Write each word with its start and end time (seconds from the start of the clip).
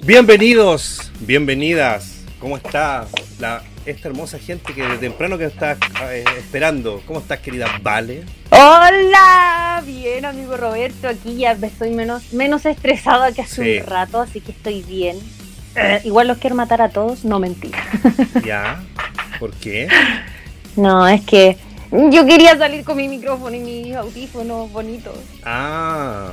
Bienvenidos, 0.00 1.10
bienvenidas. 1.20 2.20
¿Cómo 2.38 2.56
está 2.56 3.06
la, 3.40 3.62
esta 3.84 4.08
hermosa 4.08 4.38
gente 4.38 4.72
que 4.72 4.82
de 4.86 4.96
temprano 4.98 5.36
que 5.36 5.46
está 5.46 5.76
eh, 6.12 6.24
esperando? 6.38 7.02
¿Cómo 7.04 7.18
estás, 7.18 7.40
querida 7.40 7.66
Vale? 7.82 8.22
Hola, 8.50 9.82
bien, 9.84 10.24
amigo 10.24 10.56
Roberto. 10.56 11.08
Aquí 11.08 11.38
ya 11.38 11.52
estoy 11.52 11.90
menos, 11.90 12.32
menos 12.32 12.64
estresada 12.64 13.32
que 13.32 13.42
hace 13.42 13.64
Sí. 13.64 13.80
un 13.80 13.86
rato, 13.86 14.20
así 14.20 14.40
que 14.40 14.52
estoy 14.52 14.82
bien. 14.82 15.16
Eh, 15.74 16.00
igual 16.04 16.28
los 16.28 16.38
quiero 16.38 16.54
matar 16.54 16.80
a 16.80 16.90
todos, 16.90 17.24
no 17.24 17.40
mentira. 17.40 17.78
¿Ya? 18.46 18.80
¿Por 19.40 19.52
qué? 19.54 19.88
no, 20.76 21.08
es 21.08 21.22
que 21.22 21.56
yo 21.90 22.24
quería 22.24 22.56
salir 22.56 22.84
con 22.84 22.96
mi 22.98 23.08
micrófono 23.08 23.56
y 23.56 23.60
mis 23.60 23.96
audífonos 23.96 24.70
bonitos. 24.70 25.18
Ah, 25.44 26.30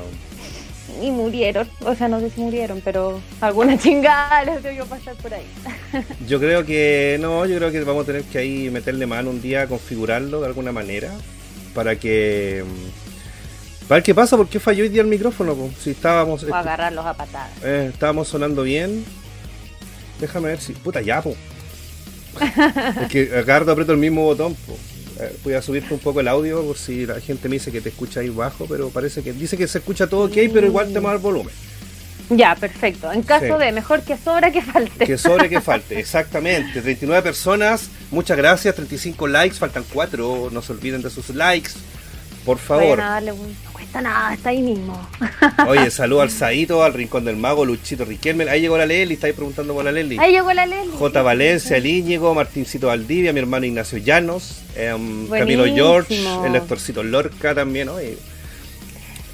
Y 1.01 1.11
murieron, 1.11 1.69
o 1.81 1.93
sea, 1.95 2.07
no 2.07 2.19
sé 2.19 2.29
si 2.29 2.41
murieron, 2.41 2.81
pero 2.83 3.19
alguna 3.41 3.77
chingada 3.79 4.43
les 4.43 4.63
debió 4.63 4.85
pasar 4.85 5.15
por 5.15 5.33
ahí. 5.33 5.45
yo 6.27 6.39
creo 6.39 6.65
que 6.65 7.17
no, 7.19 7.45
yo 7.45 7.57
creo 7.57 7.71
que 7.71 7.83
vamos 7.83 8.03
a 8.03 8.05
tener 8.07 8.23
que 8.23 8.37
ahí 8.37 8.69
meterle 8.69 9.05
mano 9.05 9.29
un 9.29 9.41
día, 9.41 9.67
configurarlo 9.67 10.41
de 10.41 10.47
alguna 10.47 10.71
manera 10.71 11.11
para 11.73 11.97
que 11.97 12.63
mm, 12.65 13.87
para 13.87 13.97
ver 13.97 14.03
qué 14.03 14.15
pasa, 14.15 14.35
por 14.37 14.47
qué 14.47 14.59
falló 14.59 14.83
hoy 14.83 14.89
día 14.89 15.01
el 15.01 15.07
micrófono, 15.07 15.53
po? 15.53 15.69
si 15.79 15.91
estábamos 15.91 16.43
O 16.43 16.55
agarrarlos 16.55 17.05
a 17.05 17.13
patadas. 17.13 17.51
eh, 17.63 17.89
estábamos 17.93 18.27
sonando 18.27 18.63
bien. 18.63 19.05
Déjame 20.19 20.47
ver 20.47 20.59
si 20.59 20.73
puta 20.73 21.01
ya, 21.01 21.21
po. 21.21 21.35
es 23.01 23.07
que 23.09 23.43
rato 23.45 23.71
aprieto 23.71 23.91
el 23.91 23.97
mismo 23.99 24.23
botón, 24.23 24.55
po. 24.55 24.77
Eh, 25.19 25.35
voy 25.43 25.53
a 25.53 25.61
subirte 25.61 25.93
un 25.93 25.99
poco 25.99 26.19
el 26.19 26.27
audio 26.27 26.61
por 26.63 26.77
si 26.77 27.05
la 27.05 27.19
gente 27.21 27.47
me 27.47 27.55
dice 27.55 27.71
que 27.71 27.81
te 27.81 27.89
escucha 27.89 28.19
ahí 28.19 28.29
bajo, 28.29 28.65
pero 28.65 28.89
parece 28.89 29.23
que 29.23 29.31
dice 29.33 29.57
que 29.57 29.67
se 29.67 29.77
escucha 29.77 30.07
todo 30.07 30.25
ok, 30.25 30.33
pero 30.53 30.67
igual 30.67 30.91
te 30.91 30.99
el 30.99 31.17
volumen. 31.19 31.53
Ya, 32.29 32.55
perfecto. 32.55 33.11
En 33.11 33.21
caso 33.21 33.45
Sí. 33.57 33.63
de 33.65 33.71
mejor 33.71 34.01
que 34.01 34.17
sobra 34.17 34.51
que 34.51 34.61
falte. 34.61 35.05
Que 35.05 35.17
sobre 35.17 35.47
que 35.47 35.61
falte, 35.61 35.99
exactamente. 35.99 36.81
39 36.81 37.21
personas, 37.21 37.89
muchas 38.11 38.35
gracias. 38.35 38.73
35 38.75 39.27
likes, 39.27 39.55
faltan 39.57 39.85
4. 39.93 40.49
No 40.51 40.61
se 40.61 40.71
olviden 40.73 41.01
de 41.03 41.09
sus 41.11 41.29
likes, 41.29 41.71
por 42.43 42.57
favor. 42.57 42.97
Vayan 42.97 42.99
a 43.01 43.09
darle 43.11 43.31
un- 43.31 43.55
No 43.63 43.71
cuesta 43.95 44.01
nada, 44.01 44.33
está 44.33 44.49
ahí 44.49 44.61
mismo. 44.61 45.07
Oye, 45.67 45.89
saludo 45.91 46.21
al 46.21 46.29
Saito, 46.29 46.83
al 46.83 46.93
Rincón 46.93 47.23
del 47.25 47.37
Mago, 47.37 47.63
Luchito 47.65 48.03
Riquelme. 48.03 48.49
Ahí 48.49 48.61
llegó 48.61 48.77
la 48.77 48.85
Leli, 48.85 49.13
está 49.13 49.27
ahí 49.27 49.33
preguntando 49.33 49.73
por 49.73 49.85
la 49.85 49.91
Leli. 49.91 50.17
Ahí 50.19 50.33
llegó 50.33 50.51
la 50.53 50.65
Leli. 50.65 50.91
J. 50.97 51.21
Valencia, 51.21 51.77
el 51.77 51.85
Íñigo, 51.85 52.33
Martincito 52.33 52.87
Valdivia, 52.87 53.31
mi 53.31 53.39
hermano 53.39 53.65
Ignacio 53.65 53.97
Llanos, 53.97 54.61
em, 54.75 55.27
Camilo. 55.29 55.65
George, 55.65 56.19
el 56.45 56.55
Héctorcito 56.55 57.03
Lorca 57.03 57.55
también. 57.55 57.89
Oye, 57.89 58.17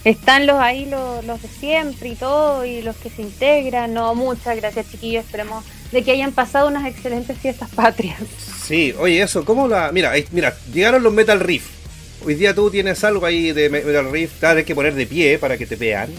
Están 0.06 0.45
los 0.48 0.58
ahí, 0.59 0.86
los, 0.86 1.23
los 1.26 1.42
de 1.42 1.48
siempre 1.48 2.09
y 2.09 2.16
todo, 2.16 2.66
y 2.66 2.82
los 2.82 2.95
que 2.98 3.09
se 3.09 3.22
integran. 3.22 3.94
No, 3.94 4.14
muchas 4.16 4.56
gracias, 4.58 4.89
chiquillos. 4.92 5.26
Esperemos 5.26 5.64
de 5.92 6.04
que 6.04 6.12
hayan 6.12 6.32
pasado 6.32 6.67
unas 6.67 6.86
excelentes 6.86 7.38
fiestas 7.38 7.70
patrias. 7.70 8.20
Sí, 8.64 8.94
oye, 9.00 9.22
eso, 9.22 9.44
¿cómo 9.44 9.67
la.? 9.67 9.92
Mira, 9.92 10.12
ahí- 10.12 10.26
mira, 10.32 10.56
llegaron 10.73 11.02
los 11.04 11.14
Metal 11.14 11.39
Riff. 11.39 11.81
Hoy 12.25 12.36
día 12.36 12.53
tú 12.53 12.69
tienes 12.69 13.03
algo 13.03 13.25
ahí 13.25 13.52
de 13.52 13.69
Me- 13.69 13.81
Metal 13.83 14.11
Riff, 14.11 14.39
te 14.39 14.45
hay 14.45 14.64
que 14.64 14.75
poner 14.75 14.94
de 14.94 15.08
pie 15.08 15.39
para 15.39 15.58
que 15.58 15.66
te 15.66 15.75
vean. 15.75 16.09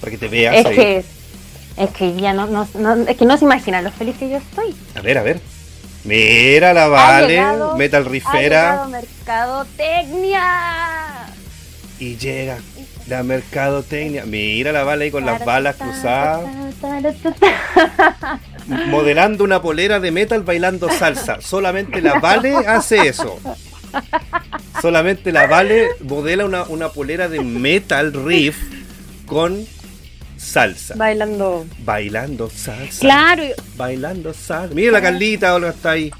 Para 0.00 0.10
que 0.10 0.18
te 0.18 0.28
veas. 0.28 0.56
Es 0.56 0.66
ahí. 0.66 0.76
que, 0.76 1.04
es 1.78 1.90
que 1.90 2.14
ya 2.16 2.32
no, 2.34 2.46
no, 2.46 2.68
no- 2.74 3.08
es 3.08 3.16
que 3.16 3.24
no 3.24 3.36
se 3.38 3.44
imaginan 3.44 3.84
lo 3.84 3.90
feliz 3.92 4.16
que 4.18 4.28
yo 4.28 4.36
estoy. 4.38 4.74
A 4.94 5.00
ver, 5.00 5.18
a 5.18 5.22
ver. 5.22 5.40
Mira 6.04 6.74
la 6.74 6.88
Vale, 6.88 7.28
llegado- 7.28 7.76
Metal 7.76 8.04
Ha 8.04 8.08
Riffera. 8.08 8.86
Mercadotecnia. 8.90 11.26
Y 11.98 12.16
llega 12.16 12.58
la 13.06 13.22
mercadotecnia. 13.22 14.24
Mira 14.26 14.72
la 14.72 14.82
Vale 14.84 15.04
ahí 15.04 15.10
con 15.12 15.24
las 15.24 15.44
balas 15.44 15.76
cruzadas. 15.76 16.50
Modelando 18.66 19.44
una 19.44 19.62
polera 19.62 20.00
de 20.00 20.10
metal 20.10 20.42
bailando 20.42 20.90
salsa. 20.90 21.40
Solamente 21.40 22.02
la 22.02 22.18
Vale 22.18 22.54
hace 22.66 23.06
eso. 23.08 23.38
Solamente 24.80 25.32
la 25.32 25.46
Vale 25.46 25.88
modela 26.02 26.44
una, 26.44 26.64
una 26.64 26.88
polera 26.88 27.28
de 27.28 27.40
metal 27.40 28.12
riff 28.12 28.56
con 29.26 29.64
salsa. 30.36 30.94
Bailando. 30.96 31.66
Bailando 31.84 32.50
salsa. 32.50 33.00
Claro. 33.00 33.44
Bailando 33.76 34.32
salsa. 34.34 34.74
Mira 34.74 34.92
la 34.92 35.00
Carlita, 35.00 35.50
ahora 35.50 35.70
está 35.70 35.92
ahí. 35.92 36.10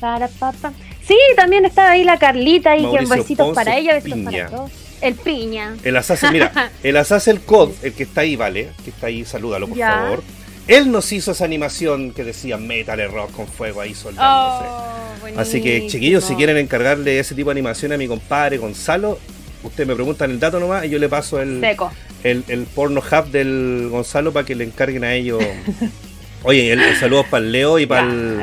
para, 0.00 0.28
pa, 0.28 0.52
pa. 0.52 0.72
Sí, 1.06 1.16
también 1.36 1.64
está 1.64 1.90
ahí 1.90 2.04
la 2.04 2.18
Carlita 2.18 2.76
y 2.76 2.82
que 2.90 3.04
besitos 3.06 3.46
Ponce 3.46 3.54
para 3.54 3.76
ella, 3.76 3.94
besitos 3.94 4.18
Piña. 4.18 4.30
para 4.46 4.56
todos. 4.56 4.72
El 5.00 5.14
piña. 5.16 5.74
El 5.82 5.96
Assassin, 5.96 6.30
mira, 6.32 6.70
el 6.84 6.96
Assassin 6.96 7.38
Cod, 7.38 7.70
el 7.82 7.92
que 7.92 8.04
está 8.04 8.20
ahí, 8.20 8.36
vale, 8.36 8.68
que 8.84 8.90
está 8.90 9.08
ahí, 9.08 9.24
salúdalo 9.24 9.66
por 9.66 9.76
Ya. 9.76 9.90
favor. 9.90 10.22
Él 10.68 10.90
nos 10.92 11.12
hizo 11.12 11.32
esa 11.32 11.44
animación 11.44 12.12
que 12.12 12.24
decía 12.24 12.56
metal 12.56 13.00
rock 13.10 13.32
con 13.32 13.46
fuego 13.48 13.80
ahí 13.80 13.94
soldándose. 13.94 14.68
Oh, 14.68 15.40
Así 15.40 15.60
que, 15.60 15.86
chiquillos, 15.88 16.24
si 16.24 16.34
quieren 16.34 16.56
encargarle 16.56 17.18
ese 17.18 17.34
tipo 17.34 17.50
de 17.50 17.52
animación 17.52 17.92
a 17.92 17.96
mi 17.96 18.06
compadre 18.06 18.58
Gonzalo, 18.58 19.18
ustedes 19.62 19.88
me 19.88 19.94
preguntan 19.94 20.30
el 20.30 20.38
dato 20.40 20.60
nomás 20.60 20.84
y 20.84 20.90
yo 20.90 20.98
le 20.98 21.08
paso 21.08 21.40
el, 21.40 21.60
Seco. 21.60 21.90
el, 22.22 22.44
el 22.48 22.64
porno 22.64 23.00
hub 23.00 23.30
del 23.30 23.88
Gonzalo 23.90 24.32
para 24.32 24.46
que 24.46 24.54
le 24.54 24.64
encarguen 24.64 25.04
a 25.04 25.14
ellos. 25.14 25.42
Oye, 26.44 26.72
el, 26.72 26.80
el 26.80 26.96
saludos 26.96 27.26
para 27.30 27.44
el 27.44 27.52
Leo 27.52 27.78
y 27.78 27.86
para 27.86 28.02
el, 28.08 28.38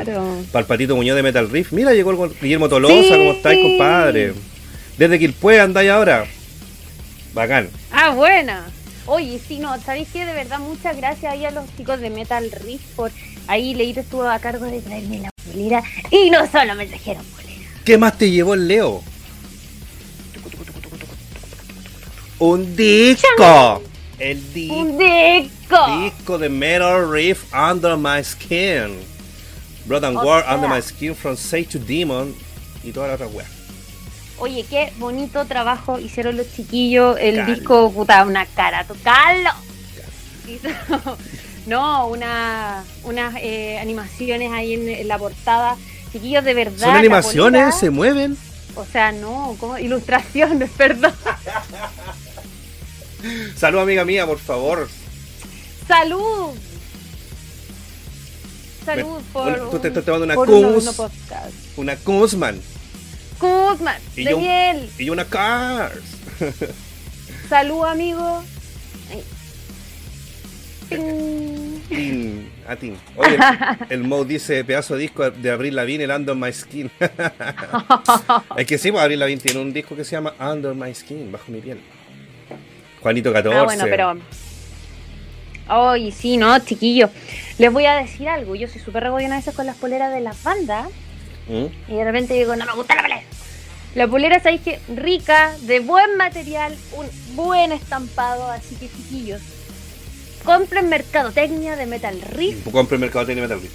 para 0.52 0.60
el 0.60 0.66
Patito 0.66 0.96
Muñoz 0.96 1.16
de 1.16 1.22
Metal 1.22 1.50
Riff. 1.50 1.72
Mira, 1.72 1.92
llegó 1.92 2.10
el 2.24 2.30
Guillermo 2.40 2.68
Tolosa, 2.68 2.94
Sí. 3.02 3.08
¿cómo 3.10 3.32
estáis, 3.32 3.60
compadre? 3.62 4.32
Desde 4.96 5.18
Quilpue 5.18 5.60
andáis 5.60 5.90
ahora. 5.90 6.24
Bacán. 7.34 7.68
Ah, 7.92 8.10
buena. 8.10 8.66
Oye, 9.12 9.40
sí, 9.46 9.58
no, 9.58 9.76
¿sabéis 9.80 10.06
qué? 10.12 10.24
De 10.24 10.32
verdad, 10.32 10.60
muchas 10.60 10.96
gracias 10.96 11.32
ahí 11.32 11.44
a 11.44 11.50
los 11.50 11.64
chicos 11.76 11.98
de 12.00 12.10
Metal 12.10 12.48
Riff 12.64 12.80
por 12.94 13.10
ahí 13.48 13.74
Leito 13.74 13.98
estuvo 13.98 14.22
a 14.28 14.38
cargo 14.38 14.66
de 14.66 14.80
traerme 14.80 15.18
la 15.18 15.30
bolera 15.46 15.82
y 16.12 16.30
no 16.30 16.48
solo 16.48 16.76
me 16.76 16.86
trajeron 16.86 17.24
bolera. 17.32 17.60
¿Qué 17.84 17.98
más 17.98 18.16
te 18.16 18.30
llevó 18.30 18.54
el 18.54 18.68
Leo? 18.68 19.02
Un 22.38 22.76
disco. 22.76 23.82
El 24.20 24.54
di- 24.54 24.70
¡Un 24.70 24.96
disco! 24.96 25.76
disco 26.04 26.38
de 26.38 26.48
Metal 26.48 27.10
Riff 27.10 27.52
Under 27.52 27.96
My 27.96 28.22
Skin. 28.22 28.96
Blood 29.86 30.04
and 30.04 30.16
O 30.18 30.22
War 30.22 30.44
sea. 30.44 30.54
Under 30.54 30.70
My 30.70 30.80
Skin 30.80 31.16
from 31.16 31.36
Sage 31.36 31.66
to 31.72 31.78
Demon 31.80 32.32
y 32.84 32.92
toda 32.92 33.08
la 33.08 33.14
otra 33.14 33.26
wea. 33.26 33.46
Oye, 34.40 34.64
qué 34.68 34.90
bonito 34.98 35.44
trabajo 35.44 35.98
hicieron 35.98 36.36
los 36.36 36.50
chiquillos. 36.50 37.16
El 37.20 37.36
Calo. 37.36 37.54
disco, 37.54 37.92
puta, 37.92 38.24
una 38.24 38.46
cara. 38.46 38.86
Hizo, 40.48 40.68
no, 41.66 42.08
una, 42.08 42.82
unas 43.04 43.34
eh, 43.36 43.78
animaciones 43.78 44.50
ahí 44.50 44.74
en, 44.74 44.88
en 44.88 45.08
la 45.08 45.18
portada. 45.18 45.76
Chiquillos, 46.10 46.42
de 46.42 46.54
verdad. 46.54 46.86
Son 46.86 46.96
animaciones, 46.96 47.74
se 47.76 47.90
mueven. 47.90 48.36
O 48.76 48.84
sea, 48.86 49.12
no, 49.12 49.56
como 49.60 49.78
ilustraciones, 49.78 50.70
perdón. 50.76 51.12
Salud 53.56 53.80
amiga 53.80 54.06
mía, 54.06 54.26
por 54.26 54.38
favor. 54.38 54.88
¡Salud! 55.86 56.54
Salud 58.86 59.20
por. 59.34 59.70
tú 59.70 59.78
te 59.78 59.88
estás 59.88 60.04
tomando 60.04 60.24
una 60.24 60.34
por 60.34 60.48
un. 60.48 60.82
Una 61.76 61.96
Kuzman, 63.40 63.96
Y 64.16 64.24
yo- 64.28 64.38
miel. 64.38 64.88
y 64.98 65.10
una 65.10 65.24
Cars. 65.24 66.02
Salud, 67.48 67.84
amigo. 67.84 68.44
Ting. 70.88 71.80
Tin, 71.88 72.50
a 72.66 72.74
tin. 72.76 72.96
Oye, 73.16 73.36
el, 73.36 73.40
el 73.90 74.04
Mo 74.04 74.24
dice 74.24 74.64
pedazo 74.64 74.94
de 74.96 75.02
disco 75.02 75.30
de 75.30 75.50
Abril 75.50 75.76
Lavigne, 75.76 76.04
el 76.04 76.10
Under 76.10 76.34
My 76.34 76.52
Skin. 76.52 76.90
es 78.56 78.66
que 78.66 78.76
sí, 78.78 78.90
pues 78.90 79.02
Abril 79.02 79.20
Lavigne 79.20 79.40
tiene 79.40 79.60
un 79.60 79.72
disco 79.72 79.94
que 79.94 80.04
se 80.04 80.12
llama 80.12 80.34
Under 80.40 80.74
My 80.74 80.92
Skin, 80.94 81.30
bajo 81.30 81.44
mi 81.52 81.60
piel. 81.60 81.80
Juanito 83.02 83.32
14. 83.32 83.58
Ah, 83.58 83.62
bueno, 83.64 83.84
pero. 83.88 84.16
Ay, 85.68 86.10
sí, 86.10 86.36
no, 86.36 86.58
chiquillos. 86.58 87.10
Les 87.58 87.72
voy 87.72 87.86
a 87.86 87.94
decir 87.94 88.28
algo. 88.28 88.56
Yo 88.56 88.66
soy 88.66 88.80
súper 88.80 89.04
regollona 89.04 89.36
a 89.36 89.38
veces 89.38 89.54
con 89.54 89.66
las 89.66 89.76
poleras 89.76 90.12
de 90.12 90.20
las 90.20 90.42
bandas. 90.42 90.88
¿Mm? 91.48 91.92
Y 91.92 91.96
de 91.96 92.04
repente 92.04 92.34
digo, 92.34 92.54
no 92.56 92.66
me 92.66 92.72
gusta 92.74 92.94
la 92.94 93.02
polera. 93.02 93.22
La 93.94 94.06
polera, 94.06 94.40
sabéis 94.40 94.60
que 94.60 94.78
rica, 94.94 95.56
de 95.62 95.80
buen 95.80 96.16
material, 96.16 96.76
un 96.92 97.06
buen 97.34 97.72
estampado. 97.72 98.48
Así 98.50 98.76
que, 98.76 98.88
chiquillos, 98.88 99.40
compren 100.44 100.88
Mercadotecnia 100.88 101.76
de 101.76 101.86
Metal 101.86 102.20
Riff. 102.32 102.68
Compre 102.70 102.98
Mercado 102.98 103.26
Tiene 103.26 103.40
Metal 103.40 103.60
Riff. 103.60 103.72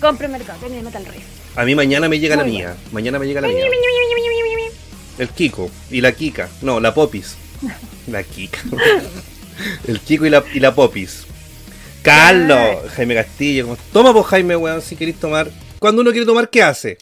Compren 0.00 0.32
Mercadotecnia 0.32 0.78
de 0.78 0.84
Metal 0.84 1.04
Riff. 1.04 1.24
A 1.56 1.64
mí 1.64 1.74
mañana 1.74 2.08
me 2.08 2.18
llega 2.18 2.36
la 2.36 2.44
mía. 2.44 2.76
Mañana 2.92 3.18
me 3.18 3.26
llega 3.26 3.40
la 3.40 3.48
mía. 3.48 3.66
El 5.18 5.28
Kiko 5.28 5.70
y 5.90 6.00
la 6.00 6.12
Kika. 6.12 6.48
No, 6.62 6.80
la 6.80 6.94
Popis. 6.94 7.36
La 8.06 8.22
Kika. 8.22 8.60
El 9.86 10.00
Kiko 10.00 10.24
y 10.24 10.30
la, 10.30 10.44
y 10.54 10.60
la 10.60 10.74
Popis. 10.74 11.26
Carlos, 12.02 12.90
Jaime 12.94 13.14
Castillo. 13.14 13.76
Toma 13.92 14.12
pues 14.12 14.26
Jaime, 14.26 14.56
weón, 14.56 14.80
si 14.80 14.96
queréis 14.96 15.18
tomar. 15.18 15.50
Cuando 15.78 16.02
uno 16.02 16.10
quiere 16.10 16.26
tomar, 16.26 16.50
¿qué 16.50 16.62
hace? 16.62 16.98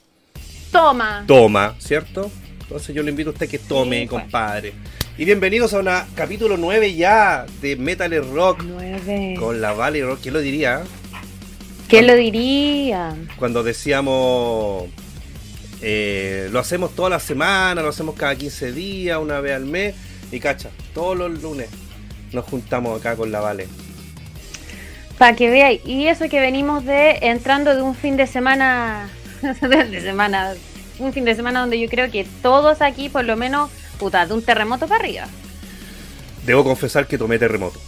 Toma. 0.71 1.25
Toma, 1.27 1.75
¿cierto? 1.79 2.31
Entonces 2.61 2.95
yo 2.95 3.03
le 3.03 3.11
invito 3.11 3.31
a 3.31 3.33
usted 3.33 3.49
que 3.49 3.59
tome, 3.59 4.03
Sí, 4.03 4.07
pues. 4.09 4.23
compadre. 4.23 4.75
Y 5.17 5.25
bienvenidos 5.25 5.73
a 5.73 5.79
un 5.79 5.89
capítulo 6.15 6.57
9 6.59 6.95
ya 6.95 7.47
de 7.63 7.77
Metal 7.77 8.13
Rock. 8.35 8.63
9. 8.67 9.37
Con 9.39 9.61
la 9.63 9.73
Valley 9.73 10.03
Rock, 10.03 10.19
¿quién 10.23 10.35
lo 10.35 10.41
diría? 10.41 10.83
¿Quién 11.89 12.07
lo 12.07 12.15
diría? 12.17 13.17
Cuando 13.39 13.63
decíamos, 13.63 14.85
eh, 15.81 16.49
lo 16.53 16.59
hacemos 16.59 16.95
toda 16.95 17.09
la 17.09 17.21
semana, 17.21 17.81
lo 17.81 17.89
hacemos 17.89 18.15
cada 18.17 18.35
15 18.35 18.73
días, 18.73 19.19
una 19.19 19.41
vez 19.41 19.55
al 19.55 19.65
mes. 19.65 19.95
Y 20.33 20.41
cacha, 20.41 20.69
todos 20.93 21.17
los 21.17 21.41
lunes 21.41 21.69
nos 22.33 22.45
juntamos 22.45 23.01
acá 23.01 23.17
con 23.17 23.31
la 23.33 23.41
Vale. 23.41 23.69
Para 25.19 25.35
que 25.35 25.49
veáis, 25.49 25.81
y 25.87 26.09
eso 26.09 26.29
que 26.29 26.41
venimos 26.41 26.85
de 26.85 27.19
entrando 27.23 27.75
de 27.75 27.83
un 27.83 27.95
fin 27.95 28.17
de 28.17 28.27
semana, 28.27 29.09
de 29.61 30.01
semana, 30.01 30.55
un 30.99 31.13
fin 31.13 31.25
de 31.25 31.35
semana 31.35 31.61
donde 31.61 31.81
yo 31.81 31.89
creo 31.89 32.11
que 32.11 32.27
todos 32.43 32.83
aquí, 32.83 33.09
por 33.09 33.25
lo 33.25 33.37
menos, 33.37 33.71
puta, 33.99 34.27
de 34.27 34.35
un 34.35 34.43
terremoto 34.43 34.87
para 34.87 35.01
arriba. 35.01 35.27
Debo 36.45 36.65
confesar 36.65 37.07
que 37.07 37.19
tomé 37.19 37.39
terremoto. 37.39 37.81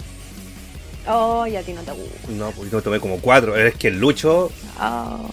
Oh, 1.07 1.47
y 1.47 1.57
a 1.57 1.63
ti 1.63 1.73
no 1.73 1.83
te 1.83 1.93
gusta. 1.93 2.29
No, 2.29 2.51
pues 2.51 2.71
yo 2.71 2.83
tomé 2.83 3.01
como 3.01 3.21
cuatro. 3.21 3.57
Es 3.57 3.75
que 3.75 3.89
el 3.89 3.99
Lucho. 3.99 4.51
Oh. 4.81 5.31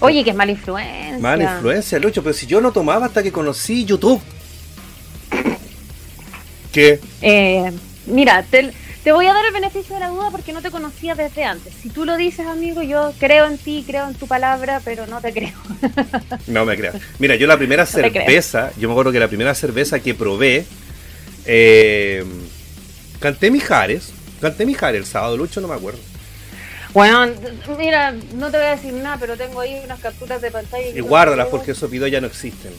Oye, 0.00 0.24
que 0.24 0.30
es 0.30 0.36
mala 0.36 0.52
influencia. 0.52 1.18
Mala 1.18 1.54
influencia, 1.54 1.98
Lucho, 1.98 2.22
pero 2.22 2.32
si 2.32 2.46
yo 2.46 2.60
no 2.60 2.72
tomaba 2.72 3.06
hasta 3.06 3.22
que 3.22 3.30
conocí 3.32 3.84
YouTube. 3.84 4.20
¿Qué? 6.72 7.00
Eh, 7.20 7.72
mira, 8.06 8.44
te, 8.48 8.72
te 9.08 9.12
voy 9.12 9.26
a 9.26 9.32
dar 9.32 9.46
el 9.46 9.54
beneficio 9.54 9.94
de 9.94 10.00
la 10.00 10.08
duda 10.08 10.30
porque 10.30 10.52
no 10.52 10.60
te 10.60 10.70
conocía 10.70 11.14
desde 11.14 11.42
antes. 11.42 11.72
Si 11.72 11.88
tú 11.88 12.04
lo 12.04 12.18
dices, 12.18 12.46
amigo, 12.46 12.82
yo 12.82 13.14
creo 13.18 13.46
en 13.46 13.56
ti, 13.56 13.82
creo 13.86 14.06
en 14.06 14.12
tu 14.14 14.26
palabra, 14.26 14.82
pero 14.84 15.06
no 15.06 15.22
te 15.22 15.32
creo. 15.32 15.54
no 16.46 16.66
me 16.66 16.76
creas. 16.76 16.96
Mira, 17.18 17.34
yo 17.34 17.46
la 17.46 17.56
primera 17.56 17.86
cerveza, 17.86 18.70
yo 18.76 18.86
me 18.86 18.92
acuerdo 18.92 19.10
que 19.10 19.18
la 19.18 19.28
primera 19.28 19.54
cerveza 19.54 19.98
que 20.00 20.12
probé, 20.12 20.66
eh, 21.46 22.22
canté 23.18 23.50
Mijares. 23.50 24.12
Canté 24.42 24.66
Mijares 24.66 25.00
el 25.00 25.06
sábado, 25.06 25.38
Lucho, 25.38 25.62
no 25.62 25.68
me 25.68 25.74
acuerdo. 25.76 26.00
Bueno, 26.92 27.32
mira, 27.78 28.12
no 28.12 28.50
te 28.50 28.58
voy 28.58 28.66
a 28.66 28.76
decir 28.76 28.92
nada, 28.92 29.16
pero 29.18 29.38
tengo 29.38 29.60
ahí 29.60 29.80
unas 29.82 30.00
capturas 30.00 30.42
de 30.42 30.50
pantalla. 30.50 30.86
Y, 30.86 31.00
guárdalas 31.00 31.46
porque 31.46 31.70
esos 31.70 31.90
videos 31.90 32.10
ya 32.10 32.20
no 32.20 32.26
existen. 32.26 32.72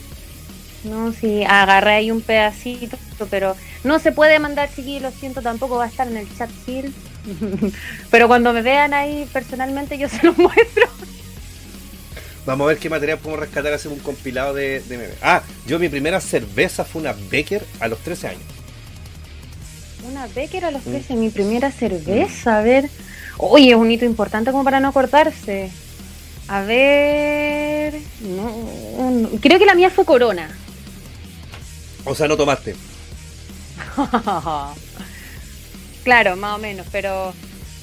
No, 0.84 1.12
sí, 1.12 1.44
agarré 1.44 1.92
ahí 1.92 2.10
un 2.10 2.22
pedacito, 2.22 2.96
pero 3.30 3.54
no 3.84 3.98
se 3.98 4.12
puede 4.12 4.38
mandar, 4.38 4.70
chiquillos, 4.74 5.02
lo 5.02 5.10
siento, 5.10 5.42
tampoco 5.42 5.76
va 5.76 5.84
a 5.84 5.88
estar 5.88 6.08
en 6.08 6.16
el 6.16 6.36
chat 6.36 6.50
Gil. 6.64 6.94
pero 8.10 8.28
cuando 8.28 8.52
me 8.52 8.62
vean 8.62 8.94
ahí 8.94 9.28
personalmente, 9.32 9.98
yo 9.98 10.08
se 10.10 10.24
los 10.24 10.36
muestro. 10.38 10.86
Vamos 12.46 12.64
a 12.64 12.68
ver 12.68 12.78
qué 12.78 12.88
material 12.88 13.18
podemos 13.18 13.40
rescatar, 13.40 13.72
hacer 13.72 13.92
un 13.92 13.98
compilado 13.98 14.54
de, 14.54 14.80
de 14.80 15.12
Ah, 15.22 15.42
yo 15.66 15.78
mi 15.78 15.88
primera 15.88 16.20
cerveza 16.20 16.84
fue 16.84 17.02
una 17.02 17.14
Becker 17.30 17.64
a 17.80 17.88
los 17.88 17.98
13 17.98 18.28
años. 18.28 18.42
Una 20.08 20.26
Becker 20.28 20.64
a 20.64 20.70
los 20.70 20.82
13, 20.82 21.14
mm. 21.14 21.20
mi 21.20 21.28
primera 21.28 21.70
cerveza, 21.70 22.58
a 22.58 22.62
ver. 22.62 22.88
Oye, 23.36 23.70
es 23.70 23.76
un 23.76 23.90
hito 23.90 24.06
importante 24.06 24.50
como 24.50 24.64
para 24.64 24.80
no 24.80 24.92
cortarse. 24.92 25.70
A 26.48 26.62
ver. 26.62 27.94
No, 28.20 29.30
creo 29.40 29.58
que 29.58 29.66
la 29.66 29.74
mía 29.74 29.90
fue 29.90 30.04
Corona. 30.04 30.48
O 32.04 32.14
sea, 32.14 32.28
no 32.28 32.36
tomaste. 32.36 32.74
claro, 36.04 36.36
más 36.36 36.56
o 36.56 36.58
menos, 36.58 36.86
pero 36.92 37.32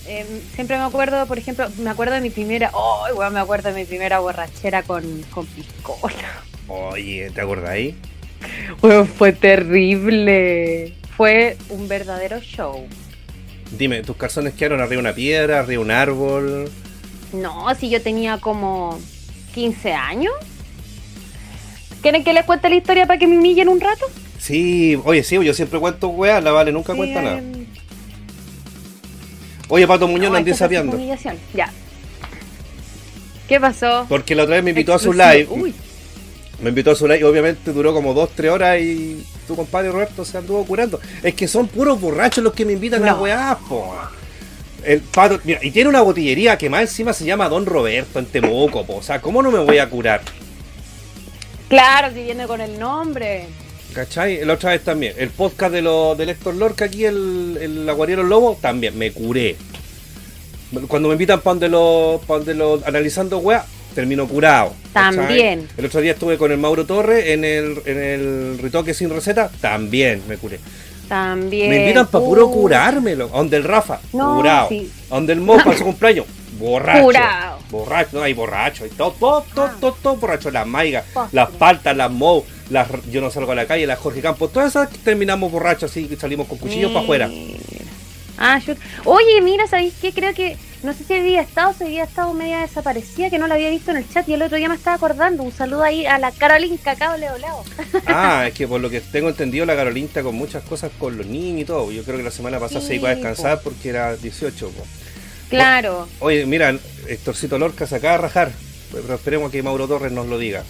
em, 0.08 0.28
siempre 0.56 0.78
me 0.78 0.84
acuerdo, 0.84 1.26
por 1.26 1.38
ejemplo, 1.38 1.68
me 1.80 1.90
acuerdo 1.90 2.16
de 2.16 2.22
mi 2.22 2.30
primera, 2.30 2.72
oh, 2.74 3.08
me 3.32 3.40
acuerdo 3.40 3.70
de 3.70 3.76
mi 3.76 3.86
primera 3.86 4.20
borrachera 4.20 4.84
con, 4.84 5.24
con 5.32 5.46
piscola. 5.46 6.44
Oye, 6.68 7.32
¿te 7.34 7.42
acordáis? 7.42 7.96
fue 9.18 9.34
terrible. 9.34 10.94
Fue 11.16 11.58
un 11.70 11.88
verdadero 11.88 12.40
show. 12.40 12.88
Dime, 13.72 14.04
¿tus 14.04 14.16
calzones 14.16 14.54
quedaron 14.54 14.80
arriba 14.80 15.02
de 15.02 15.08
una 15.10 15.14
piedra, 15.14 15.60
arriba 15.60 15.72
de 15.72 15.78
un 15.78 15.92
árbol? 15.92 16.72
No, 17.34 17.74
si 17.76 17.90
yo 17.90 18.02
tenía 18.02 18.38
como 18.38 19.00
15 19.54 19.94
años. 19.94 20.34
¿Quieren 22.02 22.24
que 22.24 22.34
les 22.34 22.46
cuente 22.46 22.70
la 22.70 22.76
historia 22.76 23.06
para 23.06 23.20
que 23.20 23.28
me 23.28 23.38
humillen 23.38 23.70
un 23.70 23.80
rato? 23.80 24.06
Sí, 24.40 24.98
oye, 25.04 25.24
sí, 25.24 25.36
yo 25.44 25.54
siempre 25.54 25.80
cuento 25.80 26.10
weá, 26.10 26.40
la 26.40 26.52
Vale 26.52 26.72
nunca 26.72 26.96
cuenta 26.96 27.22
nada. 27.22 27.42
Oye, 29.70 29.86
Pato 29.86 30.08
Muñoz, 30.08 30.32
no, 30.32 30.38
andé 30.38 30.54
sabiendo. 30.54 30.98
Ya. 31.54 31.72
¿Qué 33.48 33.60
pasó? 33.60 34.06
Porque 34.08 34.36
la 34.36 34.44
otra 34.44 34.56
vez 34.56 34.64
me 34.64 34.72
invitó 34.72 34.94
a 34.94 35.00
su 35.00 35.12
live. 35.12 35.48
Uy. 35.50 35.74
Me 36.62 36.70
invitó 36.70 36.92
a 36.92 36.96
su 36.96 37.08
live 37.08 37.20
y 37.20 37.24
obviamente 37.24 37.72
duró 37.72 37.94
como 37.94 38.16
2-3 38.16 38.50
horas 38.50 38.80
y 38.82 39.26
tu 39.46 39.56
compadre 39.56 39.92
Roberto 39.92 40.24
se 40.26 40.38
anduvo 40.38 40.66
curando. 40.66 41.00
Es 41.22 41.34
que 41.34 41.48
son 41.48 41.68
puros 41.68 42.00
borrachos 42.00 42.44
los 42.44 42.54
que 42.54 42.66
me 42.66 42.74
invitan 42.74 43.08
a 43.08 43.16
weá, 43.16 43.58
po. 43.68 43.94
El 44.84 45.02
pato, 45.02 45.40
mira, 45.44 45.60
y 45.62 45.72
tiene 45.72 45.90
una 45.90 46.02
botillería 46.02 46.58
que 46.58 46.70
más 46.70 46.82
encima 46.82 47.12
se 47.12 47.26
llama 47.26 47.50
Don 47.50 47.66
Roberto 47.66 48.20
en 48.20 48.26
Temuco, 48.26 48.86
po. 48.86 48.98
O 48.98 49.02
sea, 49.02 49.22
¿cómo 49.22 49.42
no 49.42 49.52
me 49.52 49.60
voy 49.60 49.80
a 49.80 49.90
curar? 49.90 50.22
Claro, 51.70 52.14
si 52.14 52.24
viene 52.24 52.48
con 52.48 52.62
el 52.62 52.80
nombre. 52.80 53.46
¿Cachai? 53.94 54.46
La 54.46 54.54
otra 54.54 54.72
vez 54.72 54.84
también. 54.84 55.14
El 55.18 55.30
podcast 55.30 55.74
de, 55.74 55.82
lo, 55.82 56.16
de 56.16 56.30
Héctor 56.30 56.56
Lorca 56.56 56.86
aquí, 56.86 57.06
el, 57.06 57.58
el 57.60 57.90
Aguariero 57.90 58.24
Lobo, 58.24 58.58
también 58.62 58.98
me 58.98 59.12
curé. 59.12 59.56
Cuando 60.88 61.08
me 61.08 61.16
invitan 61.16 61.42
para 61.42 61.54
donde 61.54 61.70
los, 61.70 62.28
donde 62.28 62.54
los 62.54 62.84
analizando 62.84 63.40
weá, 63.40 63.66
termino 63.96 64.28
curado. 64.28 64.74
También. 64.94 65.68
El 65.78 65.86
otro 65.86 66.02
día 66.02 66.12
estuve 66.12 66.38
con 66.38 66.52
el 66.52 66.58
Mauro 66.58 66.86
Torre 66.86 67.34
en 67.34 67.44
el, 67.44 67.82
en 67.86 67.98
el 67.98 68.60
retoque 68.60 68.94
sin 68.94 69.10
receta, 69.10 69.50
también 69.60 70.22
me 70.28 70.38
curé. 70.38 70.60
También. 71.08 71.70
Me 71.70 71.78
invitan 71.78 72.08
para 72.08 72.24
puro 72.24 72.52
curármelo. 72.52 73.30
Donde 73.30 73.58
el 73.58 73.64
Rafa, 73.64 74.00
curado. 74.12 74.70
Donde 75.10 75.34
el 75.34 75.42
Mo 75.42 75.58
para 75.58 75.78
su 75.78 75.86
cumpleaños, 75.86 76.26
borracho. 76.58 77.60
Borracho, 77.70 78.18
no 78.18 78.24
hay 78.24 78.34
borracho. 78.34 78.84
Hay 78.84 78.90
todo, 78.92 79.12
todo, 79.12 79.46
todo, 79.54 79.66
ah. 79.66 79.76
todo, 79.80 79.98
todo, 80.02 80.16
borracho. 80.18 80.52
Las 80.52 80.68
maigas, 80.68 81.06
las 81.32 81.50
paltas, 81.52 81.96
las 81.96 82.12
Mo, 82.12 82.44
las, 82.70 82.88
yo 83.10 83.22
no 83.22 83.30
salgo 83.30 83.52
a 83.52 83.56
la 83.56 83.66
calle, 83.66 83.86
las 83.88 84.00
Jorge 84.00 84.22
Campos, 84.22 84.52
todas 84.52 84.70
esas 84.70 84.90
terminamos 84.90 85.52
borrachos 85.52 85.92
así, 85.92 86.10
salimos 86.18 86.48
con 86.48 86.58
cuchillos 86.58 86.92
para 86.92 87.04
afuera. 87.04 87.30
Ah, 88.38 88.60
Oye, 89.06 89.42
mira, 89.42 89.66
¿sabéis 89.68 89.96
qué? 90.00 90.14
Creo 90.14 90.34
que, 90.34 90.58
no 90.84 90.94
sé 90.94 91.04
si 91.04 91.14
había 91.16 91.42
estado, 91.42 91.74
si 91.74 91.86
había 91.86 92.04
estado 92.04 92.34
media 92.34 92.60
desaparecida, 92.60 93.32
que 93.32 93.40
no 93.40 93.48
la 93.48 93.56
había 93.56 93.70
visto 93.72 93.90
en 93.90 93.98
el 93.98 94.08
chat 94.08 94.30
y 94.30 94.34
el 94.34 94.42
otro 94.44 94.58
día 94.58 94.70
me 94.70 94.76
estaba 94.76 94.96
acordando. 94.96 95.42
Un 95.42 95.52
saludo 95.52 95.84
ahí 95.84 96.06
a 96.06 96.20
la 96.20 96.32
Carolina 96.32 96.78
Cacao 96.84 97.18
Leo 97.18 97.34
Ah, 98.06 98.46
es 98.48 98.54
que 98.54 98.68
por 98.68 98.80
lo 98.80 98.90
que 98.92 99.02
tengo 99.02 99.30
entendido, 99.30 99.66
la 99.66 99.76
Carolina 99.76 100.22
con 100.22 100.36
muchas 100.36 100.64
cosas 100.64 100.92
con 101.00 101.18
los 101.18 101.26
niños 101.26 101.62
y 101.62 101.66
todo. 101.66 101.92
Yo 101.92 102.04
creo 102.04 102.18
que 102.18 102.24
la 102.24 102.32
semana 102.32 102.60
pasada 102.60 102.82
se 102.82 102.96
iba 102.96 103.10
a 103.10 103.16
descansar 103.16 103.62
porque 103.64 103.90
era 103.90 104.16
18. 104.16 104.72
Claro. 105.50 106.08
oye, 106.20 106.46
mira, 106.46 106.76
Héctorcito 107.08 107.58
Lorca 107.58 107.88
se 107.88 107.96
acaba 107.96 108.14
de 108.14 108.22
rajar, 108.24 108.52
pero 108.92 109.16
esperemos 109.16 109.52
que 109.52 109.64
Mauro 109.64 109.88
Torres 109.88 110.12
nos 110.12 110.28
lo 110.28 110.38
diga. 110.38 110.64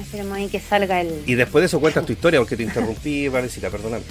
Esperemos 0.00 0.36
ahí 0.36 0.48
que 0.48 0.60
salga 0.60 1.00
el. 1.00 1.22
Y 1.26 1.34
después 1.34 1.62
de 1.62 1.66
eso 1.66 1.80
cuentas 1.80 2.06
tu 2.06 2.12
historia 2.12 2.40
porque 2.40 2.56
te 2.56 2.62
interrumpí, 2.62 3.28
Valecita, 3.28 3.70
perdóname. 3.70 4.04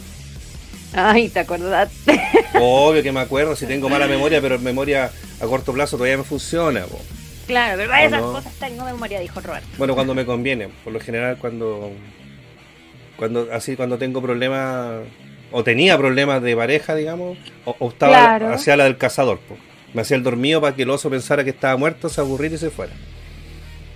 Ay, 0.93 1.29
¿te 1.29 1.39
acordaste? 1.39 2.21
Obvio 2.59 3.03
que 3.03 3.11
me 3.11 3.19
acuerdo, 3.19 3.55
si 3.55 3.65
tengo 3.65 3.89
mala 3.89 4.07
memoria, 4.07 4.41
pero 4.41 4.59
memoria 4.59 5.11
a 5.39 5.45
corto 5.45 5.73
plazo 5.73 5.97
todavía 5.97 6.17
me 6.17 6.23
funciona. 6.23 6.85
Claro, 7.47 7.77
pero 7.77 7.93
esas 7.95 8.21
cosas 8.21 8.53
tengo 8.59 8.83
memoria, 8.85 9.19
dijo 9.19 9.39
Roberto. 9.39 9.67
Bueno, 9.77 9.95
cuando 9.95 10.13
me 10.13 10.25
conviene, 10.25 10.69
por 10.83 10.93
lo 10.93 10.99
general 10.99 11.37
cuando 11.39 11.91
cuando 13.17 13.47
así 13.51 13.75
cuando 13.75 13.97
tengo 13.97 14.21
problemas 14.21 15.01
o 15.51 15.63
tenía 15.63 15.97
problemas 15.97 16.41
de 16.41 16.55
pareja, 16.55 16.95
digamos, 16.95 17.37
o, 17.65 17.89
estaba 17.89 18.35
hacia 18.53 18.77
la 18.77 18.85
del 18.85 18.97
cazador, 18.97 19.39
me 19.93 20.01
hacía 20.01 20.17
el 20.17 20.23
dormido 20.23 20.61
para 20.61 20.75
que 20.75 20.83
el 20.83 20.89
oso 20.89 21.09
pensara 21.09 21.43
que 21.43 21.49
estaba 21.51 21.75
muerto, 21.77 22.09
se 22.09 22.21
aburriera 22.21 22.55
y 22.55 22.57
se 22.59 22.69
fuera. 22.69 22.93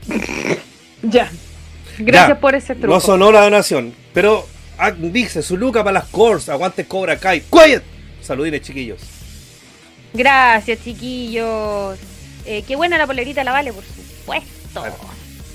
ya. 1.03 1.31
Gracias 1.99 2.37
por 2.39 2.55
ese 2.55 2.75
truco. 2.75 2.93
No 2.93 2.99
sonó 2.99 3.31
la 3.31 3.41
donación, 3.41 3.93
pero 4.13 4.47
Ah, 4.77 4.91
dice 4.91 5.41
su 5.43 5.55
luca 5.55 5.83
para 5.83 5.99
las 5.99 6.09
cores, 6.09 6.49
aguante 6.49 6.85
Cobra 6.85 7.17
Kai. 7.17 7.41
¡Quiet! 7.41 7.83
Saludines, 8.21 8.61
chiquillos. 8.61 9.01
Gracias, 10.13 10.83
chiquillos. 10.83 11.97
Eh, 12.45 12.63
qué 12.67 12.75
buena 12.75 12.97
la 12.97 13.05
polerita, 13.07 13.43
la 13.43 13.51
vale, 13.51 13.71
por 13.71 13.83
supuesto. 13.83 14.83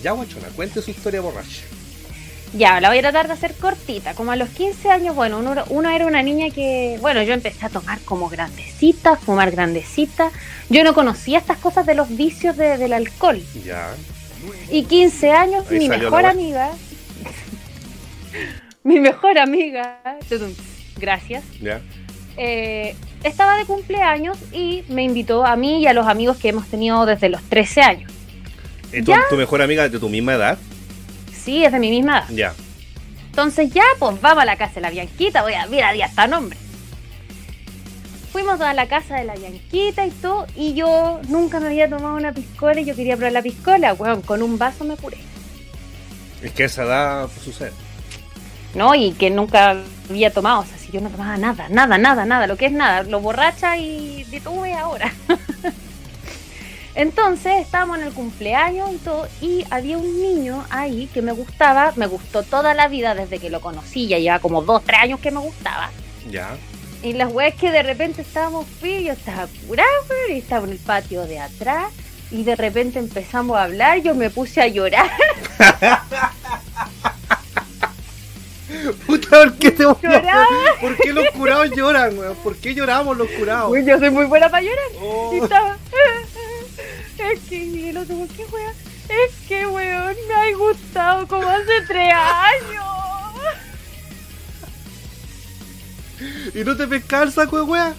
ya, 0.02 0.12
guachona, 0.12 0.48
cuente 0.48 0.80
su 0.80 0.90
historia 0.90 1.20
borracha. 1.20 1.62
Ya, 2.54 2.80
la 2.80 2.88
voy 2.88 2.98
a 2.98 3.02
tratar 3.02 3.26
de 3.26 3.34
hacer 3.34 3.54
cortita. 3.54 4.14
Como 4.14 4.32
a 4.32 4.36
los 4.36 4.48
15 4.48 4.90
años, 4.90 5.14
bueno, 5.14 5.38
uno, 5.38 5.90
era 5.90 6.06
una 6.06 6.22
niña 6.22 6.50
que, 6.50 6.98
bueno, 7.00 7.22
yo 7.22 7.34
empecé 7.34 7.66
a 7.66 7.68
tomar 7.68 8.00
como 8.00 8.28
grandecita, 8.28 9.16
fumar 9.16 9.50
grandecita. 9.50 10.30
Yo 10.70 10.82
no 10.84 10.94
conocía 10.94 11.38
estas 11.38 11.58
cosas 11.58 11.84
de 11.86 11.94
los 11.94 12.16
vicios 12.16 12.56
del 12.56 12.92
alcohol. 12.92 13.42
Ya. 13.64 13.94
Y 14.70 14.84
15 14.84 15.30
años, 15.32 15.64
mi 15.70 15.88
mejor 15.88 16.24
amiga 16.24 16.70
mi 18.88 19.00
mejor 19.00 19.38
amiga, 19.38 20.00
gracias, 20.96 21.44
eh, 22.36 22.94
estaba 23.22 23.56
de 23.58 23.64
cumpleaños 23.64 24.38
y 24.52 24.84
me 24.88 25.02
invitó 25.02 25.44
a 25.44 25.56
mí 25.56 25.82
y 25.82 25.86
a 25.86 25.92
los 25.92 26.06
amigos 26.06 26.36
que 26.38 26.48
hemos 26.48 26.66
tenido 26.68 27.04
desde 27.04 27.28
los 27.28 27.42
13 27.42 27.80
años. 27.82 28.12
¿Tu, 28.90 29.12
¿Tu 29.28 29.36
mejor 29.36 29.60
amiga 29.60 29.88
de 29.88 29.98
tu 29.98 30.08
misma 30.08 30.34
edad? 30.34 30.58
Sí, 31.48 31.64
es 31.64 31.72
de 31.72 31.78
mi 31.78 31.88
misma 31.88 32.18
edad. 32.18 32.28
Ya. 32.28 32.54
Entonces 33.30 33.70
ya, 33.72 33.84
pues 33.98 34.20
vamos 34.20 34.42
a 34.42 34.44
la 34.44 34.56
casa 34.56 34.74
de 34.74 34.80
la 34.82 34.90
Bianquita, 34.90 35.40
voy 35.40 35.54
a, 35.54 35.64
mira, 35.64 35.96
ya 35.96 36.04
está 36.04 36.26
nombre. 36.26 36.58
Fuimos 38.30 38.60
a 38.60 38.74
la 38.74 38.86
casa 38.86 39.16
de 39.16 39.24
la 39.24 39.34
Bianquita 39.34 40.04
y 40.04 40.10
todo, 40.10 40.46
y 40.54 40.74
yo 40.74 41.22
nunca 41.28 41.58
me 41.58 41.68
había 41.68 41.88
tomado 41.88 42.16
una 42.16 42.34
piscola 42.34 42.78
y 42.82 42.84
yo 42.84 42.94
quería 42.94 43.16
probar 43.16 43.32
la 43.32 43.40
piscola, 43.40 43.94
weón, 43.94 44.20
con 44.20 44.42
un 44.42 44.58
vaso 44.58 44.84
me 44.84 44.94
curé. 44.96 45.16
Es 46.42 46.52
que 46.52 46.64
esa 46.64 46.82
edad 46.82 47.28
pues, 47.28 47.40
sucede. 47.40 47.72
¿no? 48.74 48.94
Y 48.94 49.12
que 49.12 49.30
nunca 49.30 49.74
había 50.10 50.30
tomado, 50.30 50.60
o 50.60 50.66
sea, 50.66 50.76
si 50.76 50.92
yo 50.92 51.00
no 51.00 51.08
tomaba 51.08 51.38
nada, 51.38 51.70
nada, 51.70 51.96
nada, 51.96 52.26
nada, 52.26 52.46
lo 52.46 52.58
que 52.58 52.66
es 52.66 52.72
nada, 52.72 53.04
lo 53.04 53.20
borracha 53.20 53.78
y 53.78 54.24
de 54.24 54.42
tuve 54.42 54.74
ahora. 54.74 55.14
Entonces 56.98 57.62
estábamos 57.62 57.98
en 57.98 58.08
el 58.08 58.12
cumpleaños 58.12 58.90
y 58.92 58.96
todo, 58.96 59.28
y 59.40 59.64
había 59.70 59.96
un 59.98 60.20
niño 60.20 60.64
ahí 60.68 61.08
que 61.14 61.22
me 61.22 61.30
gustaba, 61.30 61.92
me 61.94 62.08
gustó 62.08 62.42
toda 62.42 62.74
la 62.74 62.88
vida 62.88 63.14
desde 63.14 63.38
que 63.38 63.50
lo 63.50 63.60
conocí, 63.60 64.08
ya 64.08 64.18
lleva 64.18 64.40
como 64.40 64.62
dos, 64.62 64.82
tres 64.82 65.02
años 65.02 65.20
que 65.20 65.30
me 65.30 65.38
gustaba. 65.38 65.90
Ya. 66.28 66.56
Y 67.04 67.12
las 67.12 67.32
weas 67.32 67.54
que 67.54 67.70
de 67.70 67.84
repente 67.84 68.22
estábamos 68.22 68.66
fríos, 68.80 69.04
yo 69.04 69.12
estaba 69.12 69.46
curado, 69.68 69.88
y 70.28 70.38
estaba 70.38 70.66
en 70.66 70.72
el 70.72 70.78
patio 70.78 71.24
de 71.24 71.38
atrás, 71.38 71.92
y 72.32 72.42
de 72.42 72.56
repente 72.56 72.98
empezamos 72.98 73.56
a 73.56 73.62
hablar, 73.62 74.02
yo 74.02 74.16
me 74.16 74.28
puse 74.28 74.60
a 74.60 74.66
llorar. 74.66 75.08
Puta, 79.06 79.44
¿por 79.44 79.54
qué 79.54 79.70
te 79.70 79.84
Lloraba. 79.84 80.46
¿Por 80.80 80.96
qué 80.96 81.12
los 81.12 81.30
curados 81.30 81.70
lloran, 81.76 82.18
weón? 82.18 82.36
¿Por 82.42 82.56
qué 82.56 82.74
lloramos 82.74 83.16
los 83.16 83.28
curados? 83.30 83.70
Uy, 83.70 83.84
yo 83.84 83.98
soy 83.98 84.10
muy 84.10 84.24
buena 84.24 84.50
para 84.50 84.62
llorar. 84.64 84.88
Oh. 85.00 85.30
Y 85.32 85.38
estaba. 85.38 85.78
Es 87.18 87.40
que 87.48 87.90
el 87.90 87.96
otro, 87.96 88.16
¿qué 88.36 88.44
weón? 88.44 88.74
Es 89.08 89.48
que 89.48 89.66
weón, 89.66 90.16
me 90.28 90.34
ha 90.34 90.56
gustado 90.56 91.26
como 91.26 91.48
hace 91.48 91.82
tres 91.86 92.14
años. 92.14 92.98
¿Y 96.54 96.64
no 96.64 96.76
te 96.76 96.86
pescaba 96.86 97.24
el 97.24 97.32
saco 97.32 97.56
de 97.56 97.62
wea? 97.62 97.94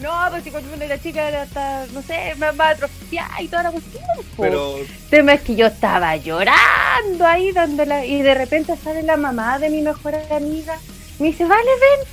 No, 0.00 0.12
pues 0.30 0.44
si 0.44 0.50
cuando 0.50 0.74
era 0.74 1.00
chica 1.00 1.28
era 1.28 1.42
hasta, 1.42 1.86
no 1.92 2.02
sé, 2.02 2.34
más, 2.36 2.54
más 2.54 2.74
atrofiada 2.74 3.40
y 3.40 3.48
toda 3.48 3.64
la 3.64 3.70
cuestión. 3.70 4.04
po. 4.36 4.42
Pero. 4.42 4.76
El 4.78 4.86
tema 5.10 5.34
es 5.34 5.40
que 5.40 5.56
yo 5.56 5.66
estaba 5.66 6.16
llorando 6.16 7.26
ahí 7.26 7.50
dándola 7.52 8.04
y 8.04 8.22
de 8.22 8.34
repente 8.34 8.76
sale 8.76 9.02
la 9.02 9.16
mamá 9.16 9.58
de 9.58 9.70
mi 9.70 9.80
mejor 9.82 10.14
amiga. 10.30 10.78
Me 11.18 11.28
dice, 11.28 11.44
vale, 11.44 11.62
ven. 11.80 12.08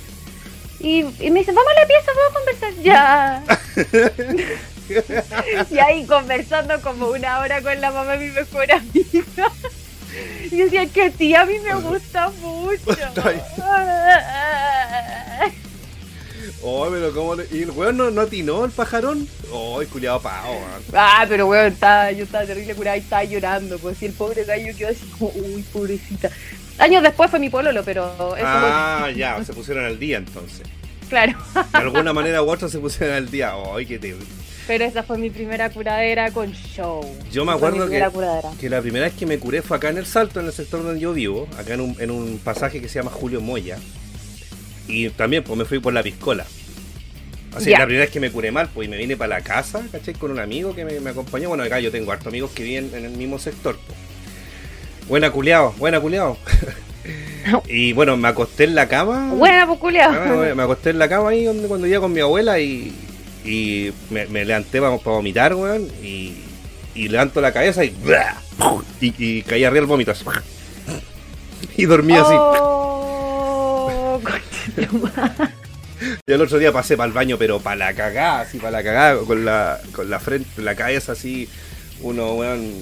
Y, 0.80 1.00
y 1.26 1.30
me 1.30 1.40
dice, 1.40 1.52
vamos 1.52 1.72
a 1.76 1.80
la 1.80 1.86
pieza, 1.86 2.10
vamos 2.16 2.30
a 2.30 2.38
conversar. 2.38 2.74
Ya. 2.82 3.44
y 5.70 5.78
ahí 5.78 6.04
conversando 6.06 6.80
como 6.80 7.08
una 7.08 7.40
hora 7.40 7.60
con 7.62 7.80
la 7.80 7.90
mamá 7.90 8.12
de 8.16 8.26
mi 8.28 8.32
mejor 8.32 8.70
amiga. 8.72 9.50
Y 10.50 10.56
decía 10.56 10.86
que 10.86 11.10
sí, 11.12 11.34
a 11.34 11.44
mí 11.44 11.58
me 11.60 11.74
gusta 11.74 12.30
mucho. 12.40 12.78
Oh, 16.66 16.88
pero 16.90 17.12
cómo 17.12 17.34
le... 17.34 17.46
¿Y 17.50 17.62
el 17.62 17.70
weón 17.72 17.96
no, 17.98 18.10
no 18.10 18.22
atinó 18.22 18.64
el 18.64 18.70
pajarón? 18.70 19.28
Oh, 19.52 19.82
el 19.82 19.88
culiado 19.88 20.20
weón. 20.22 20.82
Ah, 20.94 21.26
pero 21.28 21.46
weón, 21.46 21.66
estaba, 21.72 22.10
yo 22.12 22.24
estaba 22.24 22.46
terrible 22.46 22.74
curada 22.74 22.96
y 22.96 23.00
estaba 23.00 23.24
llorando. 23.24 23.78
Pues 23.78 23.98
sí, 23.98 24.06
el 24.06 24.12
pobre 24.12 24.44
gallo 24.44 24.74
quedó 24.76 24.88
así 24.88 25.04
como, 25.18 25.30
uy, 25.34 25.62
pobrecita. 25.72 26.30
Años 26.78 27.02
después 27.02 27.30
fue 27.30 27.38
mi 27.38 27.50
pololo, 27.50 27.84
pero 27.84 28.06
eso 28.36 28.46
Ah, 28.46 29.00
fue- 29.02 29.14
ya, 29.16 29.44
se 29.44 29.52
pusieron 29.52 29.84
al 29.84 29.98
día 29.98 30.16
entonces. 30.18 30.62
claro. 31.10 31.34
De 31.72 31.78
alguna 31.78 32.12
manera 32.14 32.42
u 32.42 32.50
otra 32.50 32.68
se 32.68 32.78
pusieron 32.78 33.14
al 33.16 33.30
día. 33.30 33.52
Ay, 33.74 33.84
qué 33.84 33.98
te... 33.98 34.16
Pero 34.66 34.84
esa 34.84 35.02
fue 35.02 35.18
mi 35.18 35.28
primera 35.30 35.68
curadera 35.70 36.30
con 36.30 36.52
show. 36.52 37.04
Yo 37.30 37.44
me 37.44 37.52
acuerdo 37.52 37.88
que, 37.88 38.02
que 38.58 38.70
la 38.70 38.80
primera 38.80 39.04
vez 39.04 39.14
que 39.14 39.26
me 39.26 39.38
curé 39.38 39.60
fue 39.60 39.76
acá 39.76 39.90
en 39.90 39.98
el 39.98 40.06
Salto, 40.06 40.40
en 40.40 40.46
el 40.46 40.52
sector 40.52 40.82
donde 40.82 41.00
yo 41.00 41.12
vivo, 41.12 41.46
acá 41.58 41.74
en 41.74 41.80
un, 41.80 41.96
en 42.00 42.10
un 42.10 42.38
pasaje 42.42 42.80
que 42.80 42.88
se 42.88 42.98
llama 42.98 43.10
Julio 43.10 43.40
Moya. 43.42 43.76
Y 44.88 45.10
también 45.10 45.44
pues 45.44 45.58
me 45.58 45.64
fui 45.66 45.80
por 45.80 45.92
la 45.92 46.02
piscola. 46.02 46.46
Así 47.54 47.70
Ya. 47.70 47.78
la 47.80 47.84
primera 47.84 48.04
vez 48.04 48.10
que 48.12 48.20
me 48.20 48.30
curé 48.30 48.50
mal, 48.50 48.68
pues 48.72 48.88
y 48.88 48.90
me 48.90 48.96
vine 48.96 49.16
para 49.16 49.38
la 49.38 49.44
casa, 49.44 49.82
¿cachai? 49.92 50.14
Con 50.14 50.30
un 50.30 50.38
amigo 50.40 50.74
que 50.74 50.84
me, 50.84 50.98
me 50.98 51.10
acompañó. 51.10 51.50
Bueno, 51.50 51.62
acá 51.62 51.78
yo 51.80 51.90
tengo 51.90 52.10
hartos 52.10 52.28
amigos 52.28 52.50
que 52.52 52.62
viven 52.62 52.90
en 52.94 53.04
el 53.04 53.12
mismo 53.12 53.38
sector. 53.38 53.78
pues. 53.86 53.98
Buena 55.08 55.30
culeado, 55.30 55.72
buena 55.76 56.00
culeado. 56.00 56.38
y 57.68 57.92
bueno, 57.92 58.16
me 58.16 58.28
acosté 58.28 58.64
en 58.64 58.74
la 58.74 58.88
cama. 58.88 59.32
Buena, 59.34 59.66
pues 59.66 59.78
culiao. 59.78 60.10
Ah, 60.10 60.54
me 60.54 60.62
acosté 60.62 60.90
en 60.90 60.98
la 60.98 61.08
cama 61.08 61.28
ahí 61.28 61.44
donde, 61.44 61.68
cuando 61.68 61.86
iba 61.86 62.00
con 62.00 62.12
mi 62.12 62.20
abuela 62.20 62.58
y, 62.58 62.92
y 63.44 63.92
me, 64.10 64.26
me 64.26 64.44
levanté 64.44 64.80
para, 64.80 64.96
para 64.98 65.16
vomitar, 65.16 65.54
weón. 65.54 65.88
Y, 66.02 66.34
y 66.94 67.08
levanto 67.08 67.40
la 67.40 67.52
cabeza 67.52 67.84
y, 67.84 67.94
y, 69.00 69.14
y 69.18 69.42
caí 69.42 69.64
arriba 69.64 69.80
del 69.80 69.86
vómito 69.86 70.10
así. 70.12 70.24
Y 71.76 71.86
dormí 71.86 72.12
así. 72.14 72.34
Oh. 72.36 74.20
Y 76.26 76.32
el 76.32 76.40
otro 76.42 76.58
día 76.58 76.72
pasé 76.72 76.96
para 76.96 77.06
el 77.06 77.12
baño, 77.12 77.36
pero 77.38 77.60
para 77.60 77.76
la 77.76 77.94
cagada, 77.94 78.40
así, 78.40 78.58
para 78.58 78.72
la 78.72 78.82
cagada, 78.82 79.18
con 79.20 79.44
la, 79.44 79.80
con 79.92 80.10
la 80.10 80.20
frente, 80.20 80.60
la 80.60 80.74
cabeza 80.74 81.12
así, 81.12 81.48
uno, 82.00 82.34
weón, 82.34 82.72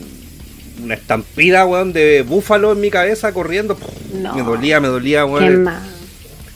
una 0.83 0.95
estampida, 0.95 1.65
weón, 1.67 1.93
de 1.93 2.23
búfalo 2.23 2.73
en 2.73 2.81
mi 2.81 2.91
cabeza 2.91 3.33
corriendo. 3.33 3.79
No. 4.15 4.35
Me 4.35 4.43
dolía, 4.43 4.81
me 4.81 4.89
dolía, 4.89 5.21
Qué 5.21 5.25
weón. 5.27 5.63
mal. 5.65 5.83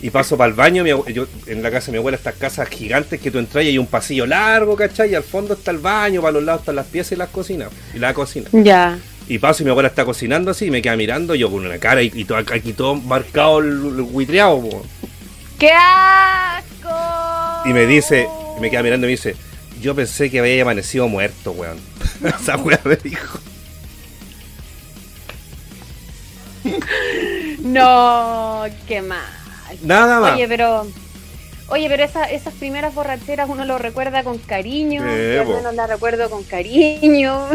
Y 0.00 0.11
paso 0.11 0.37
para 0.37 0.49
el 0.49 0.55
baño, 0.55 0.85
mi 0.85 0.91
yo, 1.12 1.26
en 1.47 1.62
la 1.62 1.71
casa 1.71 1.87
de 1.87 1.93
mi 1.93 1.99
abuela, 1.99 2.17
estas 2.17 2.35
casas 2.35 2.69
gigantes 2.69 3.19
que 3.19 3.31
tú 3.31 3.38
entras 3.38 3.65
y 3.65 3.69
hay 3.69 3.79
un 3.79 3.87
pasillo 3.87 4.26
largo, 4.26 4.76
¿cachai? 4.76 5.11
Y 5.11 5.15
al 5.15 5.23
fondo 5.23 5.55
está 5.55 5.71
el 5.71 5.79
baño, 5.79 6.21
para 6.21 6.33
los 6.33 6.43
lados 6.43 6.62
están 6.62 6.76
las 6.76 6.87
piezas 6.87 7.12
y 7.12 7.17
las 7.17 7.31
cocinas, 7.31 7.71
y 7.95 7.99
la 7.99 8.12
cocina. 8.12 8.49
Ya. 8.53 8.99
Y 9.29 9.38
paso 9.38 9.62
y 9.62 9.65
mi 9.65 9.71
abuela 9.71 9.88
está 9.88 10.05
cocinando 10.05 10.50
así 10.50 10.67
y 10.67 10.71
me 10.71 10.83
queda 10.83 10.97
mirando, 10.97 11.35
yo 11.35 11.50
con 11.50 11.65
una 11.65 11.79
cara 11.79 12.03
y, 12.03 12.12
y 12.15 12.25
todo, 12.25 12.38
aquí 12.38 12.75
todo 12.75 12.95
marcado 12.95 13.61
el, 13.61 13.69
el 13.69 14.03
buitreado, 14.03 14.61
po. 14.61 14.85
¡Qué 15.59 15.71
asco! 15.73 17.69
Y 17.69 17.73
me 17.73 17.87
dice, 17.87 18.29
y 18.57 18.61
me 18.61 18.71
queda 18.71 18.83
mirando 18.83 19.07
y 19.07 19.09
me 19.09 19.12
dice, 19.12 19.35
yo 19.81 19.95
pensé 19.95 20.31
que 20.31 20.41
había 20.41 20.62
amanecido 20.62 21.09
muerto, 21.09 21.53
weón. 21.53 21.79
Esa 22.41 22.57
weá 22.59 22.81
me 22.85 22.97
dijo. 22.97 23.38
No, 27.61 28.65
qué 28.87 29.03
mal. 29.67 29.79
Nada 29.83 30.21
más. 30.21 30.35
Oye, 30.35 30.49
pero. 30.49 30.87
Oye, 31.69 31.89
pero 31.89 32.05
esa- 32.05 32.31
esas 32.31 32.55
primeras 32.55 32.95
borracheras 32.95 33.49
uno 33.49 33.65
lo 33.65 33.77
recuerda 33.79 34.23
con 34.23 34.39
cariño. 34.39 35.03
Yo 35.03 35.41
al 35.43 35.49
menos 35.49 35.75
la 35.75 35.87
recuerdo 35.87 36.31
con 36.31 36.45
cariño. 36.45 37.49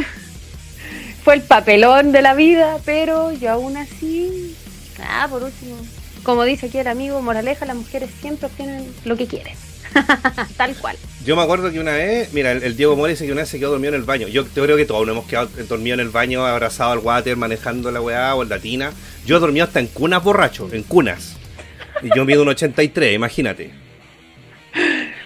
Fue 1.24 1.36
el 1.36 1.42
papelón 1.42 2.12
de 2.12 2.22
la 2.22 2.34
vida, 2.34 2.78
pero 2.84 3.32
yo 3.32 3.52
aún 3.52 3.78
así. 3.78 4.56
Ah, 5.02 5.28
por 5.30 5.44
último. 5.44 5.76
Como 6.24 6.44
dice 6.44 6.68
aquí 6.68 6.78
el 6.80 6.88
amigo 6.88 7.22
Moraleja, 7.22 7.66
las 7.66 7.76
mujeres 7.76 8.10
siempre 8.22 8.48
obtienen 8.48 8.86
lo 9.06 9.16
que 9.16 9.28
quieren. 9.28 9.54
Tal 10.58 10.76
cual. 10.76 10.96
Yo 11.26 11.36
me 11.36 11.42
acuerdo 11.44 11.72
que 11.72 11.80
una 11.80 11.92
vez, 11.94 12.34
mira, 12.34 12.52
el, 12.52 12.64
el 12.64 12.76
Diego 12.78 12.96
Mora 12.96 13.12
dice 13.12 13.26
que 13.26 13.32
una 13.32 13.42
vez 13.42 13.50
se 13.50 13.60
quedó 13.60 13.72
dormido 13.72 13.94
en 13.94 14.00
el 14.00 14.06
baño. 14.06 14.28
Yo, 14.28 14.46
creo 14.48 14.78
que 14.78 14.86
todos 14.86 15.06
nos 15.06 15.14
hemos 15.16 15.28
quedado 15.28 15.50
dormidos 15.70 16.00
en 16.00 16.06
el 16.06 16.10
baño, 16.12 16.46
abrazado 16.46 16.92
al 16.92 17.00
water, 17.00 17.36
manejando 17.38 17.92
la 17.92 18.02
weá 18.02 18.34
o 18.36 18.44
en 18.44 18.50
la 18.50 18.60
tina. 18.60 18.92
Yo 19.26 19.38
he 19.38 19.40
dormido 19.40 19.66
hasta 19.66 19.80
en 19.80 19.88
cunas 19.88 20.24
borracho, 20.24 20.70
en 20.72 20.84
cunas. 20.84 21.36
Y 22.04 22.10
yo 22.16 22.26
mido 22.26 22.42
un 22.44 22.50
83, 22.50 23.14
imagínate. 23.16 23.72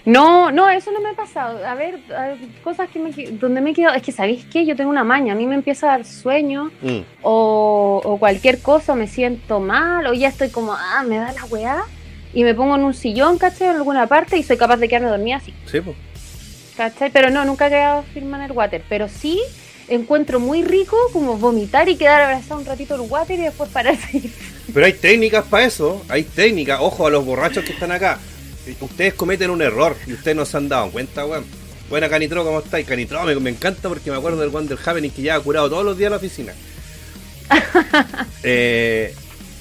No, 0.05 0.51
no, 0.51 0.69
eso 0.69 0.91
no 0.91 1.01
me 1.01 1.09
ha 1.09 1.13
pasado. 1.13 1.65
A 1.65 1.73
ver, 1.73 1.97
cosas 2.63 2.89
que 2.89 2.99
me, 2.99 3.11
donde 3.11 3.59
me 3.61 3.71
he 3.71 3.73
quedado. 3.73 3.95
Es 3.95 4.03
que, 4.03 4.11
¿sabéis 4.11 4.45
qué? 4.45 4.63
Yo 4.65 4.75
tengo 4.75 4.89
una 4.91 5.03
maña. 5.03 5.33
A 5.33 5.35
mí 5.35 5.47
me 5.47 5.55
empieza 5.55 5.87
a 5.87 5.97
dar 5.97 6.05
sueño 6.05 6.71
Mm. 6.81 6.99
o, 7.23 8.01
o 8.03 8.17
cualquier 8.17 8.61
cosa, 8.61 8.93
me 8.95 9.07
siento 9.07 9.59
mal 9.59 10.05
o 10.05 10.13
ya 10.13 10.27
estoy 10.27 10.49
como, 10.49 10.73
ah, 10.73 11.03
me 11.07 11.17
da 11.17 11.31
la 11.31 11.45
weá. 11.45 11.83
Y 12.33 12.43
me 12.43 12.53
pongo 12.53 12.75
en 12.75 12.83
un 12.83 12.93
sillón, 12.93 13.37
¿cachai? 13.37 13.69
En 13.69 13.77
alguna 13.77 14.07
parte 14.07 14.37
y 14.37 14.43
soy 14.43 14.57
capaz 14.57 14.77
de 14.77 14.87
quedarme 14.89 15.07
dormida 15.09 15.37
así, 15.37 15.53
Sí, 15.65 15.79
pues. 15.81 15.95
¿cachai? 16.75 17.09
Pero 17.09 17.29
no, 17.31 17.45
nunca 17.45 17.67
he 17.67 17.69
quedado 17.69 18.03
firme 18.13 18.37
en 18.37 18.43
el 18.43 18.51
water. 18.51 18.83
Pero 18.89 19.07
sí 19.07 19.39
encuentro 19.87 20.39
muy 20.39 20.63
rico 20.63 20.97
como 21.13 21.37
vomitar 21.37 21.89
y 21.89 21.95
quedar 21.95 22.21
abrazado 22.21 22.59
un 22.59 22.65
ratito 22.65 22.95
el 22.95 23.01
water 23.01 23.39
y 23.39 23.43
después 23.43 23.69
pararse. 23.69 24.29
Pero 24.73 24.85
hay 24.85 24.93
técnicas 24.93 25.45
para 25.45 25.65
eso, 25.65 26.03
hay 26.09 26.23
técnicas. 26.23 26.79
Ojo 26.81 27.07
a 27.07 27.09
los 27.09 27.25
borrachos 27.25 27.63
que 27.63 27.73
están 27.73 27.91
acá. 27.91 28.19
Ustedes 28.81 29.13
cometen 29.13 29.51
un 29.51 29.61
error 29.61 29.95
y 30.07 30.13
ustedes 30.13 30.35
no 30.35 30.45
se 30.45 30.57
han 30.57 30.69
dado 30.69 30.89
cuenta, 30.91 31.25
weón. 31.25 31.45
Buena 31.89 32.09
Canitro, 32.09 32.43
¿cómo 32.43 32.59
estáis? 32.59 32.87
Canitro 32.87 33.23
me, 33.23 33.35
me 33.35 33.51
encanta 33.51 33.87
porque 33.89 34.09
me 34.09 34.17
acuerdo 34.17 34.39
del 34.39 34.53
One 34.53 34.67
del 34.67 34.79
Happening 34.83 35.11
que 35.11 35.21
ya 35.21 35.35
ha 35.35 35.39
curado 35.39 35.69
todos 35.69 35.85
los 35.85 35.95
días 35.97 36.07
en 36.07 36.11
la 36.11 36.17
oficina. 36.17 36.53
Eh, 38.47 39.15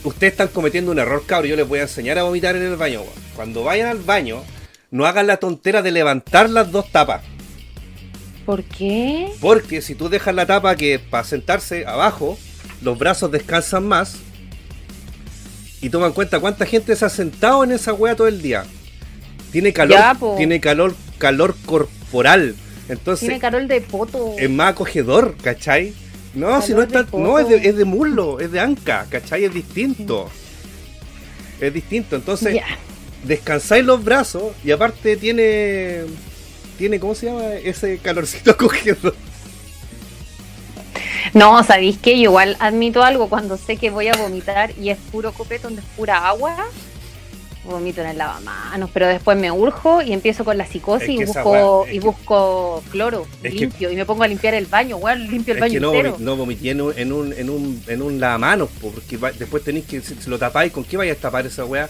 ustedes 0.04 0.34
están 0.34 0.48
cometiendo 0.48 0.92
un 0.92 0.98
error, 0.98 1.24
cabrón. 1.26 1.50
Yo 1.50 1.56
les 1.56 1.66
voy 1.66 1.78
a 1.78 1.82
enseñar 1.82 2.18
a 2.18 2.24
vomitar 2.24 2.54
en 2.54 2.62
el 2.62 2.76
baño, 2.76 3.00
weón. 3.00 3.14
Cuando 3.34 3.64
vayan 3.64 3.88
al 3.88 3.98
baño, 3.98 4.42
no 4.90 5.06
hagan 5.06 5.26
la 5.26 5.38
tontera 5.38 5.80
de 5.80 5.90
levantar 5.90 6.50
las 6.50 6.70
dos 6.70 6.90
tapas. 6.92 7.22
¿Por 8.44 8.62
qué? 8.64 9.28
Porque 9.40 9.80
si 9.82 9.94
tú 9.94 10.08
dejas 10.08 10.34
la 10.34 10.46
tapa 10.46 10.76
que 10.76 10.98
para 10.98 11.24
sentarse 11.24 11.86
abajo, 11.86 12.38
los 12.82 12.98
brazos 12.98 13.30
descansan 13.30 13.86
más. 13.86 14.16
Y 15.80 15.90
toma 15.90 16.06
en 16.06 16.12
cuenta 16.12 16.40
cuánta 16.40 16.64
gente 16.66 16.94
se 16.96 17.04
ha 17.04 17.08
sentado 17.10 17.62
en 17.64 17.72
esa 17.72 17.92
wea 17.92 18.16
todo 18.16 18.28
el 18.28 18.40
día. 18.40 18.64
Tiene 19.52 19.72
calor, 19.72 19.96
Ya, 19.98 20.16
tiene 20.36 20.60
calor, 20.60 20.94
calor 21.18 21.54
corporal. 21.66 22.54
Entonces 22.88 23.20
Tiene 23.28 23.40
carol 23.40 23.66
de 23.68 23.80
poto. 23.80 24.34
es 24.38 24.50
más 24.50 24.72
acogedor, 24.72 25.36
¿cachai? 25.42 25.94
No, 26.34 26.60
si 26.62 26.72
no 26.72 26.78
Calor 26.86 27.04
está. 27.04 27.16
No, 27.18 27.38
es 27.38 27.48
de, 27.48 27.68
es 27.68 27.76
de 27.76 27.84
muslo, 27.84 28.40
es 28.40 28.50
de 28.50 28.60
anca, 28.60 29.06
¿cachai? 29.08 29.44
Es 29.44 29.54
distinto. 29.54 30.28
Es 31.60 31.72
distinto. 31.72 32.16
Entonces, 32.16 32.54
Ya. 32.54 32.64
descansáis 33.24 33.84
los 33.84 34.02
brazos 34.02 34.52
y 34.64 34.70
aparte 34.72 35.16
tiene. 35.16 36.00
Tiene, 36.78 36.98
¿cómo 37.00 37.14
se 37.14 37.26
llama? 37.26 37.52
Ese 37.54 37.98
calorcito 37.98 38.56
cogiendo. 38.58 39.14
No, 41.32 41.62
¿sabéis 41.64 41.98
qué? 41.98 42.16
Yo 42.16 42.24
igual 42.30 42.56
admito 42.60 43.02
algo 43.02 43.28
cuando 43.28 43.56
sé 43.56 43.76
que 43.76 43.90
voy 43.90 44.08
a 44.08 44.12
vomitar 44.16 44.72
y 44.78 44.90
es 44.90 44.98
puro 45.10 45.32
copete 45.32 45.64
donde 45.64 45.80
es 45.80 45.86
pura 45.96 46.28
agua. 46.28 46.56
Vomito 47.64 48.02
en 48.02 48.08
el 48.08 48.18
lavamanos, 48.18 48.90
pero 48.92 49.06
después 49.08 49.38
me 49.38 49.50
urjo 49.50 50.02
y 50.02 50.12
empiezo 50.12 50.44
con 50.44 50.58
la 50.58 50.66
psicosis 50.66 51.08
Es 51.08 51.16
que 51.16 51.22
y 51.22 51.24
busco, 51.24 51.84
es 51.86 51.94
y 51.94 51.98
que- 51.98 52.04
busco 52.04 52.82
cloro 52.90 53.26
Es 53.42 53.52
que- 53.54 53.60
limpio 53.60 53.90
y 53.90 53.96
me 53.96 54.04
pongo 54.04 54.22
a 54.22 54.28
limpiar 54.28 54.52
el 54.52 54.66
baño, 54.66 54.98
weón, 54.98 55.20
limpio 55.30 55.52
el 55.54 55.58
Es 55.58 55.60
baño 55.62 55.72
que 55.72 55.80
no, 55.80 55.94
entero. 55.94 56.16
no 56.18 56.36
vomité 56.36 56.70
en 56.72 56.82
un, 56.82 56.92
en 56.98 57.10
un, 57.10 57.32
en 57.32 57.48
un, 57.48 57.82
en 57.86 58.02
un 58.02 58.20
lavamanos, 58.20 58.68
po, 58.68 58.90
porque 58.90 59.16
va- 59.16 59.32
después 59.32 59.64
tenéis 59.64 59.86
que, 59.86 60.02
si, 60.02 60.14
si 60.14 60.28
lo 60.28 60.38
tapáis, 60.38 60.72
¿con 60.72 60.84
qué 60.84 60.98
vais 60.98 61.10
a 61.10 61.14
tapar 61.18 61.46
esa 61.46 61.64
weá? 61.64 61.88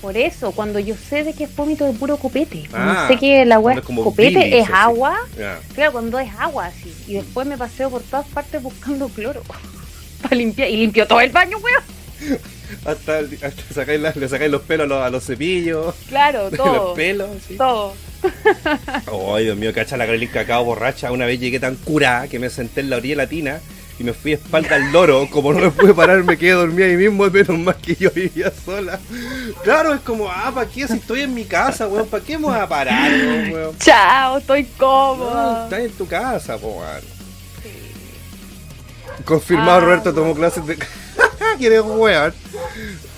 Por 0.00 0.16
eso, 0.16 0.52
cuando 0.52 0.78
yo 0.78 0.94
sé 0.96 1.24
de 1.24 1.34
que 1.34 1.44
es 1.44 1.54
vómito 1.54 1.84
de 1.84 1.92
puro 1.92 2.16
copete, 2.16 2.64
Ah, 2.72 3.04
sé 3.08 3.18
que 3.18 3.44
weá 3.44 3.60
cuando 3.60 3.80
es 3.80 3.86
copete 3.86 4.28
bilis, 4.38 4.54
es 4.54 4.64
así. 4.64 4.72
agua, 4.74 5.18
claro, 5.74 5.92
cuando 5.92 6.18
es 6.18 6.30
agua 6.38 6.66
así, 6.66 6.94
y 7.06 7.14
después 7.14 7.46
me 7.46 7.58
paseo 7.58 7.90
por 7.90 8.00
todas 8.02 8.26
partes 8.28 8.62
buscando 8.62 9.08
cloro 9.08 9.42
para 10.22 10.36
limpiar, 10.36 10.70
y 10.70 10.76
limpio 10.78 11.06
todo 11.06 11.20
el 11.20 11.30
baño, 11.30 11.58
weón. 11.58 12.38
Hasta, 12.84 13.18
hasta 13.18 13.74
sacáis 13.74 14.00
la- 14.00 14.12
le 14.14 14.28
sacáis 14.28 14.48
los 14.50 14.62
pelos 14.62 14.84
a 14.84 14.88
los, 14.88 15.02
a 15.02 15.10
los 15.10 15.24
cepillos, 15.24 15.92
Claro, 16.08 16.50
todo, 16.56 16.72
los 16.88 16.96
pelos, 16.96 17.28
sí. 17.46 17.56
todo. 17.56 17.94
Ay, 19.34 19.44
Dios 19.44 19.56
mío, 19.56 19.72
cacha 19.74 19.96
la 19.96 20.06
Carolina 20.06 20.30
Cacao 20.32 20.64
borracha. 20.64 21.10
Una 21.10 21.26
vez 21.26 21.40
llegué 21.40 21.58
tan 21.58 21.74
curada 21.76 22.28
que 22.28 22.38
me 22.38 22.48
senté 22.48 22.80
en 22.82 22.90
la 22.90 22.96
orilla 22.98 23.16
latina 23.16 23.60
y 24.00 24.02
me 24.02 24.14
fui 24.14 24.32
a 24.32 24.36
espalda 24.36 24.76
al 24.76 24.90
loro. 24.92 25.28
Como 25.30 25.52
no 25.52 25.60
me 25.60 25.70
pude 25.70 25.92
parar, 25.92 26.24
me 26.24 26.38
quedé 26.38 26.52
dormida 26.52 26.86
ahí 26.86 26.96
mismo. 26.96 27.28
Menos 27.30 27.58
mal 27.58 27.76
que 27.76 27.94
yo 27.94 28.10
vivía 28.10 28.50
sola. 28.64 28.98
Claro, 29.62 29.92
es 29.92 30.00
como, 30.00 30.26
ah, 30.30 30.50
¿para 30.54 30.66
qué? 30.68 30.88
Si 30.88 30.94
estoy 30.94 31.20
en 31.20 31.34
mi 31.34 31.44
casa, 31.44 31.86
weón, 31.86 32.08
¿para 32.08 32.24
qué 32.24 32.38
me 32.38 32.44
voy 32.46 32.56
a 32.56 32.66
parar, 32.66 33.10
weón? 33.52 33.76
Chao, 33.78 34.38
estoy 34.38 34.62
No, 34.62 34.68
cómoda. 34.78 35.64
estás 35.64 35.80
en 35.80 35.92
tu 35.92 36.06
casa, 36.08 36.56
weón. 36.56 37.20
Confirmado, 39.26 39.72
Ah, 39.72 39.80
Roberto 39.80 40.14
tomó 40.14 40.34
clases 40.34 40.66
de. 40.66 40.78
¿Quieres 41.58 41.82
weón? 41.82 42.32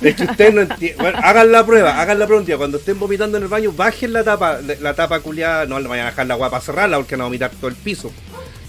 Es 0.01 0.17
que 0.17 0.25
ustedes 0.25 0.53
no 0.53 0.63
entienden. 0.63 0.99
Bueno, 0.99 1.19
hagan 1.23 1.53
la 1.53 1.65
prueba, 1.65 2.01
hagan 2.01 2.19
la 2.19 2.27
prueba. 2.27 2.57
Cuando 2.59 2.79
estén 2.79 2.99
vomitando 2.99 3.37
en 3.37 3.45
el 3.45 3.49
baño, 3.49 3.71
bajen 3.71 4.13
la 4.13 4.25
tapa, 4.25 4.59
la 4.81 4.95
tapa 4.95 5.21
culiada. 5.21 5.65
No 5.67 5.79
le 5.79 5.87
vayan 5.87 6.07
a 6.07 6.11
dejar 6.11 6.27
la 6.27 6.35
guapa 6.35 6.61
cerrarla 6.61 6.97
porque 6.97 7.15
a 7.15 7.19
vomitar 7.19 7.51
todo 7.53 7.69
el 7.69 7.77
piso. 7.77 8.11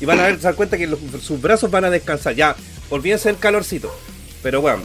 Y 0.03 0.05
van 0.05 0.19
a 0.19 0.23
ver, 0.23 0.35
se 0.35 0.41
dan 0.41 0.55
cuenta 0.55 0.77
que 0.77 0.85
los- 0.85 0.99
sus 1.21 1.39
brazos 1.41 1.71
van 1.71 1.85
a 1.85 1.89
descansar. 1.89 2.35
Ya, 2.35 2.57
olvídense 2.89 3.29
del 3.29 3.37
calorcito. 3.37 3.89
Pero 4.41 4.59
weón. 4.59 4.83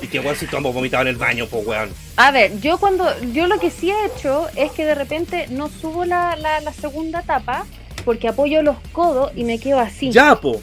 Y 0.00 0.06
que 0.06 0.20
weón, 0.20 0.36
si 0.36 0.46
estamos 0.46 0.72
vomitado 0.72 1.02
en 1.02 1.08
el 1.08 1.16
baño, 1.16 1.46
pues 1.50 1.66
weón. 1.66 1.90
A 2.16 2.30
ver, 2.30 2.58
yo 2.62 2.78
cuando, 2.78 3.04
yo 3.32 3.46
lo 3.46 3.60
que 3.60 3.70
sí 3.70 3.90
he 3.90 4.06
hecho 4.06 4.48
es 4.56 4.72
que 4.72 4.86
de 4.86 4.94
repente 4.94 5.48
no 5.50 5.68
subo 5.68 6.06
la, 6.06 6.34
la, 6.36 6.60
la 6.60 6.72
segunda 6.72 7.20
tapa 7.20 7.66
porque 8.06 8.26
apoyo 8.28 8.62
los 8.62 8.78
codos 8.92 9.32
y 9.36 9.44
me 9.44 9.58
quedo 9.58 9.80
así. 9.80 10.10
Ya, 10.12 10.34
po. 10.40 10.58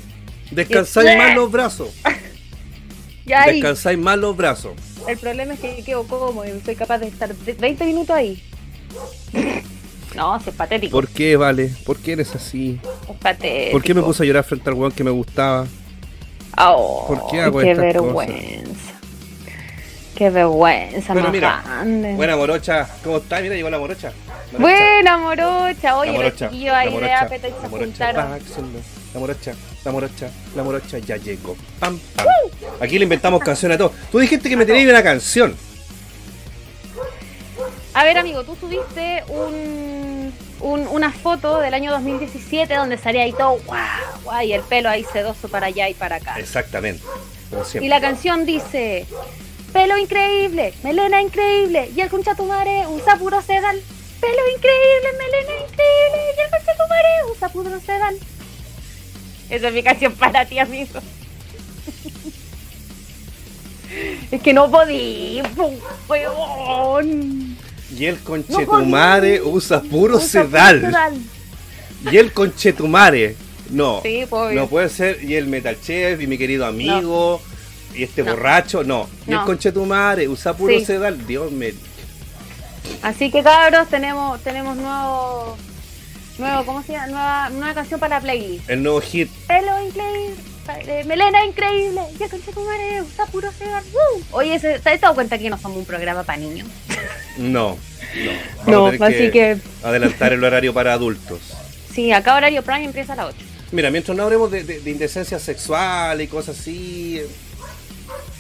Descansáis 0.50 1.12
Y- 1.14 1.18
más 1.18 1.36
los 1.36 1.52
brazos. 1.52 1.90
Ya. 3.28 3.46
Descansáis 3.48 3.98
más 4.00 4.18
los 4.20 4.36
brazos. 4.36 4.74
El 5.08 5.18
problema 5.20 5.54
es 5.54 5.60
que 5.60 5.84
quedo 5.84 6.04
cómodo 6.08 6.44
y 6.46 6.60
soy 6.66 6.76
capaz 6.76 6.98
de 7.00 7.08
estar 7.08 7.36
de- 7.36 7.54
20 7.54 7.86
minutos 7.86 8.16
ahí. 8.16 8.42
No, 10.16 10.36
es 10.38 10.44
patético. 10.56 10.92
¿Por 10.92 11.08
qué, 11.10 11.36
vale? 11.36 11.72
¿Por 11.86 11.98
qué 11.98 12.14
eres 12.14 12.34
así? 12.36 12.80
Es 13.10 13.18
patético. 13.18 13.72
¿Por 13.74 13.84
qué 13.84 13.94
me 13.94 14.02
puse 14.02 14.24
a 14.24 14.26
llorar 14.26 14.44
frente 14.44 14.70
al 14.70 14.76
weón 14.76 14.92
que 14.92 15.04
me 15.04 15.12
gustaba? 15.12 15.66
Oh, 16.58 17.06
¿Por 17.08 17.28
qué 17.32 17.42
hago 17.42 17.60
qué 17.60 17.72
estas 17.72 17.84
vergüenza. 17.86 18.92
Qué 20.16 20.30
vergüenza 20.30 21.12
Bueno, 21.14 21.30
mira, 21.30 21.62
grande. 21.66 22.14
Buena 22.14 22.38
morocha, 22.38 22.88
¿cómo 23.04 23.18
está? 23.18 23.42
Mira, 23.42 23.56
llegó 23.56 23.70
la 23.70 23.78
morocha. 23.80 24.14
Morocha. 24.54 24.60
Buena 24.60 25.18
morocha. 25.18 25.98
Oye, 25.98 26.12
la 26.12 26.18
los 26.18 26.24
morocha, 26.24 26.50
ahí 26.52 26.64
la 26.66 26.84
de 26.86 26.90
morocha, 26.92 27.20
Apetite 27.20 27.50
la 27.50 27.62
se 27.62 27.68
juntaron. 27.68 28.34
haciendo- 28.34 28.80
la 29.14 29.20
morocha, 29.20 29.54
la 29.84 29.92
morocha, 29.92 30.30
la 30.56 30.64
morocha 30.64 30.98
ya 31.00 31.18
llegó. 31.18 31.58
Pam, 31.80 32.00
pam. 32.16 32.26
Aquí 32.80 32.98
le 32.98 33.04
inventamos 33.04 33.42
canciones 33.42 33.76
a 33.76 33.78
todos. 33.80 33.92
Tú 34.12 34.20
dijiste 34.20 34.48
que 34.50 34.56
me 34.56 34.66
tenías 34.66 34.90
una 34.90 35.04
canción. 35.04 35.56
A 37.96 38.04
ver, 38.04 38.18
amigo, 38.18 38.44
tú 38.44 38.56
subiste 38.60 39.24
un, 39.30 40.34
un- 40.60 40.88
una 40.90 41.12
foto 41.14 41.60
del 41.62 41.74
año 41.74 41.92
2017 41.92 42.74
donde 42.76 42.98
salía 42.98 43.24
ahí 43.24 43.32
todo 43.32 43.58
guau, 43.66 43.80
guau, 44.24 44.42
y 44.46 44.52
el 44.54 44.62
pelo 44.62 44.90
ahí 44.90 45.06
sedoso 45.14 45.48
para 45.48 45.68
allá 45.68 45.88
y 45.90 45.94
para 45.94 46.18
acá. 46.18 46.36
Exactamente. 46.38 47.02
Como 47.50 47.64
Y 47.82 47.88
la 47.88 48.02
canción 48.02 48.46
dice: 48.46 49.06
Pelo 49.72 49.98
increíble, 49.98 50.74
melena 50.84 51.22
increíble, 51.22 51.90
y 51.96 52.02
el 52.02 52.10
concha 52.10 52.36
tu 52.36 52.44
madre 52.46 52.86
usa 52.88 53.16
puro 53.16 53.42
sedal. 53.42 53.82
Pelo 54.20 54.42
increíble, 54.56 55.08
melena 55.18 55.54
increíble, 55.64 56.20
y 56.38 56.42
el 56.42 56.50
concha 56.50 56.74
tu 56.76 56.88
madre 56.90 57.08
usa 57.32 57.48
puro 57.50 57.80
sedal. 57.80 58.18
Esa 59.50 59.68
es 59.70 59.74
mi 59.74 59.84
canción 59.84 60.14
para 60.16 60.46
ti, 60.46 60.60
amigo. 60.60 61.00
es 64.32 64.42
que 64.42 64.54
no 64.54 64.70
podí, 64.70 65.42
po, 65.56 65.72
weón. 66.10 67.55
Y 67.94 68.06
el 68.06 68.20
conchetumare 68.20 69.42
usa 69.42 69.82
puro 69.82 70.18
Usa 70.18 70.28
sedal. 70.44 70.82
sedal. 70.82 71.14
Y 72.12 72.18
el 72.18 72.32
conchetumare. 72.34 73.36
No. 73.70 74.02
Sí, 74.04 74.26
pues, 74.30 74.56
No 74.56 74.68
puede 74.68 74.90
ser. 74.90 75.24
Y 75.24 75.36
el 75.36 75.48
metal 75.48 75.78
chef 75.82 76.22
y 76.22 76.28
mi 76.28 76.38
querido 76.38 76.66
amigo. 76.66 77.42
Y 77.94 78.04
este 78.04 78.24
No. 78.24 78.32
borracho. 78.32 78.84
No. 78.84 79.10
Y 79.28 79.32
el 79.34 79.42
conchetumare 79.42 80.28
usa 80.28 80.56
puro 80.56 80.78
Sí. 80.78 80.86
sedal. 80.86 81.26
Dios 81.28 81.52
me. 81.52 81.74
Así 83.02 83.32
que 83.32 83.42
cabros, 83.44 83.88
tenemos, 83.90 84.40
tenemos 84.42 84.76
nuevo, 84.78 85.58
nuevo, 86.38 86.66
¿cómo 86.66 86.84
se 86.84 86.94
llama? 86.94 87.08
Nueva, 87.08 87.50
nueva 87.52 87.74
canción 87.74 88.00
para 88.00 88.16
la 88.18 88.22
playlist. 88.22 88.70
El 88.70 88.84
nuevo 88.84 89.02
hit. 89.02 89.30
Pelo 89.48 89.84
increíble, 89.86 90.36
melena 91.06 91.46
increíble, 91.46 92.02
ya 92.20 92.28
concha 92.30 92.52
tu 92.52 92.62
madre, 92.62 93.02
usa 93.02 93.26
puro 93.28 93.52
sedal. 93.52 93.84
¡Woo! 93.94 94.24
Oye, 94.32 94.60
¿se- 94.60 94.80
¿te 94.80 94.90
has 94.90 95.02
dado 95.02 95.16
cuenta 95.16 95.38
que 95.38 95.50
no 95.50 95.58
somos 95.58 95.78
un 95.78 95.86
programa 95.86 96.24
para 96.24 96.38
niños? 96.40 96.68
No. 97.38 97.78
No. 98.16 98.32
No, 98.72 98.82
Vamos 98.84 98.88
a 99.02 99.06
tener 99.08 99.22
así 99.24 99.32
que 99.32 99.58
Adelantar 99.84 100.34
el 100.34 100.44
horario 100.44 100.74
para 100.74 100.94
adultos. 100.94 101.40
sí, 101.94 102.12
acá 102.12 102.36
horario 102.36 102.62
prime 102.64 102.86
empieza 102.86 103.14
a 103.14 103.16
las 103.18 103.26
8. 103.28 103.38
Mira, 103.72 103.92
mientras 103.92 104.16
no 104.16 104.24
hablemos 104.24 104.50
de, 104.52 104.64
de, 104.64 104.80
de 104.80 104.92
indecencia 104.92 105.38
sexual 105.40 106.22
y 106.22 106.28
cosas 106.28 106.58
así, 106.60 107.18
eh, 107.20 107.28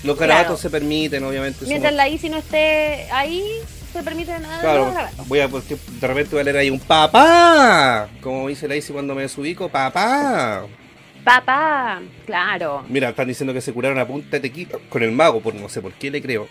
los 0.04 0.18
garabatos 0.18 0.46
Claro. 0.48 0.58
se 0.62 0.70
permiten, 0.70 1.24
obviamente. 1.24 1.66
Mientras 1.66 1.92
somos- 1.92 1.98
la 1.98 2.08
Isi 2.10 2.30
no 2.30 2.38
esté 2.38 3.08
ahí, 3.12 3.44
se 3.92 4.02
permite 4.04 4.38
nada. 4.40 4.62
Claro, 4.62 4.94
voy 5.28 5.40
a, 5.42 5.50
porque 5.50 5.76
de 6.00 6.08
repente 6.08 6.32
voy 6.32 6.42
a 6.42 6.44
leer 6.44 6.58
ahí 6.58 6.70
un 6.70 6.80
papá, 6.80 8.08
como 8.22 8.48
dice 8.48 8.68
la 8.68 8.76
Isi 8.78 8.94
cuando 8.94 9.14
me 9.16 9.24
desubico, 9.24 9.68
papá. 9.68 10.64
Papá, 11.26 12.02
claro. 12.26 12.86
Mira, 12.88 13.10
están 13.10 13.28
diciendo 13.28 13.52
que 13.54 13.60
se 13.60 13.74
curaron 13.74 13.98
a 14.00 14.08
punta 14.08 14.30
de 14.38 14.40
tequila 14.40 14.78
con 14.90 15.04
el 15.04 15.12
mago, 15.12 15.42
por 15.42 15.54
no 15.56 15.68
sé 15.68 15.82
por 15.82 15.92
qué 15.94 16.10
le 16.12 16.22
creo. 16.22 16.48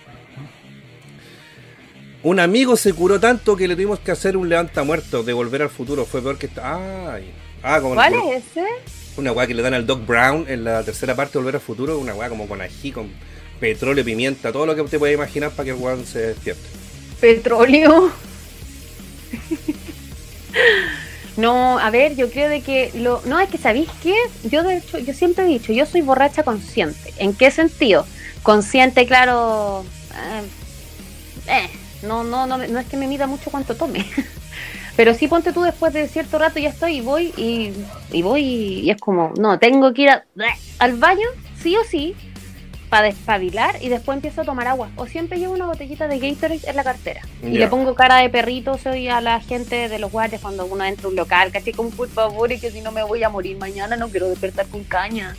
Un 2.24 2.40
amigo 2.40 2.76
se 2.76 2.92
curó 2.92 3.20
tanto 3.20 3.56
que 3.56 3.68
le 3.68 3.74
tuvimos 3.76 4.00
que 4.00 4.10
hacer 4.10 4.36
un 4.36 4.48
levanta 4.48 4.82
muerto 4.82 5.22
de 5.22 5.32
volver 5.32 5.62
al 5.62 5.70
futuro. 5.70 6.04
Fue 6.04 6.20
peor 6.22 6.36
que 6.38 6.46
esta. 6.46 7.14
Ay. 7.14 7.30
Ah, 7.62 7.80
como 7.80 7.94
¿Cuál 7.94 8.14
el- 8.14 8.20
es 8.32 8.44
ese? 8.48 8.66
una 9.16 9.30
weá 9.32 9.46
que 9.46 9.54
le 9.54 9.62
dan 9.62 9.74
al 9.74 9.86
Doc 9.86 10.04
Brown 10.06 10.44
en 10.48 10.64
la 10.64 10.82
tercera 10.82 11.14
parte 11.14 11.34
de 11.34 11.38
Volver 11.38 11.54
al 11.54 11.60
Futuro. 11.60 11.98
Una 11.98 12.14
weá 12.14 12.28
como 12.28 12.48
con 12.48 12.60
ají, 12.60 12.90
con 12.92 13.08
petróleo, 13.60 14.04
pimienta, 14.04 14.50
todo 14.52 14.66
lo 14.66 14.74
que 14.74 14.82
te 14.84 14.98
puedes 14.98 15.14
imaginar 15.14 15.50
para 15.52 15.64
que 15.64 15.70
el 15.70 15.76
weón 15.76 16.04
se 16.04 16.18
despierte. 16.28 16.62
Petróleo. 17.20 18.10
No, 21.36 21.78
a 21.78 21.90
ver, 21.90 22.14
yo 22.14 22.30
creo 22.30 22.48
de 22.48 22.60
que 22.60 22.92
lo 22.94 23.20
no 23.24 23.40
es 23.40 23.48
que 23.48 23.58
sabéis 23.58 23.88
qué, 24.02 24.14
yo 24.44 24.62
de 24.62 24.78
hecho 24.78 24.98
yo 24.98 25.12
siempre 25.12 25.44
he 25.44 25.48
dicho, 25.48 25.72
yo 25.72 25.84
soy 25.86 26.00
borracha 26.00 26.44
consciente. 26.44 27.12
¿En 27.18 27.34
qué 27.34 27.50
sentido? 27.50 28.06
Consciente, 28.42 29.06
claro, 29.06 29.84
eh, 30.12 31.52
eh, 31.52 31.70
no 32.02 32.22
no 32.22 32.46
no 32.46 32.58
no 32.58 32.78
es 32.78 32.86
que 32.86 32.96
me 32.96 33.08
mida 33.08 33.26
mucho 33.26 33.50
cuánto 33.50 33.74
tome. 33.74 34.06
Pero 34.96 35.12
sí 35.14 35.26
ponte 35.26 35.52
tú 35.52 35.62
después 35.62 35.92
de 35.92 36.06
cierto 36.06 36.38
rato 36.38 36.60
ya 36.60 36.68
estoy 36.68 36.98
y 36.98 37.00
voy 37.00 37.34
y, 37.36 37.72
y 38.12 38.22
voy 38.22 38.42
y 38.42 38.90
es 38.90 39.00
como, 39.00 39.32
no, 39.36 39.58
tengo 39.58 39.92
que 39.92 40.02
ir 40.02 40.10
al 40.78 40.96
baño, 40.98 41.26
sí 41.60 41.76
o 41.76 41.82
sí, 41.82 42.14
para 42.94 43.08
despabilar 43.08 43.82
y 43.82 43.88
después 43.88 44.14
empiezo 44.14 44.42
a 44.42 44.44
tomar 44.44 44.68
agua. 44.68 44.88
O 44.94 45.08
siempre 45.08 45.40
llevo 45.40 45.52
una 45.52 45.66
botellita 45.66 46.06
de 46.06 46.20
Gatorade 46.20 46.60
en 46.64 46.76
la 46.76 46.84
cartera. 46.84 47.22
Y 47.42 47.54
Ya. 47.54 47.58
le 47.58 47.66
pongo 47.66 47.96
cara 47.96 48.18
de 48.18 48.30
perrito, 48.30 48.78
soy 48.78 49.08
a 49.08 49.20
la 49.20 49.40
gente 49.40 49.88
de 49.88 49.98
los 49.98 50.12
guardias 50.12 50.40
cuando 50.40 50.64
uno 50.64 50.84
entra 50.84 51.08
a 51.08 51.10
un 51.10 51.16
local, 51.16 51.50
caché 51.50 51.72
como 51.72 51.90
por 51.90 52.08
favor, 52.08 52.52
y 52.52 52.60
que 52.60 52.70
si 52.70 52.82
no 52.82 52.92
me 52.92 53.02
voy 53.02 53.24
a 53.24 53.28
morir 53.30 53.56
mañana, 53.56 53.96
no 53.96 54.10
quiero 54.10 54.28
despertar 54.28 54.68
con 54.68 54.84
caña. 54.84 55.34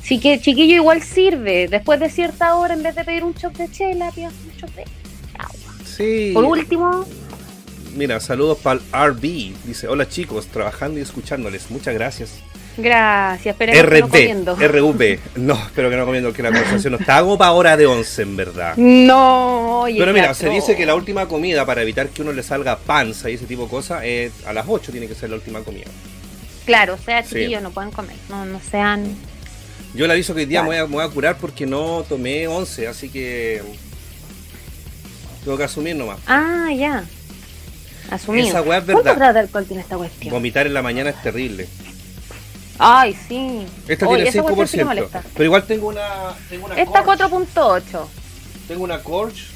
Así 0.00 0.18
que 0.18 0.40
chiquillo 0.40 0.76
igual 0.76 1.02
sirve. 1.02 1.68
Después 1.68 2.00
de 2.00 2.08
cierta 2.08 2.54
hora, 2.54 2.72
en 2.72 2.82
vez 2.82 2.94
de 2.94 3.04
pedir 3.04 3.22
un 3.22 3.34
shot 3.34 3.54
de 3.58 3.70
chela, 3.70 4.10
pidas 4.10 4.32
un 4.46 4.56
shot 4.56 4.74
de 4.74 4.84
agua. 5.36 5.74
Sí. 5.84 6.30
Por 6.32 6.44
último, 6.46 7.04
Mira, 7.94 8.18
saludos 8.18 8.56
para 8.62 8.80
el 8.80 9.12
RB. 9.12 9.52
Dice, 9.66 9.88
hola 9.88 10.08
chicos, 10.08 10.46
trabajando 10.46 10.98
y 11.00 11.02
escuchándoles. 11.02 11.70
Muchas 11.70 11.92
gracias. 11.92 12.30
Gracias, 12.78 13.54
esperemos 13.54 13.90
que 13.90 14.00
no 14.00 14.08
comiendo. 14.08 14.54
RV. 14.56 15.18
No, 15.36 15.54
espero 15.54 15.90
que 15.90 15.96
no 15.96 16.04
comiendo, 16.06 16.32
que 16.32 16.42
la 16.42 16.50
conversación 16.50 16.92
no 16.92 16.98
está 16.98 17.20
como 17.20 17.36
para 17.36 17.52
hora 17.52 17.76
de 17.76 17.86
11, 17.86 18.22
en 18.22 18.36
verdad. 18.36 18.76
No, 18.76 19.80
oye, 19.82 19.98
Pero 19.98 20.12
mira, 20.12 20.32
se 20.32 20.48
dice 20.48 20.76
que 20.76 20.86
la 20.86 20.94
última 20.94 21.26
comida 21.26 21.66
para 21.66 21.82
evitar 21.82 22.08
que 22.08 22.22
uno 22.22 22.32
le 22.32 22.42
salga 22.42 22.78
panza 22.78 23.28
y 23.30 23.34
ese 23.34 23.46
tipo 23.46 23.64
de 23.64 23.68
cosas, 23.68 24.02
es 24.04 24.32
a 24.46 24.52
las 24.52 24.66
8 24.68 24.92
tiene 24.92 25.08
que 25.08 25.14
ser 25.16 25.30
la 25.30 25.36
última 25.36 25.60
comida. 25.60 25.86
Claro, 26.66 26.94
o 26.94 26.98
sea, 26.98 27.22
Sí. 27.24 27.30
chiquillos, 27.34 27.62
no 27.62 27.70
pueden 27.70 27.90
comer. 27.90 28.14
No, 28.28 28.44
no 28.44 28.60
sean. 28.70 29.04
Yo 29.94 30.06
le 30.06 30.12
aviso 30.12 30.34
que 30.34 30.40
hoy 30.40 30.46
día 30.46 30.60
Claro. 30.60 30.70
me 30.70 30.76
voy, 30.76 30.84
a, 30.84 30.88
me 30.88 30.94
voy 30.96 31.04
a 31.04 31.08
curar 31.08 31.36
porque 31.38 31.66
no 31.66 32.04
tomé 32.08 32.46
11, 32.46 32.86
así 32.88 33.08
que 33.08 33.60
tengo 35.44 35.56
que 35.56 35.64
asumir 35.64 35.96
nomás. 35.96 36.18
Ah, 36.26 36.68
ya. 36.76 37.04
Asumido. 38.10 38.48
Esa 38.48 38.62
weá 38.62 38.78
es 38.78 38.84
¿Cuánto 38.84 39.02
verdad. 39.02 39.16
grado 39.16 39.32
de 39.34 39.40
alcohol 39.40 39.64
tiene 39.66 39.82
esta 39.82 39.96
cuestión? 39.96 40.32
Vomitar 40.32 40.66
en 40.66 40.74
la 40.74 40.82
mañana 40.82 41.10
es 41.10 41.20
terrible. 41.22 41.68
Ay, 42.78 43.16
sí. 43.26 43.66
Esta 43.88 44.06
Oye, 44.06 44.22
tiene 44.24 44.28
esa 44.30 44.42
cuestión 44.42 44.68
sí 44.68 44.76
que 44.76 44.84
5%. 44.84 44.86
molesta. 44.86 45.22
pero 45.32 45.44
igual 45.44 45.64
tengo 45.64 45.88
una. 45.88 46.34
Tengo 46.48 46.66
una 46.66 46.74
Esta 46.76 47.02
Corch. 47.04 47.20
4.8. 47.20 48.06
Tengo 48.68 48.84
una 48.84 49.02
Corch. 49.02 49.46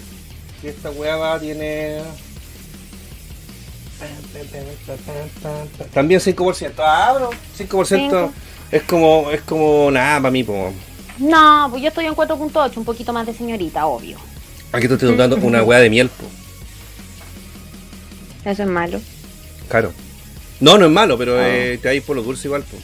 Y 0.63 0.69
esta 0.69 0.91
va, 0.91 1.39
tiene. 1.39 2.01
También 5.93 6.21
5%. 6.21 6.73
Ah, 6.79 7.15
bro. 7.17 7.31
5%. 7.59 7.87
Cinco. 7.87 8.33
Es 8.71 8.83
como, 8.85 9.31
es 9.31 9.43
como 9.43 9.91
nada 9.91 10.21
para 10.21 10.31
mí, 10.33 10.43
po. 10.43 10.73
No, 11.19 11.69
pues 11.71 11.83
yo 11.83 11.89
estoy 11.89 12.07
en 12.07 12.15
4.8, 12.15 12.77
un 12.79 12.85
poquito 12.85 13.13
más 13.13 13.27
de 13.27 13.35
señorita, 13.35 13.87
obvio. 13.87 14.17
Aquí 14.73 14.89
te 14.89 14.95
estoy 14.95 15.15
dando 15.15 15.37
una 15.37 15.63
weá 15.63 15.79
de 15.79 15.91
miel, 15.91 16.09
po. 16.09 16.25
Eso 18.49 18.63
es 18.63 18.69
malo. 18.69 19.01
Claro. 19.69 19.93
No, 20.62 20.79
no 20.79 20.87
es 20.87 20.92
malo, 20.92 21.18
pero 21.18 21.38
Ah. 21.38 21.48
eh, 21.48 21.79
te 21.83 21.88
hay 21.88 22.01
por 22.01 22.14
lo 22.16 22.22
dulce 22.22 22.46
igual, 22.46 22.62
po. 22.62 22.77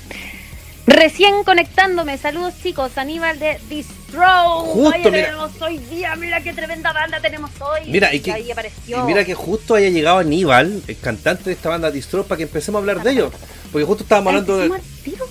Recién 0.87 1.45
conectándome, 1.45 2.19
saludos 2.19 2.55
chicos, 2.63 2.97
Aníbal 2.97 3.39
de 3.39 3.59
Distro. 3.69 4.61
Justo, 4.63 4.89
Oye, 4.89 5.11
mira. 5.11 5.27
tenemos 5.27 5.51
hoy 5.63 5.79
día, 5.79 6.17
mira 6.17 6.41
qué 6.43 6.53
tremenda 6.55 6.93
banda 6.93 7.21
tenemos 7.21 7.51
hoy. 7.61 7.89
Mira, 7.91 8.13
y 8.15 8.21
que- 8.21 8.33
ahí 8.33 8.47
Y 8.49 8.51
apareció. 8.51 9.05
mira 9.05 9.23
que 9.25 9.35
justo 9.35 9.75
haya 9.75 9.91
llegado 9.91 10.19
Aníbal, 10.19 10.83
el 10.89 10.99
cantante 10.99 11.45
de 11.45 11.53
esta 11.53 11.69
banda 11.69 11.91
Distro, 11.91 12.25
para 12.25 12.39
que 12.39 12.45
empecemos 12.45 12.79
a 12.79 12.81
hablar 12.81 13.03
de 13.03 13.11
ellos. 13.13 13.33
Porque 13.71 13.85
justo 13.85 14.03
estábamos 14.03 14.31
hablando 14.31 14.57
de. 14.57 14.65
¿Empezamos 14.67 14.91
al 14.97 15.05
tiro? 15.05 15.27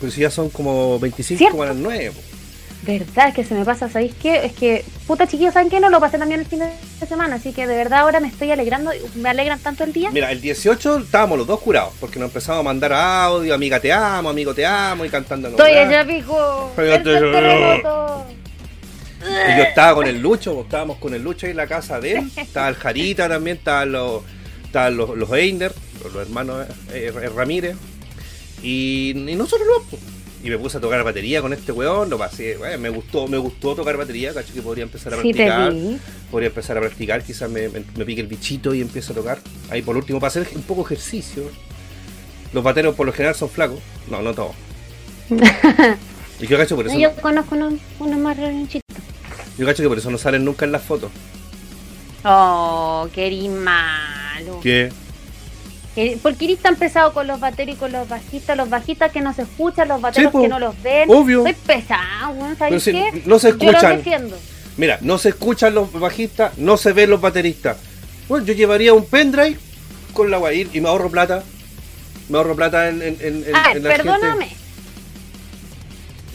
Pues 0.00 0.12
si 0.12 0.20
ya 0.20 0.30
son 0.30 0.50
como 0.50 0.98
25 0.98 1.38
¿Cierto? 1.38 1.52
como 1.52 1.62
a 1.62 1.66
las 1.66 1.76
9. 1.76 2.10
po. 2.10 2.20
Verdad, 2.86 3.28
es 3.28 3.34
que 3.34 3.44
se 3.44 3.54
me 3.54 3.64
pasa, 3.64 3.88
¿sabéis 3.88 4.14
qué? 4.14 4.46
Es 4.46 4.52
que, 4.52 4.84
puta 5.08 5.26
chiquillos, 5.26 5.54
¿saben 5.54 5.68
qué? 5.68 5.80
No 5.80 5.90
lo 5.90 5.98
pasé 5.98 6.18
también 6.18 6.38
el 6.40 6.46
fin 6.46 6.60
de 6.60 7.06
semana, 7.06 7.34
así 7.34 7.52
que 7.52 7.66
de 7.66 7.74
verdad 7.74 7.98
ahora 8.00 8.20
me 8.20 8.28
estoy 8.28 8.52
alegrando, 8.52 8.92
me 9.16 9.28
alegran 9.28 9.58
tanto 9.58 9.82
el 9.82 9.92
día. 9.92 10.12
Mira, 10.12 10.30
el 10.30 10.40
18 10.40 10.98
estábamos 10.98 11.38
los 11.38 11.48
dos 11.48 11.58
curados, 11.60 11.94
porque 11.98 12.20
nos 12.20 12.28
empezamos 12.28 12.60
a 12.60 12.62
mandar 12.62 12.92
audio, 12.92 13.54
amiga 13.54 13.80
te 13.80 13.92
amo, 13.92 14.28
amigo 14.28 14.54
te 14.54 14.64
amo, 14.64 15.04
y 15.04 15.08
cantando. 15.08 15.48
Estoy 15.48 15.72
allá, 15.72 16.06
pico. 16.06 16.70
Y 16.78 16.82
yo 19.56 19.62
estaba 19.64 19.96
con 19.96 20.06
el 20.06 20.20
Lucho, 20.20 20.60
estábamos 20.60 20.98
con 20.98 21.12
el 21.12 21.22
Lucho 21.22 21.46
ahí 21.46 21.50
en 21.50 21.56
la 21.56 21.66
casa 21.66 21.98
de 21.98 22.18
él. 22.18 22.30
Estaba 22.36 22.68
el 22.68 22.76
Jarita 22.76 23.28
también, 23.28 23.56
estaban 23.56 23.90
los, 23.90 24.22
estaban 24.64 24.96
los, 24.96 25.16
los 25.16 25.32
Einer, 25.32 25.72
los, 26.04 26.12
los 26.12 26.22
hermanos 26.22 26.66
eh, 26.92 27.12
eh, 27.12 27.30
Ramírez. 27.34 27.74
Y, 28.62 29.10
y 29.10 29.34
nosotros 29.34 29.66
no, 29.66 29.82
pues. 29.90 30.15
Y 30.44 30.50
me 30.50 30.58
puse 30.58 30.78
a 30.78 30.80
tocar 30.80 31.02
batería 31.02 31.40
con 31.40 31.52
este 31.52 31.72
weón, 31.72 32.10
lo 32.10 32.18
pasé, 32.18 32.56
bueno, 32.56 32.78
me 32.78 32.88
gustó, 32.88 33.26
me 33.26 33.38
gustó 33.38 33.74
tocar 33.74 33.96
batería, 33.96 34.32
cacho 34.32 34.52
que 34.52 34.62
podría 34.62 34.84
empezar 34.84 35.14
a 35.14 35.16
practicar. 35.16 35.72
podría 36.30 36.48
empezar 36.48 36.76
a 36.76 36.80
practicar, 36.80 37.22
quizás 37.22 37.50
me, 37.50 37.68
me, 37.68 37.82
me 37.96 38.04
pique 38.04 38.20
el 38.20 38.26
bichito 38.26 38.74
y 38.74 38.80
empiece 38.80 39.12
a 39.12 39.14
tocar. 39.14 39.38
Ahí 39.70 39.82
por 39.82 39.96
último, 39.96 40.20
para 40.20 40.28
hacer 40.28 40.48
un 40.54 40.62
poco 40.62 40.82
ejercicio. 40.82 41.50
Los 42.52 42.62
bateros 42.62 42.94
por 42.94 43.06
lo 43.06 43.12
general 43.12 43.34
son 43.34 43.48
flacos. 43.48 43.80
No, 44.10 44.22
no 44.22 44.32
todos. 44.34 44.54
y 46.40 46.46
yo 46.46 46.56
cacho 46.56 46.76
por 46.76 46.86
eso. 46.86 46.94
No, 46.94 47.00
yo 47.00 47.12
conozco 47.16 47.54
unos, 47.54 47.74
unos 47.98 48.18
más 48.18 48.36
relinchitos. 48.36 48.82
Yo 49.58 49.66
cacho 49.66 49.82
que 49.82 49.88
por 49.88 49.98
eso 49.98 50.10
no 50.10 50.18
salen 50.18 50.44
nunca 50.44 50.64
en 50.64 50.72
las 50.72 50.82
fotos. 50.82 51.10
Oh, 52.24 53.08
qué 53.12 53.48
malo. 53.48 54.60
¿Qué? 54.62 54.90
Eh, 55.96 56.18
¿Por 56.22 56.34
qué 56.36 56.44
eres 56.44 56.58
tan 56.58 56.76
pesado 56.76 57.12
con 57.14 57.26
los 57.26 57.40
bateros 57.40 57.74
y 57.74 57.78
con 57.78 57.90
los 57.90 58.06
bajistas? 58.08 58.54
Los 58.56 58.68
bajistas 58.68 59.10
que 59.12 59.22
no 59.22 59.32
se 59.32 59.42
escuchan, 59.42 59.88
los 59.88 60.00
bateros 60.00 60.30
que 60.30 60.46
no 60.48 60.58
los 60.58 60.80
ven. 60.82 61.08
Obvio. 61.10 61.42
Soy 61.42 61.54
pesado, 61.54 62.54
¿sabes 62.58 62.82
si 62.82 62.92
qué? 62.92 63.22
no 63.24 63.38
se 63.38 63.48
Yo 63.52 63.54
los 63.56 63.64
escuchan. 63.74 63.96
defiendo. 63.96 64.38
Mira, 64.76 64.98
no 65.00 65.16
se 65.16 65.30
escuchan 65.30 65.74
los 65.74 65.90
bajistas, 65.92 66.58
no 66.58 66.76
se 66.76 66.92
ven 66.92 67.08
los 67.08 67.20
bateristas. 67.20 67.78
Bueno, 68.28 68.44
yo 68.44 68.52
llevaría 68.52 68.92
un 68.92 69.06
pendrive 69.06 69.56
con 70.12 70.30
la 70.30 70.36
guay 70.36 70.68
y 70.72 70.80
me 70.82 70.88
ahorro 70.88 71.08
plata. 71.10 71.42
Me 72.28 72.36
ahorro 72.36 72.54
plata 72.56 72.88
en, 72.90 73.00
en, 73.00 73.16
en, 73.20 73.56
A 73.56 73.68
ver, 73.68 73.76
en 73.78 73.82
la 73.84 73.90
gente. 73.90 74.02
perdóname. 74.04 74.48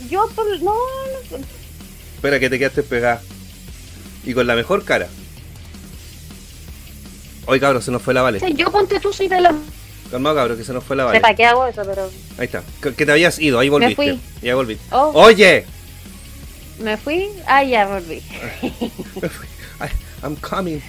Yo 0.10 0.28
por... 0.36 0.45
No, 0.62 0.74
no, 0.74 1.38
Espera 2.15 2.39
que 2.39 2.50
te 2.50 2.58
quedaste 2.58 2.82
pegada. 2.84 3.21
Y 4.26 4.34
con 4.34 4.47
la 4.47 4.56
mejor 4.56 4.84
cara. 4.86 5.08
Hoy 7.52 7.60
cabrón, 7.60 7.82
se 7.82 7.92
nos 7.92 8.02
fue 8.02 8.14
la 8.14 8.22
vale. 8.22 8.40
yo 8.56 8.72
ponte 8.72 8.98
tú 9.02 9.12
soy 9.12 9.28
de 9.28 9.42
la... 9.42 9.54
Calmado 10.10 10.38
cabrón, 10.38 10.58
que 10.58 10.64
se 10.64 10.72
nos 10.72 10.86
fue 10.86 10.96
la 10.96 11.04
vale. 11.04 11.20
¿Para 11.20 11.36
qué 11.36 11.46
hago 11.46 11.66
eso? 11.68 11.82
Pero 11.86 12.10
Ahí 12.38 12.46
está. 12.46 12.64
Que, 12.82 12.94
que 12.96 13.06
te 13.06 13.12
habías 13.12 13.38
ido, 13.40 13.60
ahí 13.60 13.68
volviste. 13.68 13.96
fui. 13.96 14.20
Ya 14.42 14.56
volviste. 14.56 14.86
Oh. 14.96 15.12
Oye. 15.16 15.66
me 16.80 16.96
fui, 16.96 17.28
ah, 17.48 17.62
ya 17.62 17.88
volví. 17.88 18.24
Me 19.22 19.28
fui. 19.28 19.48
I- 19.82 20.24
I'm 20.24 20.38
coming. 20.38 20.80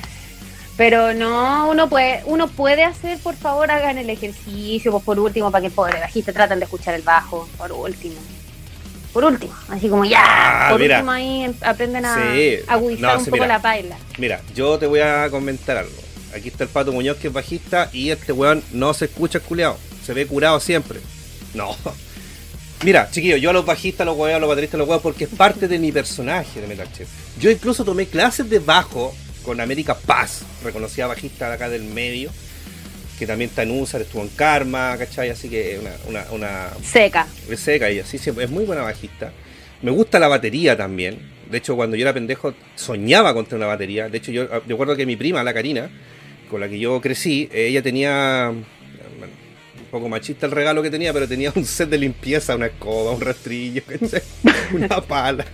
Pero 0.77 1.13
no, 1.15 1.69
uno 1.69 1.89
puede, 1.89 2.23
uno 2.27 2.47
puede 2.47 2.85
hacer, 2.85 3.19
por 3.19 3.35
favor, 3.35 3.69
hagan 3.73 3.99
el 3.99 4.09
ejercicio, 4.09 4.93
pues 4.93 5.03
por 5.03 5.19
último, 5.19 5.51
para 5.51 5.63
que 5.63 5.67
el 5.67 5.73
pobre 5.73 5.99
bajista 5.99 6.33
traten 6.33 6.61
de 6.61 6.65
escuchar 6.67 6.95
el 6.95 7.03
bajo, 7.03 7.49
por 7.59 7.73
último. 7.73 8.15
Por 9.13 9.25
último, 9.25 9.53
así 9.69 9.89
como 9.89 10.05
ya, 10.05 10.23
Ah, 10.25 10.71
por 10.71 10.79
mira. 10.81 10.99
último 10.99 11.11
ahí 11.11 11.43
em- 11.43 11.55
aprenden 11.63 12.05
a 12.07 12.15
Sí. 12.33 12.57
agudizar 12.69 13.15
No, 13.15 13.19
un 13.19 13.25
poco 13.25 13.37
mira. 13.37 13.47
la 13.49 13.61
paila. 13.61 13.97
Mira, 14.17 14.41
yo 14.55 14.79
te 14.79 14.87
voy 14.87 15.01
a 15.01 15.29
comentar 15.29 15.77
algo. 15.77 15.93
Aquí 16.35 16.49
está 16.49 16.65
el 16.65 16.71
Pato 16.71 16.93
Muñoz 16.93 17.17
que 17.19 17.29
es 17.29 17.33
bajista 17.33 17.91
y 17.93 18.11
este 18.11 18.33
weón 18.33 18.63
no 18.73 18.95
se 18.95 19.07
escucha 19.07 19.41
culeado. 19.41 19.79
Se 20.05 20.15
ve 20.15 20.27
curado 20.27 20.61
siempre. 20.61 21.01
No. 21.55 21.77
Mira, 22.85 23.09
chiquillos, 23.11 23.41
yo 23.41 23.51
a 23.51 23.53
los 23.53 23.65
bajistas, 23.65 24.05
los 24.05 24.17
huevos, 24.17 24.37
a 24.37 24.41
los 24.41 24.49
bateristas, 24.49 24.79
los 24.79 24.89
huevos, 24.89 25.03
porque 25.03 25.25
es 25.25 25.31
parte 25.31 25.69
de 25.69 25.79
mi 25.79 25.93
personaje 25.93 26.61
de 26.61 26.67
Metal 26.67 26.91
Chef. 26.93 27.09
Yo 27.39 27.51
incluso 27.51 27.85
tomé 27.85 28.07
clases 28.07 28.51
de 28.51 28.59
bajo 28.59 29.15
con 29.45 29.61
América 29.61 29.95
Paz, 29.95 30.43
reconocida 30.65 31.07
bajista 31.07 31.49
de 31.49 31.55
acá 31.55 31.69
del 31.69 31.85
medio, 31.85 32.31
que 33.21 33.27
también 33.27 33.51
está 33.51 33.63
en 33.63 33.71
USAR, 33.71 34.03
estuvo 34.03 34.23
en 34.23 34.29
Karma, 34.31 34.97
¿cachai? 34.99 35.31
Así 35.31 35.49
que 35.49 35.79
una, 35.81 35.93
una, 36.09 36.33
una, 36.33 36.71
Seca. 36.83 37.29
es 37.49 37.61
seca 37.61 37.89
ella, 37.89 38.05
sí, 38.05 38.19
sí, 38.19 38.31
es 38.37 38.51
muy 38.51 38.65
buena 38.65 38.83
bajista. 38.83 39.33
Me 39.81 39.93
gusta 39.93 40.19
la 40.19 40.27
batería 40.27 40.77
también. 40.77 41.19
De 41.49 41.59
hecho, 41.59 41.77
cuando 41.77 41.97
yo 41.97 42.03
era 42.03 42.13
pendejo, 42.13 42.55
soñaba 42.75 43.33
con 43.35 43.45
tener 43.45 43.59
una 43.59 43.67
batería. 43.67 44.09
De 44.09 44.19
hecho, 44.19 44.33
yo 44.33 44.49
recuerdo 44.67 44.97
que 44.97 45.07
mi 45.07 45.17
prima, 45.17 45.45
la 45.45 45.55
Karina, 45.55 45.89
con 46.53 46.61
la 46.61 46.69
que 46.69 46.79
yo 46.79 47.01
crecí, 47.01 47.49
eh, 47.53 47.67
ella 47.67 47.83
tenía. 47.83 48.47
bueno, 49.19 49.35
un 49.81 49.85
poco 49.91 50.09
machista 50.09 50.47
el 50.47 50.53
regalo 50.53 50.83
que 50.83 50.91
tenía, 50.91 51.13
pero 51.13 51.27
tenía 51.27 51.53
un 51.57 51.65
set 51.65 51.89
de 51.89 51.99
limpieza, 51.99 52.55
una 52.55 52.67
escoba, 52.67 53.11
un 53.11 53.21
rastrillo, 53.21 53.83
una 54.73 55.01
pala. 55.01 55.45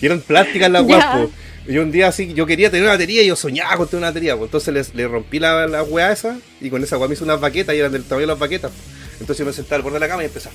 Y 0.00 0.06
eran 0.06 0.20
plásticas 0.20 0.70
las 0.70 0.84
guapo. 0.84 1.30
Y 1.66 1.76
un 1.78 1.90
día 1.90 2.08
así, 2.08 2.32
yo 2.32 2.46
quería 2.46 2.70
tener 2.70 2.84
una 2.84 2.92
batería 2.92 3.22
y 3.22 3.26
yo 3.26 3.36
soñaba 3.36 3.76
con 3.76 3.88
tener 3.88 3.98
una 3.98 4.06
batería. 4.08 4.36
Pues 4.36 4.48
entonces 4.48 4.72
les- 4.72 4.94
le, 4.94 5.06
rompí 5.08 5.38
la, 5.38 5.66
la 5.66 5.82
weá 5.82 6.12
esa 6.12 6.38
y 6.60 6.70
con 6.70 6.82
esa 6.84 6.96
weá 6.96 7.08
me 7.08 7.14
hice 7.14 7.24
unas 7.24 7.40
baquetas 7.40 7.74
y 7.74 7.78
eran 7.80 7.92
del 7.92 8.04
tamaño 8.04 8.22
de 8.22 8.26
las 8.28 8.38
baquetas. 8.38 8.70
Entonces 9.20 9.38
yo 9.38 9.44
me 9.44 9.52
sentaba 9.52 9.76
al 9.76 9.82
borde 9.82 9.96
de 9.96 10.00
la 10.00 10.08
cama 10.08 10.22
y 10.22 10.26
empezaba. 10.26 10.54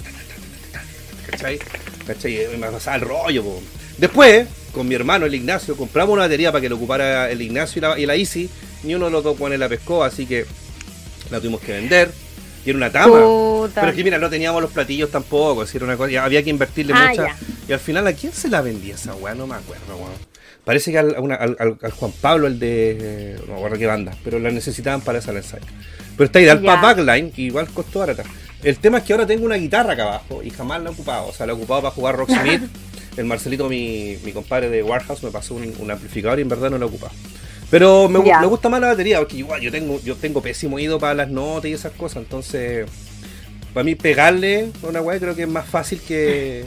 ¿Cachai? 1.30 1.60
¿Cachai? 2.08 2.46
Y 2.54 2.58
me 2.58 2.68
pasaba 2.68 2.96
el 2.96 3.02
rollo, 3.04 3.44
po. 3.44 3.62
Después, 4.08 4.48
con 4.74 4.86
mi 4.86 4.96
hermano, 4.96 5.26
el 5.26 5.34
Ignacio, 5.34 5.78
compramos 5.78 6.12
una 6.12 6.24
batería 6.24 6.52
para 6.52 6.62
que 6.62 6.68
lo 6.68 6.76
ocupara 6.76 7.32
el 7.32 7.42
Ignacio 7.42 7.80
y 7.80 7.82
la, 7.82 8.00
y 8.00 8.06
la 8.06 8.16
Easy. 8.16 8.50
Ni 8.84 8.96
uno 8.96 9.06
de 9.06 9.12
los 9.12 9.24
dos 9.24 9.38
pones 9.38 9.58
la 9.58 9.70
pescó, 9.70 10.04
así 10.04 10.26
que 10.26 10.46
la 11.32 11.39
tuvimos 11.39 11.62
que 11.62 11.72
vender. 11.72 12.12
Y 12.66 12.72
era 12.72 12.78
una 12.78 12.92
tama. 12.92 13.18
Puta. 13.22 13.80
Pero 13.80 13.92
es 13.92 13.96
que 13.96 14.04
mira, 14.04 14.18
no 14.18 14.30
teníamos 14.30 14.62
los 14.62 14.72
platillos 14.72 15.10
tampoco, 15.10 15.66
si 15.66 15.78
era 15.78 15.86
una 15.86 15.96
cosa, 15.96 16.22
había 16.22 16.44
que 16.44 16.50
invertirle 16.50 16.92
Ah, 16.94 17.08
mucha. 17.12 17.28
ya. 17.28 17.38
Y 17.70 17.72
al 17.72 17.80
final, 17.80 18.06
¿a 18.08 18.12
quién 18.12 18.34
se 18.34 18.50
la 18.50 18.60
vendía 18.60 18.96
esa 18.96 19.16
weá? 19.16 19.36
No 19.36 19.48
me 19.48 19.56
acuerdo, 19.56 19.96
weón. 19.96 20.12
Parece 20.66 20.92
que 20.92 20.98
al, 21.00 21.16
a 21.16 21.22
una- 21.22 21.36
al- 21.36 21.56
al- 21.58 21.78
al 21.82 21.92
Juan 21.92 22.12
Pablo, 22.20 22.48
el 22.48 22.60
de. 22.60 23.38
no 23.48 23.54
me 23.54 23.58
acuerdo 23.60 23.78
qué 23.78 23.86
banda, 23.88 24.13
pero 24.22 24.38
la 24.38 24.52
necesitaban 24.52 25.00
para 25.00 25.20
ese 25.20 25.32
ensayo. 25.32 25.63
Pero 26.18 26.26
está 26.26 26.42
ideal 26.42 26.62
Ya. 26.62 26.66
para 26.66 26.82
backline, 26.94 27.32
que 27.32 27.42
igual 27.44 27.68
costó 27.74 28.00
barata. 28.00 28.24
El 28.63 28.78
tema 28.78 28.99
es 28.99 29.04
que 29.04 29.13
ahora 29.13 29.26
tengo 29.28 29.45
una 29.45 29.56
guitarra 29.56 29.93
acá 29.93 30.04
abajo 30.04 30.41
y 30.43 30.49
jamás 30.49 30.82
la 30.82 30.89
he 30.89 30.93
ocupado. 30.93 31.28
O 31.28 31.34
sea, 31.34 31.45
la 31.45 31.54
he 31.54 31.56
ocupado 31.56 31.82
para 31.82 31.93
jugar 31.93 32.15
Rocksmith. 32.15 32.62
el 33.17 33.26
Marcelito, 33.26 33.67
mi, 33.69 34.17
mi 34.23 34.32
compadre 34.32 34.69
de 34.69 34.82
Warehouse, 34.84 35.21
me 35.23 35.32
pasó 35.32 35.56
un, 35.56 35.73
un 35.80 35.91
amplificador 35.91 36.39
y 36.39 36.43
en 36.43 36.49
verdad 36.49 36.69
no 36.71 36.78
lo 36.78 36.86
he 36.86 36.89
ocupado. 36.89 37.13
Pero 37.69 38.08
me, 38.08 38.23
Ya. 38.26 38.39
me 38.39 38.47
gusta 38.47 38.69
más 38.69 38.80
la 38.82 38.88
batería, 38.88 39.19
porque 39.19 39.38
igual 39.38 39.60
yo 39.62 39.71
tengo, 39.71 39.99
yo 40.04 40.15
tengo 40.15 40.41
pésimo 40.41 40.76
oído 40.78 40.99
para 40.99 41.13
las 41.13 41.30
notas 41.30 41.69
y 41.69 41.73
esas 41.73 41.91
cosas, 41.93 42.23
entonces 42.23 42.86
para 43.73 43.84
mí 43.84 43.95
pegarle 43.95 44.69
a 44.84 44.88
una 44.88 45.02
weá 45.02 45.19
creo 45.19 45.36
que 45.36 45.41
es 45.43 45.47
más 45.47 45.65
fácil 45.65 45.99
que 46.08 46.65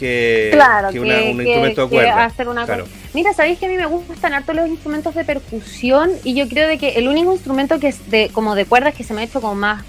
que, 0.00 0.48
Claro, 0.52 0.90
que 0.90 0.98
una- 0.98 1.14
que- 1.20 1.30
un 1.30 1.40
instrumento 1.42 1.82
de 1.82 1.88
cuerda. 1.88 2.24
hacer 2.24 2.48
una 2.48 2.64
Claro. 2.64 2.86
Mira, 3.14 3.32
sabéis 3.34 3.58
que 3.58 3.66
a 3.66 3.68
mí 3.68 3.76
me 3.76 3.86
gustan 3.86 4.32
harto 4.34 4.52
los 4.54 4.66
instrumentos 4.68 5.14
de 5.14 5.24
percusión 5.24 6.10
y 6.24 6.34
yo 6.34 6.48
creo 6.48 6.66
de 6.66 6.78
que 6.78 6.90
el 6.90 7.06
único 7.06 7.32
instrumento 7.32 7.78
que 7.78 7.88
es 7.88 8.10
de 8.10 8.30
como 8.32 8.54
de 8.54 8.64
cuerdas 8.64 8.94
que 8.94 9.04
se 9.04 9.14
me 9.14 9.20
ha 9.20 9.24
hecho 9.24 9.40
como 9.40 9.54
más 9.54 9.84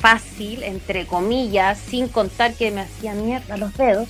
fácil, 0.00 0.62
entre 0.62 1.06
comillas, 1.06 1.78
sin 1.78 2.08
contar 2.08 2.52
que 2.52 2.70
me 2.70 2.82
hacía 2.82 3.14
mierda 3.14 3.56
los 3.56 3.74
dedos, 3.76 4.08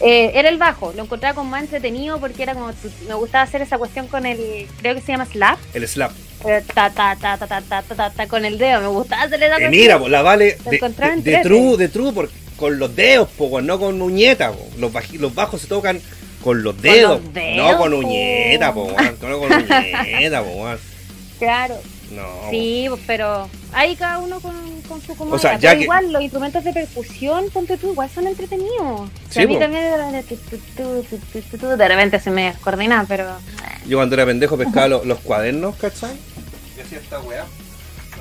eh, 0.00 0.30
era 0.34 0.48
el 0.48 0.58
bajo. 0.58 0.92
Lo 0.96 1.02
encontraba 1.02 1.34
como 1.34 1.50
más 1.50 1.62
entretenido 1.62 2.20
porque 2.20 2.42
era 2.44 2.54
como, 2.54 2.70
me 3.08 3.14
gustaba 3.14 3.42
hacer 3.44 3.60
esa 3.60 3.78
cuestión 3.78 4.06
con 4.06 4.26
el, 4.26 4.66
creo 4.80 4.94
que 4.94 5.00
se 5.00 5.12
llama 5.12 5.26
slap, 5.26 5.58
El 5.74 5.86
slap. 5.88 6.12
eh, 6.46 6.62
ta, 6.72 6.90
ta, 6.90 7.16
ta, 7.20 7.36
ta, 7.36 7.46
ta, 7.48 7.60
ta, 7.60 7.82
ta, 7.82 7.94
ta, 7.96 8.10
ta, 8.10 8.26
con 8.28 8.44
el 8.44 8.58
dedo, 8.58 8.80
me 8.80 8.86
gustaba 8.88 9.22
hacer 9.22 9.42
esa 9.42 9.58
mira, 9.68 9.98
la 9.98 10.22
vale 10.22 10.56
de, 10.64 10.78
de, 10.78 11.20
de 11.32 11.38
true, 11.42 11.76
de 11.76 11.88
true, 11.88 12.12
por- 12.12 12.30
con 12.58 12.78
los 12.78 12.94
dedos, 12.94 13.28
po, 13.30 13.60
no 13.62 13.78
con 13.78 14.02
uñeta, 14.02 14.52
po. 14.52 14.66
Los, 14.78 14.92
los 15.14 15.34
bajos 15.34 15.62
se 15.62 15.68
tocan 15.68 16.00
con 16.42 16.62
los 16.62 16.80
dedos, 16.82 17.22
los 17.22 17.24
no 17.24 17.32
dedos, 17.32 17.76
con 17.76 17.90
po. 17.92 17.96
uñeta, 17.98 18.74
po, 18.74 18.90
no 19.22 19.38
con 19.38 19.52
uñeta, 19.52 20.42
po. 20.42 20.66
Claro, 21.38 21.76
No. 22.10 22.50
sí, 22.50 22.88
pero 23.06 23.48
ahí 23.72 23.94
cada 23.94 24.18
uno 24.18 24.40
con, 24.40 24.82
con 24.82 25.00
su 25.00 25.14
comodidad. 25.16 25.36
O 25.36 25.38
sea, 25.38 25.52
ya 25.58 25.70
pero 25.70 25.78
que- 25.78 25.84
igual 25.84 26.12
los 26.12 26.22
instrumentos 26.22 26.64
de 26.64 26.72
percusión, 26.72 27.48
ponte 27.50 27.76
tú, 27.76 27.92
igual 27.92 28.10
son 28.12 28.26
entretenidos. 28.26 29.08
Sí, 29.30 29.42
a 29.42 29.46
mí 29.46 29.56
también 29.56 29.84
de, 29.84 29.96
repente 31.88 32.18
se 32.20 32.30
me 32.30 32.46
descoordina, 32.50 33.04
pero... 33.08 33.24
Yo 33.86 33.98
cuando 33.98 34.16
era 34.16 34.26
pendejo 34.26 34.58
pescaba 34.58 34.88
los, 34.88 35.06
los 35.06 35.20
cuadernos, 35.20 35.76
¿cachai? 35.76 36.10
Y 36.76 36.80
hacía 36.80 36.98
esta 36.98 37.20
weá. 37.20 37.44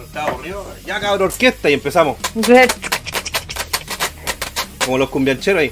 Estaba 0.05 0.29
aburrido, 0.29 0.63
ya 0.85 0.99
cabrón, 0.99 1.29
orquesta 1.29 1.69
y 1.69 1.73
empezamos. 1.73 2.17
Como 4.87 4.99
los 4.99 5.09
cumbiancheros 5.09 5.59
ahí. 5.59 5.71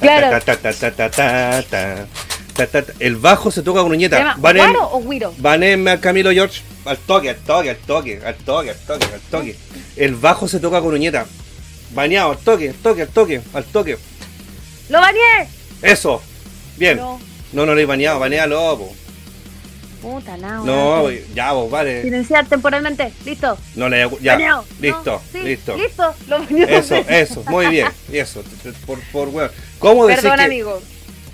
Claro. 0.00 0.36
Ta, 0.44 0.56
ta, 0.56 1.10
ta. 1.10 2.84
El 2.98 3.14
bajo 3.14 3.52
se 3.52 3.62
toca 3.62 3.82
con 3.82 3.90
¿Se 3.90 3.96
uñeta. 3.96 4.34
Van 4.38 4.56
en, 4.56 4.74
o 4.80 5.00
Guiro? 5.00 5.32
van 5.38 5.62
en 5.62 5.86
a 5.86 6.00
Camilo 6.00 6.32
George 6.32 6.62
al 6.86 6.98
toque, 6.98 7.30
al 7.30 7.36
toque, 7.36 7.70
al 7.70 7.76
toque, 7.76 8.20
al 8.26 8.34
toque, 8.34 8.70
al 8.70 8.76
toque, 8.78 9.04
al 9.14 9.20
toque. 9.30 9.56
El 9.94 10.16
bajo 10.16 10.48
se 10.48 10.58
toca 10.58 10.80
con 10.80 10.92
uñeta. 10.92 11.24
Baneado, 11.92 12.32
al 12.32 12.38
toque, 12.38 12.70
al 12.70 12.74
toque, 12.74 13.02
al 13.02 13.08
toque, 13.08 13.40
al 13.52 13.64
toque. 13.64 13.96
¡Lo 14.88 14.98
bañé! 15.00 15.48
Eso. 15.80 16.20
Bien. 16.76 16.96
No, 16.96 17.20
No, 17.52 17.64
no 17.64 17.74
lo 17.76 17.80
he 17.80 17.86
baneado, 17.86 18.18
banealo, 18.18 18.76
po. 18.76 18.92
Puta, 20.12 20.36
no. 20.36 21.10
Ya, 21.34 21.52
vos, 21.52 21.70
vale. 21.70 22.02
Silenciar 22.02 22.46
temporalmente, 22.46 23.12
listo. 23.24 23.56
No 23.76 23.88
le 23.88 24.08
ya. 24.20 24.32
Baneado. 24.34 24.64
Listo, 24.80 25.12
No, 25.12 25.22
sí, 25.32 25.38
listo. 25.42 25.76
Listo, 25.76 26.14
lo. 26.28 26.42
Eso, 26.66 26.96
eso, 27.08 27.42
muy 27.48 27.66
bien. 27.68 27.88
Eso, 28.12 28.42
t- 28.42 28.70
t- 28.70 28.78
por, 28.86 28.98
por 29.12 29.28
weón. 29.28 29.50
¿Cómo 29.78 30.06
decir 30.06 30.22
Perdón, 30.22 30.38
que, 30.38 30.44
amigo. 30.44 30.82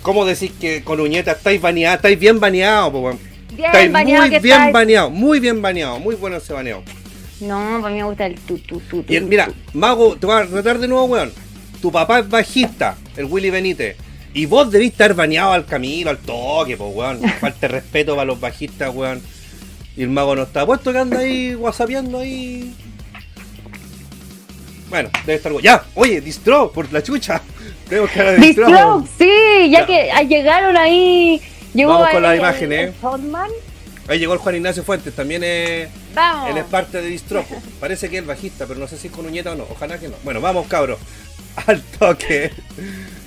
¿Cómo 0.02 0.24
decís 0.24 0.52
que 0.60 0.82
con 0.82 1.00
uñeta 1.00 1.32
estáis 1.32 1.60
baneados? 1.60 1.96
Estáis 1.96 2.18
bien 2.18 2.40
baneados, 2.40 2.90
po, 2.92 3.00
weón. 3.00 3.18
Bien 3.52 3.66
Estáis 3.66 3.92
bañado 3.92 4.20
muy 4.22 4.30
que 4.30 4.38
bien 4.38 4.54
estáis. 4.56 4.72
baneados, 4.72 5.10
muy 5.12 5.40
bien 5.40 5.60
baneados, 5.60 6.00
muy 6.00 6.14
bueno 6.14 6.36
ese 6.36 6.52
baneo. 6.52 6.82
No, 7.40 7.78
para 7.80 7.92
mí 7.92 8.00
me 8.00 8.04
gusta 8.06 8.26
el 8.26 8.34
tu, 8.36 8.58
tu, 8.58 8.78
tu, 8.80 9.02
tu, 9.02 9.12
Y 9.12 9.16
el- 9.16 9.24
mira. 9.24 9.48
Mago, 9.72 10.16
te 10.16 10.26
voy 10.26 10.36
a 10.36 10.42
retar 10.44 10.78
de 10.78 10.86
nuevo, 10.88 11.04
weón. 11.06 11.32
Tu 11.82 11.90
papá 11.90 12.20
es 12.20 12.28
bajista, 12.28 12.96
el 13.16 13.24
Willy 13.26 13.50
Benítez. 13.50 13.96
Y 14.32 14.46
vos 14.46 14.70
debís 14.70 14.92
estar 14.92 15.12
baneado 15.14 15.52
al 15.52 15.66
Camilo, 15.66 16.10
al 16.10 16.18
toque, 16.18 16.76
pues, 16.76 16.90
weón. 16.94 17.20
Falta 17.40 17.58
de 17.62 17.68
respeto 17.68 18.14
para 18.14 18.26
los 18.26 18.38
bajistas, 18.40 18.94
weón. 18.94 19.20
Y 19.96 20.02
el 20.02 20.08
mago 20.08 20.36
no 20.36 20.42
está 20.44 20.64
puesto 20.64 20.92
que 20.92 20.98
anda 20.98 21.18
ahí 21.18 21.54
whatsappeando 21.54 22.18
ahí. 22.20 22.72
Bueno, 24.88 25.10
debe 25.26 25.34
estar. 25.34 25.52
Ya, 25.62 25.84
oye, 25.94 26.20
distro, 26.20 26.70
por 26.72 26.92
la 26.92 27.02
chucha. 27.02 27.40
Tenemos 27.88 28.10
que 28.10 28.20
hablar 28.20 28.40
de 28.40 28.46
distro. 28.46 29.06
Sí, 29.18 29.70
ya 29.70 29.80
Ya. 29.80 29.86
que 29.86 30.10
ah, 30.12 30.22
llegaron 30.22 30.76
ahí. 30.76 31.40
Llegó 31.74 31.92
Vamos 31.92 32.10
con 32.10 32.22
las 32.22 32.38
imágenes. 32.38 32.94
frontman. 33.00 33.50
Ahí 34.08 34.18
llegó 34.18 34.32
el 34.32 34.40
Juan 34.40 34.56
Ignacio 34.56 34.82
Fuentes, 34.82 35.14
también 35.14 35.44
es. 35.44 35.88
Vamos. 36.14 36.50
Él 36.50 36.56
es 36.58 36.64
parte 36.64 37.00
de 37.00 37.08
Distro. 37.08 37.44
Parece 37.80 38.08
que 38.10 38.16
es 38.16 38.22
el 38.22 38.28
bajista, 38.28 38.66
pero 38.66 38.80
no 38.80 38.88
sé 38.88 38.96
si 38.96 39.06
es 39.08 39.12
con 39.12 39.26
uñeta 39.26 39.52
o 39.52 39.54
no. 39.54 39.66
Ojalá 39.70 39.98
que 39.98 40.08
no. 40.08 40.14
Bueno, 40.24 40.40
vamos, 40.40 40.66
cabros. 40.66 40.98
Al 41.66 41.80
toque. 41.82 42.50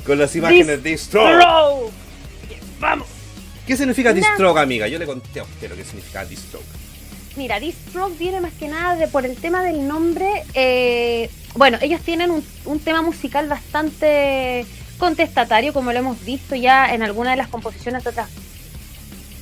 Con 0.06 0.18
las 0.18 0.36
imágenes 0.36 0.68
de 0.68 0.78
Distro. 0.78 1.26
Distroke. 1.28 1.92
Vamos. 2.80 3.08
¿Qué 3.66 3.78
significa 3.78 4.12
Distroke, 4.14 4.60
amiga? 4.60 4.88
Yo 4.88 5.00
le 5.00 5.06
conté 5.06 5.40
a 5.40 5.44
usted 5.44 5.70
lo 5.70 5.76
que 5.76 5.86
significa 5.86 6.26
Distroke. 6.26 6.66
Mira, 7.38 7.60
Distroke 7.60 8.18
viene 8.18 8.42
más 8.42 8.52
que 8.54 8.68
nada 8.68 8.96
de 8.96 9.08
por 9.08 9.26
el 9.26 9.36
tema 9.38 9.64
del 9.64 9.88
nombre. 9.88 10.28
eh, 10.54 11.30
bueno, 11.56 11.78
ellos 11.82 12.02
tienen 12.02 12.32
un, 12.32 12.44
un 12.66 12.80
tema 12.80 13.02
musical 13.02 13.48
bastante 13.48 14.66
contestatario, 14.98 15.72
como 15.74 15.92
lo 15.94 16.00
hemos 16.00 16.24
visto 16.26 16.56
ya 16.56 16.94
en 16.94 17.04
algunas 17.04 17.34
de 17.34 17.38
las 17.38 17.48
composiciones 17.48 18.04
de 18.04 18.10
otras 18.10 18.30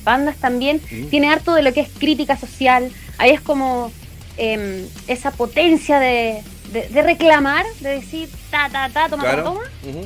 bandas 0.04 0.36
también. 0.36 0.78
Tiene 1.10 1.28
harto 1.30 1.54
de 1.54 1.62
lo 1.62 1.72
que 1.72 1.80
es 1.80 1.88
crítica 1.98 2.36
social. 2.36 2.90
Ahí 3.18 3.30
es 3.30 3.40
como 3.40 3.90
em, 4.36 4.86
esa 5.08 5.30
potencia 5.32 5.98
de, 6.00 6.42
de- 6.72 6.88
de 6.88 7.02
reclamar, 7.02 7.64
de 7.80 7.90
decir 7.90 8.28
ta, 8.50 8.68
ta, 8.70 8.88
ta, 8.88 9.08
toma, 9.08 9.22
Claro. 9.24 9.42
toma, 9.44 9.60
toma. 9.82 10.00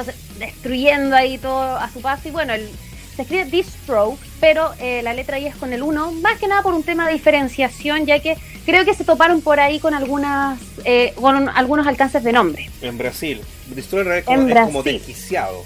Entonces, 0.00 0.14
destruyendo 0.38 1.16
ahí 1.16 1.38
todo 1.38 1.76
a 1.78 1.90
su 1.90 2.02
paso. 2.02 2.28
Y 2.28 2.30
bueno, 2.30 2.52
el, 2.52 2.68
se 3.16 3.22
escribe 3.22 3.46
Distroke, 3.46 4.18
pero 4.40 4.74
eh, 4.78 5.00
la 5.02 5.14
letra 5.14 5.36
ahí 5.36 5.46
es 5.46 5.56
con 5.56 5.72
el 5.72 5.82
1, 5.82 6.12
más 6.12 6.38
que 6.38 6.48
nada 6.48 6.62
por 6.62 6.74
un 6.74 6.82
tema 6.82 7.06
de 7.06 7.14
diferenciación, 7.14 8.04
ya 8.04 8.18
que 8.20 8.36
creo 8.66 8.84
que 8.84 8.92
se 8.92 9.04
toparon 9.04 9.40
por 9.40 9.58
ahí 9.58 9.80
con 9.80 9.94
algunas 9.94 10.60
eh, 10.84 11.14
con 11.16 11.34
un- 11.34 11.48
algunos 11.48 11.86
alcances 11.86 12.22
de 12.22 12.32
nombre. 12.34 12.68
En 12.82 12.98
Brasil. 12.98 13.40
Destroyer 13.74 14.18
es 14.18 14.24
como, 14.24 14.42
En 14.42 14.56
es 14.56 14.64
como 14.66 14.82
desquiciado. 14.82 15.64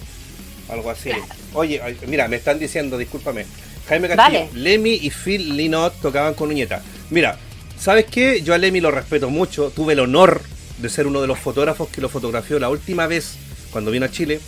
Algo 0.68 0.90
así. 0.90 1.08
Claro. 1.10 1.24
Oye, 1.54 1.80
mira, 2.06 2.28
me 2.28 2.36
están 2.36 2.60
diciendo, 2.60 2.96
discúlpame. 2.96 3.44
Jaime 3.88 4.06
Castillo, 4.06 4.46
Vale. 4.46 4.48
Lemmy 4.54 4.94
y 5.02 5.10
Phil 5.10 5.56
Lynott 5.56 6.00
tocaban 6.00 6.34
con 6.34 6.50
uñeta. 6.50 6.80
Mira, 7.10 7.36
¿sabes 7.76 8.06
qué? 8.06 8.42
Yo 8.42 8.54
a 8.54 8.58
Lemmy 8.58 8.80
lo 8.80 8.92
respeto 8.92 9.28
mucho. 9.28 9.70
Tuve 9.74 9.94
el 9.94 9.98
honor 10.00 10.40
de 10.78 10.88
ser 10.88 11.08
uno 11.08 11.20
de 11.20 11.26
los 11.26 11.38
fotógrafos 11.40 11.88
que 11.88 12.00
lo 12.00 12.08
fotografió 12.08 12.60
la 12.60 12.68
última 12.68 13.08
vez 13.08 13.34
cuando 13.70 13.90
vino 13.90 14.06
a 14.06 14.10
Chile. 14.10 14.40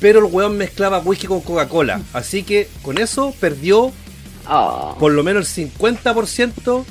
Pero 0.00 0.18
el 0.26 0.32
weón 0.32 0.56
mezclaba 0.58 0.98
whisky 0.98 1.26
con 1.26 1.40
Coca-Cola. 1.40 2.00
Así 2.12 2.42
que 2.42 2.68
con 2.82 2.98
eso 2.98 3.34
perdió 3.40 3.92
por 4.98 5.12
lo 5.12 5.22
menos 5.22 5.56
el 5.58 5.70
50% 5.72 6.84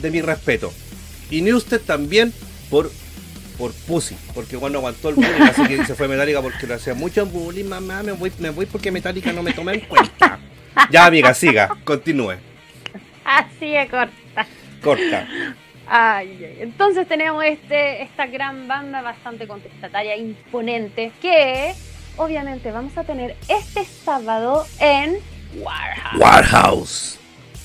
de 0.00 0.10
mi 0.10 0.20
respeto. 0.20 0.72
Y 1.30 1.42
Newsted 1.42 1.80
también 1.82 2.32
por 2.70 2.90
por 3.58 3.72
pussy, 3.72 4.16
porque 4.34 4.56
bueno 4.56 4.78
aguantó 4.78 5.08
el 5.08 5.16
bullying, 5.16 5.42
así 5.42 5.66
que 5.66 5.84
se 5.84 5.96
fue 5.96 6.06
Metallica 6.06 6.40
porque 6.40 6.64
le 6.68 6.74
hacía 6.74 6.94
mucho 6.94 7.26
bullying, 7.26 7.64
mamá, 7.64 8.04
me 8.04 8.12
voy, 8.12 8.30
me 8.38 8.50
voy 8.50 8.66
porque 8.66 8.92
Metallica 8.92 9.32
no 9.32 9.42
me 9.42 9.52
toma 9.52 9.74
en 9.74 9.80
cuenta. 9.80 10.38
Ya 10.92 11.06
amiga, 11.06 11.34
siga, 11.34 11.76
continúe, 11.82 12.34
Así 13.24 13.72
de 13.72 13.88
corta. 13.90 14.46
corta. 14.80 15.26
Ay, 15.88 16.44
ay. 16.44 16.58
Entonces 16.60 17.08
tenemos 17.08 17.42
este, 17.44 18.02
esta 18.02 18.26
gran 18.26 18.68
banda 18.68 19.00
bastante 19.00 19.46
contestataria, 19.46 20.16
imponente, 20.16 21.12
que 21.20 21.74
obviamente 22.16 22.70
vamos 22.70 22.96
a 22.98 23.04
tener 23.04 23.36
este 23.48 23.84
sábado 23.84 24.66
en 24.80 25.18
Warehouse. 25.56 26.20
Warhouse. 26.20 27.18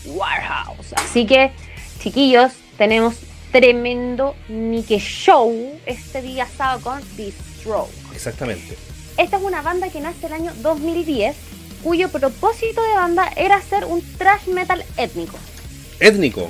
Warehouse. 0.05 0.93
Así 0.95 1.25
que, 1.25 1.51
chiquillos, 1.99 2.53
tenemos 2.77 3.15
tremendo 3.51 4.35
Nike 4.47 4.99
Show 4.99 5.79
este 5.85 6.21
día 6.21 6.47
sábado 6.47 6.81
con 6.81 7.17
Distroke. 7.17 7.91
Exactamente. 8.13 8.77
Esta 9.17 9.37
es 9.37 9.43
una 9.43 9.61
banda 9.61 9.89
que 9.89 9.99
nace 9.99 10.25
el 10.27 10.33
año 10.33 10.53
2010, 10.61 11.35
cuyo 11.83 12.09
propósito 12.09 12.81
de 12.81 12.93
banda 12.95 13.29
era 13.35 13.57
hacer 13.57 13.85
un 13.85 14.01
thrash 14.17 14.47
metal 14.47 14.83
étnico. 14.97 15.37
Étnico. 15.99 16.49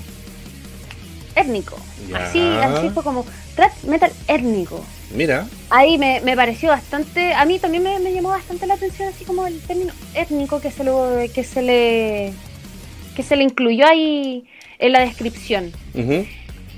Étnico. 1.36 1.76
Ya. 2.10 2.17
Así, 2.28 2.39
así 2.39 2.89
fue 2.89 3.04
como 3.04 3.26
thrash 3.56 3.84
metal 3.84 4.12
étnico. 4.28 4.84
Mira, 5.15 5.48
Ahí 5.69 5.98
me, 5.98 6.22
me 6.22 6.36
pareció 6.36 6.69
bastante, 6.69 7.34
a 7.34 7.46
mí 7.46 7.60
también 7.60 7.84
me, 7.84 8.00
me 8.00 8.12
llamó 8.13 8.30
bastante 8.30 8.65
la 8.65 8.74
atención 8.76 9.10
así 9.10 9.26
como 9.26 9.46
el 9.46 9.60
término 9.62 9.93
étnico 10.15 10.60
que 10.60 10.72
se 10.72 10.84
lo, 10.84 11.08
que 11.34 11.43
se 11.43 11.62
le 11.62 12.34
que 13.15 13.22
se 13.22 13.36
le 13.36 13.43
incluyó 13.43 13.86
ahí 13.88 14.43
en 14.80 14.91
la 14.91 15.02
descripción. 15.02 15.72
ujú, 15.93 16.26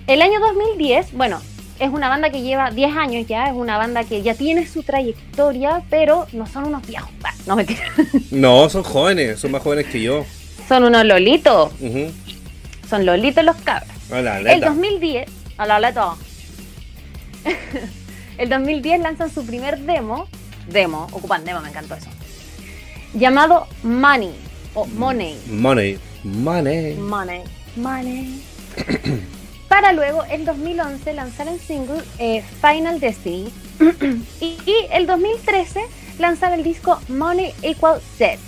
El 0.08 0.22
año 0.22 0.40
2010, 0.42 1.14
bueno, 1.14 1.40
es 1.80 1.90
una 1.90 2.10
banda 2.10 2.30
que 2.30 2.42
lleva 2.42 2.72
10 2.72 2.96
años 2.98 3.26
ya, 3.28 3.48
es 3.48 3.54
una 3.54 3.78
banda 3.78 4.04
que 4.04 4.22
ya 4.22 4.34
tiene 4.36 4.68
su 4.68 4.84
trayectoria, 4.84 5.82
pero 5.90 6.28
no 6.34 6.46
son 6.46 6.66
unos 6.66 6.86
viejos. 6.86 7.10
No 7.46 7.56
mentira. 7.56 7.82
no, 8.32 8.70
son 8.70 8.84
jóvenes, 8.84 9.40
son 9.40 9.52
más 9.52 9.62
jóvenes 9.62 9.86
que 9.88 10.02
yo. 10.02 10.26
Son 10.68 10.84
unos 10.84 11.06
lolitos. 11.06 11.72
Son 12.90 13.06
lolitos 13.06 13.44
los 13.46 13.56
cabros. 13.58 13.95
Hola, 14.12 14.38
El 14.40 14.44
neta. 14.46 14.68
2010, 14.68 15.30
a 15.58 15.66
la 15.66 15.80
letra. 15.80 16.14
El 18.38 18.50
2010 18.50 19.00
lanzan 19.00 19.34
su 19.34 19.46
primer 19.46 19.80
demo, 19.80 20.28
demo, 20.68 21.08
ocupan 21.12 21.44
demo, 21.46 21.62
me 21.62 21.70
encantó 21.70 21.96
eso. 21.96 22.10
Llamado 23.14 23.68
Money 23.84 24.34
o 24.74 24.86
Money. 24.86 25.40
Money. 25.50 25.98
Money. 26.24 26.96
Money. 26.96 27.44
Money. 27.76 28.42
Para 29.70 29.94
luego, 29.94 30.24
en 30.30 30.46
2011, 30.46 31.14
lanzar 31.14 31.48
el 31.48 31.60
single 31.60 32.02
eh, 32.20 32.44
Final 32.62 33.00
Destiny. 33.00 33.50
y, 34.42 34.58
y 34.66 34.76
el 34.92 35.08
2013, 35.08 35.82
lanzar 36.20 36.54
el 36.54 36.64
disco 36.64 37.00
Money 37.08 37.54
Equal 37.62 38.00
Death. 38.20 38.40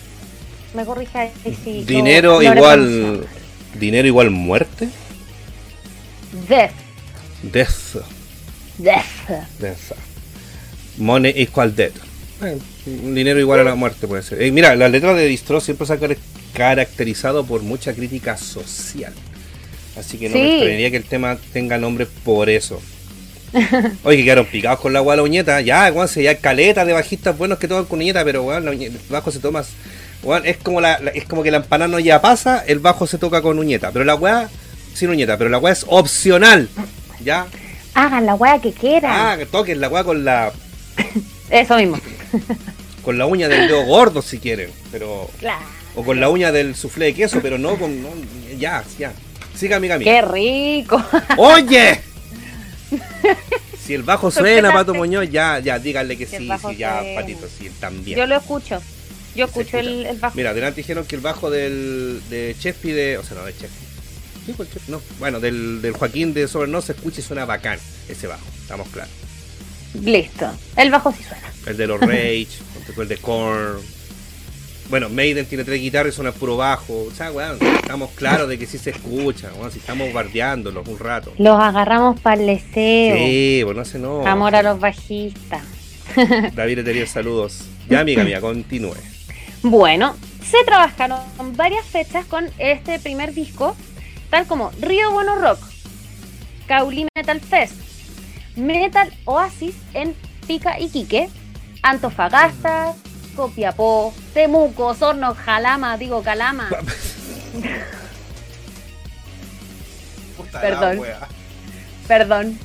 Me 0.73 0.85
corrija 0.85 1.29
si. 1.63 1.83
Dinero 1.83 2.41
no 2.41 2.43
igual. 2.43 3.27
Dinero 3.79 4.07
igual 4.07 4.29
muerte. 4.31 4.89
Death. 6.47 6.71
Death. 7.43 7.95
Death. 8.77 9.29
Death. 9.59 9.91
Money 10.97 11.33
equal 11.35 11.75
death. 11.75 11.95
Eh, 12.43 12.57
dinero 12.85 13.39
igual 13.39 13.61
a 13.61 13.63
la 13.63 13.75
muerte 13.75 14.07
puede 14.07 14.21
ser. 14.23 14.41
Eh, 14.41 14.51
mira, 14.51 14.75
las 14.75 14.91
letras 14.91 15.15
de 15.15 15.25
Distro 15.25 15.59
siempre 15.59 15.87
se 15.87 15.93
han 15.93 15.99
caracterizado 16.53 17.45
por 17.45 17.61
mucha 17.61 17.93
crítica 17.93 18.37
social. 18.37 19.13
Así 19.97 20.17
que 20.17 20.29
no 20.29 20.35
me 20.35 20.55
extrañaría 20.55 20.91
que 20.91 20.97
el 20.97 21.05
tema 21.05 21.37
tenga 21.53 21.77
nombre 21.77 22.05
por 22.23 22.49
eso. 22.49 22.79
Oye, 24.03 24.17
que 24.17 24.23
quedaron 24.23 24.45
picados 24.45 24.79
con 24.79 24.93
la 24.93 24.99
agua 24.99 25.15
la 25.15 25.23
uñeta. 25.23 25.61
Ya, 25.61 25.91
weón, 25.91 26.07
se 26.07 26.21
ya 26.21 26.37
caleta 26.37 26.85
de 26.85 26.93
bajistas 26.93 27.37
buenos 27.37 27.57
que 27.57 27.67
toman 27.67 27.85
con 27.85 27.99
uñeta, 27.99 28.23
pero 28.23 28.43
weón, 28.43 28.67
el 28.67 28.99
bajo 29.09 29.31
se 29.31 29.39
toma. 29.39 29.63
es 30.43 30.57
como 30.57 30.81
la, 30.81 30.95
es 31.13 31.25
como 31.25 31.41
que 31.43 31.51
la 31.51 31.57
empanada 31.57 31.87
no 31.87 31.99
ya 31.99 32.21
pasa, 32.21 32.63
el 32.67 32.79
bajo 32.79 33.07
se 33.07 33.17
toca 33.17 33.41
con 33.41 33.57
uñeta. 33.57 33.91
Pero 33.91 34.05
la 34.05 34.15
weá, 34.15 34.49
sin 34.97 35.09
uñeta, 35.09 35.37
pero 35.37 35.49
la 35.49 35.59
weá 35.59 35.73
es 35.73 35.85
opcional. 35.87 36.69
¿Ya? 37.23 37.45
Hagan 37.93 38.25
la 38.25 38.35
weá 38.35 38.59
que 38.59 38.71
quieran. 38.73 39.11
Ah, 39.13 39.37
toquen 39.51 39.79
la 39.79 39.89
weá 39.89 40.03
con 40.03 40.25
la. 40.25 40.51
Eso 41.49 41.77
mismo. 41.77 41.99
con 43.03 43.17
la 43.17 43.27
uña 43.27 43.47
del 43.47 43.67
dedo 43.67 43.85
gordo 43.85 44.21
si 44.21 44.39
quieren, 44.39 44.71
pero. 44.91 45.29
O 45.95 46.03
con 46.03 46.19
la 46.19 46.29
uña 46.29 46.51
del 46.51 46.75
suflé 46.75 47.05
de 47.05 47.13
queso, 47.13 47.39
pero 47.41 47.57
no 47.57 47.77
con. 47.77 47.95
ya, 48.57 48.83
ya. 48.97 49.13
Siga, 49.55 49.77
amiga 49.77 49.97
mía. 49.97 50.05
¡Qué 50.05 50.21
rico! 50.21 51.03
¡Oye! 51.37 52.01
Si 53.79 53.93
el 53.93 54.03
bajo 54.03 54.29
suena, 54.29 54.71
Pato 54.71 54.93
Muñoz, 54.93 55.29
ya, 55.29 55.59
ya, 55.59 55.79
díganle 55.79 56.17
que 56.17 56.27
sí, 56.27 56.49
sí, 56.67 56.75
ya, 56.75 57.01
Patito, 57.15 57.47
sí, 57.47 57.71
también. 57.79 58.17
Yo 58.17 58.27
lo 58.27 58.35
escucho. 58.35 58.81
Yo 59.35 59.45
escucho 59.45 59.77
el, 59.79 60.17
bajo. 60.19 60.35
Mira, 60.35 60.53
delante 60.53 60.81
dijeron 60.81 61.05
que 61.05 61.15
el 61.15 61.21
bajo 61.21 61.49
del, 61.49 62.21
de 62.29 62.55
Chespi 62.59 62.91
de. 62.91 63.17
O 63.17 63.23
sea, 63.23 63.37
no, 63.37 63.45
de 63.45 63.53
Chespi. 63.53 63.86
Sí, 64.47 64.55
no. 64.87 65.01
Bueno, 65.19 65.39
del, 65.39 65.81
del 65.81 65.93
Joaquín 65.93 66.33
de 66.33 66.47
Sobre 66.47 66.71
no 66.71 66.81
se 66.81 66.93
escucha 66.93 67.19
y 67.19 67.23
suena 67.23 67.45
bacán 67.45 67.79
ese 68.07 68.27
bajo, 68.27 68.45
estamos 68.61 68.87
claros. 68.89 69.11
Listo. 70.01 70.49
El 70.75 70.89
bajo 70.91 71.11
sí 71.11 71.23
suena. 71.23 71.51
El 71.65 71.77
de 71.77 71.87
los 71.87 71.99
Rage, 71.99 72.47
el 72.97 73.07
de 73.07 73.17
Korn. 73.17 73.79
Bueno, 74.89 75.09
Maiden 75.09 75.45
tiene 75.45 75.65
tres 75.65 75.81
guitarras 75.81 76.13
y 76.13 76.15
suena 76.15 76.31
puro 76.31 76.55
bajo. 76.55 77.07
O 77.09 77.11
sea, 77.11 77.31
weón, 77.31 77.57
estamos 77.61 78.11
claros 78.11 78.47
de 78.47 78.57
que 78.57 78.65
sí 78.65 78.77
se 78.77 78.91
escucha, 78.91 79.51
weón, 79.57 79.71
si 79.71 79.79
estamos 79.79 80.13
bardeándolos 80.13 80.87
un 80.87 80.97
rato. 80.97 81.33
Los 81.37 81.59
agarramos 81.59 82.19
para 82.21 82.39
el 82.39 82.47
deseo. 82.47 83.17
Sí, 83.17 83.63
bueno, 83.63 83.81
pues, 83.81 83.95
no 83.95 84.21
no. 84.23 84.27
Amor 84.27 84.55
a 84.55 84.63
los 84.63 84.79
bajistas. 84.79 85.63
David 86.55 86.85
te 86.85 87.05
saludos. 87.05 87.65
Ya, 87.89 87.99
amiga 87.99 88.23
mía, 88.23 88.39
continúe. 88.39 88.95
Bueno, 89.61 90.15
se 90.49 90.63
trabajaron 90.65 91.19
varias 91.55 91.85
fechas 91.85 92.25
con 92.25 92.49
este 92.57 92.99
primer 92.99 93.33
disco, 93.33 93.75
tal 94.29 94.45
como 94.47 94.71
Río 94.79 95.11
Bueno 95.11 95.35
Rock, 95.35 95.59
Cauli 96.67 97.07
Metal 97.15 97.39
Fest, 97.39 97.75
Metal 98.55 99.13
Oasis 99.25 99.75
en 99.93 100.15
Pica 100.47 100.79
y 100.79 100.89
Quique, 100.89 101.29
Antofagasta, 101.83 102.93
Copiapó, 103.35 104.13
Temuco, 104.33 104.87
Osorno, 104.87 105.35
Jalama, 105.35 105.97
digo 105.97 106.23
Calama. 106.23 106.69
Perdón. 110.51 111.01
Perdón. 112.07 112.59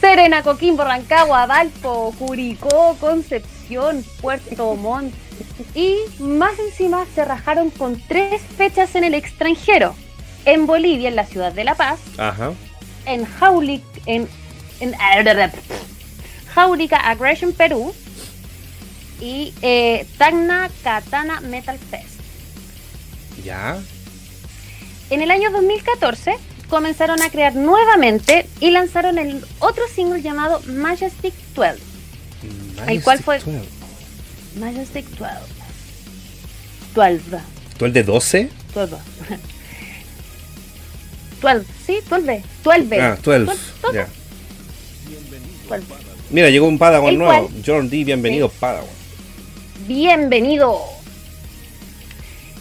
Serena, 0.00 0.42
Coquimbo, 0.42 0.84
Rancagua, 0.84 1.46
Valpo, 1.46 2.14
Curicó, 2.18 2.96
Concepción, 3.00 4.04
Puerto 4.20 4.74
Montt. 4.74 5.14
Y 5.74 5.96
más 6.18 6.58
encima 6.58 7.04
se 7.14 7.24
rajaron 7.24 7.70
con 7.70 8.00
tres 8.08 8.42
fechas 8.56 8.94
en 8.94 9.04
el 9.04 9.14
extranjero. 9.14 9.94
En 10.46 10.66
Bolivia, 10.66 11.08
en 11.08 11.16
la 11.16 11.26
ciudad 11.26 11.52
de 11.52 11.64
La 11.64 11.74
Paz. 11.74 11.98
Ajá. 12.16 12.52
En 13.04 13.24
Jaulic, 13.26 13.82
en, 14.06 14.28
en 14.80 14.94
Jaulica 16.54 16.96
Aggression, 16.96 17.52
Perú 17.52 17.94
y 19.20 19.52
eh, 19.62 20.06
Tacna 20.18 20.70
Katana 20.82 21.40
Metal 21.40 21.78
Fest. 21.78 22.20
Ya. 23.44 23.78
En 25.10 25.20
el 25.20 25.30
año 25.30 25.50
2014 25.50 26.36
comenzaron 26.68 27.20
a 27.22 27.30
crear 27.30 27.54
nuevamente 27.54 28.46
y 28.60 28.70
lanzaron 28.70 29.18
el 29.18 29.44
otro 29.58 29.84
single 29.94 30.22
llamado 30.22 30.60
Majestic 30.66 31.34
12. 31.54 31.78
el 32.88 33.02
cual 33.02 33.18
fue 33.20 33.38
12. 33.38 33.68
Majestic 34.58 35.06
12. 35.10 35.34
12. 36.94 37.20
¿12 37.78 37.92
de 37.92 38.02
12? 38.02 38.50
12. 38.74 38.96
12, 41.54 41.66
sí, 41.86 41.98
12. 42.08 42.42
12. 42.64 43.00
Ah, 43.00 43.18
12. 43.22 43.52
Ya. 43.92 44.08
Mira, 46.30 46.50
llegó 46.50 46.66
un 46.66 46.78
Padawan 46.78 47.16
nuevo. 47.16 47.48
D, 47.50 48.04
bienvenido, 48.04 48.48
Padawan 48.48 48.96
bienvenido. 49.86 50.80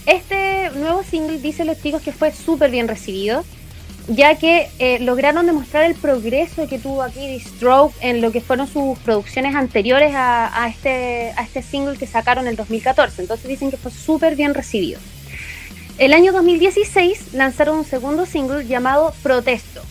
Este 0.06 0.70
nuevo 0.76 1.04
single, 1.04 1.40
dicen 1.40 1.68
los 1.68 1.82
chicos, 1.82 2.02
que 2.02 2.12
fue 2.12 2.32
súper 2.32 2.70
bien 2.70 2.88
recibido, 2.88 3.44
ya 4.08 4.36
que 4.36 4.70
eh, 4.78 5.00
lograron 5.00 5.48
demostrar 5.48 5.86
el 5.86 5.96
progreso 5.96 6.68
que 6.68 6.78
tuvo 6.78 7.02
aquí 7.02 7.40
Stroke 7.40 7.96
en 8.02 8.22
lo 8.22 8.32
que 8.32 8.42
fueron 8.42 8.68
sus 8.68 9.00
producciones 9.00 9.56
anteriores 9.56 10.14
a, 10.16 10.68
este, 10.70 11.34
a 11.36 11.42
este 11.42 11.64
single 11.64 11.98
que 11.98 12.06
sacaron 12.06 12.46
en 12.46 12.52
el 12.52 12.56
2014. 12.56 13.24
Entonces 13.24 13.48
dicen 13.48 13.72
que 13.72 13.78
fue 13.78 13.92
súper 13.92 14.36
bien 14.36 14.54
recibido. 14.54 15.00
El 15.98 16.14
año 16.14 16.34
2016 16.34 17.34
lanzaron 17.34 17.78
un 17.78 17.86
segundo 17.86 18.26
single 18.26 18.66
llamado 18.66 19.14
Protesto. 19.24 19.82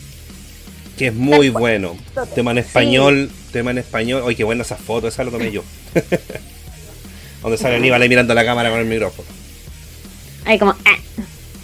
Que 0.98 1.08
es 1.08 1.14
muy 1.14 1.48
bueno. 1.48 1.96
Tema 2.34 2.50
en 2.50 2.58
español, 2.58 3.30
tema 3.52 3.70
en 3.70 3.78
español. 3.78 4.22
Oye, 4.22 4.36
qué 4.36 4.44
buena 4.44 4.62
esa 4.62 4.76
foto, 4.76 5.08
esa 5.08 5.24
lo 5.24 5.30
tomé 5.30 5.50
yo. 5.50 5.62
donde 7.42 7.58
sale 7.58 7.76
Aníbal 7.76 8.00
ahí 8.00 8.08
mirando 8.08 8.34
la 8.34 8.44
cámara 8.44 8.70
con 8.70 8.80
el 8.80 8.86
micrófono. 8.86 9.28
Ahí 10.44 10.58
como... 10.58 10.72
Ah. 10.84 10.96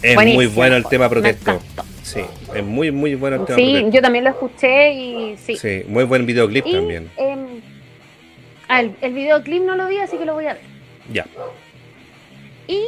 Es 0.01 0.15
muy 0.15 0.47
bueno 0.47 0.75
el 0.75 0.85
tema 0.85 1.07
protesto. 1.07 1.59
Sí, 2.01 2.21
es 2.55 2.63
muy, 2.63 2.91
muy 2.91 3.13
bueno 3.13 3.37
el 3.37 3.45
tema 3.45 3.57
Sí, 3.57 3.85
yo 3.91 4.01
también 4.01 4.23
lo 4.23 4.31
escuché 4.31 4.93
y 4.93 5.37
sí. 5.37 5.55
Sí, 5.55 5.83
muy 5.87 6.03
buen 6.03 6.25
videoclip 6.25 6.65
también. 6.65 7.11
Ah, 8.67 8.81
el, 8.81 9.13
videoclip 9.13 9.63
no 9.63 9.75
lo 9.75 9.87
vi, 9.87 9.97
así 9.97 10.17
que 10.17 10.25
lo 10.25 10.33
voy 10.33 10.45
a 10.45 10.53
ver. 10.53 10.63
Ya. 11.13 11.27
Y 12.67 12.87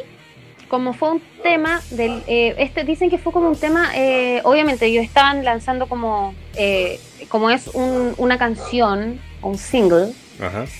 como 0.73 0.93
fue 0.93 1.11
un 1.11 1.21
tema 1.43 1.83
del... 1.91 2.23
Eh, 2.25 2.55
este 2.57 2.83
Dicen 2.83 3.11
que 3.11 3.19
fue 3.19 3.31
como 3.31 3.47
un 3.47 3.55
tema... 3.55 3.91
Eh, 3.93 4.41
obviamente 4.43 4.87
ellos 4.87 5.05
estaban 5.05 5.45
lanzando 5.45 5.87
como... 5.87 6.33
Eh, 6.55 6.99
como 7.29 7.51
es 7.51 7.67
un, 7.75 8.15
una 8.17 8.39
canción, 8.39 9.19
un 9.43 9.59
single, 9.59 10.13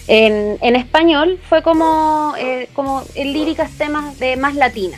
en, 0.08 0.76
español 0.76 1.40
fue 1.48 1.62
como, 1.62 2.34
eh, 2.40 2.70
como 2.74 3.04
en 3.14 3.34
líricas 3.34 3.70
temas 3.78 4.18
de 4.18 4.36
más 4.36 4.56
latina. 4.56 4.98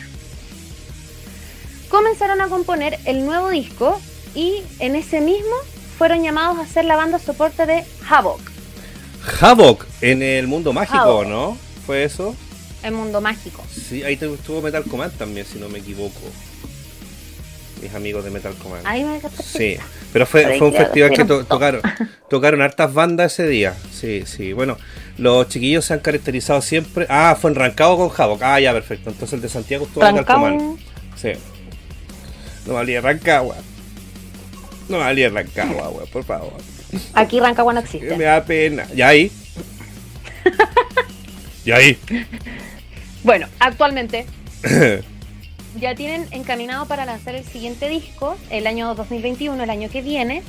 Comenzaron 1.90 2.40
a 2.40 2.48
componer 2.48 2.98
el 3.04 3.26
nuevo 3.26 3.50
disco 3.50 4.00
y 4.34 4.62
en 4.78 4.96
ese 4.96 5.20
mismo 5.20 5.56
fueron 5.98 6.22
llamados 6.22 6.58
a 6.58 6.66
ser 6.66 6.86
la 6.86 6.96
banda 6.96 7.18
soporte 7.18 7.66
de 7.66 7.84
Havoc. 8.08 8.40
Havoc 9.42 9.86
en 10.00 10.22
el 10.22 10.46
mundo 10.46 10.72
mágico, 10.72 11.26
¿no? 11.26 11.58
¿Fue 11.84 12.02
eso? 12.02 12.34
El 12.82 12.92
mundo 12.92 13.20
mágico. 13.20 13.64
Sí, 13.70 14.02
ahí 14.02 14.14
estuvo 14.14 14.62
Metal 14.62 14.84
Command 14.84 15.16
también, 15.16 15.46
si 15.46 15.58
no 15.58 15.68
me 15.68 15.78
equivoco 15.78 16.20
mis 17.82 17.94
amigos 17.94 18.24
de 18.24 18.30
Metal 18.30 18.54
Command. 18.54 18.84
Sí, 19.42 19.76
pero 20.12 20.26
fue, 20.26 20.58
fue 20.58 20.68
un 20.68 20.74
festival 20.74 21.10
que 21.10 21.24
tocaron, 21.24 21.82
tocaron 22.30 22.62
hartas 22.62 22.92
bandas 22.92 23.32
ese 23.32 23.46
día. 23.46 23.74
Sí, 23.92 24.24
sí. 24.26 24.52
Bueno, 24.52 24.78
los 25.18 25.48
chiquillos 25.48 25.84
se 25.84 25.94
han 25.94 26.00
caracterizado 26.00 26.62
siempre. 26.62 27.06
Ah, 27.08 27.36
fue 27.40 27.50
en 27.50 27.56
Rancagua 27.56 28.08
con 28.08 28.20
Havoc. 28.20 28.42
Ah, 28.42 28.60
ya, 28.60 28.72
perfecto. 28.72 29.10
Entonces 29.10 29.34
el 29.34 29.42
de 29.42 29.48
Santiago 29.48 29.86
estuvo 29.86 30.04
en 30.06 30.14
Metal 30.14 30.34
Command. 30.34 30.78
Sí. 31.16 31.32
No 32.66 32.74
valía 32.74 33.00
Rancagua. 33.00 33.56
No 34.88 34.98
valía 34.98 35.28
Rancagua, 35.30 35.88
güey, 35.88 36.06
por 36.08 36.24
favor. 36.24 36.54
Aquí 37.14 37.40
Rancagua 37.40 37.72
no 37.72 37.80
existe. 37.84 38.16
Me 38.16 38.24
da 38.24 38.44
pena. 38.44 38.86
¿Y 38.94 39.02
ahí? 39.02 39.30
¿Y 41.66 41.72
ahí? 41.72 41.98
Bueno, 43.24 43.48
actualmente 43.58 44.24
ya 45.80 45.96
tienen 45.96 46.28
encaminado 46.30 46.86
para 46.86 47.04
lanzar 47.04 47.34
el 47.34 47.44
siguiente 47.44 47.88
disco 47.88 48.36
el 48.50 48.68
año 48.68 48.94
2021, 48.94 49.60
el 49.64 49.70
año 49.70 49.90
que 49.90 50.00
viene. 50.00 50.44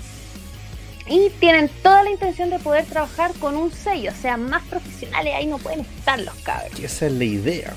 Y 1.09 1.31
tienen 1.39 1.69
toda 1.81 2.03
la 2.03 2.11
intención 2.11 2.51
de 2.51 2.59
poder 2.59 2.85
trabajar 2.85 3.33
con 3.39 3.55
un 3.55 3.71
sello, 3.71 4.11
o 4.11 4.21
sea, 4.21 4.37
más 4.37 4.61
profesionales 4.65 5.33
ahí 5.35 5.47
no 5.47 5.57
pueden 5.57 5.79
estar 5.79 6.19
los 6.19 6.35
cabros. 6.35 6.79
Y 6.79 6.85
esa 6.85 7.07
es 7.07 7.13
la 7.13 7.23
idea. 7.23 7.73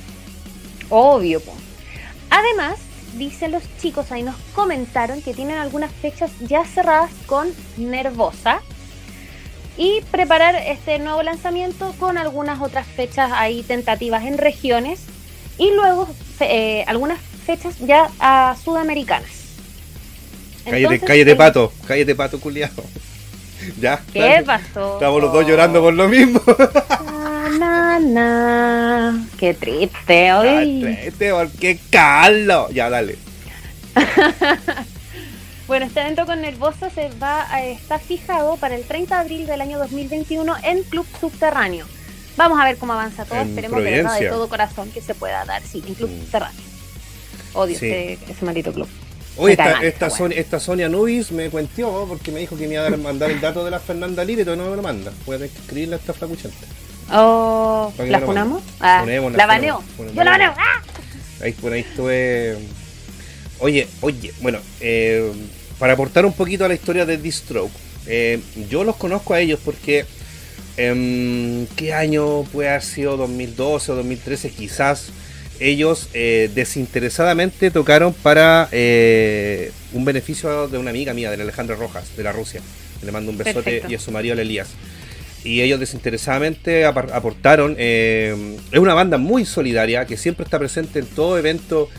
Obvio. 0.91 1.41
Además, 2.29 2.79
dicen 3.17 3.53
los 3.53 3.63
chicos, 3.81 4.13
ahí 4.13 4.23
nos 4.23 4.37
comentaron 4.55 5.23
que 5.23 5.33
tienen 5.33 5.57
algunas 5.57 5.93
fechas 5.93 6.31
ya 6.41 6.67
cerradas 6.67 7.11
con 7.25 7.49
Nervosa. 7.79 8.61
Y 9.77 10.03
preparar 10.11 10.57
este 10.57 10.99
nuevo 10.99 11.23
lanzamiento 11.23 11.95
con 11.99 12.19
algunas 12.19 12.61
otras 12.61 12.87
fechas 12.87 13.31
ahí 13.33 13.63
tentativas 13.63 14.25
en 14.25 14.39
regiones. 14.39 15.01
Y 15.59 15.73
luego 15.73 16.09
eh, 16.41 16.85
algunas 16.87 17.19
fechas 17.47 17.79
ya 17.79 18.11
a 18.19 18.57
sudamericanas. 18.63 19.31
Cállate, 20.65 21.01
cállate 21.01 21.37
pato, 21.37 21.73
cállate 21.87 22.15
pato 22.15 22.41
culiado. 22.41 22.85
ya. 23.81 24.01
¿Qué 24.13 24.21
dale. 24.21 24.43
pasó? 24.45 24.95
Estamos 24.95 25.23
los 25.23 25.33
dos 25.33 25.47
llorando 25.47 25.81
por 25.81 25.95
lo 25.95 26.09
mismo. 26.09 26.41
Na, 27.05 27.49
na, 27.59 27.99
na. 27.99 29.27
Qué 29.39 29.55
triste. 29.55 30.31
Ay, 30.31 30.85
Ay. 30.85 30.97
triste, 31.03 31.33
porque 31.33 31.79
Carlos. 31.91 32.71
Ya, 32.73 32.91
dale. 32.91 33.17
Bueno, 35.71 35.87
este 35.87 36.01
evento 36.01 36.27
con 36.27 36.41
Nervosa 36.41 36.91
se 36.91 37.11
va 37.23 37.47
a 37.49 37.65
estar 37.65 38.01
fijado 38.01 38.57
para 38.57 38.75
el 38.75 38.83
30 38.83 39.15
de 39.15 39.21
abril 39.21 39.47
del 39.47 39.61
año 39.61 39.79
2021 39.79 40.57
en 40.65 40.83
Club 40.83 41.07
Subterráneo. 41.21 41.87
Vamos 42.37 42.59
a 42.61 42.65
ver 42.65 42.77
cómo 42.77 42.93
avanza 42.95 43.25
todo. 43.25 43.39
En 43.39 43.51
Esperemos 43.51 43.81
verdad 43.81 44.19
de 44.19 44.29
todo 44.31 44.49
corazón 44.49 44.91
que 44.91 45.01
se 45.01 45.15
pueda 45.15 45.45
dar, 45.45 45.63
sí, 45.63 45.81
en 45.87 45.95
Club 45.95 46.11
Mm. 46.11 46.21
Subterráneo. 46.23 46.61
Odio 47.55 47.79
Sí. 47.79 47.87
ese, 47.87 48.19
ese 48.33 48.45
maldito 48.45 48.73
club. 48.73 48.89
Oye, 49.37 49.57
esta, 49.83 50.11
Sonia, 50.11 50.41
esta 50.41 50.59
Sonia 50.59 50.89
Nubis 50.89 51.31
me 51.31 51.49
cuenteó 51.51 52.05
porque 52.09 52.33
me 52.33 52.41
dijo 52.41 52.57
que 52.57 52.67
me 52.67 52.75
iba 52.75 52.83
a 52.85 52.91
dar- 52.91 52.99
mandar 52.99 53.31
el 53.31 53.41
dato 53.41 53.65
de 53.65 53.71
la 53.71 53.79
Fernanda 53.79 54.25
y 54.25 54.37
todavía 54.39 54.65
no 54.65 54.71
me 54.71 54.77
lo 54.77 54.83
manda. 54.83 55.13
Voy 55.25 55.37
a 55.37 55.39
tener 55.39 55.53
que 55.53 55.61
escribirle 55.61 55.95
a 55.95 55.99
esta 56.01 56.13
flacuchenta. 56.13 56.67
Oh, 57.13 57.93
que 57.97 58.07
¿La 58.07 58.19
funamos? 58.19 58.65
Ah, 58.81 58.99
Funemos, 59.03 59.33
la 59.35 59.47
baneo. 59.47 59.85
Yo 60.17 60.25
la 60.25 60.31
baneo. 60.33 60.53
¡Ah! 60.59 60.83
Ahí, 61.45 61.53
por 61.53 61.73
ahí 61.73 61.83
estuve. 61.83 62.59
Oye, 63.61 63.87
oye, 64.01 64.33
bueno, 64.41 64.59
eh, 64.81 65.33
para 65.81 65.95
aportar 65.95 66.25
un 66.25 66.33
poquito 66.33 66.65
a 66.65 66.69
la 66.69 66.75
historia 66.75 67.05
de 67.05 67.17
D-Stroke, 67.17 67.73
eh, 68.07 68.39
yo 68.69 68.85
los 68.85 68.95
conozco 68.97 69.35
a 69.35 69.41
ellos 69.41 69.59
porque. 69.65 70.05
em, 70.77 71.67
¿Qué 71.75 71.93
año 71.93 72.45
puede 72.45 72.69
haber 72.69 72.83
sido? 72.83 73.17
¿2012 73.19 73.89
o 73.89 73.97
2013? 73.97 74.51
Quizás. 74.51 75.07
Ellos 75.59 76.09
eh, 76.15 76.51
desinteresadamente 76.55 77.71
tocaron 77.71 78.15
para 78.15 78.67
eh, 78.73 79.73
un 79.93 80.07
beneficio 80.07 80.69
de 80.69 80.79
una 80.79 80.89
amiga 80.89 81.13
mía, 81.13 81.31
de 81.31 81.37
la 81.37 81.43
Alejandra 81.43 81.77
Rojas, 81.77 82.17
de 82.17 82.23
la 82.23 82.33
Rusia. 82.33 82.63
Le 83.03 83.13
mando 83.13 83.31
un 83.31 83.37
besote 83.37 83.63
Perfecto. 83.63 83.93
y 83.93 83.95
a 83.95 83.99
su 83.99 84.11
marido, 84.11 84.33
el 84.33 84.39
Elías. 84.41 84.69
Y 85.45 85.61
ellos 85.61 85.79
desinteresadamente 85.79 86.87
aportaron. 86.87 87.77
eh, 87.79 88.57
es 88.73 88.79
una 88.79 88.95
banda 88.95 89.19
muy 89.19 89.45
solidaria 89.45 90.07
que 90.07 90.17
siempre 90.17 90.45
está 90.45 90.59
presente 90.59 90.99
en 91.01 91.07
todo 91.07 91.37
evento 91.37 91.91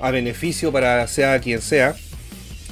a 0.00 0.10
beneficio 0.10 0.72
para 0.72 1.06
sea 1.06 1.38
quien 1.38 1.60
sea. 1.60 1.94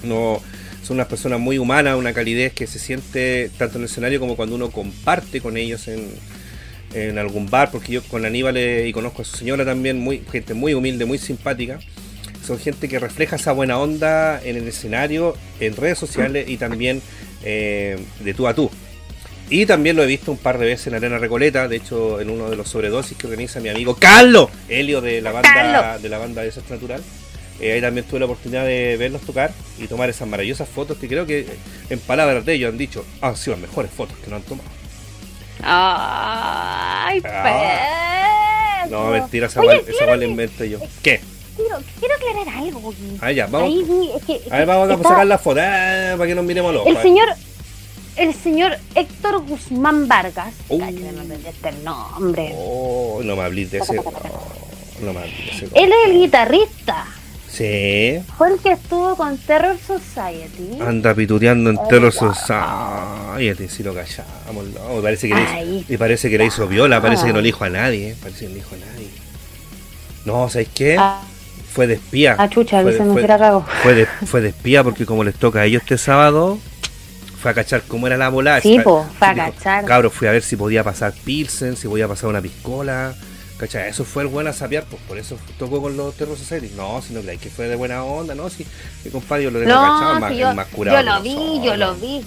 No, 0.05 0.41
son 0.85 0.97
unas 0.97 1.07
personas 1.07 1.41
muy 1.41 1.59
humanas, 1.59 1.97
una 1.97 2.13
calidez 2.13 2.53
que 2.53 2.67
se 2.67 2.79
siente 2.79 3.51
tanto 3.57 3.79
en 3.79 3.85
el 3.85 3.91
escenario 3.91 4.21
como 4.21 4.37
cuando 4.37 4.55
uno 4.55 4.71
comparte 4.71 5.41
con 5.41 5.57
ellos 5.57 5.89
en, 5.89 6.09
en 6.95 7.19
algún 7.19 7.49
bar, 7.51 7.71
porque 7.71 7.93
yo 7.93 8.03
con 8.03 8.25
Aníbal 8.25 8.57
eh, 8.57 8.87
y 8.89 8.93
conozco 8.93 9.23
a 9.23 9.25
su 9.25 9.37
señora 9.37 9.65
también, 9.65 9.99
muy, 9.99 10.23
gente 10.31 10.55
muy 10.55 10.75
humilde, 10.75 11.05
muy 11.05 11.19
simpática. 11.19 11.79
Son 12.47 12.59
gente 12.59 12.89
que 12.89 12.99
refleja 12.99 13.37
esa 13.37 13.53
buena 13.53 13.79
onda 13.79 14.41
en 14.45 14.57
el 14.57 14.69
escenario, 14.69 15.35
en 15.61 15.75
redes 15.77 15.99
sociales 15.99 16.47
y 16.47 16.59
también 16.59 17.01
eh, 17.43 17.99
de 18.21 18.35
tú 18.35 18.47
a 18.47 18.55
tú. 18.55 18.71
Y 19.49 19.67
también 19.67 19.97
lo 19.97 20.03
he 20.03 20.07
visto 20.07 20.31
un 20.31 20.39
par 20.39 20.59
de 20.59 20.67
veces 20.67 20.87
en 20.89 20.95
Arena 20.95 21.19
Recoleta, 21.19 21.69
de 21.69 21.77
hecho 21.77 22.21
en 22.21 22.31
uno 22.31 22.51
de 22.51 22.57
los 22.57 22.69
sobredosis 22.69 23.17
que 23.17 23.27
organiza 23.27 23.61
mi 23.61 23.69
amigo 23.71 23.97
Carlos, 23.97 24.51
Helio 24.69 25.01
de 25.01 25.21
la 25.21 25.33
banda 25.33 25.99
de 25.99 26.09
la 26.09 26.19
banda 26.19 26.43
de 26.43 26.49
Desastre 26.49 26.77
Natural. 26.77 27.03
Eh, 27.61 27.73
ahí 27.73 27.81
también 27.81 28.07
tuve 28.07 28.19
la 28.21 28.27
oportunidad 28.27 28.65
de 28.65 28.97
verlos 28.97 29.23
tocar 29.23 29.53
y 29.79 29.87
tomar 29.87 30.11
esas 30.11 30.27
maravillosas 30.27 30.69
fotos 30.69 30.99
que 30.99 31.07
creo 31.07 31.25
que 31.27 31.41
eh, 31.41 31.47
en 31.89 32.01
palabras 32.01 32.45
de 32.45 32.55
ellos 32.55 32.71
han 32.73 32.79
dicho 32.79 33.05
han 33.21 33.37
sido 33.37 33.53
las 33.57 33.69
mejores 33.69 33.91
fotos 33.93 34.17
que 34.19 34.29
no 34.31 34.37
han 34.37 34.43
tomado. 34.43 34.69
Ay, 35.63 37.23
Ah. 37.25 38.87
No, 38.91 39.07
mentira, 39.07 39.47
esa 39.47 39.61
Oye, 39.61 39.83
que- 39.85 40.25
inventé 40.25 40.69
yo. 40.69 40.79
¿Qué? 41.03 41.21
Quiero, 41.57 41.79
quiero 41.99 42.15
aclarar 42.17 42.49
algo. 42.57 42.93
Ah, 43.21 43.31
ya, 43.31 43.47
vamos. 43.47 43.69
Ahí 43.69 43.83
vi, 43.85 44.11
es 44.17 44.25
que, 44.25 44.35
es 44.47 44.53
A 44.53 44.59
ver, 44.59 44.67
vamos 44.67 44.91
a 44.91 45.03
sacar 45.09 45.27
la 45.27 45.39
foto 45.39 45.61
ah, 45.63 46.15
para 46.17 46.27
que 46.27 46.35
nos 46.35 46.45
miremos 46.45 46.75
los 46.75 46.87
El 46.87 46.97
señor, 47.01 47.29
el 48.17 48.35
señor 48.35 48.77
Héctor 48.95 49.47
Guzmán 49.47 50.09
Vargas. 50.09 50.53
Uh. 50.69 50.79
No 50.79 51.35
este 51.49 51.73
nombre. 51.85 52.53
Oh, 52.57 53.21
no 53.23 53.37
me 53.37 53.43
hables 53.43 53.71
de 53.71 53.79
ese. 53.79 53.95
No, 53.95 54.03
no 55.03 55.13
me 55.13 55.21
hables 55.21 55.37
de 55.39 55.67
ese. 55.67 55.69
Él 55.75 55.93
es 55.93 56.11
el 56.11 56.19
guitarrista. 56.19 57.07
Sí. 57.57 58.21
Fue 58.37 58.49
el 58.53 58.59
que 58.59 58.73
estuvo 58.73 59.15
con 59.17 59.39
Terror 59.39 59.77
Society. 59.79 60.79
Anda 60.85 61.15
pituteando 61.15 61.71
en 61.71 61.79
Ay, 61.79 61.85
Terror 61.89 62.13
wow. 62.21 62.35
Society, 62.35 63.69
si 63.69 63.83
lo 63.85 63.95
callamos. 63.95 64.67
No, 64.75 65.01
parece 65.03 65.29
que 65.29 65.35
le 65.35 65.41
Ay. 65.47 65.77
hizo, 65.79 65.93
y 65.93 65.97
parece 65.97 66.29
que 66.31 66.39
le 66.39 66.47
hizo 66.47 66.67
viola, 66.67 67.01
parece 67.01 67.27
que 67.27 67.33
no 67.33 67.39
le 67.41 67.47
dijo 67.47 67.63
a 67.65 67.71
nadie. 67.71 68.11
eh, 68.11 68.17
Parece 68.21 68.41
que 68.41 68.45
no 68.47 68.51
le 68.51 68.57
dijo 68.57 68.75
a 68.75 68.79
nadie. 68.93 69.09
No, 70.25 70.49
¿sabes 70.49 70.69
qué? 70.75 70.97
Ah, 70.99 71.21
Fue 71.73 71.87
de 71.87 71.95
espía. 71.95 72.35
ah, 72.39 72.49
chucha, 72.49 72.83
fue, 72.83 72.93
si 72.93 73.27
la 73.27 73.39
cago. 73.39 73.65
fue 73.83 73.95
de, 73.95 74.07
fue 74.07 74.41
de 74.41 74.49
espía 74.49 74.83
porque 74.83 75.07
como 75.07 75.23
les 75.23 75.35
toca 75.37 75.61
a 75.61 75.65
ellos 75.67 75.83
este 75.83 75.99
sábado, 75.99 76.59
fue 77.41 77.51
a 77.51 77.55
cachar 77.55 77.83
cómo 77.87 78.07
era 78.09 78.17
la 78.17 78.31
bola. 78.31 78.61
Sí, 78.61 78.79
po, 78.83 79.07
fue 79.19 79.29
a 79.29 79.35
cachar. 79.35 79.85
Cabros, 79.85 80.13
fui 80.13 80.27
a 80.27 80.33
ver 80.33 80.43
si 80.43 80.57
podía 80.57 80.83
pasar 80.83 81.13
Pilsen, 81.25 81.77
si 81.77 81.87
podía 81.87 82.09
pasar 82.09 82.31
una 82.31 82.41
piscola. 82.41 83.15
¿Cachai? 83.59 83.89
Eso 83.91 84.05
fue 84.05 84.25
el 84.25 84.29
buen 84.29 84.47
a 84.49 84.53
sapear, 84.53 84.85
pues 84.85 85.01
por 85.07 85.17
eso 85.17 85.39
tocó 85.59 85.81
con 85.81 85.97
los 85.97 86.15
Terror 86.17 86.37
Society. 86.37 86.73
No, 86.77 87.01
si 87.01 87.15
no 87.15 87.21
creáis 87.21 87.41
que 87.41 87.51
fue 87.51 87.69
de 87.69 87.77
buena 87.77 88.03
onda, 88.03 88.35
no, 88.35 88.51
si 88.51 88.67
mi 89.05 89.11
compadre 89.13 89.45
yo 89.45 89.51
lo 89.53 89.61
tengo 89.61 89.73
cachado, 89.73 90.15
No, 90.15 90.21
más, 90.21 90.37
yo, 90.37 90.55
más 90.55 90.67
curado 90.69 90.99
yo 90.99 91.03
lo 91.05 91.23
que 91.23 91.29
vi, 91.29 91.35
nosotros. 91.35 91.65
yo 91.65 91.77
lo 91.77 91.95
vi. 91.95 92.25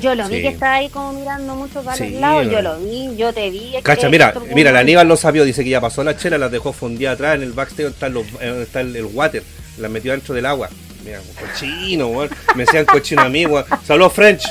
Yo 0.00 0.14
lo 0.14 0.28
vi 0.28 0.36
Sí. 0.36 0.42
que 0.42 0.48
estaba 0.48 0.74
ahí 0.74 0.88
como 0.90 1.12
mirando 1.12 1.56
mucho 1.56 1.82
para 1.82 1.96
Sí, 1.96 2.10
los 2.10 2.20
lados. 2.20 2.46
Yo 2.48 2.62
lo 2.62 2.78
vi, 2.78 3.16
yo 3.16 3.32
te 3.32 3.50
vi. 3.50 3.72
Cacha, 3.82 4.02
que 4.02 4.08
mira, 4.10 4.32
mira, 4.54 4.70
la 4.70 4.78
Aníbal 4.78 5.08
lo 5.08 5.16
sabió, 5.16 5.44
dice 5.44 5.64
que 5.64 5.70
ya 5.70 5.80
pasó 5.80 6.04
la 6.04 6.16
chela, 6.16 6.38
las 6.38 6.52
dejó 6.52 6.72
fundidas 6.72 7.14
atrás 7.14 7.34
en 7.34 7.42
el 7.42 7.52
backstage 7.52 7.82
donde 7.82 7.94
está, 7.94 8.08
los- 8.08 8.26
eh, 8.40 8.60
está 8.62 8.80
el, 8.82 8.94
el 8.94 9.06
water, 9.06 9.42
las 9.78 9.90
metió 9.90 10.12
dentro 10.12 10.34
del 10.36 10.46
agua. 10.46 10.68
Mira, 11.04 11.18
cochino, 11.40 12.06
weón. 12.08 12.30
Me 12.54 12.64
decían 12.64 12.84
cochino 12.84 13.22
a 13.22 13.28
mí, 13.28 13.44
weón. 13.46 13.64
Saludos, 13.84 14.12
French. 14.12 14.42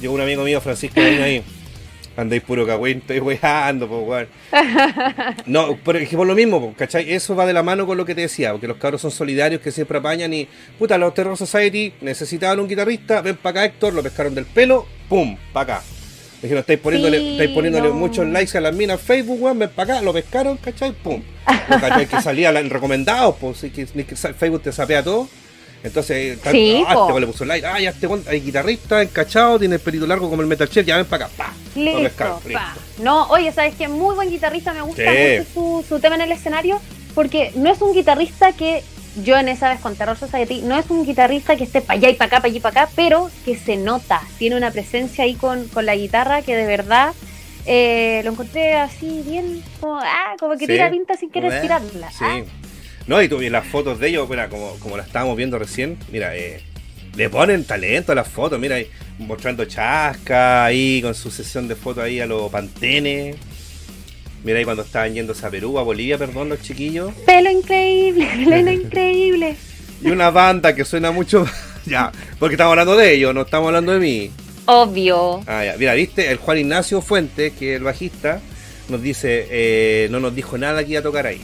Llegó 0.00 0.14
un 0.14 0.22
amigo 0.22 0.42
mío, 0.42 0.60
Francisco, 0.60 0.98
ahí. 1.00 1.44
Andáis 2.16 2.42
puro 2.42 2.64
cagüín, 2.64 2.98
estoy 2.98 3.18
weando, 3.18 3.88
pues, 3.88 4.02
weón. 4.06 4.28
No, 5.46 5.76
pero 5.84 5.98
es 5.98 6.08
que 6.08 6.16
por 6.16 6.26
lo 6.26 6.34
mismo, 6.34 6.60
po, 6.60 6.74
¿cachai? 6.76 7.12
Eso 7.12 7.34
va 7.34 7.44
de 7.44 7.52
la 7.52 7.62
mano 7.62 7.86
con 7.86 7.96
lo 7.96 8.04
que 8.04 8.14
te 8.14 8.20
decía, 8.22 8.52
porque 8.52 8.68
los 8.68 8.76
cabros 8.76 9.00
son 9.00 9.10
solidarios 9.10 9.60
que 9.60 9.72
siempre 9.72 9.98
apañan 9.98 10.32
y, 10.32 10.48
puta, 10.78 10.96
los 10.96 11.12
Terror 11.12 11.36
Society 11.36 11.92
necesitaban 12.00 12.60
un 12.60 12.68
guitarrista, 12.68 13.20
ven 13.20 13.36
para 13.36 13.62
acá, 13.62 13.64
Héctor, 13.64 13.94
lo 13.94 14.02
pescaron 14.02 14.34
del 14.34 14.44
pelo, 14.46 14.86
pum, 15.08 15.36
para 15.52 15.74
acá. 15.76 15.84
Dijeron, 16.40 16.60
estáis 16.60 16.78
poniéndole, 16.78 17.18
Sí, 17.18 17.30
estáis 17.32 17.50
poniéndole 17.50 17.88
no. 17.88 17.94
muchos 17.94 18.26
likes 18.26 18.56
a 18.56 18.60
las 18.60 18.74
minas 18.74 19.00
Facebook, 19.00 19.42
weón, 19.42 19.58
ven 19.58 19.70
para 19.70 19.94
acá, 19.94 20.02
lo 20.02 20.12
pescaron, 20.12 20.56
¿cachai? 20.58 20.92
Pum. 20.92 21.22
No, 21.68 21.80
¿cachai? 21.80 22.06
Que 22.06 22.20
salía 22.22 22.50
en 22.60 22.70
recomendados, 22.70 23.36
pues, 23.40 23.60
que, 23.60 23.86
que 24.04 24.14
Facebook 24.16 24.62
te 24.62 24.70
sapea 24.70 25.02
todo. 25.02 25.28
Entonces, 25.84 26.38
tanto, 26.40 26.50
Sí, 26.50 26.82
ah, 26.88 26.94
po. 26.94 27.08
este 27.10 27.20
le 27.20 27.26
puso 27.26 27.44
like, 27.44 27.66
ah, 27.66 27.78
ya 27.78 27.90
este 27.90 28.08
hay 28.28 28.40
guitarrista, 28.40 29.02
encachado, 29.02 29.58
tiene 29.58 29.74
el 29.76 29.80
pelito 29.82 30.06
largo 30.06 30.28
como 30.30 30.40
el 30.42 30.48
Metal 30.48 30.68
Chef, 30.68 30.84
ya 30.86 30.96
ven 30.96 31.04
para 31.06 31.26
acá, 31.26 31.34
pa. 31.36 31.52
Listo, 31.76 32.40
pa. 32.42 32.48
listo. 32.48 32.80
No, 33.02 33.26
oye, 33.28 33.52
¿sabes 33.52 33.74
qué? 33.76 33.86
Muy 33.86 34.14
buen 34.14 34.30
guitarrista, 34.30 34.72
me 34.72 34.80
gusta 34.80 35.02
Sí. 35.02 35.38
mucho 35.38 35.50
su, 35.52 35.84
su 35.88 36.00
tema 36.00 36.14
en 36.16 36.22
el 36.22 36.32
escenario, 36.32 36.80
porque 37.14 37.52
no 37.54 37.70
es 37.70 37.80
un 37.82 37.92
guitarrista 37.92 38.52
que 38.52 38.82
yo 39.22 39.36
en 39.36 39.48
esa 39.48 39.68
vez 39.68 39.78
con 39.80 39.94
Terror 39.94 40.16
Society, 40.16 40.62
no 40.62 40.76
es 40.76 40.88
un 40.88 41.04
guitarrista 41.04 41.54
que 41.54 41.64
esté 41.64 41.82
para 41.82 41.98
allá 41.98 42.08
y 42.08 42.14
para 42.14 42.26
acá, 42.28 42.36
para 42.38 42.48
allá 42.48 42.56
y 42.56 42.60
para 42.60 42.82
acá, 42.84 42.92
pero 42.96 43.30
que 43.44 43.56
se 43.56 43.76
nota, 43.76 44.22
tiene 44.38 44.56
una 44.56 44.70
presencia 44.70 45.24
ahí 45.24 45.34
con, 45.34 45.68
con 45.68 45.84
la 45.86 45.94
guitarra 45.94 46.40
que 46.42 46.56
de 46.56 46.64
verdad 46.66 47.12
eh, 47.66 48.22
lo 48.24 48.32
encontré 48.32 48.74
así 48.74 49.22
bien, 49.26 49.62
como, 49.80 49.98
ah, 50.02 50.34
como 50.40 50.54
que 50.54 50.60
Sí. 50.66 50.72
tira 50.72 50.90
pinta 50.90 51.14
sin 51.16 51.30
querer 51.30 51.52
Eh, 51.52 51.60
tirarla. 51.60 52.10
Sí. 52.10 52.16
ah. 52.24 52.40
No, 53.06 53.20
y 53.20 53.28
tú 53.28 53.42
y 53.42 53.50
las 53.50 53.66
fotos 53.66 53.98
de 53.98 54.08
ellos, 54.08 54.28
mira, 54.28 54.48
como, 54.48 54.78
como 54.78 54.96
las 54.96 55.06
estábamos 55.06 55.36
viendo 55.36 55.58
recién, 55.58 55.98
mira, 56.10 56.34
eh, 56.36 56.62
le 57.16 57.28
ponen 57.28 57.64
talento 57.64 58.12
a 58.12 58.14
las 58.14 58.28
fotos, 58.28 58.58
mira, 58.58 58.76
ahí, 58.76 58.88
mostrando 59.18 59.64
chasca 59.66 60.64
ahí 60.64 61.00
con 61.02 61.14
su 61.14 61.30
sesión 61.30 61.68
de 61.68 61.76
fotos 61.76 62.04
ahí 62.04 62.20
a 62.20 62.26
los 62.26 62.50
pantenes. 62.50 63.36
Mira 64.42 64.58
ahí 64.58 64.64
cuando 64.64 64.82
estaban 64.82 65.14
yéndose 65.14 65.46
a 65.46 65.50
Perú, 65.50 65.78
a 65.78 65.82
Bolivia, 65.82 66.18
perdón, 66.18 66.48
los 66.48 66.62
chiquillos. 66.62 67.12
Pelo 67.26 67.50
increíble, 67.50 68.28
pelo 68.48 68.70
increíble. 68.70 69.56
Y 70.02 70.10
una 70.10 70.30
banda 70.30 70.74
que 70.74 70.84
suena 70.84 71.10
mucho. 71.10 71.46
ya, 71.86 72.10
porque 72.38 72.54
estamos 72.54 72.72
hablando 72.72 72.96
de 72.96 73.14
ellos, 73.14 73.34
no 73.34 73.42
estamos 73.42 73.68
hablando 73.68 73.92
de 73.92 74.00
mí. 74.00 74.30
Obvio. 74.66 75.42
Ah, 75.46 75.64
ya. 75.64 75.76
Mira, 75.76 75.94
viste, 75.94 76.30
el 76.30 76.38
Juan 76.38 76.58
Ignacio 76.58 77.02
Fuentes, 77.02 77.52
que 77.52 77.72
es 77.72 77.76
el 77.76 77.84
bajista, 77.84 78.40
nos 78.88 79.02
dice, 79.02 79.46
eh, 79.50 80.08
no 80.10 80.20
nos 80.20 80.34
dijo 80.34 80.56
nada 80.56 80.82
que 80.84 80.92
iba 80.92 81.00
a 81.00 81.02
tocar 81.02 81.26
ahí. 81.26 81.40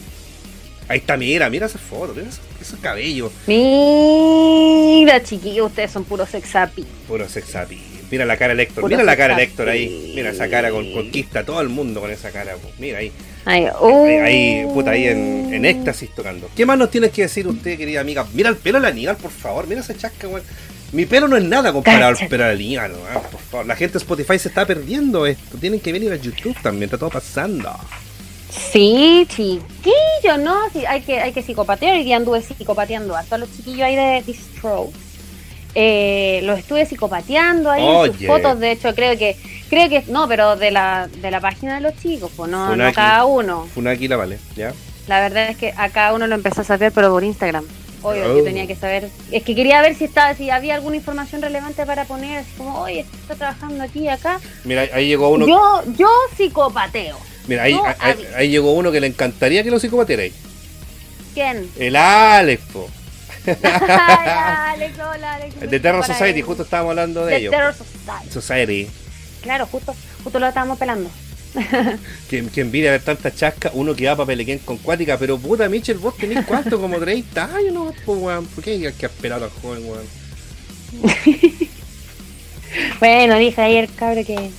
Ahí 0.91 0.99
está, 0.99 1.16
mira, 1.16 1.49
mira 1.49 1.66
esa 1.66 1.78
foto, 1.78 2.12
mira 2.14 2.28
esos, 2.28 2.41
esos 2.61 2.80
cabellos. 2.80 3.30
Mira, 3.47 5.22
chiquillos, 5.22 5.68
ustedes 5.68 5.93
son 5.93 6.03
puros 6.05 6.28
sex 6.28 6.57
appeal. 6.57 6.86
Puro 7.07 7.28
sex 7.28 7.55
appeal. 7.55 7.80
Mira 8.11 8.24
la 8.24 8.36
cara 8.36 8.49
del 8.55 8.61
Héctor, 8.61 8.80
Puro 8.82 8.88
mira 8.88 9.05
la 9.05 9.16
cara 9.16 9.36
del 9.36 9.45
Héctor 9.45 9.68
ahí. 9.68 10.12
Mira 10.16 10.30
esa 10.30 10.49
cara 10.51 10.72
con 10.72 10.93
conquista 10.93 11.45
todo 11.45 11.61
el 11.61 11.68
mundo 11.68 12.01
con 12.01 12.11
esa 12.11 12.32
cara. 12.32 12.55
po. 12.57 12.68
Mira 12.80 12.99
ahí. 12.99 13.12
Ay, 13.45 13.66
Ahí, 13.80 14.14
ahí, 14.16 14.64
uh. 14.64 14.74
puta, 14.74 14.91
ahí 14.91 15.07
en, 15.07 15.55
en 15.55 15.64
éxtasis 15.64 16.11
tocando. 16.12 16.51
¿Qué 16.57 16.66
más 16.66 16.76
nos 16.76 16.91
tienes 16.91 17.12
que 17.12 17.22
decir 17.22 17.47
usted, 17.47 17.78
querida 17.78 18.01
amiga? 18.01 18.26
Mira 18.34 18.49
el 18.49 18.57
pelo 18.57 18.78
de 18.78 18.82
la 18.82 18.88
Aníbal, 18.88 19.16
por 19.16 19.30
favor. 19.30 19.68
Mira 19.68 19.82
esa 19.82 19.97
chasca, 19.97 20.26
weón. 20.26 20.43
Mi 20.91 21.07
pelo 21.07 21.28
no 21.28 21.36
es 21.36 21.45
nada 21.45 21.72
comparado 21.72 22.09
al 22.18 22.28
pelo 22.28 22.43
de 22.43 22.51
la 22.51 22.55
Aníbal, 22.57 22.93
weón, 22.95 23.22
por 23.30 23.41
favor. 23.41 23.66
La 23.66 23.76
gente 23.76 23.93
de 23.93 23.99
Spotify 24.01 24.41
se 24.41 24.49
está 24.49 24.66
perdiendo 24.66 25.24
esto. 25.24 25.57
Tienen 25.57 25.78
que 25.78 25.93
venir 25.93 26.11
a 26.12 26.16
YouTube 26.16 26.57
también, 26.61 26.84
está 26.84 26.99
todo 26.99 27.11
pasando. 27.11 27.70
Sí, 28.51 29.26
chiquillo, 29.28 30.38
¿no? 30.38 30.57
Sí, 30.72 30.84
hay 30.86 31.01
que, 31.03 31.20
hay 31.20 31.32
que 31.32 31.42
psicopatear. 31.42 31.96
Hoy 31.96 32.05
día 32.05 32.16
anduve 32.16 32.42
psicopateando 32.42 33.16
a 33.16 33.22
todos 33.24 33.40
los 33.40 33.57
chiquillos 33.57 33.82
ahí 33.82 33.96
de 33.96 34.22
The 34.26 34.34
Strokes. 34.34 34.98
Eh, 35.74 36.40
los 36.42 36.59
estuve 36.59 36.84
psicopateando 36.84 37.70
ahí, 37.70 37.82
sus 38.07 38.16
Oye. 38.16 38.26
fotos, 38.26 38.59
de 38.59 38.72
hecho, 38.72 38.92
creo 38.94 39.16
que, 39.16 39.36
creo 39.68 39.88
que, 39.88 40.03
no, 40.09 40.26
pero 40.26 40.57
de 40.57 40.72
la, 40.72 41.09
de 41.20 41.30
la 41.30 41.40
página 41.40 41.76
de 41.76 41.80
los 41.80 41.96
chicos, 41.96 42.30
pues 42.36 42.51
no, 42.51 42.74
no 42.74 42.92
cada 42.92 43.24
uno. 43.24 43.68
Funaki 43.72 44.09
la 44.09 44.16
vale, 44.16 44.38
¿ya? 44.57 44.72
La 45.07 45.20
verdad 45.20 45.48
es 45.48 45.57
que 45.57 45.72
a 45.76 45.88
cada 45.90 46.12
uno 46.12 46.26
lo 46.26 46.34
empezó 46.34 46.62
a 46.62 46.64
saber, 46.64 46.90
pero 46.92 47.11
por 47.11 47.22
Instagram. 47.22 47.64
Obvio, 48.03 48.24
Oh. 48.32 48.38
yo 48.38 48.44
tenía 48.44 48.66
que 48.66 48.74
saber. 48.74 49.11
Es 49.30 49.42
que 49.44 49.55
quería 49.55 49.80
ver 49.82 49.94
si 49.94 50.05
estaba, 50.05 50.34
si 50.34 50.51
había 50.51 50.74
alguna 50.74 50.96
información 50.96 51.40
relevante 51.42 51.84
para 51.86 52.05
poner, 52.05 52.38
así 52.38 52.51
como, 52.57 52.80
oye, 52.80 53.05
está 53.22 53.36
trabajando 53.36 53.84
aquí 53.84 54.01
y 54.01 54.09
acá. 54.09 54.40
Mira, 54.64 54.88
ahí 54.92 55.07
llegó 55.07 55.28
uno. 55.28 55.46
Yo, 55.46 55.82
yo 55.96 56.09
psicopateo. 56.36 57.16
Mira, 57.51 57.64
ahí, 57.64 57.76
ahí, 58.36 58.48
llegó 58.48 58.72
uno 58.74 58.92
que 58.92 59.01
le 59.01 59.09
encantaría 59.09 59.64
que 59.64 59.72
lo 59.72 59.80
psicopatearais. 59.80 60.32
¿Quién? 61.34 61.68
El 61.76 61.96
Alex, 61.96 62.62
po. 62.72 62.88
Alex, 63.44 64.94
hola, 65.01 65.34
Alex. 65.34 65.61
De 65.68 65.80
Terror 65.80 66.07
Society, 66.07 66.38
él. 66.38 66.46
justo 66.46 66.62
estábamos 66.62 66.90
hablando 66.90 67.26
de 67.26 67.32
De 67.32 67.38
ellos. 67.38 67.51
Terror 67.51 67.74
Society. 67.74 68.30
Society. 68.30 68.88
Claro, 69.42 69.66
justo, 69.66 69.96
justo 70.22 70.38
lo 70.38 70.46
estábamos 70.46 70.78
pelando. 70.78 71.11
Que, 72.28 72.46
que 72.46 72.61
envidia 72.61 72.92
ver 72.92 73.03
tanta 73.03 73.34
chasca, 73.34 73.72
uno 73.74 73.96
que 73.96 74.07
va 74.07 74.14
para 74.14 74.28
Pelequén 74.28 74.61
con 74.61 74.78
cuática, 74.78 75.18
pero 75.18 75.36
puta 75.36 75.68
Mitchell, 75.68 75.98
vos 75.98 76.16
tenés 76.16 76.46
cuánto, 76.46 76.80
como 76.80 77.01
30 77.01 77.46
años, 77.46 77.72
¿no? 77.72 77.92
Pues 78.07 78.20
weón, 78.20 78.46
¿por 78.46 78.62
qué 78.62 78.70
hay 78.70 78.92
que 78.92 79.07
esperar 79.07 79.40
tan 79.40 79.51
joven, 79.51 79.82
weón? 79.90 80.07
Bueno, 83.01 83.36
dije 83.36 83.61
ayer, 83.61 83.88
cabrón, 83.96 84.24
que 84.24 84.51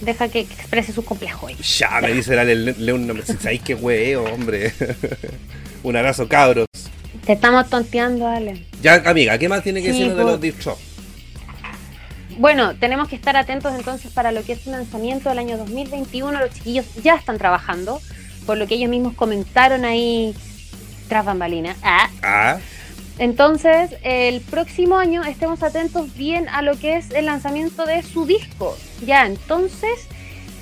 deja 0.00 0.28
que, 0.28 0.44
que 0.44 0.54
exprese 0.54 0.92
sus 0.92 1.04
complejos. 1.04 1.44
hoy. 1.44 1.56
Ya, 1.78 2.00
me 2.00 2.12
dice 2.12 2.34
dale, 2.34 2.54
le, 2.54 2.72
le 2.72 2.92
un 2.92 3.06
nombre, 3.06 3.24
si 3.26 3.34
sabéis 3.34 3.62
qué 3.62 3.74
hueveo, 3.74 4.24
hombre. 4.24 4.72
un 5.82 5.96
abrazo, 5.96 6.28
cabros. 6.28 6.66
Te 7.24 7.32
estamos 7.32 7.68
tonteando, 7.68 8.26
Ale. 8.26 8.66
Ya, 8.82 9.02
amiga, 9.04 9.36
¿qué 9.38 9.48
más 9.48 9.62
tiene 9.62 9.80
que 9.82 9.92
Sí, 9.92 9.98
decirnos 10.00 10.16
de 10.18 10.22
po. 10.24 10.30
los 10.30 10.40
Deep 10.40 10.60
Shop? 10.60 10.78
Bueno, 12.38 12.76
tenemos 12.76 13.08
que 13.08 13.16
estar 13.16 13.36
atentos 13.36 13.74
entonces 13.74 14.12
para 14.12 14.30
lo 14.30 14.44
que 14.44 14.52
es 14.52 14.66
el 14.66 14.72
lanzamiento 14.72 15.30
del 15.30 15.38
año 15.38 15.56
2021. 15.56 16.38
Los 16.38 16.50
chiquillos 16.50 16.84
ya 17.02 17.14
están 17.14 17.38
trabajando, 17.38 18.00
por 18.44 18.58
lo 18.58 18.66
que 18.66 18.74
ellos 18.74 18.90
mismos 18.90 19.14
comentaron 19.14 19.84
ahí 19.86 20.34
tras 21.08 21.24
bambalinas. 21.24 21.76
Ah. 21.82 22.10
Ah, 22.22 22.58
Entonces, 23.18 23.96
el 24.02 24.40
próximo 24.42 24.96
año 24.96 25.22
estemos 25.24 25.62
atentos 25.62 26.14
bien 26.16 26.48
a 26.50 26.60
lo 26.62 26.78
que 26.78 26.96
es 26.96 27.10
el 27.12 27.26
lanzamiento 27.26 27.86
de 27.86 28.02
su 28.02 28.26
disco. 28.26 28.76
Ya, 29.06 29.24
entonces, 29.26 30.06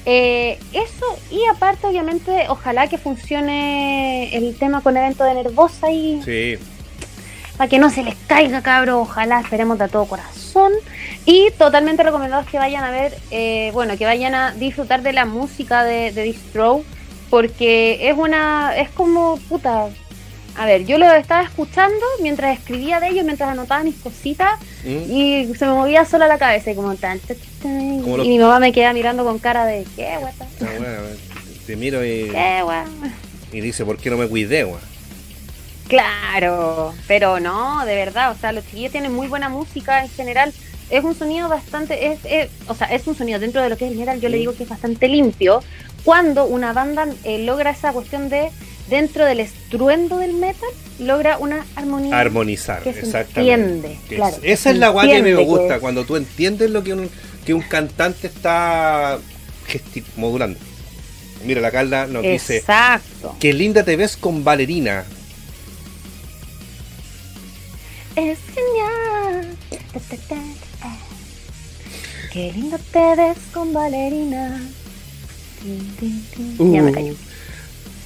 eh, 0.07 0.59
eso 0.73 1.07
y 1.31 1.41
aparte, 1.51 1.87
obviamente, 1.87 2.47
ojalá 2.49 2.89
que 2.89 2.99
funcione 2.99 4.37
el 4.37 4.57
tema 4.57 4.83
con 4.83 4.97
evento 4.97 5.25
de 5.25 5.35
Nervosa 5.35 5.91
y 5.91 6.23
sí. 6.23 6.59
para 7.57 7.69
que 7.69 7.79
no 7.79 7.91
se 7.91 8.05
les 8.05 8.15
caiga, 8.27 8.63
cabro. 8.63 9.01
Ojalá, 9.01 9.41
esperemos 9.41 9.79
de 9.79 9.89
todo 9.89 10.05
corazón. 10.05 10.73
Y 11.27 11.51
totalmente 11.53 12.03
recomendados 12.03 12.47
que 12.47 12.59
vayan 12.59 12.85
a 12.85 12.91
ver, 12.91 13.17
eh, 13.31 13.71
bueno, 13.73 13.97
que 13.97 14.05
vayan 14.05 14.35
a 14.35 14.53
disfrutar 14.53 15.03
de 15.03 15.13
la 15.13 15.25
música 15.25 15.83
de, 15.83 16.13
de 16.13 16.23
Distro, 16.23 16.85
porque 17.31 18.11
es 18.11 18.17
una, 18.17 18.77
es 18.77 18.91
como, 18.91 19.39
puta. 19.49 19.89
A 20.57 20.67
ver, 20.67 20.85
yo 20.87 20.99
lo 20.99 21.11
estaba 21.13 21.43
escuchando 21.43 22.05
mientras 22.23 22.57
escribía 22.59 23.01
de 23.01 23.09
ellos, 23.09 23.25
mientras 23.25 23.49
anotaba 23.51 23.83
mis 23.83 23.97
cositas, 23.97 24.53
¿Mm? 24.85 25.11
y 25.11 25.55
se 25.57 25.67
me 25.67 25.73
movía 25.73 26.05
sola 26.05 26.29
la 26.29 26.39
cabeza, 26.39 26.71
y 26.71 26.75
como 26.77 26.95
tan, 26.95 27.19
Como 27.61 28.19
los- 28.19 28.27
y 28.27 28.29
mi 28.29 28.39
mamá 28.39 28.61
me 28.61 28.73
queda 28.73 28.93
mirando 28.93 29.25
con 29.25 29.39
cara 29.41 29.67
de, 29.67 29.85
¿qué, 29.97 30.17
guata? 30.21 30.47
Ah, 30.61 30.67
bueno, 30.79 31.01
te 31.67 31.77
miro 31.77 32.05
y, 32.05 32.29
¿Qué, 32.33 32.61
guata? 32.63 32.89
y 33.53 33.61
dice, 33.61 33.85
¿por 33.85 33.97
qué 33.99 34.11
no 34.11 34.17
me 34.17 34.29
cuidé, 34.29 34.65
weón? 34.65 34.81
Claro, 35.89 36.95
pero 37.07 37.41
no, 37.41 37.85
de 37.85 37.95
verdad, 37.95 38.31
o 38.31 38.37
sea, 38.37 38.53
los 38.53 38.65
chiquillos 38.65 38.93
tienen 38.93 39.13
muy 39.13 39.27
buena 39.27 39.49
música 39.49 40.03
en 40.03 40.09
general. 40.09 40.53
Es 40.89 41.03
un 41.03 41.15
sonido 41.15 41.49
bastante, 41.49 42.13
es, 42.13 42.21
es- 42.25 42.51
o 42.69 42.75
sea, 42.75 42.87
es 42.89 43.07
un 43.07 43.15
sonido 43.17 43.39
dentro 43.39 43.61
de 43.61 43.69
lo 43.71 43.77
que 43.77 43.87
es 43.87 43.91
en 43.91 43.99
general, 43.99 44.21
yo 44.21 44.29
le 44.29 44.39
digo 44.39 44.55
que 44.55 44.63
es 44.63 44.69
bastante 44.69 45.09
limpio. 45.09 45.63
Cuando 46.05 46.45
una 46.47 46.73
banda 46.73 47.07
eh, 47.25 47.39
logra 47.41 47.71
esa 47.71 47.93
cuestión 47.93 48.29
de, 48.29 48.51
dentro 48.89 49.25
del 49.25 49.41
estruendo 49.41 50.19
del 50.19 50.35
metal, 50.35 50.69
logra 50.99 51.39
una 51.39 51.65
armonía. 51.77 52.19
Armonizar, 52.19 52.83
que 52.83 52.93
se 52.93 53.01
exactamente. 53.01 53.53
entiende, 53.55 53.99
Que 54.09 54.17
claro, 54.17 54.37
es- 54.37 54.43
esa 54.45 54.63
se 54.65 54.71
es 54.71 54.79
la 54.79 54.89
guay 54.91 55.09
que 55.11 55.23
me 55.23 55.35
gusta, 55.37 55.75
que- 55.75 55.81
cuando 55.81 56.05
tú 56.05 56.17
entiendes 56.17 56.71
lo 56.71 56.83
que 56.85 56.93
un, 56.95 57.11
que 57.45 57.55
un 57.55 57.63
cantante 57.63 58.27
está 58.27 59.19
modulando. 60.17 60.59
Mira, 61.45 61.61
la 61.61 61.71
Carla 61.71 62.07
nos 62.07 62.23
dice, 62.23 62.59
Exacto. 62.59 63.37
qué 63.41 63.53
linda 63.53 63.83
te 63.85 63.97
ves 63.97 64.17
con 64.17 64.45
Valerina. 64.45 65.05
Es 68.17 68.39
genial. 68.55 69.57
Ta, 69.93 69.99
ta, 70.01 70.17
ta, 70.17 70.37
ta. 70.81 70.97
Qué 72.33 72.53
lindo 72.53 72.79
te 72.93 73.17
ves 73.17 73.37
con 73.53 73.73
Valerina. 73.73 74.61
Tin, 75.63 75.97
tin, 75.99 76.27
tin. 76.57 76.73
Ya 76.73 76.83
me 76.83 76.91
Uh. 76.91 76.95
callo. 76.95 77.15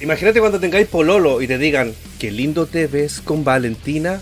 Imagínate 0.00 0.40
cuando 0.40 0.60
tengáis 0.60 0.86
pololo 0.86 1.42
y 1.42 1.46
te 1.46 1.58
digan, 1.58 1.92
qué 2.18 2.30
lindo 2.30 2.66
te 2.66 2.86
ves 2.86 3.20
con 3.20 3.44
Valentina. 3.44 4.20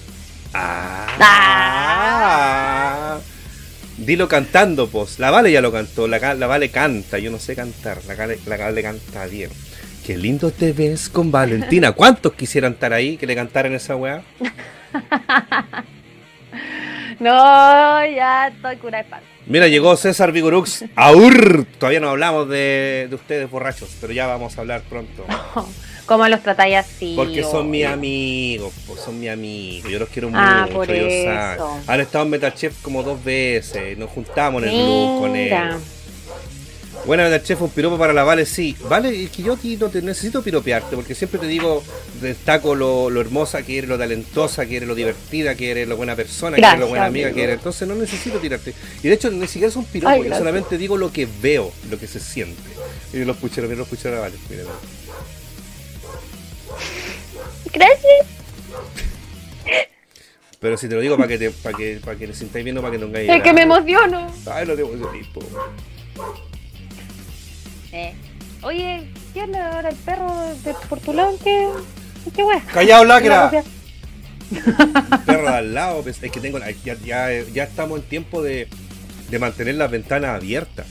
Ah. 0.54 1.06
Ah. 1.20 3.18
Dilo 3.98 4.28
cantando, 4.28 4.88
pues. 4.88 5.18
La 5.18 5.30
Vale 5.30 5.52
ya 5.52 5.60
lo 5.60 5.72
cantó, 5.72 6.08
la, 6.08 6.18
Vale 6.18 6.70
canta, 6.70 7.18
yo 7.18 7.30
no 7.30 7.38
sé 7.38 7.54
cantar, 7.54 7.98
la 8.06 8.14
Vale, 8.14 8.38
la 8.46 8.56
Vale 8.56 8.82
canta 8.82 9.26
bien. 9.26 9.50
Qué 10.06 10.16
lindo 10.16 10.50
te 10.50 10.72
ves 10.72 11.08
con 11.08 11.30
Valentina. 11.30 11.92
¿Cuántos 11.96 12.32
quisieran 12.34 12.74
estar 12.74 12.92
ahí 12.92 13.16
que 13.16 13.26
le 13.26 13.34
cantaran 13.34 13.74
esa 13.74 13.96
weá? 13.96 14.22
No, 17.18 18.04
ya 18.04 18.48
estoy 18.48 18.76
curada 18.76 19.02
de 19.02 19.04
espanto. 19.04 19.35
Mira, 19.46 19.68
llegó 19.68 19.96
César 19.96 20.32
Vigorux. 20.32 20.84
¡Aur! 20.96 21.66
Todavía 21.78 22.00
no 22.00 22.08
hablamos 22.10 22.48
de, 22.48 23.06
de 23.08 23.14
ustedes 23.14 23.48
borrachos, 23.50 23.90
pero 24.00 24.12
ya 24.12 24.26
vamos 24.26 24.56
a 24.58 24.60
hablar 24.60 24.82
pronto. 24.88 25.24
¿Cómo 26.06 26.26
los 26.28 26.40
tratáis 26.42 26.76
así? 26.76 27.14
Porque 27.16 27.42
son 27.42 27.68
mis 27.70 27.84
amigos, 27.84 28.72
son 29.04 29.18
mis 29.18 29.28
amigos, 29.30 29.90
yo 29.90 29.98
los 29.98 30.08
quiero 30.08 30.30
Ah, 30.34 30.62
mucho, 30.62 30.74
por 30.74 30.90
ellos 30.90 31.12
eso. 31.12 31.80
Han 31.88 32.00
estado 32.00 32.24
en 32.24 32.30
Metal 32.30 32.54
Chef 32.54 32.80
como 32.80 33.02
dos 33.02 33.22
veces, 33.24 33.98
nos 33.98 34.10
juntamos 34.10 34.62
en 34.62 34.68
el 34.68 34.74
blues 34.76 35.20
con 35.20 35.34
él. 35.36 35.52
Bueno, 37.06 37.22
Metal 37.22 37.42
Chef, 37.42 37.62
un 37.62 37.70
piropo 37.70 37.96
para 37.96 38.12
la 38.12 38.24
Vale, 38.24 38.44
sí. 38.44 38.76
Vale, 38.88 39.24
es 39.24 39.30
que 39.30 39.42
yo 39.42 39.52
aquí 39.52 39.76
no 39.76 39.88
te 39.88 40.02
necesito 40.02 40.42
piropearte, 40.42 40.96
porque 40.96 41.14
siempre 41.14 41.38
te 41.38 41.46
digo, 41.46 41.84
destaco 42.20 42.74
lo, 42.74 43.10
lo 43.10 43.20
hermosa 43.20 43.62
que 43.62 43.78
eres, 43.78 43.88
lo 43.88 43.96
talentosa 43.96 44.66
que 44.66 44.78
eres, 44.78 44.88
lo 44.88 44.94
divertida 44.96 45.54
que 45.54 45.70
eres, 45.70 45.86
lo 45.86 45.96
buena 45.96 46.16
persona 46.16 46.56
que 46.56 46.62
eres, 46.62 46.80
lo 46.80 46.88
buena 46.88 47.06
amiga 47.06 47.28
amigo. 47.28 47.36
que 47.36 47.44
eres. 47.44 47.56
Entonces 47.58 47.86
no 47.86 47.94
necesito 47.94 48.38
tirarte. 48.38 48.74
Y 49.04 49.08
de 49.08 49.14
hecho, 49.14 49.30
ni 49.30 49.46
siquiera 49.46 49.68
es 49.68 49.76
un 49.76 49.84
piropo, 49.84 50.14
Ay, 50.14 50.28
yo 50.28 50.36
solamente 50.36 50.76
digo 50.76 50.96
lo 50.96 51.12
que 51.12 51.28
veo, 51.40 51.72
lo 51.88 51.98
que 51.98 52.08
se 52.08 52.18
siente. 52.18 52.60
Y 53.12 53.18
los 53.24 53.36
pucheros, 53.36 53.70
mira 53.70 53.78
los 53.78 53.88
pucheros, 53.88 54.20
Vale. 54.20 54.34
Mira, 54.50 54.62
mira. 54.64 54.74
Gracias. 57.72 58.26
Pero 60.58 60.76
si 60.76 60.88
te 60.88 60.94
lo 60.96 61.00
digo 61.00 61.16
para 61.16 61.28
que 61.28 61.38
te, 61.38 61.50
para 61.50 61.76
que, 61.76 62.00
para 62.04 62.18
que 62.18 62.26
le 62.26 62.34
sintáis 62.34 62.64
viendo, 62.64 62.80
para 62.80 62.90
que 62.90 62.98
no 62.98 63.06
engañes. 63.06 63.36
Es 63.36 63.42
que 63.42 63.52
me 63.52 63.62
emociono. 63.62 64.32
Ay, 64.50 64.66
no 64.66 64.72
ese 64.72 65.04
tipo. 65.12 65.40
Eh. 67.96 68.12
Oye, 68.60 69.08
¿qué 69.32 69.40
onda 69.40 69.74
ahora 69.74 69.88
el 69.88 69.96
perro 69.96 70.54
de 70.62 70.74
por 70.86 71.00
tu 71.00 71.14
lado? 71.14 71.34
¿Qué, 71.42 71.66
qué 72.34 72.44
wea? 72.44 72.60
¡Callao, 72.72 73.04
lacra! 73.06 73.50
Una 74.50 75.20
Perro 75.24 75.50
de 75.50 75.56
al 75.56 75.74
lado, 75.74 76.02
pues, 76.02 76.22
es 76.22 76.30
que 76.30 76.40
tengo, 76.40 76.58
ya, 76.84 76.94
ya, 77.02 77.30
ya 77.30 77.64
estamos 77.64 78.00
en 78.00 78.04
tiempo 78.06 78.42
de, 78.42 78.68
de 79.30 79.38
mantener 79.38 79.76
las 79.76 79.90
ventanas 79.90 80.36
abiertas. 80.36 80.86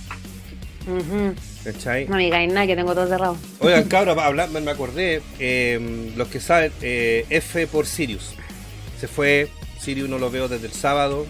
¿Cachai? 1.63 2.07
No 2.07 2.15
me 2.15 2.23
digáis 2.23 2.51
nada 2.51 2.65
que 2.65 2.75
tengo 2.75 2.95
todo 2.95 3.07
cerrado. 3.07 3.37
Oigan, 3.59 3.83
cabros, 3.87 4.17
hablando, 4.17 4.59
me 4.59 4.71
acordé, 4.71 5.21
eh, 5.37 6.11
los 6.15 6.27
que 6.27 6.39
saben, 6.39 6.71
eh, 6.81 7.27
F 7.29 7.67
por 7.67 7.85
Sirius. 7.85 8.33
Se 8.99 9.07
fue, 9.07 9.49
Sirius 9.79 10.09
no 10.09 10.17
lo 10.17 10.31
veo 10.31 10.47
desde 10.47 10.65
el 10.65 10.73
sábado. 10.73 11.27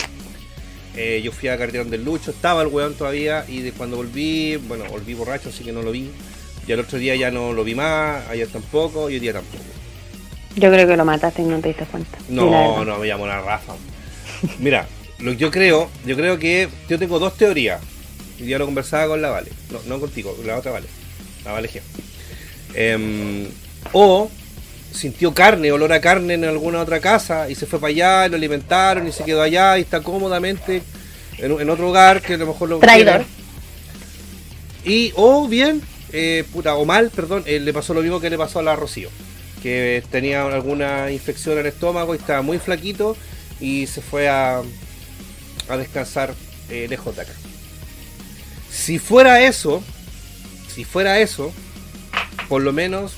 Eh, 0.97 1.21
yo 1.23 1.31
fui 1.31 1.49
a 1.49 1.57
Carterón 1.57 1.89
del 1.89 2.05
Lucho, 2.05 2.31
estaba 2.31 2.61
el 2.61 2.69
weón 2.69 2.93
todavía 2.93 3.45
y 3.47 3.59
de 3.59 3.71
cuando 3.73 3.97
volví, 3.97 4.55
bueno, 4.55 4.85
volví 4.85 5.13
borracho, 5.13 5.49
así 5.49 5.63
que 5.63 5.71
no 5.71 5.81
lo 5.81 5.91
vi. 5.91 6.09
Y 6.67 6.71
al 6.71 6.79
otro 6.79 6.97
día 6.97 7.15
ya 7.15 7.31
no 7.31 7.53
lo 7.53 7.63
vi 7.63 7.75
más, 7.75 8.27
ayer 8.29 8.47
tampoco 8.47 9.09
y 9.09 9.15
hoy 9.15 9.19
día 9.19 9.33
tampoco. 9.33 9.63
Yo 10.55 10.71
creo 10.71 10.87
que 10.87 10.95
lo 10.95 11.03
mataste 11.03 11.41
y 11.41 11.45
no 11.45 11.59
te 11.59 11.69
diste 11.69 11.85
cuenta. 11.85 12.17
No, 12.29 12.85
no, 12.85 12.97
me 12.97 13.07
llamo 13.07 13.27
la 13.27 13.41
Rafa. 13.41 13.73
Mira, 14.59 14.87
lo 15.19 15.31
que 15.31 15.37
yo 15.37 15.51
creo, 15.51 15.89
yo 16.05 16.15
creo 16.15 16.39
que 16.39 16.69
yo 16.87 16.97
tengo 16.97 17.19
dos 17.19 17.35
teorías. 17.37 17.81
Y 18.39 18.45
ya 18.47 18.57
lo 18.57 18.65
conversaba 18.65 19.07
con 19.07 19.21
la 19.21 19.29
Vale. 19.29 19.51
No, 19.71 19.79
no 19.85 19.99
contigo, 19.99 20.35
la 20.45 20.57
otra 20.57 20.71
Vale. 20.71 20.87
La 21.43 21.51
Vale 21.51 21.69
G. 21.69 21.81
Em, 22.73 23.47
o 23.91 24.29
sintió 24.95 25.33
carne, 25.33 25.71
olor 25.71 25.93
a 25.93 26.01
carne 26.01 26.35
en 26.35 26.45
alguna 26.45 26.81
otra 26.81 26.99
casa 26.99 27.49
y 27.49 27.55
se 27.55 27.65
fue 27.65 27.79
para 27.79 27.91
allá, 27.91 28.25
y 28.25 28.29
lo 28.29 28.35
alimentaron 28.37 29.07
y 29.07 29.11
se 29.11 29.23
quedó 29.23 29.41
allá 29.41 29.77
y 29.77 29.81
está 29.81 30.01
cómodamente 30.01 30.81
en, 31.37 31.51
en 31.59 31.69
otro 31.69 31.89
hogar 31.89 32.21
que 32.21 32.35
a 32.35 32.37
lo 32.37 32.47
mejor 32.47 32.69
lo 32.69 32.79
Traidor. 32.79 33.25
y, 34.83 35.11
o 35.15 35.47
bien, 35.47 35.81
eh, 36.13 36.43
puta, 36.51 36.75
o 36.75 36.85
mal, 36.85 37.09
perdón, 37.09 37.43
eh, 37.45 37.59
le 37.59 37.73
pasó 37.73 37.93
lo 37.93 38.01
mismo 38.01 38.19
que 38.19 38.29
le 38.29 38.37
pasó 38.37 38.59
a 38.59 38.63
la 38.63 38.75
Rocío. 38.75 39.09
Que 39.61 40.03
tenía 40.11 40.45
alguna 40.45 41.11
infección 41.11 41.53
en 41.55 41.61
el 41.61 41.65
estómago 41.67 42.13
y 42.13 42.17
estaba 42.19 42.41
muy 42.41 42.59
flaquito 42.59 43.17
y 43.59 43.87
se 43.87 44.01
fue 44.01 44.29
a, 44.29 44.61
a 45.69 45.77
descansar 45.77 46.33
eh, 46.69 46.85
lejos 46.87 47.15
de 47.15 47.23
acá. 47.23 47.33
Si 48.69 48.99
fuera 48.99 49.41
eso, 49.41 49.81
si 50.73 50.83
fuera 50.83 51.19
eso, 51.19 51.51
por 52.47 52.61
lo 52.61 52.73
menos 52.73 53.13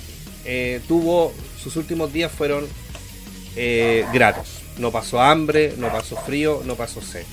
eh, 0.46 0.80
tuvo, 0.88 1.34
sus 1.68 1.76
últimos 1.78 2.14
días 2.14 2.32
fueron 2.32 2.66
eh, 3.56 4.06
gratos. 4.14 4.48
No 4.78 4.92
pasó 4.92 5.22
hambre, 5.22 5.74
no 5.78 5.92
pasó 5.92 6.16
frío, 6.18 6.62
no 6.66 6.76
pasó 6.76 7.02
sed. 7.02 7.24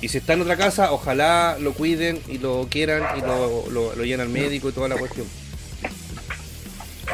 Y 0.00 0.08
si 0.08 0.18
está 0.18 0.32
en 0.34 0.42
otra 0.42 0.56
casa, 0.56 0.92
ojalá 0.92 1.56
lo 1.60 1.72
cuiden 1.72 2.20
y 2.28 2.38
lo 2.38 2.66
quieran 2.70 3.02
y 3.16 3.20
lo, 3.20 3.68
lo, 3.70 3.94
lo 3.94 4.04
lleven 4.04 4.20
al 4.22 4.28
médico 4.28 4.68
y 4.68 4.72
toda 4.72 4.88
la 4.88 4.96
cuestión. 4.96 5.26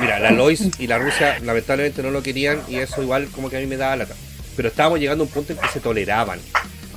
Mira, 0.01 0.19
la 0.19 0.31
Lois 0.31 0.69
y 0.79 0.87
la 0.87 0.99
Rusia 0.99 1.39
lamentablemente 1.43 2.03
no 2.03 2.11
lo 2.11 2.23
querían 2.23 2.61
y 2.69 2.77
eso 2.77 3.03
igual 3.03 3.29
como 3.35 3.51
que 3.51 3.59
a 3.59 3.61
mí 3.61 3.67
me 3.67 3.77
daba 3.77 3.97
lata. 3.97 4.15
Pero 4.57 4.69
estábamos 4.69 4.99
llegando 4.99 5.25
a 5.25 5.27
un 5.27 5.33
punto 5.33 5.53
en 5.53 5.59
que 5.59 5.69
se 5.69 5.81
toleraban. 5.81 6.41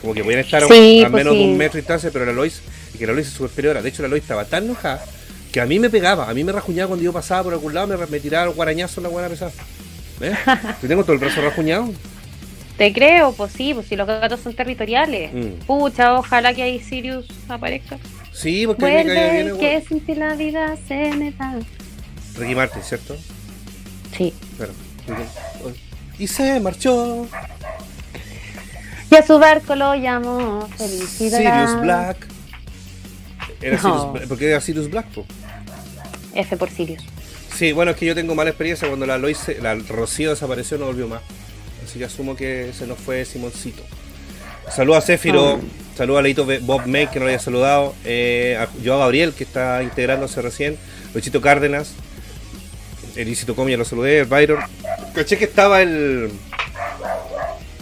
Como 0.02 0.14
que 0.14 0.24
podían 0.24 0.42
estar 0.42 0.64
a- 0.64 0.68
Sí, 0.68 1.02
a 1.04 1.10
pues 1.10 1.24
menos 1.24 1.38
de 1.38 1.44
un 1.44 1.58
metro 1.58 1.74
de 1.74 1.82
distancia, 1.82 2.10
pero 2.12 2.26
la 2.26 2.32
Lois, 2.34 2.62
y 2.94 2.98
que 2.98 3.06
la 3.08 3.14
Lois 3.14 3.28
es 3.28 3.34
superior. 3.34 3.82
De 3.82 3.90
hecho, 3.90 4.02
la 4.02 4.08
Lois 4.08 4.24
estaba 4.24 4.46
tan 4.46 4.66
enojada 4.66 5.04
que 5.56 5.62
a 5.62 5.66
mí 5.66 5.80
me 5.80 5.90
pegaba, 5.90 6.30
a 6.30 6.34
mí 6.34 6.44
me 6.44 6.52
rajuñaba 6.52 6.90
cuando 6.90 7.06
yo 7.06 7.14
pasaba 7.14 7.44
por 7.44 7.54
algún 7.54 7.74
lado, 7.74 7.88
me, 7.88 7.96
me 8.08 8.20
tiraba 8.20 8.50
el 8.50 8.54
guarañazo 8.54 9.00
en 9.00 9.04
la 9.04 9.10
buena 9.10 9.30
pesada. 9.30 9.54
¿Ves? 10.20 10.38
Yo 10.82 10.88
tengo 10.90 11.04
todo 11.04 11.14
el 11.14 11.20
brazo 11.20 11.40
rajuñado. 11.42 11.94
Te 12.78 12.92
creo, 12.92 13.32
pues 13.32 13.54
sí, 13.54 13.74
pues 13.74 13.88
si 13.88 13.96
los 13.96 14.06
gatos 14.06 14.42
son 14.42 14.54
territoriales. 14.54 15.32
Mm. 15.34 15.66
Pucha, 15.66 16.16
ojalá 16.16 16.54
que 16.54 16.62
ahí 16.62 16.82
Sirius 16.82 17.26
aparezca. 17.48 17.98
Sí, 18.34 18.68
porque 18.68 18.86
mí 18.86 18.92
me 18.92 19.04
bien 19.04 19.56
Vuelve, 19.56 19.60
que 19.60 19.88
sin 19.88 20.02
ti 20.02 20.16
la 20.16 20.36
vida 20.36 20.76
se 20.90 21.14
me 21.14 21.32
da. 21.32 21.58
Ricky 22.38 22.54
Martin, 22.54 22.84
¿cierto? 22.84 23.16
Sí. 24.18 24.34
Claro. 24.58 24.74
Y 26.20 26.28
se 26.28 26.60
marchó. 26.60 27.28
Y 29.10 29.16
a 29.16 29.26
su 29.26 29.40
barco 29.40 29.74
lo 29.74 29.96
llamó 29.96 30.68
Felicidad. 30.78 31.38
Sirius 31.38 31.82
Black. 31.82 32.28
Era 33.62 33.82
No. 33.82 34.12
Sirius 34.12 34.28
porque 34.28 34.50
era 34.50 34.60
Sirius 34.60 34.90
Black, 34.90 35.06
po. 35.12 35.26
F 36.36 36.58
por 36.58 36.70
Sirius. 36.70 37.02
Sí, 37.56 37.72
bueno, 37.72 37.92
es 37.92 37.98
que 37.98 38.06
yo 38.06 38.14
tengo 38.16 38.36
mala 38.36 38.50
experiencia 38.50 38.88
cuando 38.88 39.06
la 39.06 39.18
Lois, 39.18 39.40
la 39.62 39.76
Rocío 39.76 40.32
desapareció, 40.32 40.78
no 40.78 40.86
volvió 40.88 41.08
más. 41.08 41.22
Así 41.84 42.00
que 42.00 42.06
asumo 42.06 42.36
que 42.36 42.72
se 42.78 42.86
nos 42.88 42.98
fue 43.00 43.24
Simoncito. 43.26 43.84
Saludos 44.70 45.04
a 45.04 45.08
Céfiro, 45.08 45.54
Oh. 45.54 45.60
saludos 45.96 46.20
a 46.20 46.24
Leito 46.24 46.46
Bob 46.62 46.86
May, 46.88 47.08
que 47.08 47.20
no 47.20 47.26
lo 47.26 47.30
había 47.30 47.40
saludado, 47.40 47.94
eh, 48.04 48.58
a 48.60 48.68
Joao 48.84 49.00
Gabriel, 49.00 49.34
que 49.34 49.44
está 49.44 49.84
integrándose 49.84 50.42
recién, 50.42 50.78
Luchito 51.14 51.40
Cárdenas, 51.40 51.94
Elisito 53.16 53.56
Comia 53.56 53.78
lo 53.78 53.86
saludé, 53.86 54.20
el 54.20 54.26
Byron. 54.26 54.60
Caché 55.14 55.38
que 55.38 55.46
estaba 55.46 55.82
el. 55.82 56.32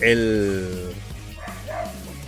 El. 0.02 0.92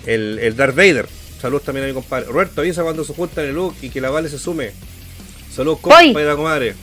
El, 0.05 0.39
el 0.39 0.55
Darth 0.55 0.75
Vader. 0.75 1.07
Saludos 1.41 1.63
también 1.63 1.85
a 1.85 1.87
mi 1.87 1.93
compadre. 1.93 2.25
Roberto, 2.27 2.61
avisa 2.61 2.83
cuando 2.83 3.03
se 3.03 3.13
junta 3.13 3.41
en 3.43 3.49
el 3.49 3.55
look 3.55 3.75
y 3.81 3.89
que 3.89 4.01
la 4.01 4.09
Vale 4.09 4.29
se 4.29 4.39
sume. 4.39 4.71
Saludos, 5.55 5.79
Voy. 5.81 6.05
compa 6.07 6.21
y 6.21 6.25
la 6.25 6.35
comadre. 6.35 6.75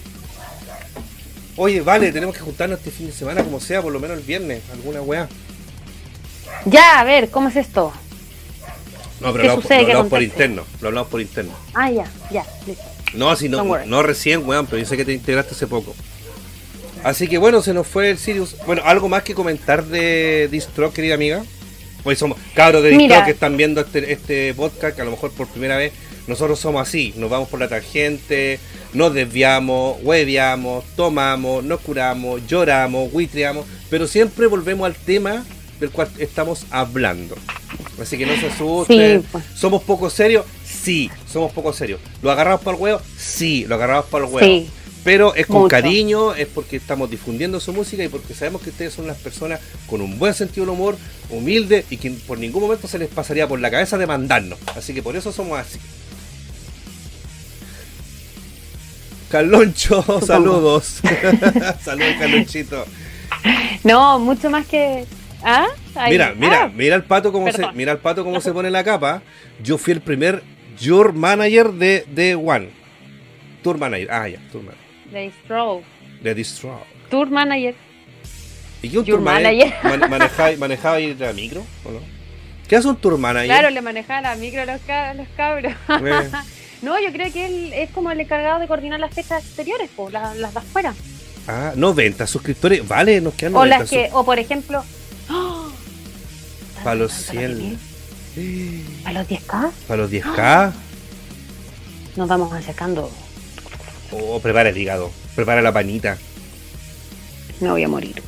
Oye, 1.56 1.80
vale, 1.82 2.10
tenemos 2.12 2.34
que 2.34 2.40
juntarnos 2.40 2.78
este 2.78 2.90
fin 2.90 3.06
de 3.06 3.12
semana 3.12 3.44
como 3.44 3.60
sea, 3.60 3.82
por 3.82 3.92
lo 3.92 4.00
menos 4.00 4.16
el 4.16 4.22
viernes, 4.24 4.62
alguna 4.72 5.02
weá. 5.02 5.28
Ya, 6.64 7.00
a 7.00 7.04
ver, 7.04 7.28
¿cómo 7.30 7.48
es 7.48 7.56
esto? 7.56 7.92
No, 9.20 9.32
pero 9.32 9.42
¿Qué 9.42 9.68
lo, 9.68 9.76
hablamos- 9.80 10.08
por 10.08 10.22
interno, 10.22 10.64
lo 10.80 10.88
hablamos 10.88 11.10
por 11.10 11.20
interno. 11.20 11.52
Ah, 11.74 11.90
ya, 11.90 12.06
ya, 12.30 12.46
listo. 12.66 12.82
No, 13.14 13.30
así 13.30 13.48
no, 13.48 13.62
no 13.84 14.02
recién, 14.02 14.48
weón, 14.48 14.66
pero 14.66 14.78
yo 14.78 14.86
sé 14.88 14.96
que 14.96 15.04
te 15.04 15.12
integraste 15.12 15.54
hace 15.54 15.66
poco. 15.66 15.94
Así 17.04 17.28
que 17.28 17.36
bueno, 17.36 17.60
se 17.62 17.74
nos 17.74 17.86
fue 17.86 18.10
el 18.10 18.18
Sirius. 18.18 18.56
Bueno, 18.64 18.82
algo 18.86 19.08
más 19.08 19.22
que 19.22 19.34
comentar 19.34 19.84
de 19.84 20.48
Distro, 20.50 20.92
querida 20.92 21.14
amiga. 21.14 21.44
Pues 22.02 22.18
somos 22.18 22.38
cabros 22.54 22.82
de 22.82 22.88
Distro 22.90 23.06
Mira. 23.06 23.24
que 23.24 23.32
están 23.32 23.56
viendo 23.56 23.80
este, 23.82 24.12
este 24.12 24.54
podcast, 24.54 24.96
que 24.96 25.02
a 25.02 25.04
lo 25.04 25.10
mejor 25.10 25.30
por 25.32 25.46
primera 25.48 25.76
vez 25.76 25.92
nosotros 26.26 26.58
somos 26.58 26.86
así, 26.86 27.12
nos 27.16 27.30
vamos 27.30 27.48
por 27.48 27.60
la 27.60 27.68
tangente, 27.68 28.60
nos 28.92 29.12
desviamos, 29.12 29.98
hueveamos, 30.02 30.84
tomamos, 30.96 31.64
nos 31.64 31.80
curamos, 31.80 32.46
lloramos, 32.46 33.10
huitreamos, 33.12 33.66
pero 33.90 34.06
siempre 34.06 34.46
volvemos 34.46 34.86
al 34.86 34.94
tema 34.94 35.44
del 35.80 35.90
cual 35.90 36.08
estamos 36.18 36.66
hablando. 36.70 37.34
Así 38.00 38.16
que 38.16 38.26
no 38.26 38.36
se 38.36 38.46
asusten. 38.46 39.22
Sí, 39.22 39.28
pues. 39.30 39.44
¿Somos 39.54 39.82
poco 39.82 40.08
serios? 40.10 40.46
Sí, 40.64 41.10
somos 41.30 41.52
poco 41.52 41.72
serios. 41.72 42.00
¿Lo 42.22 42.30
agarramos 42.30 42.60
para 42.62 42.76
el 42.76 42.82
huevo? 42.82 43.00
Sí, 43.16 43.66
lo 43.66 43.74
agarramos 43.74 44.06
para 44.06 44.24
el 44.24 44.32
huevo. 44.32 44.46
Sí. 44.46 44.70
Pero 45.04 45.34
es 45.34 45.46
con 45.46 45.62
Mucho. 45.62 45.68
cariño, 45.68 46.34
es 46.34 46.46
porque 46.46 46.76
estamos 46.76 47.10
difundiendo 47.10 47.58
su 47.58 47.72
música 47.72 48.04
y 48.04 48.08
porque 48.08 48.34
sabemos 48.34 48.62
que 48.62 48.70
ustedes 48.70 48.94
son 48.94 49.06
unas 49.06 49.16
personas 49.16 49.60
con 49.88 50.00
un 50.00 50.16
buen 50.16 50.32
sentido 50.32 50.64
del 50.64 50.74
humor, 50.74 50.96
humildes 51.28 51.86
y 51.90 51.96
que 51.96 52.12
por 52.12 52.38
ningún 52.38 52.62
momento 52.62 52.86
se 52.86 53.00
les 53.00 53.08
pasaría 53.08 53.48
por 53.48 53.58
la 53.58 53.70
cabeza 53.70 53.98
demandarnos. 53.98 54.60
Así 54.76 54.94
que 54.94 55.02
por 55.02 55.16
eso 55.16 55.32
somos 55.32 55.58
así. 55.58 55.80
Carloncho, 59.32 60.02
saludos. 60.26 61.00
saludos, 61.80 62.14
Carlonchito. 62.18 62.84
No, 63.82 64.18
mucho 64.18 64.50
más 64.50 64.66
que. 64.66 65.04
¿Ah? 65.42 65.66
Ahí. 65.94 66.12
Mira, 66.12 66.34
mira, 66.36 66.64
Ah, 66.64 66.70
mira 66.72 66.94
el 66.96 67.02
pato 67.04 67.32
cómo 67.32 67.50
se, 67.50 67.66
mira 67.72 67.92
el 67.92 67.98
pato 67.98 68.22
cómo 68.24 68.40
se 68.42 68.52
pone 68.52 68.70
la 68.70 68.84
capa. 68.84 69.22
Yo 69.62 69.78
fui 69.78 69.94
el 69.94 70.02
primer 70.02 70.42
Your 70.78 71.14
Manager 71.14 71.72
de, 71.72 72.04
de 72.08 72.34
One. 72.34 72.68
Tour 73.62 73.78
Manager. 73.78 74.08
Ah, 74.12 74.28
ya, 74.28 74.38
Tour 74.52 74.62
Manager. 74.64 74.84
de 75.12 75.32
Stroke. 75.42 75.84
De 76.22 76.34
Distro. 76.34 76.80
Tour 77.10 77.30
Manager. 77.30 77.74
¿Y 78.82 78.88
qué 78.90 78.98
un 78.98 79.04
Your 79.06 79.16
Tour 79.18 79.24
Manager? 79.24 79.72
Manager. 79.82 79.98
Man- 80.00 80.10
manejaba, 80.10 80.50
manejaba 80.58 81.00
ir 81.00 81.16
la 81.18 81.32
micro 81.32 81.64
o 81.84 81.90
no? 81.90 82.00
¿Qué 82.68 82.76
hace 82.76 82.86
un 82.88 82.96
Tour 82.96 83.16
Manager? 83.18 83.46
Claro, 83.48 83.70
le 83.70 83.80
manejaba 83.80 84.20
la 84.20 84.34
micro 84.36 84.60
a 84.62 84.66
los, 84.66 84.80
ca- 84.82 85.14
los 85.14 85.26
cabros. 85.36 85.72
Eh, 85.88 86.30
No, 86.82 86.98
yo 87.00 87.12
creo 87.12 87.32
que 87.32 87.46
él 87.46 87.72
es 87.72 87.90
como 87.90 88.10
el 88.10 88.20
encargado 88.20 88.58
de 88.58 88.66
coordinar 88.66 88.98
las 89.00 89.14
fechas 89.14 89.44
exteriores, 89.44 89.88
po, 89.94 90.10
las, 90.10 90.36
las 90.36 90.52
de 90.52 90.58
afuera. 90.60 90.94
ah, 91.48 91.72
90 91.76 92.26
suscriptores. 92.26 92.86
Vale, 92.86 93.20
nos 93.20 93.34
quedan 93.34 93.54
O 93.54 93.58
90 93.64 93.78
las 93.78 93.88
que, 93.90 94.10
o 94.12 94.24
por 94.24 94.38
ejemplo. 94.38 94.84
¡Oh! 95.30 95.68
Para 96.82 96.96
los 96.96 97.12
¿Para 97.12 97.40
100. 97.40 97.78
¿Para 99.04 99.20
los 99.20 99.28
10K? 99.28 99.70
Para 99.86 100.02
los 100.02 100.10
10k. 100.10 100.72
Nos 102.16 102.28
vamos 102.28 102.52
acercando. 102.52 103.10
Oh, 104.10 104.40
prepara 104.40 104.70
el 104.70 104.76
hígado. 104.76 105.10
Prepara 105.36 105.62
la 105.62 105.72
panita. 105.72 106.18
Me 107.60 107.70
voy 107.70 107.84
a 107.84 107.88
morir. 107.88 108.20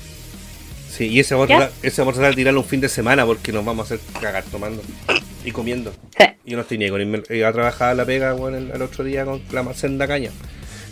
Sí, 0.97 1.09
y 1.09 1.21
ese 1.21 1.35
vamos, 1.35 1.51
a, 1.51 1.71
ese 1.83 2.01
vamos 2.03 2.15
a 2.15 2.19
tratar 2.19 2.33
de 2.33 2.37
tirarlo 2.37 2.61
un 2.61 2.67
fin 2.67 2.81
de 2.81 2.89
semana 2.89 3.27
porque 3.27 3.53
nos 3.53 3.65
vamos 3.65 3.91
a 3.91 3.95
hacer 3.95 4.07
cagar 4.21 4.45
tomando 4.45 4.83
y 5.45 5.51
comiendo. 5.51 5.93
Sí. 6.17 6.25
Yo 6.47 6.57
no 6.57 6.63
estoy 6.63 6.79
ni 6.79 6.89
con 6.89 7.25
iba 7.31 7.49
a 7.49 7.53
trabajar 7.53 7.91
a 7.91 7.95
la 7.95 8.05
pega 8.05 8.33
bueno, 8.35 8.59
el, 8.59 8.71
el 8.71 8.83
otro 8.83 9.03
día 9.03 9.25
con 9.25 9.43
la 9.51 9.75
senda 9.75 10.07
caña. 10.07 10.31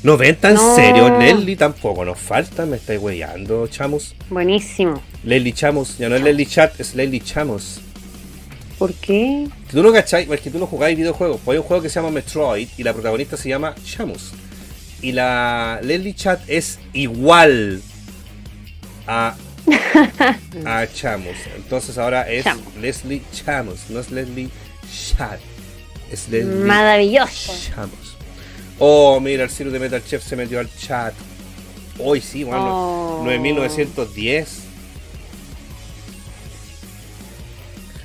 90 0.03 0.49
en 0.49 0.55
No. 0.55 0.75
serio, 0.75 1.19
Leslie 1.19 1.57
tampoco 1.57 2.05
nos 2.05 2.19
falta, 2.19 2.67
me 2.67 2.77
estáis 2.77 3.01
weyando, 3.01 3.69
chamos. 3.69 4.17
Buenísimo. 4.31 5.01
Leslie 5.23 5.53
Chamos, 5.53 5.99
ya 5.99 6.09
no 6.09 6.17
es 6.17 6.23
Leslie 6.23 6.47
Chat, 6.47 6.81
es 6.81 6.97
Leslie 6.97 7.21
Chamos. 7.21 7.81
¿Por 8.79 8.93
qué? 8.95 9.47
Si 9.69 9.77
tú 9.77 9.83
no 9.85 9.93
cacháis, 9.93 10.29
es 10.29 10.41
que 10.41 10.51
tú 10.51 10.59
no 10.59 10.67
jugáis 10.67 10.97
videojuegos, 10.97 11.41
pues 11.45 11.55
hay 11.55 11.61
un 11.61 11.65
juego 11.69 11.83
que 11.85 11.89
se 11.89 12.01
llama 12.01 12.11
Metroid 12.11 12.69
y 12.77 12.83
la 12.83 12.93
protagonista 12.93 13.37
se 13.37 13.49
llama 13.49 13.77
Chamos. 13.85 14.33
Y 15.01 15.13
la 15.13 15.79
Leslie 15.85 16.15
Chat 16.15 16.41
es 16.49 16.81
igual 16.93 17.81
a, 19.07 19.37
a 20.67 20.87
Chamos. 20.95 21.37
Entonces 21.57 21.97
ahora 21.99 22.29
es 22.31 22.45
Chamos. 22.45 22.75
Leslie 22.77 23.23
Chamos, 23.33 23.91
no 23.91 24.01
es 24.01 24.11
Leslie 24.11 24.49
Chat. 25.17 25.39
Es 26.11 26.29
Leslie 26.29 26.65
Maravilloso. 26.65 27.53
Chamos. 27.75 28.17
Oh, 28.79 29.21
mira, 29.21 29.45
el 29.45 29.51
Ciro 29.51 29.71
de 29.71 29.79
Metal 29.79 30.03
Chef 30.05 30.25
se 30.27 30.35
metió 30.37 30.59
al 30.59 30.69
chat. 30.77 31.15
Hoy 31.99 32.21
sí, 32.21 32.43
bueno, 32.43 33.21
Oh. 33.21 33.23
9910. 33.25 34.63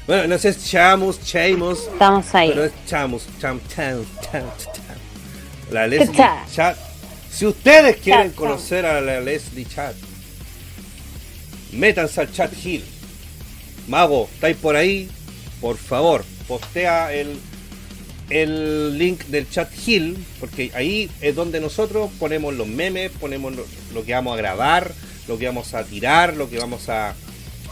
Bueno, 0.05 0.27
no 0.27 0.37
sé, 0.37 0.49
es 0.49 0.65
Chamus, 0.69 1.19
Chamos, 1.21 1.79
Estamos 1.79 2.33
ahí. 2.35 2.49
pero 2.49 2.63
es 2.65 2.71
Chamus, 2.85 3.23
Cham, 3.41 3.59
Cham, 3.67 4.05
Cham, 4.21 4.43
Cham. 4.57 4.73
La 5.71 5.85
Leslie 5.87 6.15
Cha. 6.15 6.45
Chat. 6.53 6.77
Si 7.29 7.45
ustedes 7.45 7.97
quieren 7.97 8.31
conocer 8.31 8.85
a 8.85 9.01
la 9.01 9.19
Leslie 9.19 9.65
Chat, 9.65 9.95
métanse 11.71 12.21
al 12.21 12.31
chat 12.31 12.51
Hill. 12.63 12.83
Mago, 13.87 14.29
¿estáis 14.33 14.57
por 14.57 14.75
ahí? 14.75 15.09
Por 15.61 15.77
favor, 15.77 16.25
postea 16.47 17.13
el, 17.13 17.39
el 18.29 18.97
link 18.97 19.23
del 19.25 19.49
chat 19.49 19.69
Hill, 19.85 20.23
porque 20.39 20.71
ahí 20.75 21.09
es 21.21 21.35
donde 21.35 21.59
nosotros 21.59 22.11
ponemos 22.19 22.53
los 22.53 22.67
memes, 22.67 23.11
ponemos 23.19 23.55
lo, 23.55 23.65
lo 23.93 24.03
que 24.03 24.13
vamos 24.13 24.33
a 24.33 24.37
grabar, 24.37 24.93
lo 25.27 25.37
que 25.37 25.45
vamos 25.45 25.73
a 25.73 25.83
tirar, 25.83 26.35
lo 26.35 26.49
que 26.49 26.59
vamos 26.59 26.89
a, 26.89 27.15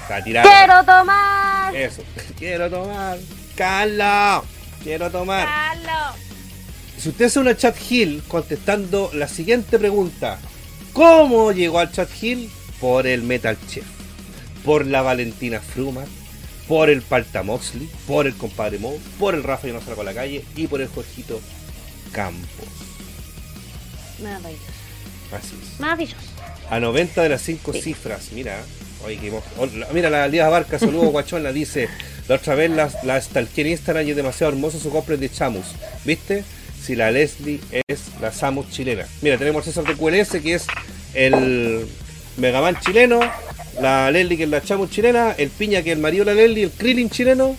a 0.09 0.23
tirar. 0.23 0.45
¡Quiero 0.45 0.83
tomar! 0.83 1.75
Eso. 1.75 2.03
Quiero 2.39 2.69
tomar. 2.69 3.17
Carlos. 3.55 4.45
Quiero 4.83 5.09
tomar. 5.09 5.45
¡Carlos! 5.45 6.21
Si 6.97 7.09
usted 7.09 7.25
hace 7.25 7.39
una 7.39 7.55
chat 7.55 7.75
hill 7.89 8.23
contestando 8.27 9.11
la 9.13 9.27
siguiente 9.27 9.77
pregunta. 9.77 10.39
¿Cómo 10.93 11.51
llegó 11.51 11.79
al 11.79 11.91
chat 11.91 12.09
hill? 12.21 12.49
Por 12.85 13.07
el 13.07 13.23
Metal 13.23 13.57
Chef. 13.67 13.83
Por 14.63 14.85
la 14.85 15.01
Valentina 15.01 15.59
Fruma. 15.59 16.05
por 16.67 16.91
el 16.91 17.01
Palta 17.01 17.41
Moxley, 17.41 17.89
por 18.05 18.27
el 18.27 18.35
compadre 18.35 18.77
Mo, 18.77 18.93
por 19.19 19.33
el 19.33 19.41
Rafa 19.41 19.67
y 19.67 19.71
no 19.71 19.81
salgo 19.81 20.01
a 20.01 20.03
la 20.03 20.13
calle 20.13 20.45
y 20.55 20.67
por 20.67 20.81
el 20.81 20.87
Jorgito 20.87 21.41
Campos. 22.11 22.67
Maravilloso. 24.21 24.61
Así 25.31 25.55
es. 25.63 25.79
Maravilloso. 25.79 26.15
A 26.69 26.79
90 26.79 27.23
de 27.23 27.29
las 27.29 27.41
5 27.41 27.73
Sí. 27.73 27.81
cifras, 27.81 28.31
mira. 28.33 28.61
Oye, 29.03 29.17
que 29.17 29.31
oh, 29.31 29.67
mira, 29.93 30.11
la 30.11 30.27
Lía 30.27 30.47
Barca, 30.47 30.77
saludos 30.77 31.09
guachona, 31.11 31.51
dice, 31.51 31.89
la 32.27 32.35
otra 32.35 32.53
vez 32.53 32.69
la, 32.69 32.91
la 33.03 33.19
stalkeé 33.19 33.61
en 33.65 33.71
Instagram 33.71 34.05
y 34.05 34.11
es 34.11 34.15
demasiado 34.15 34.53
hermoso 34.53 34.79
su 34.79 34.91
cosplay 34.91 35.17
de 35.17 35.31
Chamus. 35.31 35.65
¿Viste? 36.03 36.43
Si 36.83 36.95
la 36.95 37.09
Leslie 37.09 37.59
es 37.87 38.01
la 38.21 38.31
Samus 38.31 38.69
chilena. 38.69 39.07
Mira, 39.23 39.39
tenemos 39.39 39.63
a 39.63 39.71
César 39.71 39.83
de 39.85 39.95
QLS, 39.95 40.39
que 40.41 40.53
es 40.53 40.65
el 41.15 41.87
Megaman 42.37 42.77
chileno, 42.79 43.19
la 43.81 44.11
Leslie, 44.11 44.37
que 44.37 44.43
es 44.43 44.49
la 44.49 44.61
Chamus 44.61 44.89
chilena, 44.89 45.31
el 45.37 45.49
Piña, 45.49 45.81
que 45.83 45.91
es 45.91 45.95
el 45.95 46.01
marido 46.01 46.25
de 46.25 46.35
la 46.35 46.41
Leslie, 46.41 46.63
el 46.65 46.71
Krillin 46.71 47.09
chileno. 47.09 47.55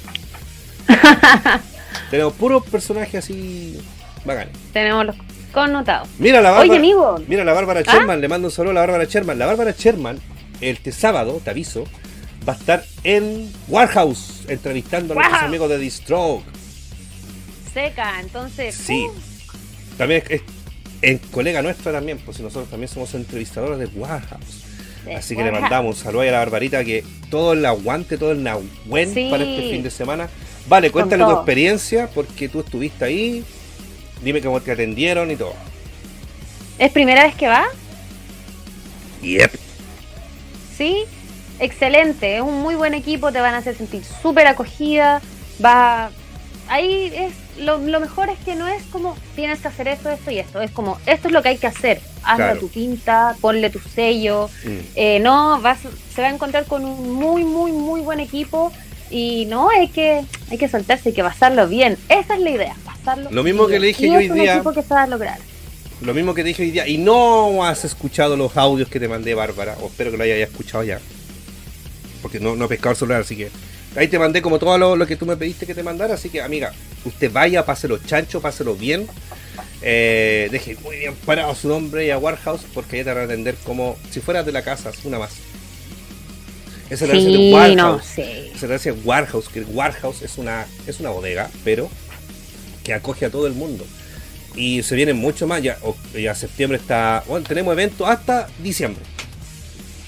tenemos 2.10 2.32
puros 2.34 2.64
personajes 2.66 3.24
así 3.24 3.78
bacanes. 4.24 4.54
Tenemos 4.72 5.06
los 5.06 5.16
connotados. 5.52 6.08
Mira 6.18 6.40
la 6.40 6.50
Oye, 6.52 6.58
Bárbara. 6.60 6.78
amigo. 6.78 7.20
Mira 7.26 7.44
la 7.44 7.52
Bárbara 7.52 7.80
¿Ah? 7.86 7.92
Sherman, 7.92 8.20
le 8.20 8.28
mando 8.28 8.48
un 8.48 8.52
saludo 8.52 8.72
a 8.72 8.74
la 8.74 8.80
Bárbara 8.80 9.04
Sherman. 9.04 9.38
La 9.38 9.46
Bárbara 9.46 9.74
Sherman, 9.76 10.18
este 10.60 10.92
sábado, 10.92 11.40
te 11.42 11.50
aviso, 11.50 11.84
va 12.48 12.52
a 12.52 12.56
estar 12.56 12.84
en 13.04 13.50
Warhouse 13.68 14.42
entrevistando 14.48 15.14
a 15.14 15.16
nuestros 15.16 15.42
amigos 15.42 15.70
de 15.70 15.78
The 15.78 15.90
Stroke. 15.90 16.44
Seca, 17.72 18.20
entonces. 18.20 18.74
Sí. 18.74 19.04
uh, 19.06 19.96
También 19.96 20.22
es, 20.26 20.30
es- 20.32 20.42
es 21.02 21.20
colega 21.30 21.60
nuestra 21.60 21.92
también, 21.92 22.18
pues 22.24 22.40
nosotros 22.40 22.70
también 22.70 22.88
somos 22.88 23.12
entrevistadores 23.14 23.78
de 23.78 23.86
Warhouse. 23.98 24.64
Así 25.14 25.36
que 25.36 25.44
le 25.44 25.52
mandamos 25.52 25.96
un 25.96 26.02
saludo 26.02 26.22
a 26.22 26.26
la 26.26 26.38
Barbarita 26.38 26.84
que 26.84 27.04
todo 27.30 27.52
el 27.52 27.64
aguante, 27.64 28.18
todo 28.18 28.32
el 28.32 28.42
nahuen 28.42 29.12
Sí. 29.12 29.28
para 29.30 29.44
este 29.44 29.70
fin 29.70 29.82
de 29.82 29.90
semana. 29.90 30.28
Vale, 30.68 30.90
cuéntale 30.90 31.24
tu 31.24 31.30
experiencia 31.30 32.08
porque 32.12 32.48
tú 32.48 32.60
estuviste 32.60 33.04
ahí. 33.04 33.44
Dime 34.22 34.40
cómo 34.40 34.60
te 34.60 34.72
atendieron 34.72 35.30
y 35.30 35.36
todo. 35.36 35.54
¿Es 36.78 36.90
primera 36.90 37.24
vez 37.24 37.34
que 37.34 37.46
va? 37.48 37.64
Yep. 39.22 39.52
Sí. 40.76 41.04
Excelente. 41.58 42.36
Es 42.36 42.42
un 42.42 42.60
muy 42.60 42.74
buen 42.74 42.94
equipo. 42.94 43.32
Te 43.32 43.40
van 43.40 43.54
a 43.54 43.58
hacer 43.58 43.76
sentir 43.76 44.02
súper 44.22 44.46
acogida. 44.46 45.22
Va. 45.64 46.10
Ahí 46.68 47.12
es. 47.14 47.32
Lo, 47.62 47.78
lo 47.78 48.00
mejor 48.00 48.28
es 48.28 48.38
que 48.44 48.54
no 48.54 48.66
es 48.68 48.82
como 48.84 49.16
tienes 49.34 49.60
que 49.60 49.68
hacer 49.68 49.88
esto, 49.88 50.10
esto 50.10 50.30
y 50.30 50.38
esto. 50.38 50.60
Es 50.60 50.70
como 50.70 50.98
esto 51.06 51.28
es 51.28 51.32
lo 51.34 51.42
que 51.42 51.50
hay 51.50 51.58
que 51.58 51.66
hacer. 51.66 52.00
Hazle 52.24 52.44
Claro. 52.44 52.60
tu 52.60 52.68
pinta, 52.68 53.36
ponle 53.40 53.70
tu 53.70 53.78
sello. 53.78 54.50
Mm. 54.64 54.78
Eh, 54.96 55.20
no, 55.20 55.60
vas, 55.60 55.78
se 56.14 56.22
va 56.22 56.28
a 56.28 56.32
encontrar 56.32 56.64
con 56.66 56.84
un 56.84 57.12
muy, 57.14 57.44
muy, 57.44 57.72
muy 57.72 58.00
buen 58.00 58.20
equipo. 58.20 58.72
Y 59.10 59.44
no, 59.46 59.70
hay 59.70 59.88
que, 59.88 60.24
hay 60.50 60.58
que 60.58 60.68
soltarse, 60.68 61.10
hay 61.10 61.14
que 61.14 61.22
pasarlo 61.22 61.68
bien. 61.68 61.96
Esa 62.08 62.34
es 62.34 62.40
la 62.40 62.50
idea, 62.50 62.74
pasarlo 62.84 63.30
Lo 63.30 63.44
mismo 63.44 63.68
que 63.68 63.78
le 63.78 63.86
dije 63.86 64.06
Y 64.06 64.08
yo 64.08 64.14
es 64.14 64.18
hoy 64.24 64.30
un 64.30 64.38
día. 64.40 64.54
equipo 64.54 64.72
que 64.72 64.82
se 64.82 64.92
va 64.92 65.04
a 65.04 65.06
lograr. 65.06 65.38
Lo 66.02 66.12
mismo 66.12 66.34
que 66.34 66.42
te 66.42 66.48
dije 66.48 66.62
hoy 66.64 66.70
día. 66.72 66.88
Y 66.88 66.98
no 66.98 67.64
has 67.64 67.84
escuchado 67.84 68.36
los 68.36 68.56
audios 68.56 68.88
que 68.88 68.98
te 69.00 69.06
mandé, 69.08 69.34
Bárbara. 69.34 69.76
O 69.80 69.86
espero 69.86 70.10
que 70.10 70.16
lo 70.16 70.24
hayas 70.24 70.38
escuchado 70.50 70.82
ya. 70.84 70.98
Porque 72.20 72.40
no, 72.40 72.56
no 72.56 72.64
he 72.64 72.68
pescado 72.68 72.90
el 72.90 72.96
celular, 72.96 73.20
así 73.20 73.36
que. 73.36 73.50
Ahí 73.96 74.08
te 74.08 74.18
mandé 74.18 74.42
como 74.42 74.58
todo 74.58 74.76
lo, 74.78 74.94
lo 74.96 75.06
que 75.06 75.16
tú 75.16 75.24
me 75.26 75.36
pediste 75.36 75.66
que 75.66 75.74
te 75.74 75.82
mandara. 75.82 76.14
Así 76.14 76.28
que, 76.28 76.42
amiga, 76.42 76.72
usted 77.04 77.32
vaya, 77.32 77.64
páselo 77.64 77.98
chancho, 77.98 78.40
páselo 78.40 78.74
bien. 78.74 79.06
Eh, 79.82 80.48
deje 80.50 80.76
muy 80.82 80.96
bien 80.96 81.14
parado 81.24 81.54
su 81.54 81.68
nombre 81.68 82.06
y 82.06 82.10
a 82.10 82.18
Warhouse, 82.18 82.62
porque 82.74 82.98
ya 82.98 83.04
te 83.04 83.10
van 83.10 83.18
a 83.22 83.24
atender 83.24 83.54
como 83.64 83.96
si 84.10 84.20
fueras 84.20 84.44
de 84.44 84.52
la 84.52 84.62
casa, 84.62 84.90
una 85.04 85.18
más. 85.18 85.32
Esa 86.90 87.06
gracia 87.06 87.24
de 87.28 87.36
Sí, 87.36 87.52
Warhouse. 87.52 87.76
no, 87.76 88.00
sí. 88.02 88.50
Esa 88.54 88.66
gracia 88.66 88.92
de 88.92 89.00
Warhouse, 89.00 89.48
que 89.48 89.60
Warhouse 89.62 90.22
es 90.22 90.38
una, 90.38 90.66
es 90.86 91.00
una 91.00 91.10
bodega, 91.10 91.50
pero 91.64 91.90
que 92.84 92.94
acoge 92.94 93.26
a 93.26 93.30
todo 93.30 93.46
el 93.46 93.54
mundo. 93.54 93.84
Y 94.54 94.82
se 94.82 94.94
vienen 94.94 95.16
mucho 95.16 95.46
más, 95.46 95.62
ya, 95.62 95.78
ya 96.14 96.34
septiembre 96.34 96.78
está, 96.78 97.24
bueno, 97.26 97.46
tenemos 97.46 97.72
eventos 97.72 98.08
hasta 98.08 98.46
diciembre. 98.62 99.02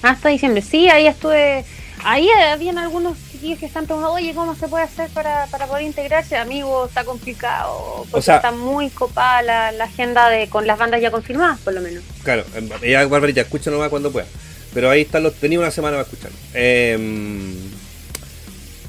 Hasta 0.01 0.29
diciembre. 0.29 0.61
Sí, 0.61 0.89
ahí 0.89 1.07
estuve. 1.07 1.65
Ahí 2.03 2.29
habían 2.29 2.77
algunos 2.77 3.17
chiquillos 3.39 3.59
que 3.59 3.65
están 3.67 3.85
preguntando, 3.85 4.13
oye, 4.15 4.33
¿cómo 4.33 4.53
se 4.55 4.67
puede 4.67 4.83
hacer 4.83 5.09
para, 5.11 5.45
para 5.47 5.65
poder 5.67 5.83
integrarse? 5.83 6.35
Amigo, 6.37 6.85
está 6.85 7.03
complicado. 7.03 7.97
Porque 8.11 8.17
O 8.17 8.21
sea- 8.21 8.35
está 8.37 8.51
muy 8.51 8.89
copada 8.89 9.41
la, 9.41 9.71
la 9.71 9.85
agenda 9.85 10.29
de 10.29 10.47
con 10.49 10.67
las 10.67 10.77
bandas 10.77 11.01
ya 11.01 11.09
confirmadas, 11.11 11.59
por 11.59 11.73
lo 11.73 11.81
menos. 11.81 12.03
Claro, 12.23 12.43
em, 12.55 12.69
ya 12.81 13.05
Barbarita, 13.07 13.41
escucha 13.41 13.71
nomás 13.71 13.89
cuando 13.89 14.11
pueda. 14.11 14.27
Pero 14.73 14.89
ahí 14.89 15.01
están 15.01 15.23
los, 15.23 15.33
tenía 15.35 15.57
una 15.59 15.71
semana 15.71 15.97
para 15.97 16.07
escuchar. 16.09 16.31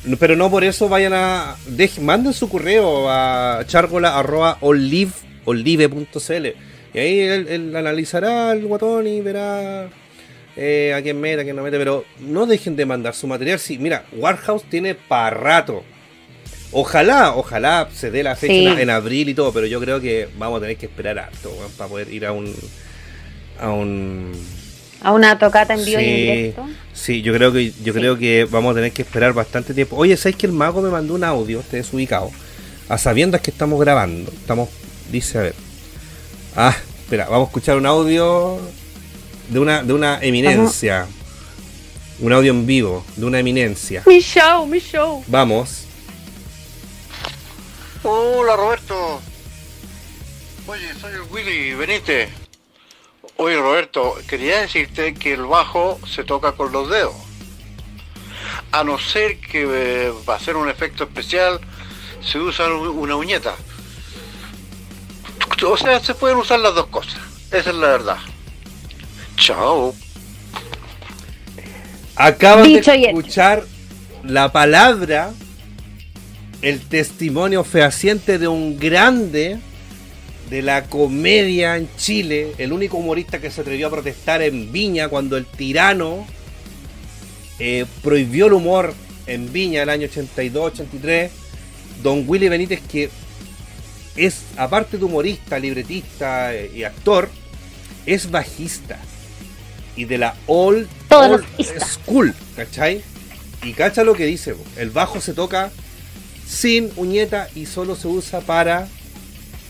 No- 0.04 0.16
pero 0.16 0.34
no 0.36 0.50
por 0.50 0.64
eso 0.64 0.88
vayan 0.88 1.12
a, 1.12 1.56
dejen, 1.66 2.04
manden 2.06 2.32
su 2.32 2.48
correo 2.48 3.08
a 3.10 3.62
chargola.olive, 3.66 5.12
olive.cl 5.44 6.46
y 6.92 6.98
ahí 6.98 7.20
él, 7.20 7.46
él 7.48 7.76
analizará 7.76 8.50
el 8.52 8.66
guatón 8.66 9.06
y 9.06 9.20
verá 9.20 9.88
eh, 10.56 10.94
a 10.96 11.02
quién 11.02 11.20
mete, 11.20 11.40
a 11.40 11.44
quién 11.44 11.56
no 11.56 11.62
mete, 11.62 11.78
pero 11.78 12.04
no 12.20 12.46
dejen 12.46 12.76
de 12.76 12.86
mandar 12.86 13.14
su 13.14 13.26
material. 13.26 13.58
Sí, 13.58 13.78
mira, 13.78 14.04
Warhouse 14.12 14.64
tiene 14.64 14.94
para 14.94 15.30
rato. 15.30 15.82
Ojalá, 16.72 17.34
ojalá 17.34 17.88
se 17.92 18.10
dé 18.10 18.22
la 18.22 18.36
fecha 18.36 18.52
Sí. 18.52 18.66
en, 18.66 18.78
en 18.78 18.90
abril 18.90 19.28
y 19.28 19.34
todo, 19.34 19.52
pero 19.52 19.66
yo 19.66 19.80
creo 19.80 20.00
que 20.00 20.28
vamos 20.38 20.58
a 20.58 20.60
tener 20.60 20.76
que 20.76 20.86
esperar 20.86 21.18
harto 21.18 21.50
para 21.76 21.88
poder 21.90 22.12
ir 22.12 22.24
a 22.26 22.32
un 22.32 22.54
a 23.60 23.70
un 23.70 24.32
A 25.02 25.12
una 25.12 25.38
tocata 25.38 25.74
en 25.74 25.84
vivo 25.84 26.00
y 26.00 26.04
en 26.04 26.10
Sí. 26.10 26.16
directo. 26.22 26.68
Sí, 26.92 27.22
yo 27.22 27.32
creo 27.34 27.52
que 27.52 27.70
yo 27.82 27.92
Sí. 27.92 27.98
creo 27.98 28.16
que 28.18 28.44
vamos 28.48 28.72
a 28.72 28.74
tener 28.76 28.92
que 28.92 29.02
esperar 29.02 29.32
bastante 29.32 29.74
tiempo. 29.74 29.96
Oye, 29.96 30.16
¿sabes 30.16 30.36
que 30.36 30.46
el 30.46 30.52
mago 30.52 30.80
me 30.82 30.90
mandó 30.90 31.14
un 31.14 31.24
audio, 31.24 31.60
este 31.60 31.78
desubicado? 31.78 32.30
A 32.88 32.98
sabiendas 32.98 33.40
que 33.40 33.50
estamos 33.50 33.80
grabando. 33.80 34.30
Estamos, 34.30 34.68
dice, 35.10 35.38
a 35.38 35.42
ver. 35.42 35.54
Ah, 36.54 36.76
espera, 37.02 37.24
vamos 37.28 37.46
a 37.46 37.50
escuchar 37.50 37.76
un 37.78 37.86
audio 37.86 38.58
de 39.50 39.58
una, 39.58 39.82
de 39.82 39.92
una 39.92 40.18
eminencia. 40.22 41.06
Un 42.20 42.32
audio 42.32 42.52
en 42.52 42.66
vivo, 42.66 43.04
de 43.16 43.24
una 43.24 43.38
eminencia. 43.38 44.02
Mi 44.06 44.20
show, 44.20 44.66
mi 44.66 44.78
show. 44.78 45.24
Vamos. 45.26 45.86
Hola 48.02 48.56
Roberto. 48.56 49.20
Oye, 50.66 50.94
soy 51.00 51.14
el 51.14 51.22
Willy 51.30 51.74
Benítez. 51.74 52.30
Oye 53.36 53.56
Roberto, 53.56 54.16
quería 54.28 54.60
decirte 54.60 55.14
que 55.14 55.32
el 55.32 55.42
bajo 55.42 55.98
se 56.06 56.24
toca 56.24 56.52
con 56.52 56.72
los 56.72 56.90
dedos. 56.90 57.14
A 58.72 58.84
no 58.84 58.98
ser 58.98 59.40
que 59.40 59.62
eh, 59.62 60.12
va 60.28 60.36
a 60.36 60.40
ser 60.40 60.56
un 60.56 60.68
efecto 60.68 61.04
especial, 61.04 61.58
se 62.22 62.38
usa 62.38 62.72
una 62.72 63.16
uñeta. 63.16 63.56
O 65.66 65.76
sea, 65.76 66.00
se 66.00 66.14
pueden 66.14 66.36
usar 66.36 66.60
las 66.60 66.74
dos 66.74 66.86
cosas. 66.86 67.20
Esa 67.50 67.70
es 67.70 67.76
la 67.76 67.88
verdad. 67.88 68.18
Chao. 69.40 69.94
Acaban 72.14 72.64
Dicho 72.64 72.90
de 72.90 73.04
escuchar 73.04 73.64
la 74.22 74.52
palabra, 74.52 75.32
el 76.60 76.80
testimonio 76.80 77.64
fehaciente 77.64 78.38
de 78.38 78.48
un 78.48 78.78
grande 78.78 79.58
de 80.50 80.62
la 80.62 80.84
comedia 80.84 81.78
en 81.78 81.88
Chile, 81.96 82.52
el 82.58 82.72
único 82.72 82.98
humorista 82.98 83.40
que 83.40 83.50
se 83.50 83.62
atrevió 83.62 83.86
a 83.86 83.90
protestar 83.90 84.42
en 84.42 84.70
Viña 84.70 85.08
cuando 85.08 85.38
el 85.38 85.46
tirano 85.46 86.26
eh, 87.58 87.86
prohibió 88.02 88.46
el 88.46 88.52
humor 88.52 88.92
en 89.26 89.50
Viña 89.50 89.82
el 89.84 89.88
año 89.88 90.06
82-83, 90.08 91.30
don 92.02 92.24
Willy 92.26 92.50
Benítez 92.50 92.82
que 92.82 93.08
es, 94.16 94.42
aparte 94.58 94.98
de 94.98 95.04
humorista, 95.04 95.58
libretista 95.58 96.54
eh, 96.54 96.70
y 96.74 96.82
actor, 96.82 97.30
es 98.04 98.30
bajista. 98.30 98.98
Y 99.96 100.04
de 100.04 100.18
la 100.18 100.34
old, 100.46 100.88
school, 101.80 102.34
¿cachai? 102.56 103.02
Y 103.62 103.72
cacha 103.72 104.04
lo 104.04 104.14
que 104.14 104.24
dice, 104.24 104.54
el 104.76 104.90
bajo 104.90 105.20
se 105.20 105.34
toca 105.34 105.70
sin 106.46 106.90
uñeta 106.96 107.48
y 107.54 107.66
solo 107.66 107.94
se 107.96 108.08
usa 108.08 108.40
para 108.40 108.88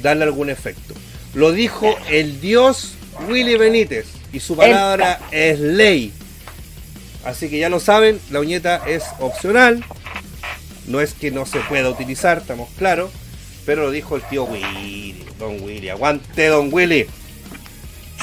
darle 0.02 0.24
algún 0.24 0.50
efecto. 0.50 0.94
Lo 1.34 1.52
dijo 1.52 1.96
el 2.08 2.40
dios 2.40 2.94
Willy 3.28 3.56
Benítez 3.56 4.06
y 4.32 4.40
su 4.40 4.56
palabra 4.56 5.20
es 5.30 5.58
ley. 5.60 6.12
Así 7.24 7.50
que 7.50 7.58
ya 7.58 7.68
lo 7.68 7.80
saben, 7.80 8.18
la 8.30 8.40
uñeta 8.40 8.82
es 8.86 9.04
opcional. 9.18 9.84
No 10.86 11.00
es 11.00 11.12
que 11.12 11.30
no 11.30 11.46
se 11.46 11.60
pueda 11.60 11.90
utilizar, 11.90 12.38
estamos 12.38 12.70
claros. 12.78 13.10
Pero 13.66 13.82
lo 13.82 13.90
dijo 13.90 14.16
el 14.16 14.22
tío 14.22 14.44
Willy, 14.44 15.24
Don 15.38 15.62
Willy. 15.62 15.90
Aguante, 15.90 16.46
Don 16.46 16.72
Willy. 16.72 17.06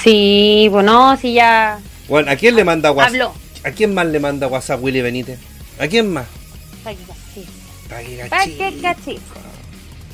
Sí, 0.04 0.68
bueno, 0.72 1.18
sí 1.18 1.34
ya 1.34 1.80
Bueno, 2.08 2.32
¿a 2.32 2.36
quién 2.36 2.56
le 2.56 2.64
manda 2.64 2.92
WhatsApp? 2.92 3.14
habló. 3.14 3.34
¿A 3.64 3.72
quién 3.72 3.94
más 3.94 4.06
le 4.08 4.20
manda 4.20 4.48
WhatsApp 4.48 4.82
Willy 4.82 5.02
Benítez? 5.02 5.40
¿A 5.80 5.88
quién 5.88 6.12
más? 6.14 6.26
Sí. 7.34 7.46
Pa' 7.90 8.00
que 8.02 8.26
Pa' 8.30 8.44
que 8.46 8.52
cachico. 8.54 8.82
cachico. 8.82 9.22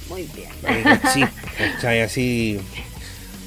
Muy 0.10 0.28
bien. 0.36 2.04
Así. 2.04 2.60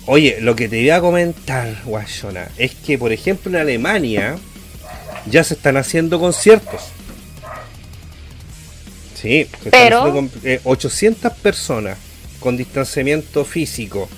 Oye, 0.07 0.39
lo 0.41 0.55
que 0.55 0.69
te 0.69 0.79
iba 0.81 0.97
a 0.97 1.01
comentar, 1.01 1.83
Guayona, 1.85 2.49
es 2.59 2.75
que, 2.75 2.97
por 2.99 3.13
ejemplo, 3.13 3.51
en 3.51 3.57
Alemania 3.57 4.37
ya 5.27 5.43
se 5.43 5.55
están 5.55 5.77
haciendo 5.77 6.21
conciertos. 6.21 6.83
Sí, 9.15 9.45
se 9.63 9.69
están 9.69 9.71
Pero- 9.71 9.99
haciendo 10.05 10.31
con- 10.31 10.41
eh, 10.45 10.61
800 10.65 11.33
personas 11.35 11.99
con 12.39 12.57
distanciamiento 12.57 13.45
físico. 13.45 14.09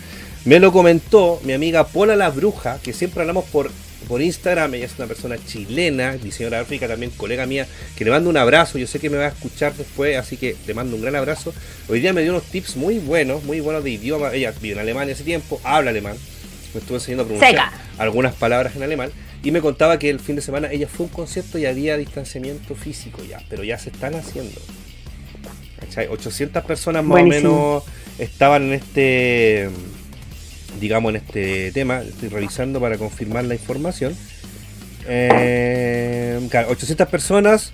Me 0.45 0.61
lo 0.61 0.73
comentó 0.73 1.41
mi 1.45 1.53
amiga 1.53 1.87
Pola 1.87 2.17
la 2.17 2.31
Bruja, 2.31 2.79
que 2.83 2.93
siempre 2.93 3.21
hablamos 3.21 3.45
por, 3.47 3.71
por 4.07 4.23
Instagram. 4.23 4.75
Ella 4.75 4.87
es 4.87 4.95
una 4.97 5.07
persona 5.07 5.37
chilena, 5.45 6.13
diseñadora 6.17 6.59
gráfica, 6.59 6.89
también 6.89 7.11
colega 7.17 7.45
mía, 7.47 7.67
que 7.97 8.05
le 8.05 8.11
mando 8.11 8.31
un 8.31 8.37
abrazo. 8.37 8.79
Yo 8.79 8.87
sé 8.87 8.99
que 8.99 9.11
me 9.11 9.19
va 9.19 9.27
a 9.27 9.29
escuchar 9.29 9.75
después, 9.75 10.17
así 10.17 10.37
que 10.37 10.57
le 10.67 10.75
mando 10.75 10.97
un 10.97 11.03
gran 11.03 11.17
abrazo. 11.17 11.53
Hoy 11.89 12.01
día 12.01 12.13
me 12.13 12.23
dio 12.23 12.31
unos 12.31 12.45
tips 12.45 12.77
muy 12.77 12.99
buenos, 12.99 13.45
muy 13.45 13.61
buenos 13.61 13.85
de 13.85 13.91
idioma. 13.91 14.33
Ella 14.33 14.55
vive 14.61 14.75
en 14.75 14.81
Alemania 14.81 15.15
hace 15.15 15.25
tiempo, 15.25 15.61
habla 15.65 15.91
alemán. 15.91 16.17
Me 16.73 16.81
estuvo 16.81 16.97
enseñando 16.97 17.25
a 17.25 17.27
pronunciar 17.27 17.51
Seca. 17.53 17.73
algunas 17.99 18.35
palabras 18.35 18.77
en 18.77 18.83
alemán. 18.83 19.11
Y 19.43 19.51
me 19.51 19.61
contaba 19.61 19.99
que 19.99 20.11
el 20.11 20.21
fin 20.21 20.37
de 20.37 20.43
semana 20.43 20.71
ella 20.73 20.89
fue 20.89 21.05
a 21.05 21.09
un 21.09 21.15
concierto 21.15 21.59
y 21.59 21.67
había 21.67 21.97
distanciamiento 21.97 22.75
físico 22.75 23.23
ya, 23.29 23.41
pero 23.49 23.65
ya 23.65 23.79
se 23.79 23.91
están 23.91 24.15
haciendo. 24.15 24.61
¿Cachai? 25.79 26.09
800 26.09 26.65
personas 26.65 27.05
más 27.05 27.21
Buenísimo. 27.23 27.53
o 27.53 27.81
menos 27.81 27.85
estaban 28.19 28.65
en 28.65 28.73
este, 28.73 29.71
digamos, 30.81 31.11
en 31.11 31.17
este 31.17 31.73
tema. 31.73 32.03
Estoy 32.03 32.29
revisando 32.29 32.81
para 32.81 32.99
confirmar 32.99 33.45
la 33.45 33.55
información. 33.55 34.17
Eh, 35.07 36.39
claro, 36.51 36.69
800 36.71 37.09
personas, 37.09 37.73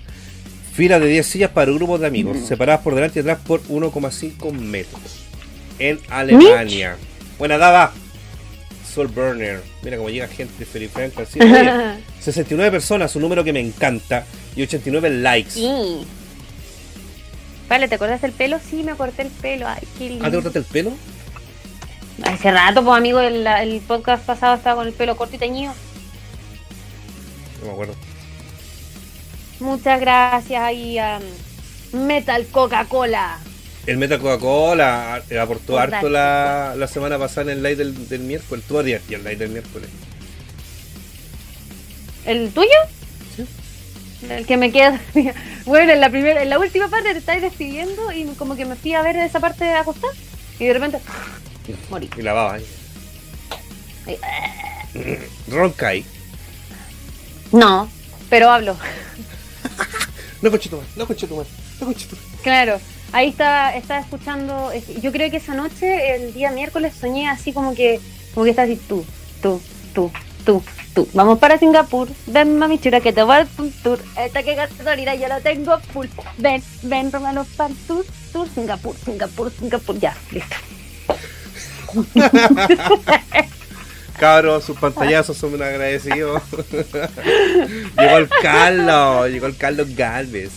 fila 0.73 0.99
de 0.99 1.07
10 1.07 1.25
sillas 1.25 1.51
para 1.51 1.71
grupos 1.71 1.99
de 1.99 2.07
amigos, 2.07 2.37
separadas 2.47 2.81
por 2.81 2.95
delante 2.95 3.19
y 3.19 3.21
atrás 3.21 3.39
por 3.45 3.61
1,5 3.63 4.51
metros. 4.53 5.25
En 5.79 5.99
Alemania. 6.09 6.95
Buena 7.37 7.57
daba. 7.57 7.91
Soul 8.93 9.07
Burner. 9.07 9.61
Mira 9.83 9.97
cómo 9.97 10.09
llega 10.09 10.27
gente 10.27 10.63
feliz 10.65 10.89
así. 11.17 11.39
Oye, 11.41 11.69
69 12.21 12.71
personas, 12.71 13.13
un 13.15 13.23
número 13.23 13.43
que 13.43 13.51
me 13.51 13.59
encanta. 13.59 14.25
Y 14.55 14.61
89 14.61 15.09
likes. 15.09 15.59
Vale, 17.67 17.87
¿te 17.89 17.95
acordás 17.95 18.21
del 18.21 18.31
pelo? 18.31 18.57
Sí, 18.59 18.83
me 18.83 18.95
corté 18.95 19.23
el 19.23 19.29
pelo. 19.29 19.67
Ay, 19.67 19.83
qué 19.97 20.09
lindo. 20.09 20.25
¿Ah, 20.25 20.29
te 20.29 20.35
cortaste 20.35 20.59
el 20.59 20.65
pelo? 20.65 20.93
Hace 22.23 22.51
rato, 22.51 22.83
pues 22.83 22.97
amigo, 22.97 23.19
el, 23.19 23.45
el 23.45 23.81
podcast 23.81 24.25
pasado 24.25 24.55
estaba 24.55 24.77
con 24.77 24.87
el 24.87 24.93
pelo 24.93 25.17
corto 25.17 25.35
y 25.35 25.39
teñido. 25.39 25.73
No 27.59 27.67
me 27.67 27.73
acuerdo. 27.73 27.95
Muchas 29.59 29.99
gracias 29.99 30.61
ahí 30.61 30.97
a 30.97 31.19
Metal 31.93 32.45
Coca-Cola. 32.47 33.39
El 33.85 33.97
Meta 33.97 34.17
Coca-Cola 34.17 35.21
aportó 35.39 35.73
Por 35.73 35.81
harto 35.81 36.09
la, 36.09 36.73
la 36.75 36.87
semana 36.87 37.19
pasada 37.19 37.51
en 37.51 37.57
el 37.57 37.63
live 37.63 37.75
del, 37.75 38.09
del 38.09 38.21
miércoles. 38.21 38.65
Tú 38.67 38.81
y 38.81 38.93
el 38.93 39.23
live 39.23 39.35
del 39.35 39.49
miércoles. 39.49 39.89
¿El 42.25 42.51
tuyo? 42.51 42.69
El 44.27 44.45
que 44.47 44.57
me 44.57 44.71
queda. 44.71 44.99
Bueno, 45.65 45.93
en 45.93 45.99
la 45.99 46.09
primera, 46.09 46.41
en 46.41 46.49
la 46.49 46.57
última 46.57 46.87
parte 46.87 47.11
te 47.11 47.19
estáis 47.19 47.41
despidiendo 47.43 48.11
y 48.11 48.25
como 48.37 48.55
que 48.55 48.65
me 48.65 48.75
fui 48.75 48.93
a 48.93 49.03
ver 49.03 49.15
esa 49.17 49.39
parte 49.39 49.71
acostada 49.73 50.13
y 50.59 50.65
de 50.65 50.73
repente 50.73 50.99
morí. 51.89 52.09
Y 52.17 52.21
la 52.21 52.33
baba. 52.33 52.57
¿eh? 52.57 52.65
Ahí. 54.07 54.19
Ronkai. 55.47 56.05
No, 57.51 57.89
pero 58.29 58.49
hablo. 58.49 58.75
No 60.41 60.51
conchito 60.51 60.77
más, 60.77 60.85
no 60.95 61.07
conchito 61.07 61.35
más, 61.35 61.47
no 61.79 61.85
conchito 61.87 62.15
más. 62.15 62.25
Claro, 62.43 62.79
ahí 63.13 63.29
estaba, 63.29 63.75
estaba 63.75 63.99
escuchando. 63.99 64.71
es- 64.71 65.01
Yo 65.01 65.11
creo 65.11 65.31
que 65.31 65.37
esa 65.37 65.55
noche, 65.55 66.15
el 66.15 66.33
día 66.33 66.51
miércoles, 66.51 66.93
soñé 66.99 67.27
así 67.29 67.51
como 67.53 67.73
que, 67.73 67.99
como 68.33 68.43
que 68.43 68.51
estás 68.51 68.65
así 68.69 68.75
tú, 68.87 69.03
tú, 69.41 69.59
tú, 69.93 70.11
tú, 70.45 70.63
tú. 70.93 71.07
Vamos 71.13 71.39
para 71.39 71.57
Singapur. 71.57 72.07
Ven, 72.27 72.57
mami 72.59 72.79
chura, 72.79 72.99
que 73.01 73.11
te 73.13 73.23
voy 73.23 73.35
a 73.35 73.37
dar 73.39 73.47
un 73.57 73.71
tour. 73.71 73.99
Esta 74.17 74.43
que 74.43 74.53
gasolina 74.55 75.15
yo 75.15 75.27
la 75.27 75.39
tengo 75.39 75.79
full. 75.79 76.07
Ven, 76.37 76.61
ven, 76.83 77.11
Romano, 77.11 77.45
para 77.57 77.73
tour, 77.87 78.05
tour, 78.31 78.47
Singapur, 78.53 78.95
Singapur, 79.03 79.51
Singapur. 79.51 79.99
Ya, 79.99 80.15
listo. 80.31 80.55
Cabros, 84.19 84.63
sus 84.63 84.77
pantallazos 84.77 85.35
son 85.37 85.53
un 85.55 85.61
agradecido. 85.61 86.41
llegó 87.97 88.17
el 88.17 88.29
Carlos, 88.41 89.29
llegó 89.29 89.47
el 89.47 89.57
Carlos 89.57 89.93
Galvez. 89.95 90.51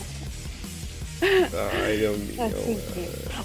Ay, 1.21 1.97
Dios 1.99 2.17
mío. 2.19 2.35
Que- 2.37 2.79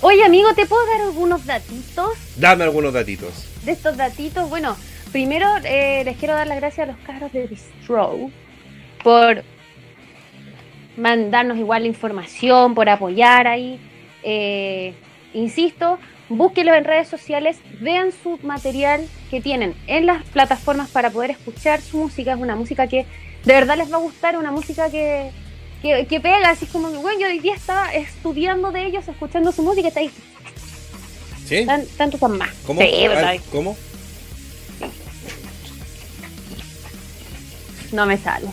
Oye, 0.01 0.23
amigo, 0.23 0.53
¿te 0.53 0.67
puedo 0.67 0.85
dar 0.85 1.01
algunos 1.01 1.45
datitos? 1.45 2.11
Dame 2.37 2.63
algunos 2.63 2.93
datitos. 2.93 3.47
de 3.63 3.71
estos 3.71 3.97
datitos, 3.97 4.47
bueno, 4.49 4.77
primero 5.11 5.47
eh, 5.63 6.03
les 6.05 6.17
quiero 6.17 6.35
dar 6.35 6.45
las 6.45 6.57
gracias 6.57 6.87
a 6.87 6.91
los 6.91 6.99
carros 7.05 7.31
de 7.33 7.47
Distro 7.47 8.29
por 9.03 9.43
mandarnos 10.95 11.57
igual 11.57 11.81
la 11.83 11.87
información, 11.87 12.75
por 12.75 12.87
apoyar 12.87 13.47
ahí. 13.47 13.79
Eh, 14.21 14.93
insisto, 15.33 15.97
búsquenlos 16.37 16.75
en 16.75 16.83
redes 16.85 17.07
sociales, 17.07 17.57
vean 17.79 18.11
su 18.11 18.39
material 18.43 19.07
que 19.29 19.41
tienen 19.41 19.75
en 19.87 20.05
las 20.05 20.23
plataformas 20.25 20.89
para 20.89 21.09
poder 21.09 21.31
escuchar 21.31 21.81
su 21.81 21.97
música. 21.97 22.33
Es 22.33 22.39
una 22.39 22.55
música 22.55 22.87
que 22.87 23.05
de 23.43 23.53
verdad 23.53 23.77
les 23.77 23.91
va 23.91 23.97
a 23.97 23.99
gustar, 23.99 24.37
una 24.37 24.51
música 24.51 24.89
que, 24.89 25.31
que, 25.81 26.05
que 26.07 26.19
pega, 26.19 26.49
así 26.49 26.65
como, 26.65 26.89
bueno, 26.89 27.19
yo 27.19 27.27
hoy 27.27 27.39
día 27.39 27.55
estaba 27.55 27.93
estudiando 27.93 28.71
de 28.71 28.85
ellos, 28.85 29.07
escuchando 29.07 29.51
su 29.51 29.63
música, 29.63 29.87
está 29.89 29.99
ahí, 29.99 30.11
¿Sí? 31.45 31.65
tan, 31.65 31.85
tanto 31.97 32.17
tan 32.17 32.37
más. 32.37 32.51
¿Cómo? 32.65 32.81
¿Cómo? 33.51 33.77
No 37.91 38.05
me 38.05 38.17
sale. 38.17 38.47